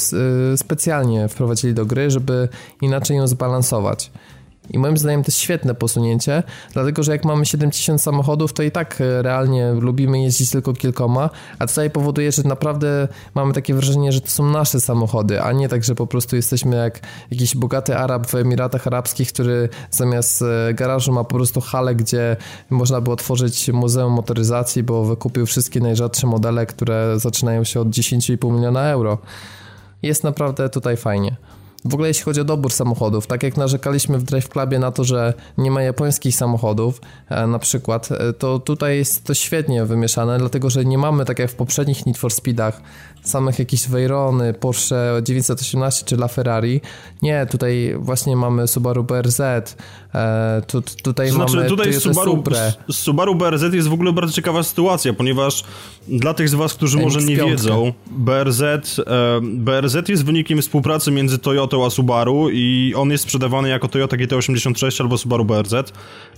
specjalnie 0.56 1.28
wprowadzili 1.28 1.74
do 1.74 1.86
gry, 1.86 2.10
żeby 2.10 2.48
inaczej 2.82 3.16
ją 3.16 3.26
zbalansować. 3.26 4.10
I 4.70 4.78
moim 4.78 4.98
zdaniem 4.98 5.22
to 5.22 5.28
jest 5.28 5.38
świetne 5.38 5.74
posunięcie, 5.74 6.42
dlatego 6.72 7.02
że 7.02 7.12
jak 7.12 7.24
mamy 7.24 7.46
70 7.46 8.02
samochodów, 8.02 8.52
to 8.52 8.62
i 8.62 8.70
tak 8.70 9.00
e, 9.00 9.22
realnie 9.22 9.72
lubimy 9.72 10.22
jeździć 10.22 10.50
tylko 10.50 10.72
kilkoma, 10.72 11.30
a 11.58 11.66
tutaj 11.66 11.90
powoduje, 11.90 12.32
że 12.32 12.42
naprawdę 12.42 13.08
mamy 13.34 13.52
takie 13.52 13.74
wrażenie, 13.74 14.12
że 14.12 14.20
to 14.20 14.28
są 14.28 14.50
nasze 14.50 14.80
samochody, 14.80 15.42
a 15.42 15.52
nie 15.52 15.68
tak, 15.68 15.84
że 15.84 15.94
po 15.94 16.06
prostu 16.06 16.36
jesteśmy 16.36 16.76
jak 16.76 17.00
jakiś 17.30 17.56
bogaty 17.56 17.96
Arab 17.96 18.26
w 18.26 18.34
Emiratach 18.34 18.86
Arabskich, 18.86 19.32
który 19.32 19.68
zamiast 19.90 20.42
e, 20.42 20.74
garażu 20.74 21.12
ma 21.12 21.24
po 21.24 21.34
prostu 21.34 21.60
halę, 21.60 21.94
gdzie 21.94 22.36
można 22.70 23.00
by 23.00 23.10
otworzyć 23.10 23.68
muzeum 23.68 24.12
motoryzacji, 24.12 24.82
bo 24.82 25.04
wykupił 25.04 25.46
wszystkie 25.46 25.80
najrzadsze 25.80 26.26
modele, 26.26 26.66
które 26.66 27.18
zaczynają 27.18 27.64
się 27.64 27.80
od 27.80 27.88
10,5 27.88 28.52
miliona 28.52 28.90
euro. 28.90 29.18
Jest 30.02 30.24
naprawdę 30.24 30.68
tutaj 30.68 30.96
fajnie. 30.96 31.36
W 31.84 31.94
ogóle 31.94 32.08
jeśli 32.08 32.24
chodzi 32.24 32.40
o 32.40 32.44
dobór 32.44 32.72
samochodów, 32.72 33.26
tak 33.26 33.42
jak 33.42 33.56
narzekaliśmy 33.56 34.18
w 34.18 34.22
Drive 34.22 34.48
Clubie 34.48 34.78
na 34.78 34.92
to, 34.92 35.04
że 35.04 35.34
nie 35.58 35.70
ma 35.70 35.82
japońskich 35.82 36.36
samochodów, 36.36 37.00
e, 37.28 37.46
na 37.46 37.58
przykład, 37.58 38.12
e, 38.12 38.32
to 38.32 38.58
tutaj 38.58 38.96
jest 38.96 39.24
to 39.24 39.34
świetnie 39.34 39.84
wymieszane, 39.84 40.38
dlatego 40.38 40.70
że 40.70 40.84
nie 40.84 40.98
mamy, 40.98 41.24
tak 41.24 41.38
jak 41.38 41.50
w 41.50 41.54
poprzednich 41.54 42.06
Need 42.06 42.18
for 42.18 42.32
Speedach, 42.32 42.82
samych 43.22 43.58
jakieś 43.58 43.88
Veyrony, 43.88 44.54
Porsche 44.54 45.20
918 45.22 46.04
czy 46.04 46.16
LaFerrari. 46.16 46.80
Nie, 47.22 47.46
tutaj 47.50 47.94
właśnie 47.98 48.36
mamy 48.36 48.68
Subaru 48.68 49.04
BRZ, 49.04 49.40
e, 50.14 50.62
tu, 50.66 50.82
tutaj 50.82 51.30
znaczy, 51.30 51.56
mamy 51.56 51.68
tutaj 51.68 51.92
Subaru, 51.92 52.36
Supre. 52.36 52.72
Subaru 52.90 53.34
BRZ 53.34 53.74
jest 53.74 53.88
w 53.88 53.92
ogóle 53.92 54.12
bardzo 54.12 54.32
ciekawa 54.32 54.62
sytuacja, 54.62 55.12
ponieważ 55.12 55.64
dla 56.08 56.34
tych 56.34 56.48
z 56.48 56.54
was, 56.54 56.74
którzy 56.74 56.98
może 56.98 57.20
nie 57.20 57.36
wiedzą, 57.36 57.92
BRZ, 58.06 58.62
e, 58.62 59.04
BRZ 59.42 60.08
jest 60.08 60.24
wynikiem 60.24 60.62
współpracy 60.62 61.10
między 61.10 61.38
Toyotą 61.38 61.86
a 61.86 61.90
Subaru 61.90 62.50
i 62.52 62.94
on 62.96 63.10
jest 63.10 63.24
sprzedawany 63.24 63.68
jako 63.68 63.88
Toyota 63.88 64.16
GT86 64.16 65.00
albo 65.00 65.18
Subaru 65.18 65.44
BRZ, 65.44 65.74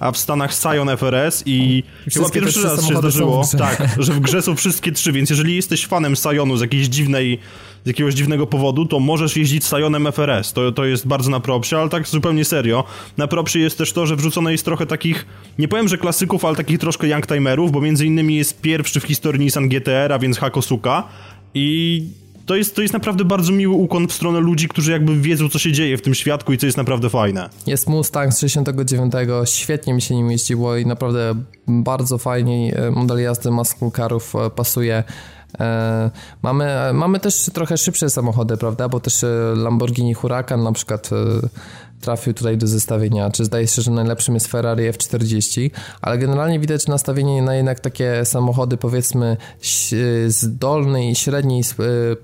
a 0.00 0.12
w 0.12 0.18
Stanach 0.18 0.54
Scion 0.54 0.96
FRS 0.96 1.42
i, 1.46 1.84
I 2.06 2.10
chyba 2.10 2.30
pierwszy 2.30 2.62
raz 2.62 2.86
się 2.88 2.96
zdarzyło, 2.96 3.44
tak, 3.58 3.88
że 3.98 4.12
w 4.12 4.20
grze 4.20 4.42
są 4.42 4.56
wszystkie 4.56 4.92
trzy, 4.92 5.12
więc 5.12 5.30
jeżeli 5.30 5.56
jesteś 5.56 5.86
fanem 5.86 6.16
Scionu 6.16 6.56
z 6.56 6.60
jakiejś 6.60 6.79
dziwnej, 6.88 7.38
z 7.84 7.86
jakiegoś 7.86 8.14
dziwnego 8.14 8.46
powodu, 8.46 8.86
to 8.86 9.00
możesz 9.00 9.36
jeździć 9.36 9.64
Sionem 9.64 10.12
FRS. 10.12 10.52
To, 10.52 10.72
to 10.72 10.84
jest 10.84 11.06
bardzo 11.06 11.30
na 11.30 11.40
propsie, 11.40 11.76
ale 11.76 11.88
tak 11.88 12.08
zupełnie 12.08 12.44
serio. 12.44 12.84
Na 13.16 13.26
propsie 13.26 13.58
jest 13.58 13.78
też 13.78 13.92
to, 13.92 14.06
że 14.06 14.16
wrzucone 14.16 14.52
jest 14.52 14.64
trochę 14.64 14.86
takich, 14.86 15.26
nie 15.58 15.68
powiem, 15.68 15.88
że 15.88 15.98
klasyków, 15.98 16.44
ale 16.44 16.56
takich 16.56 16.78
troszkę 16.78 17.08
youngtimerów, 17.08 17.72
bo 17.72 17.80
między 17.80 18.06
innymi 18.06 18.36
jest 18.36 18.60
pierwszy 18.60 19.00
w 19.00 19.04
historii 19.04 19.40
Nissan 19.40 19.68
GTR, 19.68 20.12
a 20.12 20.18
więc 20.18 20.38
Hakosuka 20.38 21.08
i 21.54 22.04
to 22.50 22.56
jest, 22.56 22.76
to 22.76 22.82
jest 22.82 22.94
naprawdę 22.94 23.24
bardzo 23.24 23.52
miły 23.52 23.74
ukłon 23.74 24.08
w 24.08 24.12
stronę 24.12 24.40
ludzi, 24.40 24.68
którzy 24.68 24.92
jakby 24.92 25.20
wiedzą, 25.20 25.48
co 25.48 25.58
się 25.58 25.72
dzieje 25.72 25.98
w 25.98 26.02
tym 26.02 26.14
świadku 26.14 26.52
i 26.52 26.58
co 26.58 26.66
jest 26.66 26.78
naprawdę 26.78 27.10
fajne. 27.10 27.48
Jest 27.66 27.88
Mustang 27.88 28.32
z 28.32 28.40
69, 28.40 29.12
świetnie 29.44 29.94
mi 29.94 30.02
się 30.02 30.14
nim 30.14 30.30
jeździło 30.30 30.76
i 30.76 30.86
naprawdę 30.86 31.34
bardzo 31.68 32.18
fajnie 32.18 32.76
e, 32.76 32.90
model 32.90 33.18
jazdy 33.18 33.50
muscle 33.50 33.90
carów 33.96 34.34
e, 34.34 34.50
pasuje 34.50 35.04
mamy, 36.42 36.66
mamy 36.94 37.20
też 37.20 37.50
trochę 37.54 37.76
szybsze 37.76 38.10
samochody, 38.10 38.56
prawda? 38.56 38.88
Bo 38.88 39.00
też 39.00 39.24
e, 39.24 39.26
Lamborghini 39.56 40.14
Huracan 40.14 40.62
na 40.62 40.72
przykład 40.72 41.10
e, 41.12 41.16
trafił 42.00 42.34
tutaj 42.34 42.58
do 42.58 42.66
zestawienia, 42.66 43.30
czy 43.30 43.44
zdaje 43.44 43.66
się, 43.66 43.82
że 43.82 43.90
najlepszym 43.90 44.34
jest 44.34 44.46
Ferrari 44.46 44.90
F40, 44.90 45.70
ale 46.02 46.18
generalnie 46.18 46.60
widać 46.60 46.86
nastawienie 46.86 47.42
na 47.42 47.54
jednak 47.54 47.80
takie 47.80 48.24
samochody 48.24 48.76
powiedzmy 48.76 49.36
z 50.26 50.58
dolnej 50.58 51.10
i 51.10 51.14
średniej 51.14 51.62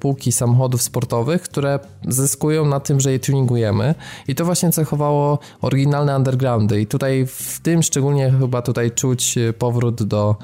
półki 0.01 0.33
samochodów 0.33 0.83
sportowych, 0.83 1.43
które 1.43 1.79
zyskują 2.09 2.67
na 2.67 2.81
tym, 2.81 3.01
że 3.01 3.13
je 3.13 3.19
tuningujemy 3.19 3.95
i 4.29 4.35
to 4.35 4.45
właśnie 4.45 4.73
cechowało 4.73 5.39
oryginalne 5.63 6.17
undergroundy 6.17 6.81
i 6.81 6.87
tutaj 6.87 7.27
w 7.27 7.61
tym 7.63 7.83
szczególnie 7.83 8.33
chyba 8.41 8.63
tutaj 8.63 8.91
czuć 8.91 9.35
powrót 9.59 10.03
do, 10.03 10.37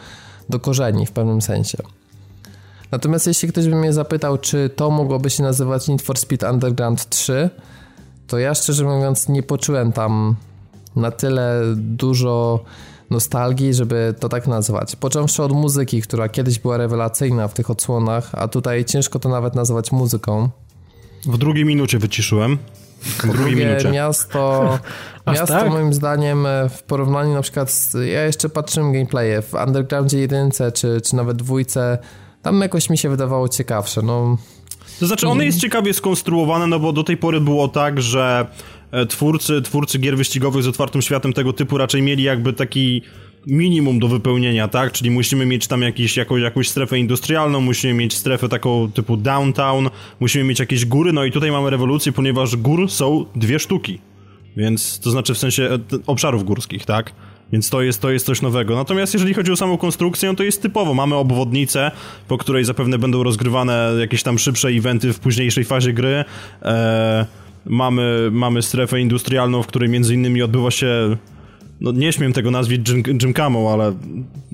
do 0.48 0.60
korzeni 0.60 1.06
w 1.06 1.12
pewnym 1.12 1.42
sensie. 1.42 2.01
Natomiast 2.92 3.26
jeśli 3.26 3.48
ktoś 3.48 3.68
by 3.68 3.76
mnie 3.76 3.92
zapytał, 3.92 4.38
czy 4.38 4.70
to 4.76 4.90
mogłoby 4.90 5.30
się 5.30 5.42
nazywać 5.42 5.88
Need 5.88 6.02
for 6.02 6.18
Speed 6.18 6.50
Underground 6.50 7.08
3, 7.08 7.50
to 8.26 8.38
ja 8.38 8.54
szczerze 8.54 8.84
mówiąc 8.84 9.28
nie 9.28 9.42
poczułem 9.42 9.92
tam 9.92 10.36
na 10.96 11.10
tyle 11.10 11.62
dużo 11.76 12.64
nostalgii, 13.10 13.74
żeby 13.74 14.14
to 14.20 14.28
tak 14.28 14.46
nazwać. 14.46 14.96
Począwszy 14.96 15.42
od 15.42 15.52
muzyki, 15.52 16.02
która 16.02 16.28
kiedyś 16.28 16.58
była 16.58 16.76
rewelacyjna 16.76 17.48
w 17.48 17.54
tych 17.54 17.70
odsłonach, 17.70 18.30
a 18.32 18.48
tutaj 18.48 18.84
ciężko 18.84 19.18
to 19.18 19.28
nawet 19.28 19.54
nazwać 19.54 19.92
muzyką. 19.92 20.48
W 21.26 21.38
drugiej 21.38 21.64
minucie 21.64 21.98
wyciszyłem. 21.98 22.58
W 23.02 23.32
drugiej 23.32 23.56
minucie. 23.56 23.90
miasto, 23.90 24.78
miasto 25.26 25.46
tak? 25.46 25.70
moim 25.70 25.94
zdaniem 25.94 26.46
w 26.70 26.82
porównaniu 26.82 27.34
na 27.34 27.42
przykład 27.42 27.70
z, 27.70 27.94
ja 27.94 28.24
jeszcze 28.24 28.48
patrzyłem 28.48 28.92
gameplaye 28.92 29.42
w 29.42 29.54
Undergroundzie 29.66 30.18
1 30.18 30.50
czy, 30.74 31.00
czy 31.00 31.16
nawet 31.16 31.36
dwójce 31.36 31.98
tam 32.42 32.60
jakoś 32.60 32.90
mi 32.90 32.98
się 32.98 33.08
wydawało 33.08 33.48
ciekawsze, 33.48 34.02
no... 34.02 34.38
To 35.00 35.06
znaczy, 35.06 35.28
one 35.28 35.44
jest 35.44 35.60
ciekawie 35.60 35.94
skonstruowane, 35.94 36.66
no 36.66 36.78
bo 36.78 36.92
do 36.92 37.04
tej 37.04 37.16
pory 37.16 37.40
było 37.40 37.68
tak, 37.68 38.02
że 38.02 38.46
e, 38.90 39.06
twórcy, 39.06 39.62
twórcy 39.62 39.98
gier 39.98 40.16
wyścigowych 40.16 40.62
z 40.62 40.66
otwartym 40.66 41.02
światem 41.02 41.32
tego 41.32 41.52
typu 41.52 41.78
raczej 41.78 42.02
mieli 42.02 42.22
jakby 42.22 42.52
taki 42.52 43.02
minimum 43.46 43.98
do 43.98 44.08
wypełnienia, 44.08 44.68
tak? 44.68 44.92
Czyli 44.92 45.10
musimy 45.10 45.46
mieć 45.46 45.66
tam 45.66 45.82
jakiś, 45.82 46.16
jakąś, 46.16 46.42
jakąś 46.42 46.68
strefę 46.68 46.98
industrialną, 46.98 47.60
musimy 47.60 47.94
mieć 47.94 48.14
strefę 48.16 48.48
taką 48.48 48.92
typu 48.92 49.16
downtown, 49.16 49.90
musimy 50.20 50.44
mieć 50.44 50.60
jakieś 50.60 50.86
góry, 50.86 51.12
no 51.12 51.24
i 51.24 51.32
tutaj 51.32 51.50
mamy 51.50 51.70
rewolucję, 51.70 52.12
ponieważ 52.12 52.56
gór 52.56 52.90
są 52.90 53.26
dwie 53.36 53.58
sztuki. 53.58 53.98
Więc 54.56 54.98
to 54.98 55.10
znaczy 55.10 55.34
w 55.34 55.38
sensie 55.38 55.62
e, 55.62 55.78
obszarów 56.06 56.44
górskich, 56.44 56.84
tak? 56.84 57.12
Więc 57.52 57.70
to 57.70 57.82
jest, 57.82 58.00
to 58.00 58.10
jest 58.10 58.26
coś 58.26 58.42
nowego. 58.42 58.74
Natomiast 58.74 59.14
jeżeli 59.14 59.34
chodzi 59.34 59.52
o 59.52 59.56
samą 59.56 59.78
konstrukcję, 59.78 60.36
to 60.36 60.42
jest 60.42 60.62
typowo. 60.62 60.94
Mamy 60.94 61.14
obwodnicę, 61.14 61.90
po 62.28 62.38
której 62.38 62.64
zapewne 62.64 62.98
będą 62.98 63.22
rozgrywane 63.22 63.92
jakieś 64.00 64.22
tam 64.22 64.38
szybsze 64.38 64.68
eventy 64.68 65.12
w 65.12 65.20
późniejszej 65.20 65.64
fazie 65.64 65.92
gry. 65.92 66.24
E, 66.62 67.26
mamy, 67.66 68.28
mamy 68.32 68.62
strefę 68.62 69.00
industrialną, 69.00 69.62
w 69.62 69.66
której 69.66 69.88
między 69.88 70.14
innymi 70.14 70.42
odbywa 70.42 70.70
się 70.70 71.16
no 71.80 71.92
nie 71.92 72.12
śmiem 72.12 72.32
tego 72.32 72.50
nazwać 72.50 72.80
Jim, 72.88 73.66
ale 73.72 73.92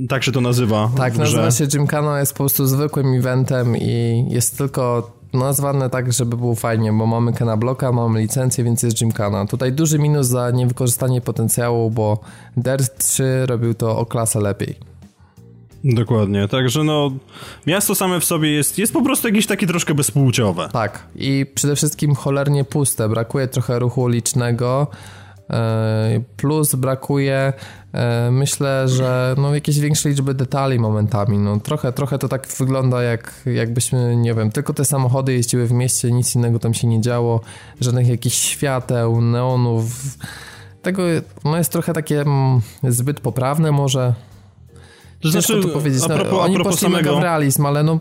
tak 0.09 0.25
się 0.25 0.33
to 0.33 0.41
nazywa. 0.41 0.91
Tak, 0.97 1.17
nazywa 1.17 1.51
się 1.51 1.67
Gymkhana, 1.67 2.21
jest 2.21 2.33
po 2.33 2.39
prostu 2.39 2.67
zwykłym 2.67 3.15
eventem 3.15 3.77
i 3.77 4.25
jest 4.31 4.59
tylko 4.59 5.13
nazwane 5.33 5.91
tak, 5.91 6.13
żeby 6.13 6.37
było 6.37 6.55
fajnie, 6.55 6.93
bo 6.93 7.07
mamy 7.07 7.33
Kena 7.33 7.57
Bloka, 7.57 7.93
mamy 7.93 8.21
licencję, 8.21 8.65
więc 8.65 8.83
jest 8.83 9.01
Gymkhana. 9.01 9.47
Tutaj 9.47 9.73
duży 9.73 9.99
minus 9.99 10.27
za 10.27 10.51
niewykorzystanie 10.51 11.21
potencjału, 11.21 11.91
bo 11.91 12.21
Dirt 12.57 12.99
3 12.99 13.47
robił 13.47 13.75
to 13.75 13.99
o 13.99 14.07
klasę 14.07 14.41
lepiej. 14.41 14.89
Dokładnie, 15.85 16.49
także 16.49 16.85
no 16.85 17.11
miasto 17.67 17.95
same 17.95 18.21
w 18.21 18.25
sobie 18.25 18.51
jest, 18.51 18.79
jest 18.79 18.93
po 18.93 19.03
prostu 19.03 19.29
jakieś 19.29 19.47
takie 19.47 19.67
troszkę 19.67 19.95
bezpłciowe. 19.95 20.69
Tak 20.73 21.07
i 21.17 21.47
przede 21.55 21.77
wszystkim 21.77 22.15
cholernie 22.15 22.65
puste, 22.65 23.09
brakuje 23.09 23.49
trochę 23.49 23.79
ruchu 23.79 24.03
ulicznego, 24.03 24.87
plus 26.37 26.75
brakuje 26.75 27.53
myślę, 28.31 28.89
że 28.89 29.35
no 29.39 29.55
jakieś 29.55 29.81
większej 29.81 30.13
liczby 30.13 30.35
detali 30.35 30.79
momentami, 30.79 31.39
no 31.39 31.61
trochę, 31.61 31.93
trochę 31.93 32.19
to 32.19 32.29
tak 32.29 32.47
wygląda 32.59 33.03
jak 33.03 33.35
jakbyśmy, 33.47 34.17
nie 34.17 34.35
wiem, 34.35 34.51
tylko 34.51 34.75
te 34.75 34.85
samochody 34.85 35.33
jeździły 35.33 35.67
w 35.67 35.73
mieście, 35.73 36.13
nic 36.13 36.35
innego 36.35 36.59
tam 36.59 36.75
się 36.75 36.87
nie 36.87 37.01
działo, 37.01 37.41
żadnych 37.81 38.09
jakichś 38.09 38.37
świateł, 38.37 39.21
neonów, 39.21 39.85
tego 40.83 41.03
no 41.45 41.59
jest 41.59 41.73
trochę 41.73 41.93
takie 41.93 42.21
mm, 42.21 42.61
zbyt 42.83 43.21
poprawne 43.21 43.73
może. 43.73 44.15
To 45.21 45.31
Ciężko 45.33 45.53
znaczy, 45.53 45.69
to 45.69 45.75
powiedzieć. 45.75 46.03
A 46.05 46.09
no, 46.09 46.15
propos, 46.15 46.33
no, 46.33 46.41
oni 46.41 46.55
a 46.55 46.57
propos 46.57 46.75
poszli 46.75 46.95
samego... 46.95 47.17
w 47.17 47.23
realizm, 47.23 47.67
ale 47.67 47.83
no 47.83 48.01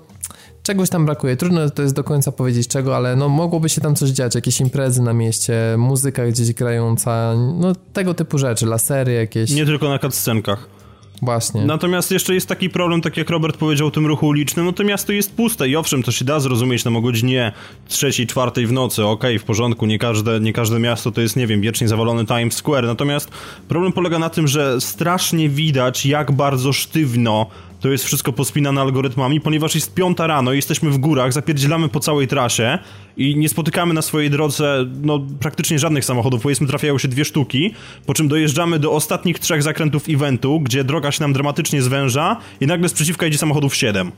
czegoś 0.67 0.89
tam 0.89 1.05
brakuje. 1.05 1.37
Trudno 1.37 1.69
to 1.69 1.81
jest 1.81 1.95
do 1.95 2.03
końca 2.03 2.31
powiedzieć 2.31 2.67
czego, 2.67 2.95
ale 2.95 3.15
no 3.15 3.29
mogłoby 3.29 3.69
się 3.69 3.81
tam 3.81 3.95
coś 3.95 4.09
dziać, 4.09 4.35
jakieś 4.35 4.61
imprezy 4.61 5.01
na 5.01 5.13
mieście, 5.13 5.53
muzyka 5.77 6.27
gdzieś 6.27 6.53
grająca, 6.53 7.33
no 7.59 7.73
tego 7.93 8.13
typu 8.13 8.37
rzeczy, 8.37 8.65
lasery 8.65 9.13
jakieś. 9.13 9.51
Nie 9.51 9.65
tylko 9.65 9.89
na 9.89 9.99
cutscenkach. 9.99 10.77
Właśnie. 11.21 11.65
Natomiast 11.65 12.11
jeszcze 12.11 12.33
jest 12.33 12.47
taki 12.47 12.69
problem, 12.69 13.01
tak 13.01 13.17
jak 13.17 13.29
Robert 13.29 13.57
powiedział 13.57 13.87
o 13.87 13.91
tym 13.91 14.05
ruchu 14.05 14.27
ulicznym, 14.27 14.65
no 14.65 14.73
to 14.73 14.83
miasto 14.83 15.13
jest 15.13 15.35
puste 15.35 15.69
i 15.69 15.75
owszem, 15.75 16.03
to 16.03 16.11
się 16.11 16.25
da 16.25 16.39
zrozumieć 16.39 16.83
tam 16.83 16.95
o 16.95 17.01
godzinie 17.01 17.51
trzeciej, 17.87 18.27
czwartej 18.27 18.67
w 18.67 18.71
nocy, 18.71 19.05
okej, 19.05 19.35
okay, 19.35 19.39
w 19.39 19.43
porządku, 19.43 19.85
nie 19.85 19.99
każde, 19.99 20.39
nie 20.39 20.53
każde 20.53 20.79
miasto 20.79 21.11
to 21.11 21.21
jest, 21.21 21.35
nie 21.35 21.47
wiem, 21.47 21.61
wiecznie 21.61 21.87
zawalony 21.87 22.25
Times 22.25 22.55
Square, 22.55 22.85
natomiast 22.85 23.31
problem 23.67 23.93
polega 23.93 24.19
na 24.19 24.29
tym, 24.29 24.47
że 24.47 24.81
strasznie 24.81 25.49
widać, 25.49 26.05
jak 26.05 26.31
bardzo 26.31 26.73
sztywno 26.73 27.45
to 27.79 27.89
jest 27.89 28.03
wszystko 28.03 28.33
pospinane 28.33 28.81
algorytmami, 28.81 29.41
ponieważ 29.41 29.75
jest 29.75 29.93
piąta 29.93 30.27
rano, 30.27 30.53
jesteśmy 30.53 30.89
w 30.89 30.97
górach, 30.97 31.33
zapierdzielamy 31.33 31.89
po 31.89 31.99
całej 31.99 32.27
trasie 32.27 32.79
i 33.17 33.35
nie 33.35 33.49
spotykamy 33.49 33.93
na 33.93 34.01
swojej 34.01 34.29
drodze 34.29 34.85
no, 35.01 35.19
praktycznie 35.39 35.79
żadnych 35.79 36.05
samochodów, 36.05 36.41
powiedzmy 36.41 36.67
trafiają 36.67 36.97
się 36.97 37.07
dwie 37.07 37.25
sztuki, 37.25 37.73
po 38.05 38.13
czym 38.13 38.27
dojeżdżamy 38.27 38.79
do 38.79 38.91
ostatnich 38.91 39.39
trzech 39.39 39.63
zakrętów 39.63 40.03
eventu, 40.09 40.59
gdzie 40.59 40.83
droga 40.83 41.11
się 41.11 41.23
nam 41.23 41.33
dramatycznie 41.33 41.81
zwęża 41.81 42.37
i 42.61 42.67
nagle 42.67 42.89
z 42.89 42.93
przeciwka 42.93 43.25
idzie 43.25 43.37
samochodów 43.37 43.75
siedem. 43.75 44.11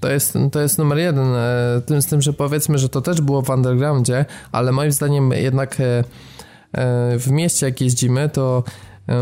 To 0.00 0.10
jest, 0.10 0.34
to 0.52 0.60
jest 0.60 0.78
numer 0.78 0.98
jeden. 0.98 1.34
E, 1.34 1.82
tym, 1.86 2.02
z 2.02 2.06
tym, 2.06 2.22
że 2.22 2.32
powiedzmy, 2.32 2.78
że 2.78 2.88
to 2.88 3.00
też 3.00 3.20
było 3.20 3.42
w 3.42 3.50
undergroundzie, 3.50 4.24
ale 4.52 4.72
moim 4.72 4.92
zdaniem 4.92 5.30
jednak 5.30 5.80
e, 5.80 6.04
e, 6.72 7.18
w 7.18 7.30
mieście 7.30 7.66
jak 7.66 7.80
jeździmy, 7.80 8.28
to 8.28 8.64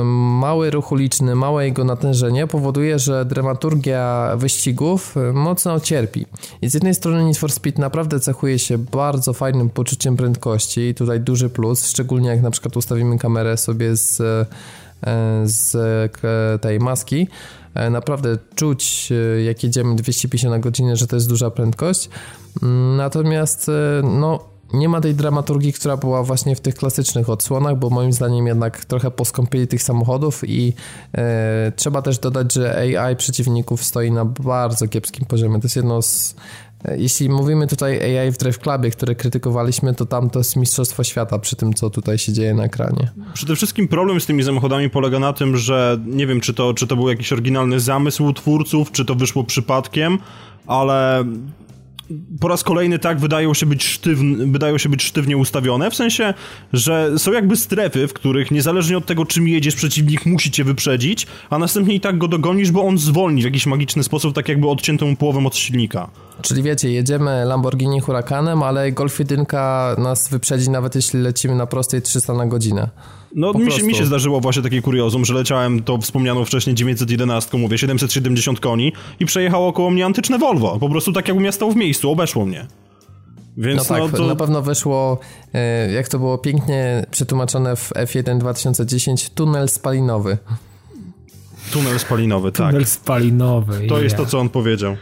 mały 0.05 0.71
ruch 0.71 0.93
uliczny, 0.93 1.35
małe 1.35 1.65
jego 1.65 1.85
natężenie 1.85 2.47
powoduje, 2.47 2.99
że 2.99 3.25
dramaturgia 3.25 4.33
wyścigów 4.37 5.15
mocno 5.33 5.81
cierpi. 5.81 6.27
I 6.63 6.69
z 6.69 6.75
jednej 6.75 6.95
strony 6.95 7.25
Need 7.25 7.39
for 7.39 7.53
Speed 7.53 7.81
naprawdę 7.81 8.21
cechuje 8.21 8.59
się 8.59 8.79
bardzo 8.79 9.33
fajnym 9.33 9.71
poczuciem 9.71 10.17
prędkości, 10.17 10.95
tutaj 10.95 11.21
duży 11.21 11.51
plus, 11.51 11.89
szczególnie 11.89 12.29
jak 12.29 12.43
na 12.43 12.51
przykład 12.51 12.77
ustawimy 12.77 13.19
kamerę 13.19 13.57
sobie 13.57 13.97
z, 13.97 14.21
e, 14.21 14.47
z 15.45 15.77
tej 16.63 16.81
maski, 16.81 17.29
e, 17.75 17.91
naprawdę 17.91 18.39
czuć 18.55 19.13
jak 19.47 19.63
jedziemy 19.63 19.97
250 19.97 20.51
na 20.51 20.59
godzinę, 20.59 20.97
że 20.97 21.07
to 21.07 21.17
jest 21.17 21.29
duża 21.29 21.51
prędkość. 21.51 22.09
Mm, 22.63 22.97
natomiast 22.97 23.69
e, 23.69 23.73
no 24.05 24.52
nie 24.75 24.89
ma 24.89 25.01
tej 25.01 25.15
dramaturgii, 25.15 25.73
która 25.73 25.97
była 25.97 26.23
właśnie 26.23 26.57
w 26.57 26.61
tych 26.61 26.75
klasycznych 26.75 27.31
odsłonach, 27.31 27.79
bo 27.79 27.91
moim 27.91 28.13
zdaniem 28.13 28.47
jednak 28.47 28.85
trochę 28.85 29.11
poskąpili 29.11 29.67
tych 29.67 29.83
samochodów 29.83 30.49
i 30.49 30.73
e, 31.15 31.73
trzeba 31.77 32.03
też 32.03 32.19
dodać, 32.19 32.53
że 32.53 32.77
AI 32.77 33.17
przeciwników 33.17 33.85
stoi 33.85 34.11
na 34.11 34.25
bardzo 34.25 34.89
kiepskim 34.89 35.27
poziomie. 35.27 35.61
To 35.61 35.65
jest 35.65 35.77
jedno 35.77 36.03
z 36.03 36.35
e, 36.85 36.99
jeśli 36.99 37.29
mówimy 37.29 37.67
tutaj 37.67 38.19
AI 38.19 38.33
w 38.33 38.39
Drive 38.39 38.59
Clubie, 38.59 38.91
które 38.91 39.15
krytykowaliśmy, 39.15 39.95
to 39.95 40.07
tam 40.07 40.31
to 40.31 40.39
jest 40.41 40.57
mistrzostwo 40.57 41.05
świata 41.05 41.39
przy 41.39 41.57
tym, 41.57 41.75
co 41.75 41.91
tutaj 41.91 42.19
się 42.19 42.33
dzieje 42.33 42.55
na 42.55 42.65
ekranie. 42.65 43.11
Przede 43.35 43.57
wszystkim 43.57 43.89
problem 43.89 44.21
z 44.21 44.27
tymi 44.27 44.45
samochodami 44.45 44.91
polega 44.91 45.19
na 45.19 45.33
tym, 45.33 45.57
że 45.57 45.99
nie 46.07 46.27
wiem, 46.27 46.41
czy 46.41 46.55
to, 46.55 46.75
czy 46.75 46.87
to 46.87 46.97
był 46.97 47.09
jakiś 47.09 47.33
oryginalny 47.33 47.81
zamysł 47.81 48.33
twórców, 48.33 48.93
czy 48.93 49.05
to 49.05 49.15
wyszło 49.15 49.45
przypadkiem, 49.45 50.19
ale 50.67 51.25
po 52.41 52.49
raz 52.49 52.63
kolejny 52.63 52.99
tak 52.99 53.21
wydają 53.21 53.55
się 53.55 53.67
być 53.67 53.85
sztywne, 53.85 54.47
wydają 54.47 54.79
się 54.79 54.89
być 54.89 55.03
sztywnie 55.03 55.37
ustawione, 55.37 55.91
w 55.91 55.95
sensie, 55.95 56.35
że 56.73 57.19
są 57.19 57.33
jakby 57.33 57.57
strefy, 57.57 58.09
w 58.09 58.13
których 58.13 58.51
niezależnie 58.51 58.99
od 58.99 59.07
tego, 59.07 59.27
czym 59.27 59.49
jedziesz, 59.49 59.75
przeciwnik 59.75 60.27
musi 60.27 60.51
cię 60.51 60.65
wyprzedzić, 60.65 61.27
a 61.51 61.59
następnie 61.59 61.95
i 61.95 62.01
tak 62.01 62.19
go 62.19 62.29
dogonisz, 62.29 62.71
bo 62.71 62.83
on 62.85 62.99
zwolni 62.99 63.43
w 63.43 63.45
jakiś 63.45 63.67
magiczny 63.67 64.03
sposób, 64.03 64.35
tak 64.35 64.49
jakby 64.49 64.69
odciętą 64.69 65.17
połowę 65.17 65.47
od 65.47 65.57
silnika. 65.57 66.11
Czyli 66.43 66.63
wiecie, 66.63 66.93
jedziemy 66.93 67.45
Lamborghini 67.45 68.01
Hurakanem, 68.01 68.63
ale 68.63 68.93
Golf 68.93 69.19
1 69.19 69.47
nas 69.99 70.29
wyprzedzi 70.29 70.71
nawet 70.71 70.95
jeśli 70.95 71.21
lecimy 71.21 71.55
na 71.55 71.67
prostej 71.67 72.03
300 72.03 72.35
na 72.35 72.47
godzinę. 72.47 72.89
No 73.35 73.53
mi 73.53 73.73
się, 73.73 73.83
mi 73.83 73.95
się 73.95 74.07
zdarzyło 74.07 74.41
właśnie 74.41 74.63
takie 74.63 74.83
kuriozum, 74.83 75.25
że 75.25 75.35
leciałem 75.35 75.83
to 75.83 75.99
wspomnianą 75.99 76.45
wcześniej 76.45 76.75
911, 76.75 77.59
mówię 77.59 77.79
770 77.79 78.61
koni 78.61 78.93
i 79.21 79.27
przejechało 79.27 79.69
około 79.69 79.91
mnie 79.91 80.07
antyczne 80.07 80.39
Volvo. 80.39 80.79
Po 80.79 80.89
prostu 80.89 81.13
tak 81.13 81.29
jakbym 81.29 81.45
ja 81.45 81.53
stał 81.53 81.73
w 81.73 81.77
miejscu, 81.77 82.11
obeszło 82.11 82.47
mnie. 82.47 82.67
Więc 83.57 83.79
no 83.79 83.85
tak, 83.85 84.13
no 84.13 84.19
to... 84.19 84.27
na 84.27 84.37
pewno 84.37 84.63
wyszło, 84.63 85.19
e, 85.55 85.93
jak 85.93 86.09
to 86.09 86.19
było 86.19 86.39
pięknie 86.39 87.07
przetłumaczone 87.11 87.77
w 87.77 87.91
F1 87.91 88.39
2010, 88.39 89.31
tunel 89.31 89.69
spalinowy. 89.69 90.39
Tunel 91.73 91.99
spalinowy, 91.99 92.53
tak. 92.53 92.71
Tunel 92.71 92.87
spalinowy. 92.87 93.73
To 93.73 93.95
yeah. 93.95 94.03
jest 94.03 94.17
to, 94.17 94.27
co 94.27 94.39
on 94.39 94.49
powiedział. 94.49 94.97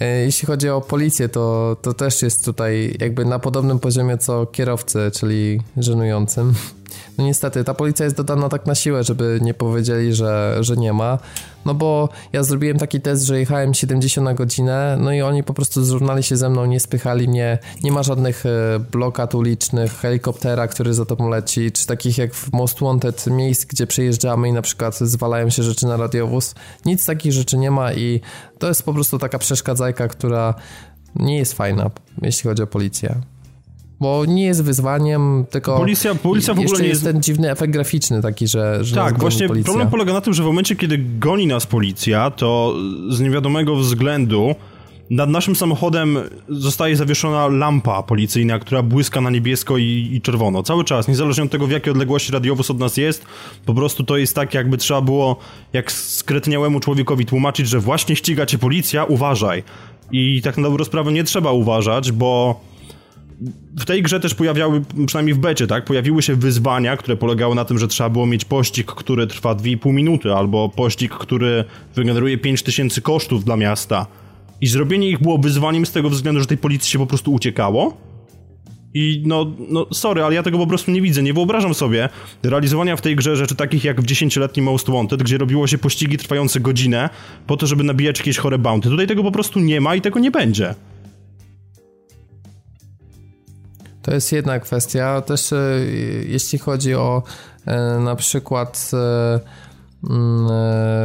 E, 0.00 0.24
jeśli 0.24 0.46
chodzi 0.46 0.68
o 0.68 0.80
policję, 0.80 1.28
to, 1.28 1.76
to 1.82 1.94
też 1.94 2.22
jest 2.22 2.44
tutaj 2.44 2.96
jakby 3.00 3.24
na 3.24 3.38
podobnym 3.38 3.78
poziomie 3.78 4.18
co 4.18 4.46
kierowcy, 4.46 5.10
czyli 5.14 5.60
żenującym. 5.76 6.54
No 7.18 7.24
niestety, 7.24 7.64
ta 7.64 7.74
policja 7.74 8.04
jest 8.04 8.16
dodana 8.16 8.48
tak 8.48 8.66
na 8.66 8.74
siłę, 8.74 9.04
żeby 9.04 9.38
nie 9.42 9.54
powiedzieli, 9.54 10.14
że, 10.14 10.56
że 10.60 10.76
nie 10.76 10.92
ma. 10.92 11.18
No 11.64 11.74
bo 11.74 12.08
ja 12.32 12.42
zrobiłem 12.42 12.78
taki 12.78 13.00
test, 13.00 13.24
że 13.24 13.38
jechałem 13.38 13.74
70 13.74 14.24
na 14.24 14.34
godzinę, 14.34 14.96
no 15.00 15.12
i 15.12 15.22
oni 15.22 15.42
po 15.42 15.54
prostu 15.54 15.84
zrównali 15.84 16.22
się 16.22 16.36
ze 16.36 16.50
mną, 16.50 16.64
nie 16.66 16.80
spychali 16.80 17.28
mnie. 17.28 17.58
Nie 17.82 17.92
ma 17.92 18.02
żadnych 18.02 18.46
e, 18.46 18.78
blokad 18.78 19.34
ulicznych, 19.34 19.92
helikoptera, 19.92 20.68
który 20.68 20.94
za 20.94 21.04
tobą 21.04 21.28
leci, 21.28 21.72
czy 21.72 21.86
takich 21.86 22.18
jak 22.18 22.34
w 22.34 22.52
Most 22.52 22.80
Wanted 22.80 23.26
miejsc, 23.26 23.64
gdzie 23.64 23.86
przejeżdżamy 23.86 24.48
i 24.48 24.52
na 24.52 24.62
przykład 24.62 24.98
zwalają 24.98 25.50
się 25.50 25.62
rzeczy 25.62 25.86
na 25.86 25.96
radiowóz. 25.96 26.54
Nic 26.86 27.06
takich 27.06 27.32
rzeczy 27.32 27.56
nie 27.56 27.70
ma 27.70 27.92
i 27.92 28.20
to 28.58 28.68
jest 28.68 28.82
po 28.82 28.94
prostu 28.94 29.18
taka 29.18 29.38
przeszkadzajka, 29.38 30.08
która 30.08 30.54
nie 31.16 31.38
jest 31.38 31.52
fajna, 31.52 31.90
jeśli 32.22 32.48
chodzi 32.48 32.62
o 32.62 32.66
policję 32.66 33.33
bo 34.00 34.24
nie 34.24 34.44
jest 34.44 34.62
wyzwaniem, 34.64 35.44
tylko 35.50 35.76
policja, 35.76 36.14
policja 36.14 36.54
w 36.54 36.58
ogóle 36.58 36.80
nie 36.80 36.88
jest... 36.88 37.04
ten 37.04 37.22
dziwny 37.22 37.50
efekt 37.50 37.72
graficzny 37.72 38.22
taki, 38.22 38.48
że, 38.48 38.84
że 38.84 38.94
Tak, 38.96 39.18
właśnie 39.18 39.48
policja. 39.48 39.64
problem 39.64 39.90
polega 39.90 40.12
na 40.12 40.20
tym, 40.20 40.34
że 40.34 40.42
w 40.42 40.46
momencie, 40.46 40.76
kiedy 40.76 40.98
goni 40.98 41.46
nas 41.46 41.66
policja, 41.66 42.30
to 42.30 42.74
z 43.08 43.20
niewiadomego 43.20 43.76
względu 43.76 44.54
nad 45.10 45.30
naszym 45.30 45.56
samochodem 45.56 46.18
zostaje 46.48 46.96
zawieszona 46.96 47.46
lampa 47.48 48.02
policyjna, 48.02 48.58
która 48.58 48.82
błyska 48.82 49.20
na 49.20 49.30
niebiesko 49.30 49.78
i, 49.78 50.10
i, 50.12 50.20
czerwono. 50.20 50.62
Cały 50.62 50.84
czas, 50.84 51.08
niezależnie 51.08 51.44
od 51.44 51.50
tego, 51.50 51.66
w 51.66 51.70
jakiej 51.70 51.90
odległości 51.92 52.32
radiowóz 52.32 52.70
od 52.70 52.78
nas 52.78 52.96
jest, 52.96 53.24
po 53.66 53.74
prostu 53.74 54.04
to 54.04 54.16
jest 54.16 54.34
tak, 54.34 54.54
jakby 54.54 54.78
trzeba 54.78 55.00
było 55.00 55.36
jak 55.72 55.92
skretniałemu 55.92 56.80
człowiekowi 56.80 57.26
tłumaczyć, 57.26 57.68
że 57.68 57.80
właśnie 57.80 58.16
ściga 58.16 58.46
cię 58.46 58.58
policja, 58.58 59.04
uważaj. 59.04 59.62
I 60.12 60.42
tak 60.42 60.56
na 60.56 60.62
dobrą 60.62 60.84
sprawę 60.84 61.12
nie 61.12 61.24
trzeba 61.24 61.52
uważać, 61.52 62.12
bo 62.12 62.60
w 63.80 63.84
tej 63.84 64.02
grze 64.02 64.20
też 64.20 64.34
pojawiały, 64.34 64.82
przynajmniej 65.06 65.34
w 65.34 65.38
becie, 65.38 65.66
tak, 65.66 65.84
pojawiły 65.84 66.22
się 66.22 66.34
wyzwania, 66.36 66.96
które 66.96 67.16
polegały 67.16 67.54
na 67.54 67.64
tym, 67.64 67.78
że 67.78 67.88
trzeba 67.88 68.10
było 68.10 68.26
mieć 68.26 68.44
pościg, 68.44 68.86
który 68.86 69.26
trwa 69.26 69.54
2,5 69.54 69.92
minuty, 69.92 70.34
albo 70.34 70.68
pościg, 70.68 71.12
który 71.12 71.64
wygeneruje 71.94 72.38
5000 72.38 73.00
kosztów 73.00 73.44
dla 73.44 73.56
miasta. 73.56 74.06
I 74.60 74.66
zrobienie 74.66 75.08
ich 75.08 75.22
było 75.22 75.38
wyzwaniem 75.38 75.86
z 75.86 75.92
tego 75.92 76.10
względu, 76.10 76.40
że 76.40 76.46
tej 76.46 76.58
policji 76.58 76.90
się 76.90 76.98
po 76.98 77.06
prostu 77.06 77.32
uciekało. 77.32 77.96
I 78.94 79.22
no, 79.26 79.52
no, 79.68 79.86
sorry, 79.92 80.22
ale 80.22 80.34
ja 80.34 80.42
tego 80.42 80.58
po 80.58 80.66
prostu 80.66 80.90
nie 80.90 81.02
widzę. 81.02 81.22
Nie 81.22 81.34
wyobrażam 81.34 81.74
sobie 81.74 82.08
realizowania 82.42 82.96
w 82.96 83.00
tej 83.00 83.16
grze 83.16 83.36
rzeczy 83.36 83.54
takich 83.54 83.84
jak 83.84 84.00
w 84.00 84.06
10-letnim 84.06 84.62
Most 84.62 84.90
Wanted, 84.90 85.22
gdzie 85.22 85.38
robiło 85.38 85.66
się 85.66 85.78
pościgi 85.78 86.18
trwające 86.18 86.60
godzinę 86.60 87.10
po 87.46 87.56
to, 87.56 87.66
żeby 87.66 87.84
nabijać 87.84 88.18
jakieś 88.18 88.38
chore 88.38 88.58
bounty. 88.58 88.88
Tutaj 88.88 89.06
tego 89.06 89.22
po 89.22 89.32
prostu 89.32 89.60
nie 89.60 89.80
ma 89.80 89.94
i 89.94 90.00
tego 90.00 90.18
nie 90.20 90.30
będzie. 90.30 90.74
To 94.04 94.14
jest 94.14 94.32
jedna 94.32 94.60
kwestia. 94.60 95.20
Też 95.20 95.52
e, 95.52 95.56
jeśli 96.26 96.58
chodzi 96.58 96.94
o 96.94 97.22
e, 97.66 97.98
na 97.98 98.16
przykład 98.16 98.90
e, 98.92 99.40
mm, 100.10 100.48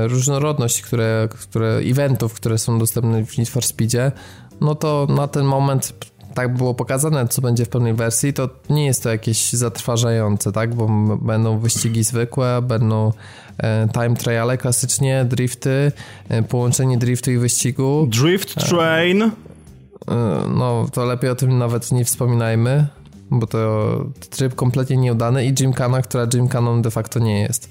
różnorodność, 0.08 0.82
które, 0.82 1.28
które 1.32 1.68
eventów, 1.68 2.34
które 2.34 2.58
są 2.58 2.80
dostępne 2.80 3.26
w 3.26 3.38
Need 3.38 3.50
for 3.50 3.64
Speedzie, 3.64 4.12
no 4.62 4.76
to 4.76 5.08
na 5.10 5.28
ten 5.28 5.46
moment 5.46 5.94
tak 6.34 6.58
było 6.58 6.74
pokazane, 6.74 7.28
co 7.28 7.42
będzie 7.42 7.66
w 7.66 7.70
pełnej 7.70 7.94
wersji, 7.94 8.34
to 8.34 8.50
nie 8.70 8.86
jest 8.86 9.04
to 9.04 9.10
jakieś 9.10 9.54
zatrważające, 9.54 10.52
tak? 10.52 10.76
Bo 10.76 10.88
będą 11.22 11.60
wyścigi 11.60 12.04
zwykłe, 12.04 12.62
będą 12.62 13.12
time 13.94 14.16
triale 14.16 14.58
klasycznie, 14.58 15.26
drifty, 15.26 15.92
połączenie 16.50 16.98
driftu 16.98 17.32
i 17.32 17.38
wyścigu. 17.38 18.08
Drift 18.12 18.70
Train. 18.70 19.32
No, 20.48 20.86
to 20.94 21.06
lepiej 21.06 21.30
o 21.30 21.36
tym 21.36 21.58
nawet 21.58 21.92
nie 21.92 22.06
wspominajmy. 22.06 22.88
bo 23.32 23.48
to 23.48 24.06
tryb 24.30 24.56
kompletnie 24.56 24.98
nieudany 24.98 25.46
i 25.46 25.54
Gymkhana, 25.54 26.02
która 26.02 26.28
Gymkhaną 26.28 26.82
de 26.82 26.92
facto 26.92 27.20
nie 27.20 27.42
jest. 27.42 27.70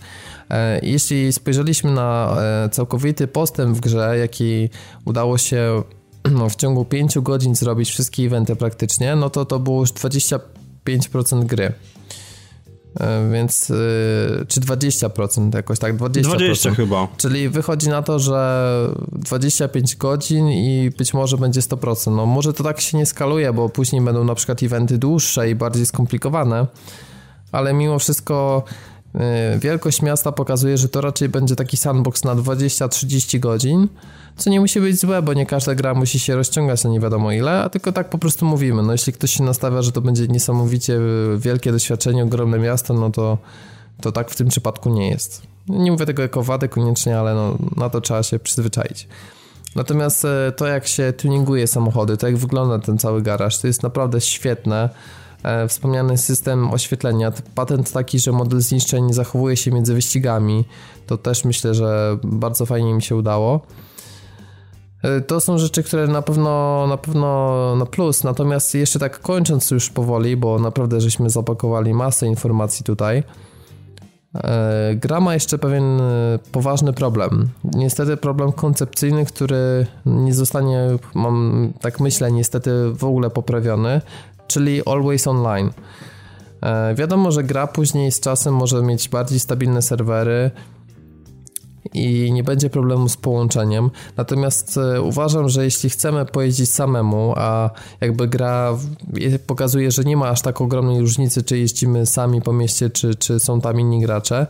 E, 0.50 0.80
jeśli 0.82 1.32
spojrzeliśmy 1.32 1.90
na 1.90 2.36
e, 2.40 2.68
całkowity 2.68 3.26
postęp 3.26 3.76
w 3.76 3.80
grze, 3.80 4.18
jaki 4.18 4.68
udało 5.05 5.38
się 5.38 5.82
no, 6.30 6.48
w 6.48 6.56
ciągu 6.56 6.84
5 6.84 7.18
godzin 7.18 7.55
zrobić 7.55 7.90
wszystkie 7.90 8.22
eventy 8.22 8.56
praktycznie, 8.56 9.16
no 9.16 9.30
to 9.30 9.44
to 9.44 9.59
było 9.59 9.80
już 9.80 9.90
25% 9.90 11.44
gry. 11.44 11.72
E, 13.00 13.30
więc 13.32 13.66
czy 14.48 14.60
20% 14.60 15.54
jakoś 15.54 15.78
tak 15.78 15.96
20%. 15.96 16.20
20 16.20 16.74
chyba. 16.74 17.08
Czyli 17.16 17.48
wychodzi 17.48 17.88
na 17.88 18.02
to, 18.02 18.18
że 18.18 18.90
25 19.12 19.96
godzin 19.96 20.48
i 20.48 20.90
być 20.98 21.14
może 21.14 21.36
będzie 21.36 21.60
100%. 21.60 22.16
No 22.16 22.26
może 22.26 22.52
to 22.52 22.64
tak 22.64 22.80
się 22.80 22.98
nie 22.98 23.06
skaluje, 23.06 23.52
bo 23.52 23.68
później 23.68 24.02
będą 24.02 24.24
na 24.24 24.34
przykład 24.34 24.62
eventy 24.62 24.98
dłuższe 24.98 25.50
i 25.50 25.54
bardziej 25.54 25.86
skomplikowane, 25.86 26.66
ale 27.52 27.72
mimo 27.72 27.98
wszystko 27.98 28.64
Y, 28.64 28.88
wielkość 29.59 30.02
miasta 30.02 30.32
pokazuje, 30.32 30.78
że 30.78 30.89
to 30.89 31.01
raczej 31.01 31.28
będzie 31.28 31.56
taki 31.56 31.76
sandbox 31.76 32.24
na 32.24 32.35
20-30 32.35 33.39
godzin, 33.39 33.89
co 34.36 34.51
nie 34.51 34.60
musi 34.60 34.80
być 34.80 35.01
złe, 35.01 35.22
bo 35.22 35.35
nie 35.35 35.47
każda 35.47 35.74
gra 35.74 35.94
musi 35.94 36.20
się 36.20 36.36
rozciągać 36.36 36.85
na 36.85 36.90
nie 36.90 37.01
wiadomo 37.01 37.32
ile, 37.32 37.62
a 37.62 37.68
tylko 37.68 37.93
tak 37.93 38.10
po 38.10 38.18
prostu 38.18 38.47
mówimy. 38.47 38.82
No 38.82 38.93
jeśli 38.93 39.12
ktoś 39.12 39.30
się 39.30 39.44
nastawia, 39.44 39.82
że 39.82 39.93
to 39.93 40.01
będzie 40.01 40.26
niesamowicie 40.26 41.01
wielkie 41.39 41.72
doświadczenie, 41.72 42.24
ogromne 42.24 42.59
miasto, 42.59 42.94
no 42.94 43.10
to, 43.10 43.39
to 44.01 44.12
tak 44.12 44.30
w 44.30 44.36
tym 44.36 44.48
przypadku 44.48 44.90
nie 44.90 45.10
jest. 45.10 45.43
Nie 45.68 45.93
mówię 45.93 46.06
tego 46.06 46.22
jako 46.22 46.43
wadę 46.43 46.68
koniecznie, 46.68 47.18
ale 47.18 47.35
no, 47.35 47.59
na 47.76 47.90
to 47.90 48.01
trzeba 48.01 48.22
się 48.22 48.39
przyzwyczaić. 48.39 49.09
Natomiast 49.76 50.24
e, 50.24 50.52
to, 50.56 50.66
jak 50.66 50.86
się 50.86 51.12
tuninguje 51.12 51.66
samochody, 51.66 52.16
to 52.16 52.26
jak 52.26 52.36
wygląda 52.36 52.78
ten 52.78 52.98
cały 52.98 53.22
garaż, 53.22 53.59
to 53.59 53.66
jest 53.66 53.82
naprawdę 53.82 54.20
świetne. 54.20 54.89
E, 55.43 55.69
wspomniany 55.69 56.19
system 56.19 56.70
oświetlenia, 56.73 57.32
patent 57.55 57.93
taki, 57.93 58.19
że 58.19 58.32
model 58.32 58.60
zniszczeń 58.60 59.12
zachowuje 59.12 59.56
się 59.56 59.70
między 59.70 59.94
wyścigami, 59.94 60.65
to 61.06 61.19
też 61.19 61.44
myślę, 61.44 61.74
że 61.74 62.19
bardzo 62.23 62.66
fajnie 62.66 62.94
mi 62.94 63.02
się 63.02 63.16
udało. 63.16 63.60
E, 65.02 65.20
to 65.20 65.40
są 65.40 65.59
rzeczy, 65.59 65.82
które 65.82 66.06
na 66.06 66.23
pewno 66.23 66.86
na 66.86 66.97
pewno 66.97 67.77
na 67.77 67.86
plus, 67.86 68.24
natomiast 68.24 68.74
jeszcze 68.74 68.98
tak 68.98 69.20
kończąc 69.20 69.70
już 69.70 69.90
powoli, 69.90 70.36
bo 70.36 70.59
naprawdę 70.59 71.01
żeśmy 71.01 71.31
zapakowali 71.31 71.94
masę 71.94 72.27
informacji 72.27 72.85
tutaj. 72.85 73.23
E, 74.35 74.94
gra 74.94 75.20
ma 75.20 75.35
jeszcze 75.35 75.59
pewien 75.59 76.01
poważny 76.52 76.93
problem. 76.93 77.48
Niestety 77.65 78.16
problem 78.16 78.52
koncepcyjny, 78.52 79.24
który 79.24 79.86
nie 80.06 80.35
zostanie, 80.35 80.81
mam 81.15 81.69
tak 81.81 82.01
myślę, 82.01 82.32
niestety 82.32 82.70
w 82.93 83.05
ogóle 83.05 83.31
poprawiony 83.31 84.01
czyli 84.48 84.82
Always 84.86 85.26
Online. 85.26 85.70
E, 86.62 86.94
wiadomo, 86.94 87.32
że 87.32 87.44
gra 87.44 87.66
później 87.66 88.12
z 88.12 88.20
czasem 88.20 88.54
może 88.54 88.82
mieć 88.82 89.08
bardziej 89.08 89.40
stabilne 89.40 89.82
serwery 89.82 90.50
i 91.94 92.32
nie 92.32 92.44
będzie 92.44 92.70
problemu 92.70 93.08
z 93.08 93.16
połączeniem. 93.16 93.90
Natomiast 94.16 94.78
e, 94.78 95.02
uważam, 95.02 95.48
że 95.48 95.64
jeśli 95.64 95.90
chcemy 95.90 96.26
pojeździć 96.26 96.70
samemu, 96.70 97.34
a 97.36 97.70
jakby 98.00 98.28
gra 98.28 98.76
pokazuje, 99.46 99.90
że 99.90 100.04
nie 100.04 100.16
ma 100.16 100.28
aż 100.28 100.42
tak 100.42 100.60
ogromnej 100.60 101.00
różnicy, 101.00 101.42
czy 101.42 101.58
jeździmy 101.58 102.06
sami 102.06 102.42
po 102.42 102.52
mieście, 102.52 102.90
czy, 102.90 103.14
czy 103.14 103.40
są 103.40 103.60
tam 103.60 103.80
inni 103.80 104.00
gracze, 104.00 104.46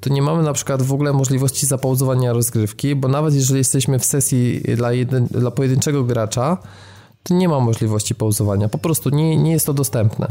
to 0.00 0.10
nie 0.10 0.22
mamy 0.22 0.42
na 0.42 0.52
przykład 0.52 0.82
w 0.82 0.92
ogóle 0.92 1.12
możliwości 1.12 1.66
zapauzowania 1.66 2.32
rozgrywki, 2.32 2.94
bo 2.94 3.08
nawet 3.08 3.34
jeżeli 3.34 3.58
jesteśmy 3.58 3.98
w 3.98 4.04
sesji 4.04 4.62
dla, 4.76 4.92
jeden, 4.92 5.26
dla 5.26 5.50
pojedynczego 5.50 6.04
gracza, 6.04 6.58
nie 7.30 7.48
ma 7.48 7.60
możliwości 7.60 8.14
pauzowania. 8.14 8.68
Po 8.68 8.78
prostu 8.78 9.10
nie, 9.10 9.36
nie 9.36 9.52
jest 9.52 9.66
to 9.66 9.74
dostępne. 9.74 10.26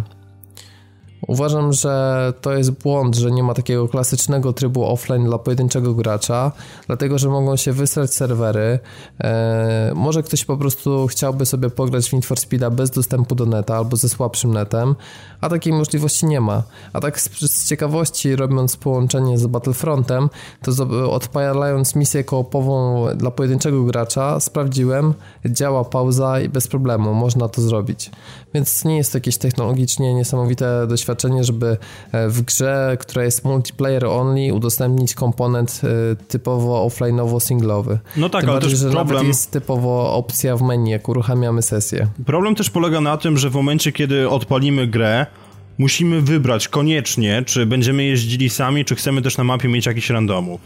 Uważam, 1.27 1.73
że 1.73 2.33
to 2.41 2.53
jest 2.53 2.71
błąd, 2.71 3.15
że 3.15 3.31
nie 3.31 3.43
ma 3.43 3.53
takiego 3.53 3.87
klasycznego 3.87 4.53
trybu 4.53 4.85
offline 4.85 5.25
dla 5.25 5.37
pojedynczego 5.37 5.93
gracza, 5.93 6.51
dlatego 6.87 7.17
że 7.19 7.29
mogą 7.29 7.55
się 7.55 7.73
wysrać 7.73 8.13
serwery. 8.13 8.79
Eee, 9.19 9.95
może 9.95 10.23
ktoś 10.23 10.45
po 10.45 10.57
prostu 10.57 11.07
chciałby 11.07 11.45
sobie 11.45 11.69
pograć 11.69 12.09
w 12.09 12.13
Need 12.13 12.25
for 12.25 12.37
Speed'a 12.37 12.71
bez 12.71 12.91
dostępu 12.91 13.35
do 13.35 13.45
neta 13.45 13.77
albo 13.77 13.97
ze 13.97 14.09
słabszym 14.09 14.53
netem, 14.53 14.95
a 15.41 15.49
takiej 15.49 15.73
możliwości 15.73 16.25
nie 16.25 16.41
ma. 16.41 16.63
A 16.93 16.99
tak 16.99 17.21
z, 17.21 17.29
z 17.39 17.69
ciekawości, 17.69 18.35
robiąc 18.35 18.77
połączenie 18.77 19.37
z 19.37 19.47
Battlefrontem, 19.47 20.29
to 20.61 20.71
odpalając 21.11 21.95
misję 21.95 22.23
koopową 22.23 23.05
dla 23.15 23.31
pojedynczego 23.31 23.83
gracza, 23.83 24.39
sprawdziłem, 24.39 25.13
działa 25.45 25.83
pauza 25.83 26.41
i 26.41 26.49
bez 26.49 26.67
problemu, 26.67 27.13
można 27.13 27.49
to 27.49 27.61
zrobić. 27.61 28.11
Więc 28.53 28.85
nie 28.85 28.97
jest 28.97 29.11
to 29.11 29.17
jakieś 29.17 29.37
technologicznie 29.37 30.13
niesamowite 30.13 30.87
doświadczenie, 30.87 31.43
żeby 31.43 31.77
e, 32.11 32.29
w 32.29 32.41
grze, 32.41 32.97
która 32.99 33.23
jest 33.23 33.45
multiplayer 33.45 34.05
only, 34.05 34.53
udostępnić 34.53 35.13
komponent 35.13 35.81
e, 35.83 36.15
typowo 36.15 36.87
offline'owo 36.87 37.39
singlowy. 37.39 37.99
No 38.17 38.29
tak, 38.29 38.41
Tym 38.41 38.49
ale 38.49 38.59
bardziej, 38.59 38.71
też 38.71 38.79
że 38.79 38.89
problem... 38.89 39.15
nawet 39.15 39.27
jest 39.27 39.51
typowo 39.51 40.13
opcja 40.13 40.57
w 40.57 40.61
menu, 40.61 40.91
jak 40.91 41.09
uruchamiamy 41.09 41.61
sesję. 41.61 42.07
Problem 42.25 42.55
też 42.55 42.69
polega 42.69 43.01
na 43.01 43.17
tym, 43.17 43.37
że 43.37 43.49
w 43.49 43.53
momencie, 43.53 43.91
kiedy 43.91 44.29
odpalimy 44.29 44.87
grę, 44.87 45.25
musimy 45.77 46.21
wybrać 46.21 46.67
koniecznie, 46.67 47.43
czy 47.45 47.65
będziemy 47.65 48.03
jeździli 48.03 48.49
sami, 48.49 48.85
czy 48.85 48.95
chcemy 48.95 49.21
też 49.21 49.37
na 49.37 49.43
mapie 49.43 49.67
mieć 49.67 49.85
jakiś 49.85 50.09
randomów. 50.09 50.61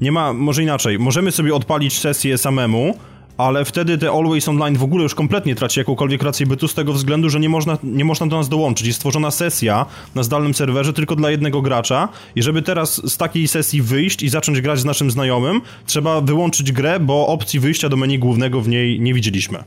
Nie 0.00 0.12
ma, 0.12 0.32
może 0.32 0.62
inaczej, 0.62 0.98
możemy 0.98 1.32
sobie 1.32 1.54
odpalić 1.54 1.98
sesję 1.98 2.38
samemu, 2.38 2.94
ale 3.40 3.64
wtedy 3.64 3.98
te 3.98 4.10
Always 4.10 4.48
Online 4.48 4.76
w 4.76 4.82
ogóle 4.82 5.02
już 5.02 5.14
kompletnie 5.14 5.54
traci 5.54 5.80
jakąkolwiek 5.80 6.22
rację 6.22 6.46
bytu 6.46 6.68
z 6.68 6.74
tego 6.74 6.92
względu, 6.92 7.28
że 7.28 7.40
nie 7.40 7.48
można, 7.48 7.78
nie 7.82 8.04
można 8.04 8.26
do 8.26 8.36
nas 8.36 8.48
dołączyć. 8.48 8.86
Jest 8.86 8.96
stworzona 8.96 9.30
sesja 9.30 9.86
na 10.14 10.22
zdalnym 10.22 10.54
serwerze 10.54 10.92
tylko 10.92 11.16
dla 11.16 11.30
jednego 11.30 11.62
gracza 11.62 12.08
i 12.36 12.42
żeby 12.42 12.62
teraz 12.62 13.10
z 13.12 13.16
takiej 13.16 13.48
sesji 13.48 13.82
wyjść 13.82 14.22
i 14.22 14.28
zacząć 14.28 14.60
grać 14.60 14.78
z 14.78 14.84
naszym 14.84 15.10
znajomym, 15.10 15.60
trzeba 15.86 16.20
wyłączyć 16.20 16.72
grę, 16.72 17.00
bo 17.00 17.26
opcji 17.26 17.60
wyjścia 17.60 17.88
do 17.88 17.96
menu 17.96 18.18
głównego 18.18 18.60
w 18.60 18.68
niej 18.68 19.00
nie 19.00 19.14
widzieliśmy. 19.14 19.64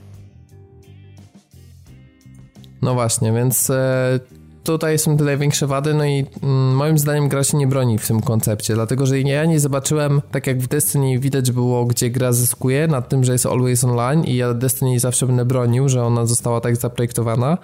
No 2.81 2.93
właśnie, 2.93 3.31
więc 3.31 3.69
e, 3.69 4.19
tutaj 4.63 4.99
są 4.99 5.17
tyle 5.17 5.37
większe 5.37 5.67
wady, 5.67 5.93
no 5.93 6.05
i 6.05 6.25
mm, 6.43 6.75
moim 6.75 6.97
zdaniem 6.97 7.29
gra 7.29 7.43
się 7.43 7.57
nie 7.57 7.67
broni 7.67 7.97
w 7.97 8.07
tym 8.07 8.21
koncepcie, 8.21 8.73
dlatego 8.73 9.05
że 9.05 9.19
ja 9.19 9.45
nie 9.45 9.59
zobaczyłem, 9.59 10.21
tak 10.31 10.47
jak 10.47 10.59
w 10.59 10.67
Destiny 10.67 11.19
widać 11.19 11.51
było, 11.51 11.85
gdzie 11.85 12.09
gra 12.09 12.31
zyskuje 12.31 12.87
nad 12.87 13.09
tym, 13.09 13.23
że 13.23 13.31
jest 13.33 13.45
always 13.45 13.83
online 13.83 14.23
i 14.23 14.35
ja 14.35 14.53
Destiny 14.53 14.99
zawsze 14.99 15.25
będę 15.27 15.45
bronił, 15.45 15.89
że 15.89 16.03
ona 16.03 16.25
została 16.25 16.61
tak 16.61 16.75
zaprojektowana, 16.75 17.57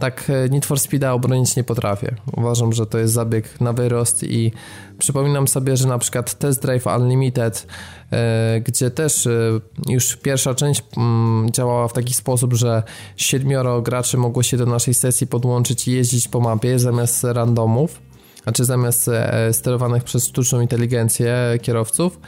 tak 0.00 0.30
e, 0.30 0.48
Need 0.48 0.66
for 0.66 0.78
Speed'a 0.78 1.12
obronić 1.12 1.56
nie 1.56 1.64
potrafię. 1.64 2.14
Uważam, 2.36 2.72
że 2.72 2.86
to 2.86 2.98
jest 2.98 3.14
zabieg 3.14 3.60
na 3.60 3.72
wyrost 3.72 4.22
i 4.22 4.52
przypominam 4.98 5.48
sobie, 5.48 5.76
że 5.76 5.88
na 5.88 5.98
przykład 5.98 6.34
Test 6.34 6.62
Drive 6.62 6.86
Unlimited, 6.86 7.66
e, 8.12 8.60
gdzie 8.60 8.90
też 8.90 9.26
e, 9.26 9.60
już 9.88 10.16
pierwsza 10.16 10.54
część 10.54 10.82
mm, 10.96 11.50
działała 11.50 11.88
w 11.88 11.92
taki 11.92 12.14
sposób, 12.14 12.54
że 12.54 12.82
siedmioro 13.16 13.82
graczy 13.82 14.16
mogło 14.16 14.42
się 14.42 14.56
do 14.56 14.66
naszej 14.66 14.94
sesji 14.94 15.26
podłączyć 15.26 15.88
i 15.88 15.92
jeździć 15.92 16.28
po 16.28 16.40
mapie 16.40 16.78
zamiast 16.78 17.24
randomów, 17.24 18.00
znaczy 18.42 18.64
zamiast 18.64 19.10
sterowanych 19.52 20.04
przez 20.04 20.26
sztuczną 20.26 20.60
inteligencję 20.60 21.34
kierowców, 21.62 22.20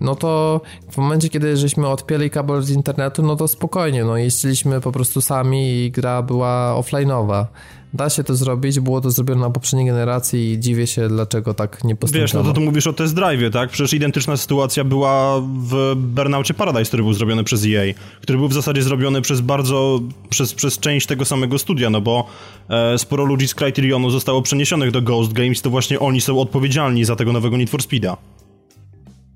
no 0.00 0.14
to 0.14 0.60
w 0.90 0.96
momencie, 0.96 1.28
kiedy 1.28 1.56
żeśmy 1.56 1.88
odpięli 1.88 2.30
kabel 2.30 2.62
z 2.62 2.70
internetu, 2.70 3.22
no 3.22 3.36
to 3.36 3.48
spokojnie, 3.48 4.04
no 4.04 4.16
jeździliśmy 4.16 4.80
po 4.80 4.92
prostu 4.92 5.20
sami 5.20 5.84
i 5.84 5.90
gra 5.90 6.22
była 6.22 6.74
offline'owa. 6.80 7.44
Da 7.94 8.10
się 8.10 8.24
to 8.24 8.36
zrobić, 8.36 8.80
było 8.80 9.00
to 9.00 9.10
zrobione 9.10 9.40
na 9.40 9.50
poprzedniej 9.50 9.86
generacji 9.86 10.52
i 10.52 10.60
dziwię 10.60 10.86
się, 10.86 11.08
dlaczego 11.08 11.54
tak 11.54 11.84
nie 11.84 11.96
postąpiono. 11.96 12.24
Wiesz, 12.24 12.34
no 12.34 12.42
to 12.42 12.52
tu 12.52 12.60
mówisz 12.60 12.86
o 12.86 12.92
test 12.92 13.14
drive, 13.14 13.52
tak? 13.52 13.70
Przecież 13.70 13.92
identyczna 13.92 14.36
sytuacja 14.36 14.84
była 14.84 15.40
w 15.40 15.94
Burnoutie 15.96 16.54
Paradise, 16.54 16.84
który 16.84 17.02
był 17.02 17.12
zrobiony 17.12 17.44
przez 17.44 17.66
EA, 17.66 17.94
który 18.22 18.38
był 18.38 18.48
w 18.48 18.52
zasadzie 18.52 18.82
zrobiony 18.82 19.22
przez 19.22 19.40
bardzo, 19.40 20.00
przez, 20.28 20.54
przez 20.54 20.78
część 20.78 21.06
tego 21.06 21.24
samego 21.24 21.58
studia, 21.58 21.90
no 21.90 22.00
bo 22.00 22.26
e, 22.68 22.98
sporo 22.98 23.24
ludzi 23.24 23.48
z 23.48 23.54
Criterionu 23.54 24.10
zostało 24.10 24.42
przeniesionych 24.42 24.90
do 24.90 25.02
Ghost 25.02 25.32
Games, 25.32 25.62
to 25.62 25.70
właśnie 25.70 26.00
oni 26.00 26.20
są 26.20 26.40
odpowiedzialni 26.40 27.04
za 27.04 27.16
tego 27.16 27.32
nowego 27.32 27.56
Need 27.56 27.70
for 27.70 27.82
Speeda. 27.82 28.16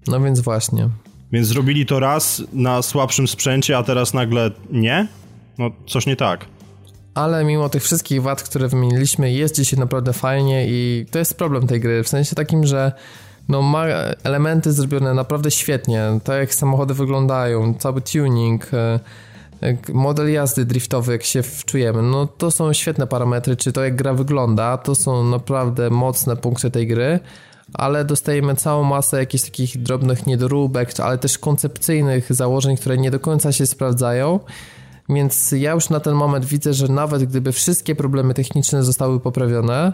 No 0.09 0.21
więc 0.21 0.41
właśnie. 0.41 0.89
Więc 1.33 1.47
zrobili 1.47 1.87
to 1.87 2.01
raz 2.01 2.43
na 2.53 2.83
słabszym 2.83 3.29
sprzęcie, 3.29 3.79
a 3.79 3.83
teraz 3.83 4.15
nagle 4.15 4.51
nie? 4.71 5.09
No 5.59 5.71
coś 5.87 6.07
nie 6.07 6.17
tak. 6.17 6.45
Ale 7.15 7.45
mimo 7.45 7.69
tych 7.69 7.83
wszystkich 7.83 8.23
wad, 8.23 8.43
które 8.43 8.69
wymieniliśmy, 8.69 9.33
jeździ 9.33 9.65
się 9.65 9.77
naprawdę 9.77 10.13
fajnie 10.13 10.67
i 10.69 11.07
to 11.11 11.19
jest 11.19 11.39
problem 11.39 11.67
tej 11.67 11.81
gry. 11.81 12.03
W 12.03 12.09
sensie 12.09 12.37
takim, 12.37 12.67
że 12.67 12.93
no 13.49 13.63
ma 13.63 13.87
elementy 14.25 14.73
zrobione 14.73 15.15
naprawdę 15.15 15.51
świetnie. 15.51 16.05
Tak 16.25 16.39
jak 16.39 16.55
samochody 16.55 16.95
wyglądają, 16.95 17.75
cały 17.75 18.01
tuning, 18.01 18.75
e, 18.75 19.01
model 19.93 20.33
jazdy 20.33 20.65
driftowy, 20.65 21.13
jak 21.13 21.23
się 21.23 21.43
wczujemy, 21.43 22.03
no 22.03 22.27
to 22.27 22.51
są 22.51 22.73
świetne 22.73 23.07
parametry, 23.07 23.57
czy 23.57 23.73
to 23.73 23.85
jak 23.85 23.97
gra 23.97 24.15
wygląda, 24.15 24.77
to 24.77 24.95
są 24.95 25.25
naprawdę 25.25 25.91
mocne 25.91 26.37
punkty 26.37 26.71
tej 26.71 26.87
gry 26.87 27.21
ale 27.75 28.05
dostajemy 28.05 28.57
całą 28.57 28.85
masę 28.85 29.19
jakichś 29.19 29.45
takich 29.45 29.83
drobnych 29.83 30.27
niedoróbek, 30.27 31.01
ale 31.01 31.19
też 31.19 31.39
koncepcyjnych 31.39 32.35
założeń, 32.35 32.77
które 32.77 32.99
nie 32.99 33.11
do 33.11 33.21
końca 33.21 33.53
się 33.53 33.67
sprawdzają. 33.67 34.41
Więc 35.09 35.53
ja 35.53 35.73
już 35.73 35.91
na 35.91 36.01
ten 36.01 36.15
moment 36.15 36.45
widzę, 36.45 36.75
że 36.75 36.89
nawet 36.89 37.25
gdyby 37.25 37.53
wszystkie 37.53 37.95
problemy 37.95 38.35
techniczne 38.35 38.85
zostały 38.85 39.21
poprawione, 39.21 39.93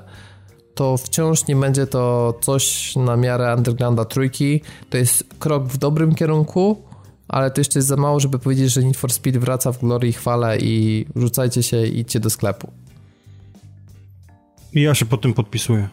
to 0.74 0.96
wciąż 0.96 1.46
nie 1.46 1.56
będzie 1.56 1.86
to 1.86 2.34
coś 2.40 2.96
na 2.96 3.16
miarę 3.16 3.54
Undergrounda 3.56 4.04
trójki. 4.04 4.60
To 4.90 4.96
jest 4.96 5.24
krok 5.38 5.64
w 5.64 5.76
dobrym 5.76 6.14
kierunku, 6.14 6.82
ale 7.28 7.50
to 7.50 7.60
jeszcze 7.60 7.78
jest 7.78 7.88
za 7.88 7.96
mało, 7.96 8.20
żeby 8.20 8.38
powiedzieć, 8.38 8.72
że 8.72 8.84
Need 8.84 8.96
for 8.96 9.12
Speed 9.12 9.40
wraca 9.40 9.72
w 9.72 9.80
glorii 9.80 10.10
i 10.10 10.12
chwale 10.12 10.58
i 10.58 11.06
rzucajcie 11.16 11.62
się 11.62 11.86
i 11.86 11.98
idźcie 11.98 12.20
do 12.20 12.30
sklepu. 12.30 12.72
I 14.72 14.82
ja 14.82 14.94
się 14.94 15.06
po 15.06 15.16
tym 15.16 15.34
podpisuję. 15.34 15.88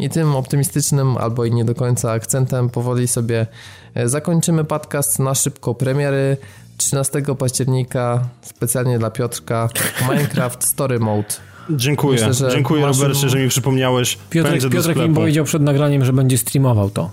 I 0.00 0.08
tym 0.08 0.36
optymistycznym, 0.36 1.16
albo 1.16 1.44
i 1.44 1.52
nie 1.52 1.64
do 1.64 1.74
końca 1.74 2.12
akcentem 2.12 2.70
powoli 2.70 3.08
sobie 3.08 3.46
e, 3.94 4.08
zakończymy 4.08 4.64
podcast 4.64 5.18
na 5.18 5.34
szybko 5.34 5.74
premiery. 5.74 6.36
13 6.76 7.22
października 7.38 8.28
specjalnie 8.42 8.98
dla 8.98 9.10
Piotrka 9.10 9.68
Minecraft 10.08 10.64
Story 10.64 10.98
Mode. 10.98 11.28
Dziękuję, 11.70 12.28
Myślę, 12.28 12.50
dziękuję 12.50 12.86
masz... 12.86 12.98
Robercie, 12.98 13.28
że 13.28 13.38
mi 13.38 13.48
przypomniałeś. 13.48 14.18
Piotrek, 14.30 14.68
Piotrek 14.70 14.96
im 14.96 15.14
powiedział 15.14 15.44
przed 15.44 15.62
nagraniem, 15.62 16.04
że 16.04 16.12
będzie 16.12 16.38
streamował 16.38 16.90
to. 16.90 17.10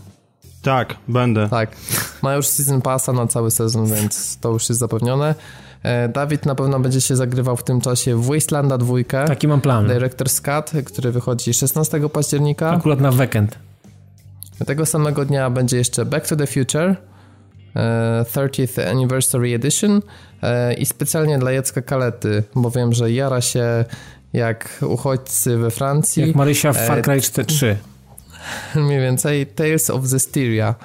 Tak, 0.61 0.95
będę. 1.07 1.49
Tak. 1.49 1.76
Ma 2.22 2.35
już 2.35 2.47
Season 2.47 2.81
Passa 2.81 3.14
na 3.14 3.27
cały 3.27 3.51
sezon, 3.51 3.88
więc 3.88 4.38
to 4.38 4.49
już 4.49 4.69
jest 4.69 4.80
zapewnione. 4.80 5.35
E, 5.83 6.09
Dawid 6.09 6.45
na 6.45 6.55
pewno 6.55 6.79
będzie 6.79 7.01
się 7.01 7.15
zagrywał 7.15 7.57
w 7.57 7.63
tym 7.63 7.81
czasie 7.81 8.15
w 8.15 8.25
Wastelanda 8.33 8.77
2. 8.77 8.95
Taki 9.27 9.47
mam 9.47 9.61
plan. 9.61 9.87
Director's 9.87 10.41
Cut, 10.41 10.85
który 10.85 11.11
wychodzi 11.11 11.53
16 11.53 12.09
października. 12.09 12.71
Akurat 12.71 12.99
na 12.99 13.09
weekend. 13.09 13.57
Tego 14.65 14.85
samego 14.85 15.25
dnia 15.25 15.49
będzie 15.49 15.77
jeszcze 15.77 16.05
Back 16.05 16.27
to 16.27 16.35
the 16.35 16.47
Future, 16.47 16.95
30th 18.23 18.81
e, 18.81 18.89
Anniversary 18.89 19.55
Edition 19.55 20.01
e, 20.41 20.73
i 20.73 20.85
specjalnie 20.85 21.39
dla 21.39 21.51
Jacka 21.51 21.81
Kalety, 21.81 22.43
bo 22.55 22.71
wiem, 22.71 22.93
że 22.93 23.11
jara 23.11 23.41
się 23.41 23.85
jak 24.33 24.79
uchodźcy 24.87 25.57
we 25.57 25.71
Francji. 25.71 26.27
Jak 26.27 26.35
Marysia 26.35 26.73
w 26.73 26.77
Far 26.77 27.01
Cry 27.01 27.21
3. 27.21 27.77
Mniej 28.75 28.99
więcej 28.99 29.47
Tales 29.47 29.89
of 29.89 30.05
Zestiria. 30.05 30.75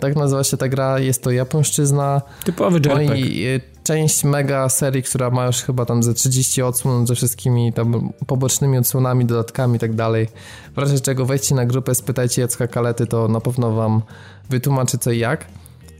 Tak 0.00 0.16
nazywa 0.16 0.44
się 0.44 0.56
ta 0.56 0.68
gra, 0.68 0.98
jest 0.98 1.22
to 1.22 1.30
japońszczyzna. 1.30 2.22
Typowy 2.44 2.80
no 2.80 3.00
JRPG. 3.00 3.08
No 3.08 3.14
i 3.14 3.60
część 3.86 4.24
mega 4.24 4.68
serii, 4.68 5.02
która 5.02 5.30
ma 5.30 5.46
już 5.46 5.56
chyba 5.56 5.84
tam 5.84 6.02
ze 6.02 6.14
30 6.14 6.62
odsłon 6.62 7.06
ze 7.06 7.14
wszystkimi 7.14 7.72
tam 7.72 8.12
pobocznymi 8.26 8.78
odsłonami, 8.78 9.24
dodatkami 9.24 9.76
i 9.76 9.78
tak 9.78 9.94
dalej. 9.94 10.28
W 10.74 10.78
razie 10.78 11.00
czego 11.00 11.26
wejdźcie 11.26 11.54
na 11.54 11.66
grupę, 11.66 11.94
spytajcie 11.94 12.42
Jacka 12.42 12.66
Kalety, 12.66 13.06
to 13.06 13.28
na 13.28 13.40
pewno 13.40 13.72
wam 13.72 14.02
wytłumaczy 14.50 14.98
co 14.98 15.10
i 15.10 15.18
jak. 15.18 15.44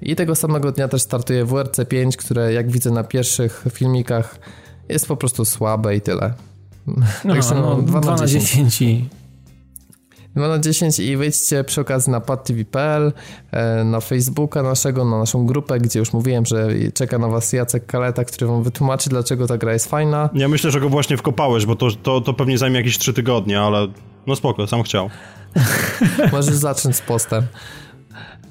I 0.03 0.17
tego 0.17 0.35
samego 0.35 0.73
dnia 0.73 0.89
też 0.89 1.03
startuje 1.03 1.45
WRC 1.45 1.81
5, 1.89 2.17
które 2.17 2.53
jak 2.53 2.71
widzę 2.71 2.91
na 2.91 3.05
pierwszych 3.05 3.65
filmikach 3.73 4.39
jest 4.89 5.09
po 5.09 5.17
prostu 5.17 5.45
słabe 5.45 5.97
i 5.97 6.01
tyle. 6.01 6.35
No, 7.25 7.35
Także 7.35 7.55
no, 7.55 7.77
no 7.77 7.83
2 7.83 8.01
na 8.01 8.27
10. 8.27 8.51
10 8.51 8.83
2 10.37 10.49
na 10.49 10.59
10 10.59 10.99
i 10.99 11.17
wejdźcie 11.17 11.65
przy 11.65 11.81
okazji 11.81 12.13
na 12.13 12.21
padtv.pl, 12.21 13.13
e, 13.53 13.85
na 13.85 14.01
Facebooka 14.01 14.63
naszego, 14.63 15.05
na 15.05 15.19
naszą 15.19 15.47
grupę, 15.47 15.79
gdzie 15.79 15.99
już 15.99 16.13
mówiłem, 16.13 16.47
że 16.47 16.69
czeka 16.95 17.19
na 17.19 17.29
was 17.29 17.53
Jacek 17.53 17.87
Kaleta, 17.87 18.25
który 18.25 18.47
wam 18.47 18.63
wytłumaczy, 18.63 19.11
dlaczego 19.11 19.47
ta 19.47 19.59
gra 19.59 19.73
jest 19.73 19.91
fajna. 19.91 20.31
Ja 20.35 20.49
myślę, 20.49 20.71
że 20.71 20.81
go 20.81 20.89
właśnie 20.89 21.17
wkopałeś, 21.17 21.67
bo 21.67 21.77
to, 21.77 21.89
to, 22.03 22.21
to 22.21 22.35
pewnie 22.35 22.59
zajmie 22.59 22.77
jakieś 22.77 22.99
3 22.99 23.13
tygodnie, 23.13 23.61
ale 23.61 23.89
no 24.27 24.37
spoko, 24.37 24.67
sam 24.67 24.83
chciał. 24.83 25.11
Możesz 26.33 26.55
zacząć 26.55 26.97
z 26.97 27.03
postem. 27.03 27.43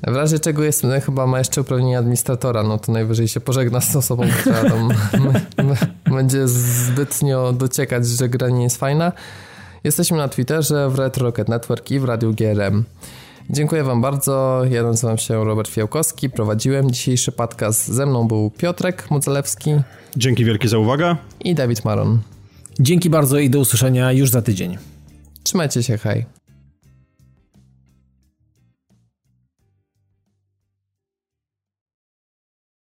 W 0.08 0.16
razie 0.16 0.40
czego 0.40 0.64
jest, 0.64 0.84
no, 0.84 1.02
chyba 1.02 1.28
ma 1.28 1.38
jeszcze 1.38 1.62
uprawnienie 1.62 1.98
administratora, 1.98 2.64
no 2.64 2.78
to 2.78 2.92
najwyżej 2.92 3.28
się 3.28 3.40
pożegna 3.40 3.82
z 3.82 3.96
osobą, 3.96 4.24
która 4.40 4.64
tam 4.70 4.90
będzie 6.18 6.48
zbytnio 6.48 7.54
dociekać, 7.54 8.08
że 8.08 8.30
gra 8.30 8.50
nie 8.50 8.64
jest 8.64 8.78
fajna. 8.78 9.12
Jesteśmy 9.86 10.18
na 10.18 10.28
Twitterze, 10.28 10.90
w 10.90 10.96
Red 10.96 11.18
Rocket 11.18 11.50
Network 11.50 11.92
i 11.92 12.00
w 12.00 12.04
Radiu 12.04 12.34
GRM. 12.34 12.84
Dziękuję 13.50 13.84
Wam 13.84 14.02
bardzo. 14.02 14.62
Ja 14.70 14.84
nazywam 14.84 15.18
się 15.18 15.46
Robert 15.46 15.70
Fiałkowski, 15.70 16.30
prowadziłem 16.30 16.92
dzisiejszy 16.92 17.32
podcast. 17.32 17.88
Ze 17.88 18.06
mną 18.06 18.28
był 18.28 18.52
Piotrek 18.52 19.12
Mucelewski. 19.12 19.72
Dzięki 20.18 20.46
wielkie 20.46 20.68
za 20.68 20.78
uwagę. 20.78 21.16
I 21.44 21.56
Dawid 21.56 21.86
Maron. 21.86 22.20
Dzięki 22.80 23.10
bardzo 23.10 23.40
i 23.40 23.50
do 23.50 23.60
usłyszenia 23.60 24.12
już 24.12 24.30
za 24.30 24.42
tydzień. 24.42 24.78
Trzymajcie 25.44 25.84
się, 25.84 25.98
hej. 25.98 26.26